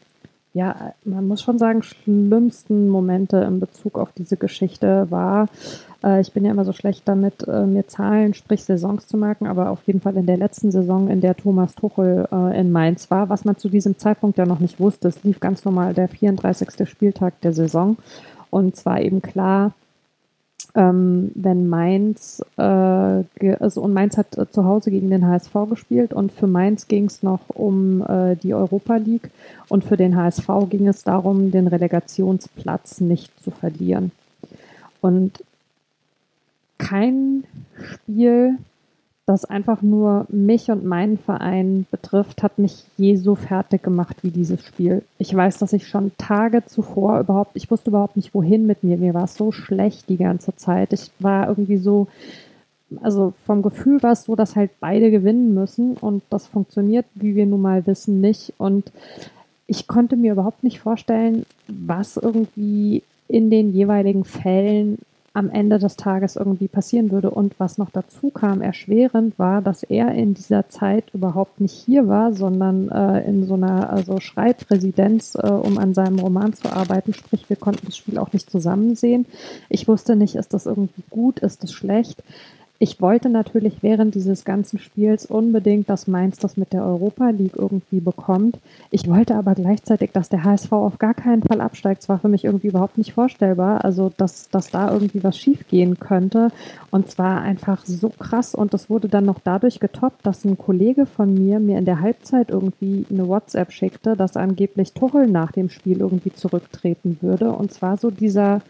[0.55, 5.49] ja, man muss schon sagen, schlimmsten Momente in Bezug auf diese Geschichte war,
[6.05, 9.47] äh, ich bin ja immer so schlecht damit, äh, mir Zahlen, sprich Saisons zu merken,
[9.47, 13.11] aber auf jeden Fall in der letzten Saison, in der Thomas Tuchel äh, in Mainz
[13.11, 16.09] war, was man zu diesem Zeitpunkt ja noch nicht wusste, es lief ganz normal der
[16.09, 16.89] 34.
[16.89, 17.97] Spieltag der Saison
[18.51, 19.73] und zwar eben klar,
[20.77, 26.13] ähm, wenn Mainz, äh, also und Mainz hat äh, zu Hause gegen den HSV gespielt
[26.13, 29.31] und für Mainz ging es noch um äh, die Europa League
[29.69, 34.11] und für den HSV ging es darum, den Relegationsplatz nicht zu verlieren.
[35.01, 35.45] Und
[36.85, 37.45] kein
[37.81, 38.59] Spiel
[39.27, 44.31] das einfach nur mich und meinen Verein betrifft, hat mich je so fertig gemacht wie
[44.31, 45.03] dieses Spiel.
[45.19, 48.99] Ich weiß, dass ich schon Tage zuvor überhaupt, ich wusste überhaupt nicht, wohin mit mir.
[48.99, 50.93] Mir war es so schlecht die ganze Zeit.
[50.93, 52.07] Ich war irgendwie so,
[53.01, 57.35] also vom Gefühl war es so, dass halt beide gewinnen müssen und das funktioniert, wie
[57.35, 58.53] wir nun mal wissen, nicht.
[58.59, 58.93] Und
[59.67, 64.99] ich konnte mir überhaupt nicht vorstellen, was irgendwie in den jeweiligen Fällen
[65.35, 67.31] am Ende des Tages irgendwie passieren würde.
[67.31, 72.07] Und was noch dazu kam, erschwerend war, dass er in dieser Zeit überhaupt nicht hier
[72.07, 77.13] war, sondern äh, in so einer also Schreibresidenz, äh, um an seinem Roman zu arbeiten.
[77.13, 79.27] Sprich, wir konnten das Spiel auch nicht zusammen sehen.
[79.69, 82.23] Ich wusste nicht, ist das irgendwie gut, ist das schlecht.
[82.81, 87.55] Ich wollte natürlich während dieses ganzen Spiels unbedingt, dass Mainz das mit der Europa League
[87.57, 88.59] irgendwie bekommt.
[88.91, 92.03] Ich wollte aber gleichzeitig, dass der HSV auf gar keinen Fall absteigt.
[92.03, 93.85] Das war für mich irgendwie überhaupt nicht vorstellbar.
[93.85, 96.49] Also, dass, dass da irgendwie was schiefgehen könnte.
[96.91, 98.57] Und zwar einfach so krass.
[98.57, 102.01] Und das wurde dann noch dadurch getoppt, dass ein Kollege von mir mir in der
[102.01, 107.53] Halbzeit irgendwie eine WhatsApp schickte, dass angeblich Tuchel nach dem Spiel irgendwie zurücktreten würde.
[107.53, 108.63] Und zwar so dieser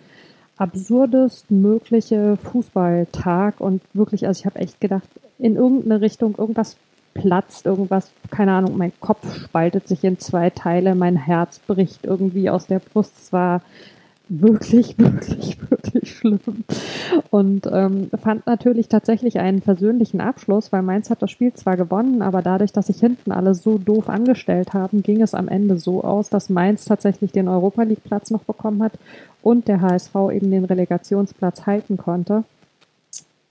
[0.57, 5.09] absurdest mögliche Fußballtag und wirklich, also ich habe echt gedacht,
[5.39, 6.77] in irgendeine Richtung irgendwas
[7.15, 12.51] platzt, irgendwas, keine Ahnung, mein Kopf spaltet sich in zwei Teile, mein Herz bricht irgendwie
[12.51, 13.13] aus der Brust.
[13.21, 13.63] Es war
[14.29, 16.41] wirklich, wirklich, wirklich schlimm.
[17.31, 22.23] Und ähm, fand natürlich tatsächlich einen persönlichen Abschluss, weil Mainz hat das Spiel zwar gewonnen,
[22.23, 26.03] aber dadurch, dass sich hinten alle so doof angestellt haben, ging es am Ende so
[26.03, 28.93] aus, dass Mainz tatsächlich den Europa League Platz noch bekommen hat
[29.43, 32.45] und der HSV eben den Relegationsplatz halten konnte.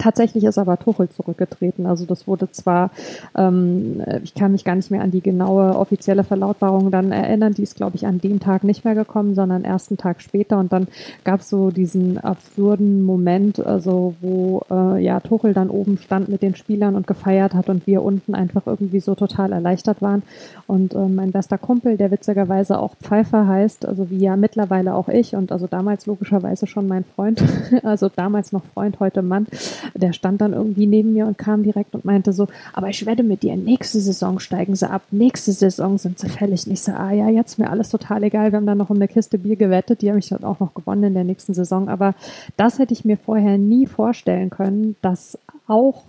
[0.03, 1.85] Tatsächlich ist aber Tuchel zurückgetreten.
[1.85, 2.91] Also das wurde zwar,
[3.37, 7.63] ähm, ich kann mich gar nicht mehr an die genaue offizielle Verlautbarung dann erinnern, die
[7.63, 10.59] ist, glaube ich, an dem Tag nicht mehr gekommen, sondern erst einen Tag später.
[10.59, 10.89] Und dann
[11.23, 16.41] gab es so diesen absurden Moment, also wo äh, ja Tuchel dann oben stand mit
[16.41, 20.21] den Spielern und gefeiert hat und wir unten einfach irgendwie so total erleichtert waren.
[20.67, 25.07] Und äh, mein bester Kumpel, der witzigerweise auch Pfeiffer heißt, also wie ja mittlerweile auch
[25.07, 27.41] ich und also damals logischerweise schon mein Freund,
[27.83, 29.47] also damals noch Freund, heute Mann,
[29.93, 33.23] der stand dann irgendwie neben mir und kam direkt und meinte so, aber ich werde
[33.23, 36.67] mit dir, nächste Saison steigen sie ab, nächste Saison sind sie fällig.
[36.67, 38.51] Nicht so, ah ja, jetzt mir alles total egal.
[38.51, 40.73] Wir haben dann noch um eine Kiste Bier gewettet, die habe ich dann auch noch
[40.73, 41.89] gewonnen in der nächsten Saison.
[41.89, 42.15] Aber
[42.57, 46.03] das hätte ich mir vorher nie vorstellen können, dass auch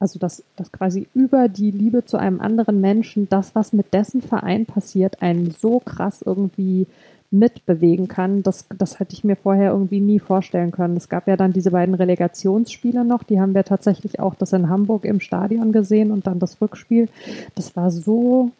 [0.00, 4.22] also dass, dass quasi über die Liebe zu einem anderen Menschen das, was mit dessen
[4.22, 6.86] Verein passiert, einen so krass irgendwie
[7.30, 8.42] mitbewegen kann.
[8.42, 10.96] Das, das hätte ich mir vorher irgendwie nie vorstellen können.
[10.96, 14.68] Es gab ja dann diese beiden Relegationsspiele noch, die haben wir tatsächlich auch das in
[14.68, 17.08] Hamburg im Stadion gesehen und dann das Rückspiel.
[17.54, 18.50] Das war so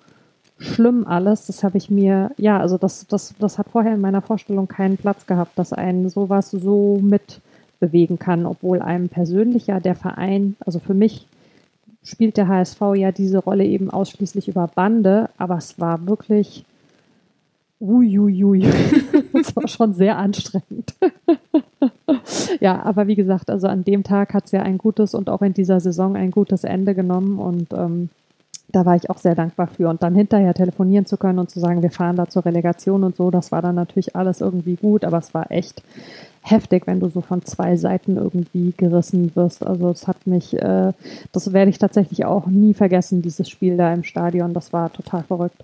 [0.59, 1.47] schlimm alles.
[1.47, 4.99] Das habe ich mir, ja, also das, das, das hat vorher in meiner Vorstellung keinen
[4.99, 10.79] Platz gehabt, dass einen sowas so mitbewegen kann, obwohl einem persönlich ja der Verein, also
[10.79, 11.27] für mich
[12.03, 16.65] spielt der HSV ja diese Rolle eben ausschließlich über Bande, aber es war wirklich
[17.81, 18.61] Uiuiui.
[19.33, 20.95] das war schon sehr anstrengend.
[22.61, 25.43] ja, aber wie gesagt, also an dem Tag hat es ja ein gutes und auch
[25.43, 28.11] in dieser Saison ein gutes Ende genommen und ähm,
[28.73, 29.89] da war ich auch sehr dankbar für.
[29.89, 33.17] Und dann hinterher telefonieren zu können und zu sagen, wir fahren da zur Relegation und
[33.17, 35.83] so, das war dann natürlich alles irgendwie gut, aber es war echt
[36.43, 39.65] heftig, wenn du so von zwei Seiten irgendwie gerissen wirst.
[39.67, 40.93] Also es hat mich, äh,
[41.33, 44.55] das werde ich tatsächlich auch nie vergessen, dieses Spiel da im Stadion.
[44.55, 45.63] Das war total verrückt.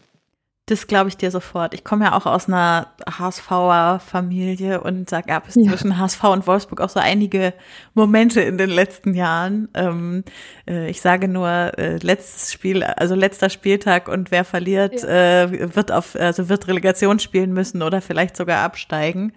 [0.68, 1.74] Das glaube ich dir sofort.
[1.74, 5.70] Ich komme ja auch aus einer HSVer Familie und da gab es ja.
[5.70, 7.54] zwischen HSV und Wolfsburg auch so einige
[7.94, 9.68] Momente in den letzten Jahren.
[9.74, 10.24] Ähm,
[10.68, 15.44] äh, ich sage nur äh, letztes Spiel, also letzter Spieltag und wer verliert, ja.
[15.44, 19.34] äh, wird auf, also wird Relegation spielen müssen oder vielleicht sogar absteigen.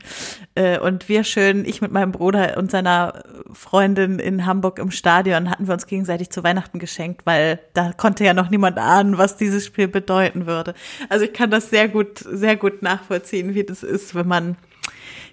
[0.55, 3.21] Äh, und wir schön, ich mit meinem Bruder und seiner
[3.53, 8.23] Freundin in Hamburg im Stadion hatten wir uns gegenseitig zu Weihnachten geschenkt, weil da konnte
[8.23, 10.73] ja noch niemand ahnen, was dieses Spiel bedeuten würde.
[11.07, 14.55] Also also ich kann das sehr gut, sehr gut nachvollziehen, wie das ist, wenn man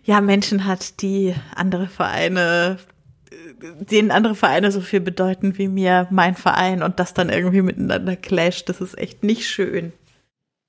[0.03, 2.79] ja Menschen hat, die andere Vereine
[3.61, 8.17] denen andere Vereine so viel bedeuten wie mir mein Verein und das dann irgendwie miteinander
[8.17, 9.93] clasht, das ist echt nicht schön.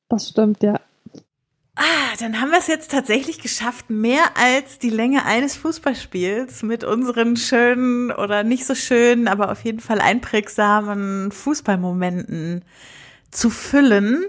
[0.10, 0.80] Das stimmt, ja.
[1.76, 6.84] Ah, dann haben wir es jetzt tatsächlich geschafft, mehr als die Länge eines Fußballspiels mit
[6.84, 12.64] unseren schönen oder nicht so schönen, aber auf jeden Fall einprägsamen Fußballmomenten
[13.30, 14.26] zu füllen.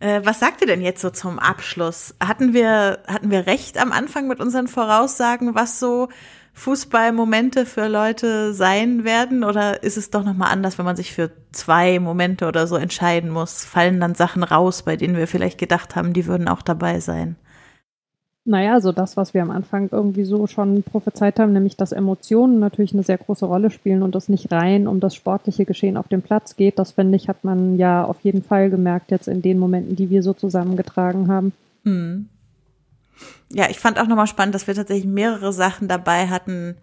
[0.00, 2.14] Äh, was sagt ihr denn jetzt so zum Abschluss?
[2.24, 6.08] Hatten wir, hatten wir recht am Anfang mit unseren Voraussagen, was so
[6.54, 9.44] Fußballmomente für Leute sein werden?
[9.44, 13.30] Oder ist es doch nochmal anders, wenn man sich für zwei Momente oder so entscheiden
[13.30, 13.64] muss?
[13.64, 17.36] Fallen dann Sachen raus, bei denen wir vielleicht gedacht haben, die würden auch dabei sein?
[18.46, 22.58] Naja, so das, was wir am Anfang irgendwie so schon prophezeit haben, nämlich dass Emotionen
[22.58, 26.08] natürlich eine sehr große Rolle spielen und es nicht rein um das sportliche Geschehen auf
[26.08, 29.42] dem Platz geht, das finde ich, hat man ja auf jeden Fall gemerkt jetzt in
[29.42, 31.52] den Momenten, die wir so zusammengetragen haben.
[31.84, 32.28] Hm.
[33.52, 36.76] Ja, ich fand auch nochmal spannend, dass wir tatsächlich mehrere Sachen dabei hatten,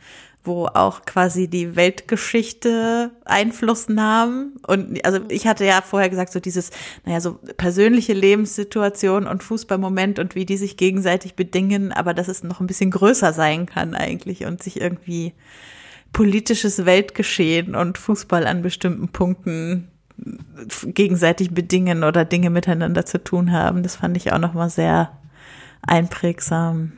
[0.47, 4.53] wo auch quasi die Weltgeschichte Einfluss nahm.
[4.65, 6.71] Und also ich hatte ja vorher gesagt, so dieses,
[7.05, 12.43] naja, so persönliche Lebenssituation und Fußballmoment und wie die sich gegenseitig bedingen, aber dass es
[12.43, 15.33] noch ein bisschen größer sein kann eigentlich und sich irgendwie
[16.13, 19.89] politisches Weltgeschehen und Fußball an bestimmten Punkten
[20.85, 23.83] gegenseitig bedingen oder Dinge miteinander zu tun haben.
[23.83, 25.11] Das fand ich auch nochmal sehr
[25.81, 26.93] einprägsam.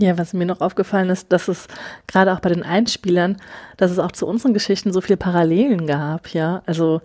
[0.00, 1.68] Ja, was mir noch aufgefallen ist, dass es
[2.06, 3.36] gerade auch bei den Einspielern,
[3.76, 6.62] dass es auch zu unseren Geschichten so viele Parallelen gab, ja.
[6.64, 7.02] Also,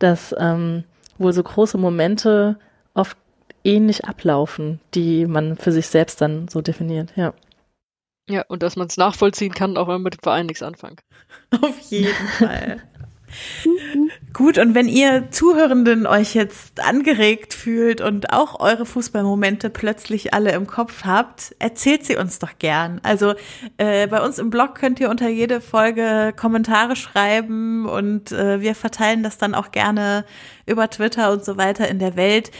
[0.00, 0.82] dass ähm,
[1.16, 2.58] wohl so große Momente
[2.92, 3.16] oft
[3.62, 7.34] ähnlich ablaufen, die man für sich selbst dann so definiert, ja.
[8.28, 10.96] Ja, und dass man es nachvollziehen kann, auch wenn man mit dem Verein nichts anfangen.
[11.60, 12.82] Auf jeden Fall.
[14.34, 20.50] Gut, und wenn ihr Zuhörenden euch jetzt angeregt fühlt und auch eure Fußballmomente plötzlich alle
[20.50, 23.00] im Kopf habt, erzählt sie uns doch gern.
[23.04, 23.34] Also
[23.76, 28.74] äh, bei uns im Blog könnt ihr unter jede Folge Kommentare schreiben und äh, wir
[28.74, 30.24] verteilen das dann auch gerne
[30.66, 32.50] über Twitter und so weiter in der Welt.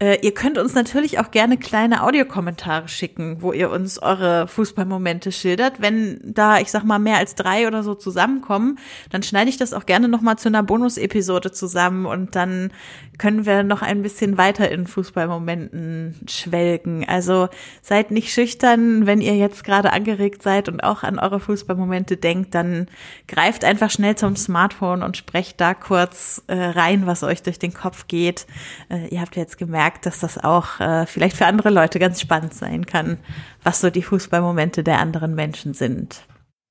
[0.00, 5.30] Äh, ihr könnt uns natürlich auch gerne kleine Audiokommentare schicken, wo ihr uns eure Fußballmomente
[5.30, 5.80] schildert.
[5.80, 8.78] Wenn da, ich sag mal, mehr als drei oder so zusammenkommen,
[9.10, 12.72] dann schneide ich das auch gerne nochmal zu einer Bonus-Episode zusammen und dann
[13.18, 17.08] können wir noch ein bisschen weiter in Fußballmomenten schwelgen.
[17.08, 17.48] Also
[17.80, 22.54] seid nicht schüchtern, wenn ihr jetzt gerade angeregt seid und auch an eure Fußballmomente denkt,
[22.56, 22.88] dann
[23.28, 27.72] greift einfach schnell zum Smartphone und sprecht da kurz äh, rein, was euch durch den
[27.72, 28.46] Kopf geht.
[28.88, 32.54] Äh, ihr habt jetzt gemerkt, dass das auch äh, vielleicht für andere Leute ganz spannend
[32.54, 33.18] sein kann,
[33.62, 36.22] was so die Fußballmomente der anderen Menschen sind.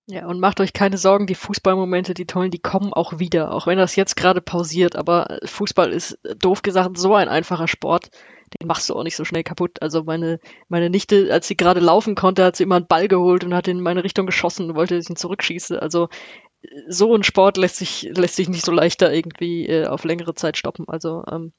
[0.06, 3.68] Ja, und macht euch keine Sorgen, die Fußballmomente, die tollen, die kommen auch wieder, auch
[3.68, 4.98] wenn das jetzt gerade pausiert.
[4.98, 8.10] Aber Fußball ist, doof gesagt, so ein einfacher Sport,
[8.60, 9.82] den machst du auch nicht so schnell kaputt.
[9.82, 13.46] Also meine, meine Nichte, als sie gerade laufen konnte, hat sie immer einen Ball geholt
[13.46, 15.82] und hat in meine Richtung geschossen und wollte, dass ich ihn zurückschieße.
[15.82, 16.10] Also
[16.88, 20.58] so ein Sport lässt sich, lässt sich nicht so leichter irgendwie äh, auf längere Zeit
[20.58, 20.86] stoppen.
[20.88, 21.54] Also ähm,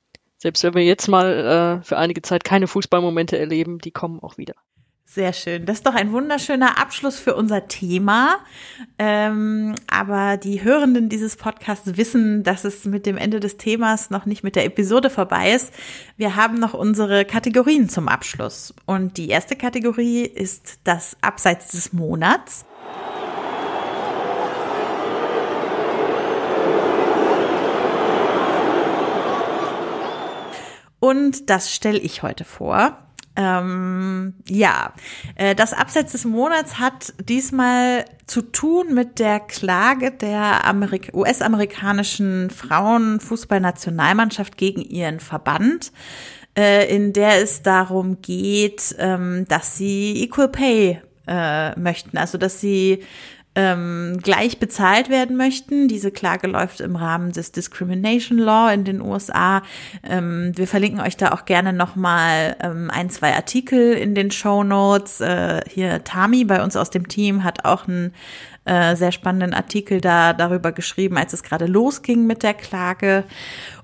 [0.44, 4.36] selbst wenn wir jetzt mal äh, für einige Zeit keine Fußballmomente erleben, die kommen auch
[4.36, 4.52] wieder.
[5.06, 5.64] Sehr schön.
[5.64, 8.40] Das ist doch ein wunderschöner Abschluss für unser Thema.
[8.98, 14.26] Ähm, aber die Hörenden dieses Podcasts wissen, dass es mit dem Ende des Themas noch
[14.26, 15.73] nicht mit der Episode vorbei ist.
[16.18, 18.74] Wir haben noch unsere Kategorien zum Abschluss.
[18.84, 22.66] Und die erste Kategorie ist das Abseits des Monats.
[31.05, 32.97] Und das stelle ich heute vor.
[33.36, 34.94] Ähm, ja,
[35.34, 40.62] äh, das Abseits des Monats hat diesmal zu tun mit der Klage der
[41.12, 45.92] US-amerikanischen Frauenfußballnationalmannschaft gegen ihren Verband,
[46.57, 52.62] äh, in der es darum geht, ähm, dass sie Equal Pay äh, möchten, also dass
[52.62, 53.05] sie
[53.57, 55.86] ähm, gleich bezahlt werden möchten.
[55.89, 59.62] Diese Klage läuft im Rahmen des Discrimination Law in den USA.
[60.02, 64.65] Ähm, wir verlinken euch da auch gerne nochmal ähm, ein, zwei Artikel in den Show
[64.65, 65.20] Notes.
[65.20, 68.12] Äh, hier Tami bei uns aus dem Team hat auch einen
[68.65, 73.24] äh, sehr spannenden Artikel da darüber geschrieben, als es gerade losging mit der Klage.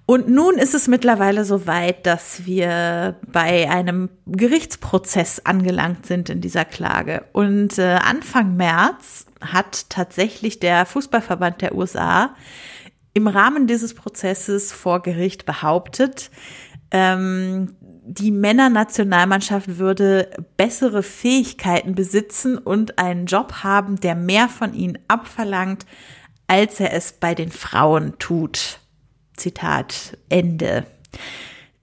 [0.07, 6.41] Und nun ist es mittlerweile so weit, dass wir bei einem Gerichtsprozess angelangt sind in
[6.41, 7.23] dieser Klage.
[7.33, 12.35] Und äh, Anfang März hat tatsächlich der Fußballverband der USA
[13.13, 16.31] im Rahmen dieses Prozesses vor Gericht behauptet,
[16.93, 24.99] ähm, die Männernationalmannschaft würde bessere Fähigkeiten besitzen und einen Job haben, der mehr von ihnen
[25.07, 25.87] abverlangt,
[26.49, 28.81] als er es bei den Frauen tut.
[29.37, 30.87] Zitat Ende.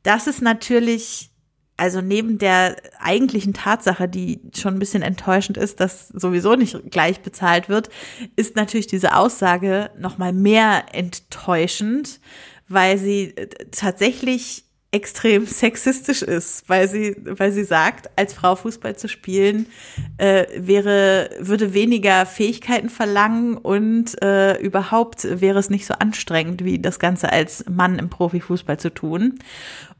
[0.04, 1.27] Das ist natürlich,
[1.78, 7.22] also neben der eigentlichen Tatsache, die schon ein bisschen enttäuschend ist, dass sowieso nicht gleich
[7.22, 7.90] bezahlt wird,
[8.36, 12.20] ist natürlich diese Aussage noch mal mehr enttäuschend,
[12.68, 13.36] weil sie
[13.72, 14.67] tatsächlich
[14.98, 19.68] extrem sexistisch ist, weil sie, weil sie sagt, als Frau Fußball zu spielen
[20.18, 26.80] äh, wäre, würde weniger Fähigkeiten verlangen und äh, überhaupt wäre es nicht so anstrengend, wie
[26.80, 29.40] das Ganze als Mann im Profifußball zu tun.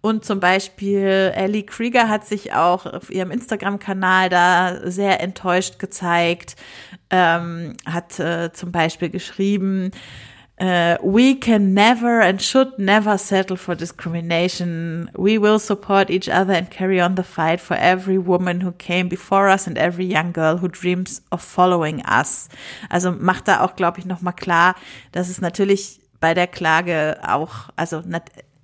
[0.02, 6.56] Und zum Beispiel Ellie Krieger hat sich auch auf ihrem Instagram-Kanal da sehr enttäuscht gezeigt,
[7.10, 9.92] ähm, hat äh, zum Beispiel geschrieben,
[10.60, 15.08] Uh, we can never and should never settle for discrimination.
[15.16, 19.08] We will support each other and carry on the fight for every woman who came
[19.08, 22.50] before us and every young girl who dreams of following us.
[22.90, 24.76] Also macht da auch, glaube ich, nochmal klar,
[25.12, 28.02] dass es natürlich bei der Klage auch, also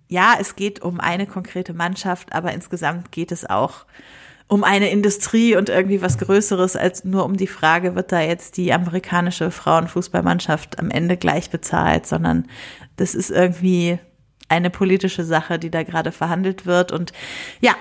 [0.07, 5.55] ja, es geht um eine konkrete Mannschaft, aber insgesamt geht es auch um eine Industrie
[5.55, 10.79] und irgendwie was Größeres als nur um die Frage, wird da jetzt die amerikanische Frauenfußballmannschaft
[10.79, 12.47] am Ende gleich bezahlt, sondern
[12.95, 13.99] das ist irgendwie
[14.49, 16.91] eine politische Sache, die da gerade verhandelt wird.
[16.91, 17.13] Und
[17.61, 17.73] ja,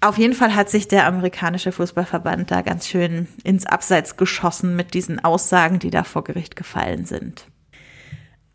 [0.00, 4.94] auf jeden Fall hat sich der amerikanische Fußballverband da ganz schön ins Abseits geschossen mit
[4.94, 7.46] diesen Aussagen, die da vor Gericht gefallen sind.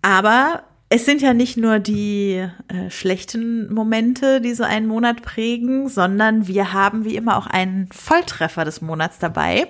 [0.01, 5.89] Aber es sind ja nicht nur die äh, schlechten Momente, die so einen Monat prägen,
[5.89, 9.67] sondern wir haben wie immer auch einen Volltreffer des Monats dabei.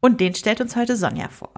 [0.00, 1.52] Und den stellt uns heute Sonja vor.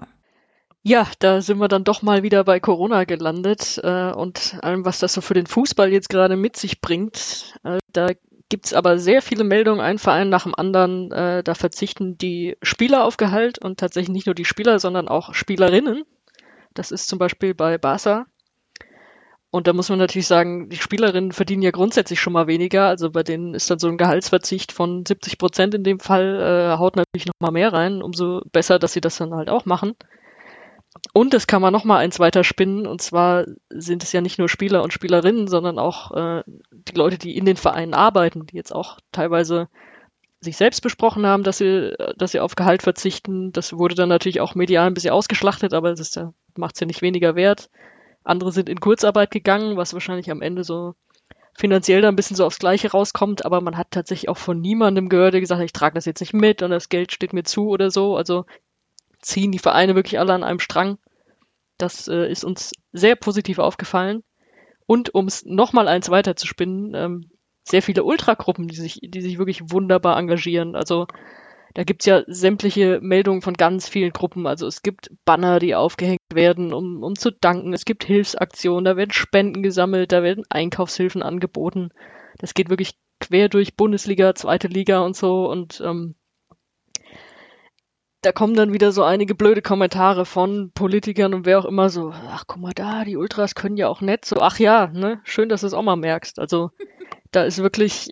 [0.85, 4.99] Ja, da sind wir dann doch mal wieder bei Corona gelandet äh, und allem, was
[4.99, 7.57] das so für den Fußball jetzt gerade mit sich bringt.
[7.63, 8.09] Äh, da
[8.53, 11.11] gibt es aber sehr viele Meldungen, ein Verein nach dem anderen.
[11.11, 15.33] Äh, da verzichten die Spieler auf Gehalt und tatsächlich nicht nur die Spieler, sondern auch
[15.33, 16.03] Spielerinnen.
[16.75, 18.27] Das ist zum Beispiel bei Barca.
[19.49, 22.85] Und da muss man natürlich sagen, die Spielerinnen verdienen ja grundsätzlich schon mal weniger.
[22.85, 26.77] Also bei denen ist dann so ein Gehaltsverzicht von 70 Prozent in dem Fall, äh,
[26.77, 28.03] haut natürlich noch mal mehr rein.
[28.03, 29.95] Umso besser, dass sie das dann halt auch machen.
[31.11, 32.87] Und das kann man noch mal eins weiter spinnen.
[32.87, 37.17] Und zwar sind es ja nicht nur Spieler und Spielerinnen, sondern auch äh, die Leute,
[37.17, 39.69] die in den Vereinen arbeiten, die jetzt auch teilweise
[40.39, 43.51] sich selbst besprochen haben, dass sie, dass sie auf Gehalt verzichten.
[43.53, 46.87] Das wurde dann natürlich auch medial ein bisschen ausgeschlachtet, aber das ja, macht es ja
[46.87, 47.69] nicht weniger wert.
[48.23, 50.95] Andere sind in Kurzarbeit gegangen, was wahrscheinlich am Ende so
[51.55, 55.07] finanziell da ein bisschen so aufs Gleiche rauskommt, aber man hat tatsächlich auch von niemandem
[55.07, 57.43] gehört, der gesagt hat, ich trage das jetzt nicht mit und das Geld steht mir
[57.43, 58.17] zu oder so.
[58.17, 58.45] Also
[59.23, 60.97] ziehen die Vereine wirklich alle an einem Strang.
[61.77, 64.23] Das äh, ist uns sehr positiv aufgefallen.
[64.85, 67.29] Und um es nochmal eins weiter zu spinnen, ähm,
[67.63, 70.75] sehr viele Ultragruppen, die sich, die sich wirklich wunderbar engagieren.
[70.75, 71.07] Also
[71.73, 74.45] da gibt's ja sämtliche Meldungen von ganz vielen Gruppen.
[74.45, 77.73] Also es gibt Banner, die aufgehängt werden, um, um zu danken.
[77.73, 81.89] Es gibt Hilfsaktionen, da werden Spenden gesammelt, da werden Einkaufshilfen angeboten.
[82.37, 85.49] Das geht wirklich quer durch Bundesliga, zweite Liga und so.
[85.49, 86.15] Und ähm,
[88.23, 92.11] da kommen dann wieder so einige blöde Kommentare von Politikern und wer auch immer so,
[92.11, 95.49] ach guck mal da, die Ultras können ja auch nett so, ach ja, ne, schön,
[95.49, 96.39] dass du es auch mal merkst.
[96.39, 96.71] Also
[97.31, 98.09] da ist wirklich,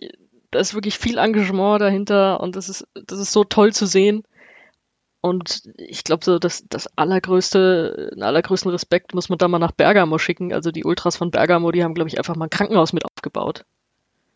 [0.50, 4.22] da ist wirklich viel Engagement dahinter und das ist, das ist so toll zu sehen.
[5.22, 9.72] Und ich glaube so, dass das allergrößte, den allergrößten Respekt muss man da mal nach
[9.72, 10.52] Bergamo schicken.
[10.52, 13.64] Also die Ultras von Bergamo, die haben, glaube ich, einfach mal ein Krankenhaus mit aufgebaut.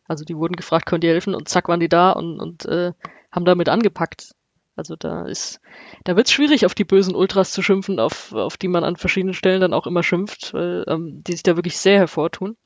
[0.06, 1.34] Also die wurden gefragt, könnt ihr helfen?
[1.34, 2.92] Und zack waren die da und, und äh,
[3.32, 4.36] haben damit angepackt.
[4.76, 5.60] Also da ist,
[6.04, 8.96] da wird es schwierig, auf die bösen Ultras zu schimpfen, auf, auf die man an
[8.96, 12.56] verschiedenen Stellen dann auch immer schimpft, weil ähm, die sich da wirklich sehr hervortun.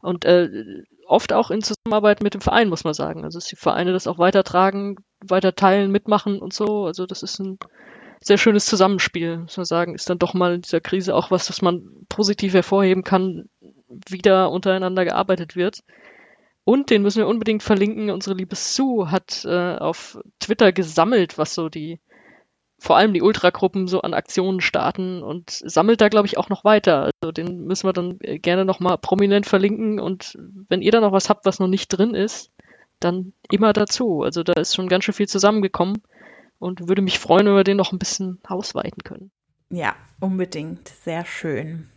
[0.00, 0.48] Und äh,
[1.06, 3.24] oft auch in Zusammenarbeit mit dem Verein, muss man sagen.
[3.24, 6.86] Also dass die Vereine das auch weitertragen, weiter teilen, mitmachen und so.
[6.86, 7.58] Also das ist ein
[8.20, 9.94] sehr schönes Zusammenspiel, muss man sagen.
[9.94, 13.48] Ist dann doch mal in dieser Krise auch was, was man positiv hervorheben kann,
[14.08, 15.82] wieder untereinander gearbeitet wird.
[16.64, 18.10] Und den müssen wir unbedingt verlinken.
[18.10, 21.98] Unsere liebe Sue hat äh, auf Twitter gesammelt, was so die,
[22.78, 26.64] vor allem die Ultragruppen so an Aktionen starten und sammelt da, glaube ich, auch noch
[26.64, 27.10] weiter.
[27.20, 29.98] Also den müssen wir dann äh, gerne nochmal prominent verlinken.
[29.98, 32.52] Und wenn ihr da noch was habt, was noch nicht drin ist,
[33.00, 34.22] dann immer dazu.
[34.22, 36.02] Also da ist schon ganz schön viel zusammengekommen
[36.60, 39.32] und würde mich freuen, wenn wir den noch ein bisschen ausweiten können.
[39.70, 40.86] Ja, unbedingt.
[40.88, 41.88] Sehr schön.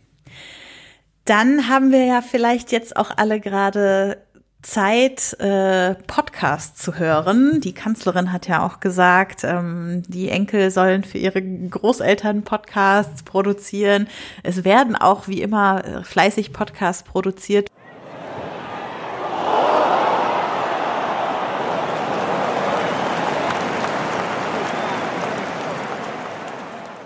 [1.24, 4.25] Dann haben wir ja vielleicht jetzt auch alle gerade
[4.66, 7.60] Zeit, äh, Podcast zu hören.
[7.60, 14.08] Die Kanzlerin hat ja auch gesagt, ähm, die Enkel sollen für ihre Großeltern Podcasts produzieren.
[14.42, 17.70] Es werden auch wie immer äh, fleißig Podcasts produziert.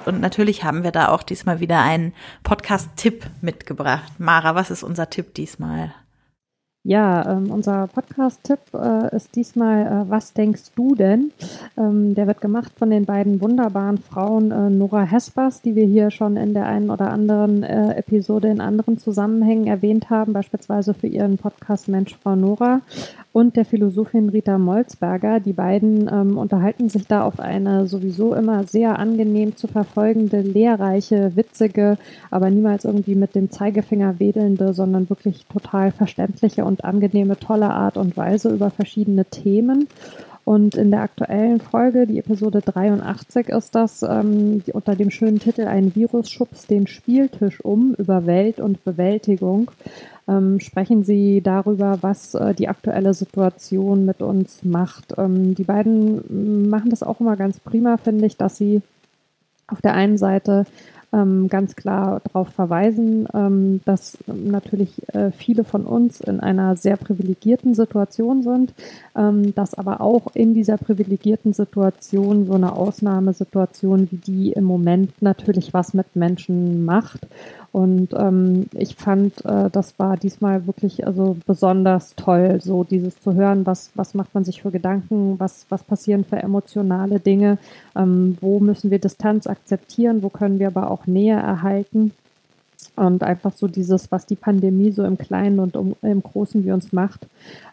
[0.06, 4.18] Und natürlich haben wir da auch diesmal wieder einen Podcast-Tipp mitgebracht.
[4.18, 5.94] Mara, was ist unser Tipp diesmal?
[6.82, 11.30] Ja, ähm, unser Podcast-Tipp äh, ist diesmal äh, Was denkst du denn?
[11.76, 16.10] Ähm, der wird gemacht von den beiden wunderbaren Frauen äh, Nora Hespers, die wir hier
[16.10, 21.06] schon in der einen oder anderen äh, Episode in anderen Zusammenhängen erwähnt haben, beispielsweise für
[21.06, 22.80] ihren Podcast Mensch Frau Nora
[23.32, 25.38] und der Philosophin Rita Molzberger.
[25.38, 31.36] Die beiden ähm, unterhalten sich da auf eine sowieso immer sehr angenehm zu verfolgende, lehrreiche,
[31.36, 31.98] witzige,
[32.30, 37.96] aber niemals irgendwie mit dem Zeigefinger wedelnde, sondern wirklich total verständliche und angenehme, tolle Art
[37.96, 39.88] und Weise über verschiedene Themen.
[40.44, 45.66] Und in der aktuellen Folge, die Episode 83, ist das ähm, unter dem schönen Titel
[45.66, 49.70] Ein Virus schubst den Spieltisch um über Welt und Bewältigung.
[50.26, 55.14] Ähm, sprechen Sie darüber, was äh, die aktuelle Situation mit uns macht.
[55.18, 58.80] Ähm, die beiden machen das auch immer ganz prima, finde ich, dass sie
[59.66, 60.64] auf der einen Seite
[61.12, 66.96] ähm, ganz klar darauf verweisen, ähm, dass natürlich äh, viele von uns in einer sehr
[66.96, 68.72] privilegierten Situation sind,
[69.16, 75.20] ähm, dass aber auch in dieser privilegierten Situation so eine Ausnahmesituation wie die im Moment
[75.20, 77.26] natürlich was mit Menschen macht
[77.72, 83.34] und ähm, ich fand, äh, das war diesmal wirklich also besonders toll, so dieses zu
[83.34, 87.58] hören, was, was macht man sich für Gedanken, was, was passieren für emotionale Dinge,
[87.96, 92.12] ähm, wo müssen wir Distanz akzeptieren, wo können wir aber auch Nähe erhalten.
[92.96, 96.92] Und einfach so dieses, was die Pandemie so im Kleinen und im Großen wie uns
[96.92, 97.26] macht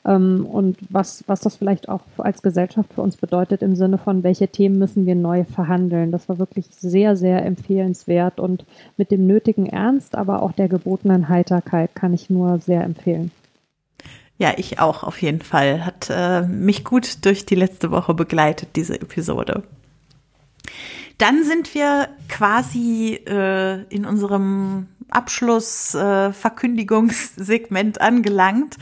[0.06, 4.24] ähm, und was, was das vielleicht auch als Gesellschaft für uns bedeutet im Sinne von,
[4.24, 6.12] welche Themen müssen wir neu verhandeln.
[6.12, 11.30] Das war wirklich sehr, sehr empfehlenswert und mit dem nötigen Ernst, aber auch der gebotenen
[11.30, 13.32] Heiterkeit kann ich nur sehr empfehlen.
[14.38, 15.86] Ja, ich auch auf jeden Fall.
[15.86, 19.64] Hat äh, mich gut durch die letzte Woche begleitet, diese Episode.
[21.18, 28.78] Dann sind wir quasi äh, in unserem Abschlussverkündigungssegment äh, angelangt.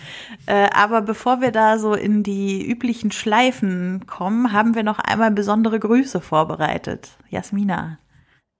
[0.45, 5.31] Äh, aber bevor wir da so in die üblichen Schleifen kommen, haben wir noch einmal
[5.31, 7.09] besondere Grüße vorbereitet.
[7.29, 7.99] Jasmina.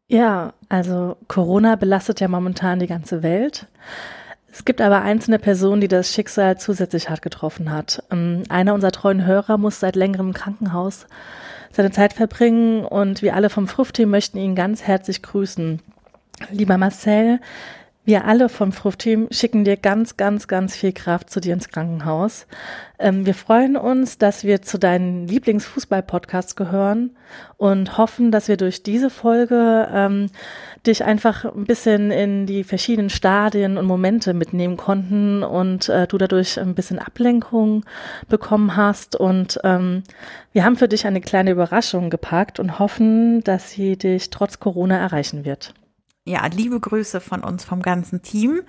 [0.07, 3.67] Ja, also Corona belastet ja momentan die ganze Welt.
[4.51, 8.03] Es gibt aber einzelne Personen, die das Schicksal zusätzlich hart getroffen hat.
[8.11, 11.07] Ähm, einer unserer treuen Hörer muss seit längerem im Krankenhaus
[11.71, 15.81] seine Zeit verbringen und wir alle vom Fruchtteam möchten ihn ganz herzlich grüßen.
[16.51, 17.39] Lieber Marcel,
[18.07, 22.45] wir alle vom Fruchtteam schicken dir ganz, ganz, ganz viel Kraft zu dir ins Krankenhaus.
[22.99, 27.17] Ähm, wir freuen uns, dass wir zu deinen Lieblingsfußball-Podcasts gehören
[27.57, 30.27] und hoffen, dass wir durch diese Folge ähm,
[30.85, 36.19] dich einfach ein bisschen in die verschiedenen Stadien und Momente mitnehmen konnten und äh, du
[36.19, 37.85] dadurch ein bisschen Ablenkung
[38.29, 39.15] bekommen hast.
[39.15, 40.03] Und ähm,
[40.51, 44.95] wir haben für dich eine kleine Überraschung gepackt und hoffen, dass sie dich trotz Corona
[44.99, 45.73] erreichen wird
[46.25, 48.61] ja, liebe Grüße von uns vom ganzen Team.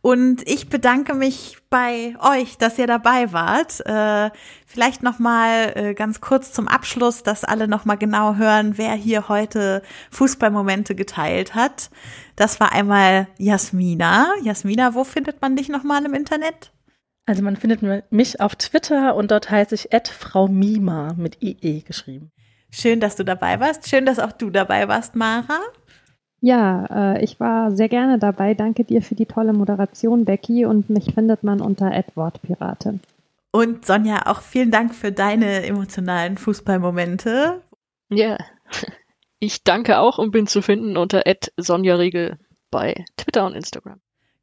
[0.00, 3.84] Und ich bedanke mich bei euch, dass ihr dabei wart.
[3.86, 4.30] Äh,
[4.66, 8.94] vielleicht noch mal äh, ganz kurz zum Abschluss, dass alle noch mal genau hören, wer
[8.94, 11.90] hier heute Fußballmomente geteilt hat.
[12.36, 14.32] Das war einmal Jasmina.
[14.42, 16.72] Jasmina, wo findet man dich noch mal im Internet?
[17.26, 22.30] Also man findet mich auf Twitter und dort heiße ich Frau Mima mit IE geschrieben.
[22.70, 23.88] Schön, dass du dabei warst.
[23.88, 25.60] Schön, dass auch du dabei warst, Mara.
[26.42, 28.54] Ja, äh, ich war sehr gerne dabei.
[28.54, 30.66] Danke dir für die tolle Moderation, Becky.
[30.66, 33.00] Und mich findet man unter Wortpiratin.
[33.52, 37.62] Und Sonja, auch vielen Dank für deine emotionalen Fußballmomente.
[38.10, 38.38] Ja,
[39.38, 41.22] ich danke auch und bin zu finden unter
[41.56, 42.38] Sonja Riegel
[42.72, 44.00] bei Twitter und Instagram.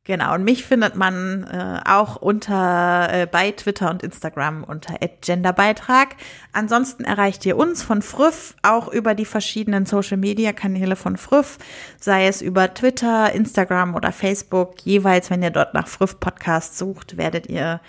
[0.09, 6.15] Genau, und mich findet man äh, auch unter äh, bei Twitter und Instagram unter @genderbeitrag.
[6.51, 11.59] Ansonsten erreicht ihr uns von Früff auch über die verschiedenen Social Media Kanäle von Früff,
[11.99, 14.81] sei es über Twitter, Instagram oder Facebook.
[14.81, 17.79] Jeweils, wenn ihr dort nach Früff Podcast sucht, werdet ihr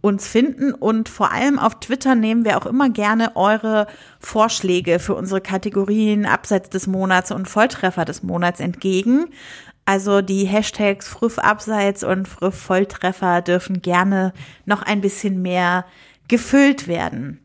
[0.00, 3.88] uns finden und vor allem auf Twitter nehmen wir auch immer gerne eure
[4.20, 9.30] Vorschläge für unsere Kategorien Abseits des Monats und Volltreffer des Monats entgegen.
[9.84, 14.32] Also die Hashtags Früff Abseits und Früff Volltreffer dürfen gerne
[14.64, 15.84] noch ein bisschen mehr
[16.28, 17.40] gefüllt werden.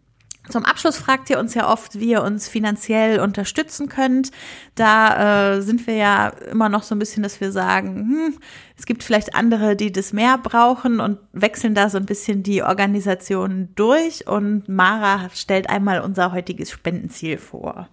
[0.49, 4.31] Zum Abschluss fragt ihr uns ja oft, wie ihr uns finanziell unterstützen könnt.
[4.73, 8.39] Da äh, sind wir ja immer noch so ein bisschen, dass wir sagen, hm,
[8.75, 12.63] es gibt vielleicht andere, die das mehr brauchen und wechseln da so ein bisschen die
[12.63, 14.27] Organisation durch.
[14.27, 17.87] Und Mara stellt einmal unser heutiges Spendenziel vor.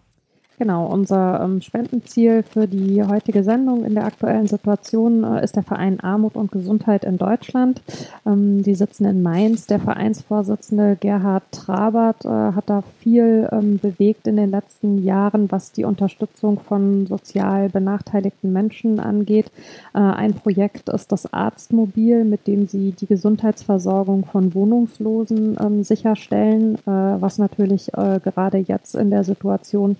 [0.59, 5.63] Genau, unser ähm, Spendenziel für die heutige Sendung in der aktuellen Situation äh, ist der
[5.63, 7.83] Verein Armut und Gesundheit in Deutschland.
[8.25, 9.67] Ähm, die sitzen in Mainz.
[9.67, 15.73] Der Vereinsvorsitzende Gerhard Trabert äh, hat da viel ähm, bewegt in den letzten Jahren, was
[15.73, 19.51] die Unterstützung von sozial benachteiligten Menschen angeht.
[19.93, 26.77] Äh, ein Projekt ist das Arztmobil, mit dem sie die Gesundheitsversorgung von Wohnungslosen ähm, sicherstellen,
[26.77, 29.97] äh, was natürlich äh, gerade jetzt in der Situation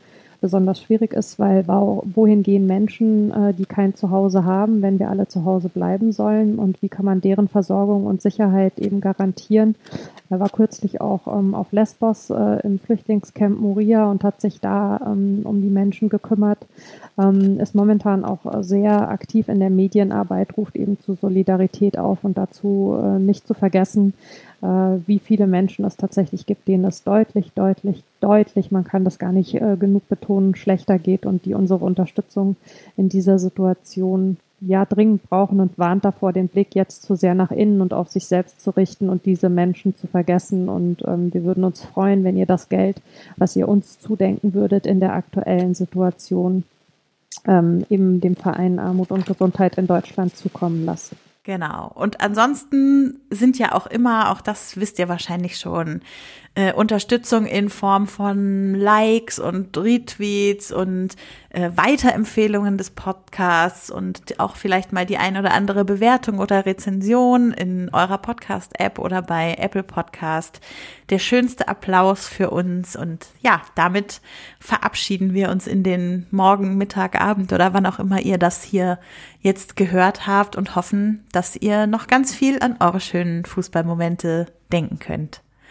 [0.47, 5.27] besonders schwierig ist, weil wohin gehen Menschen, äh, die kein Zuhause haben, wenn wir alle
[5.27, 9.75] zu Hause bleiben sollen und wie kann man deren Versorgung und Sicherheit eben garantieren.
[10.29, 15.01] Er war kürzlich auch ähm, auf Lesbos äh, im Flüchtlingscamp Moria und hat sich da
[15.07, 16.67] ähm, um die Menschen gekümmert,
[17.19, 22.37] ähm, ist momentan auch sehr aktiv in der Medienarbeit, ruft eben zu Solidarität auf und
[22.37, 24.15] dazu äh, nicht zu vergessen,
[24.63, 24.67] äh,
[25.07, 29.33] wie viele Menschen es tatsächlich gibt, denen es deutlich, deutlich, deutlich, man kann das gar
[29.33, 32.57] nicht äh, genug betonen, schlechter geht und die unsere Unterstützung
[32.97, 37.51] in dieser Situation ja dringend brauchen und warnt davor, den Blick jetzt zu sehr nach
[37.51, 40.69] innen und auf sich selbst zu richten und diese Menschen zu vergessen.
[40.69, 43.01] Und ähm, wir würden uns freuen, wenn ihr das Geld,
[43.37, 46.65] was ihr uns zudenken würdet in der aktuellen Situation,
[47.47, 51.15] ähm, eben dem Verein Armut und Gesundheit in Deutschland zukommen lasst.
[51.45, 51.93] Genau.
[51.95, 56.01] Und ansonsten sind ja auch immer, auch das wisst ihr wahrscheinlich schon,
[56.57, 61.11] äh, Unterstützung in Form von Likes und Retweets und
[61.51, 67.53] äh, Weiterempfehlungen des Podcasts und auch vielleicht mal die ein oder andere Bewertung oder Rezension
[67.53, 70.61] in eurer Podcast-App oder bei Apple Podcast.
[71.11, 74.23] Der schönste Applaus für uns und ja, damit
[74.59, 78.99] verabschieden wir uns in den Morgen, Mittag, Abend oder wann auch immer ihr das hier
[79.41, 84.99] jetzt gehört habt und hoffen, dass ihr noch ganz viel an eure schönen Fußballmomente denken
[84.99, 85.43] könnt.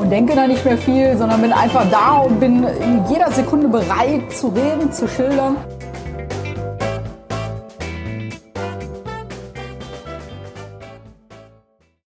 [0.00, 3.68] und denke da nicht mehr viel, sondern bin einfach da und bin in jeder Sekunde
[3.68, 5.56] bereit zu reden, zu schildern.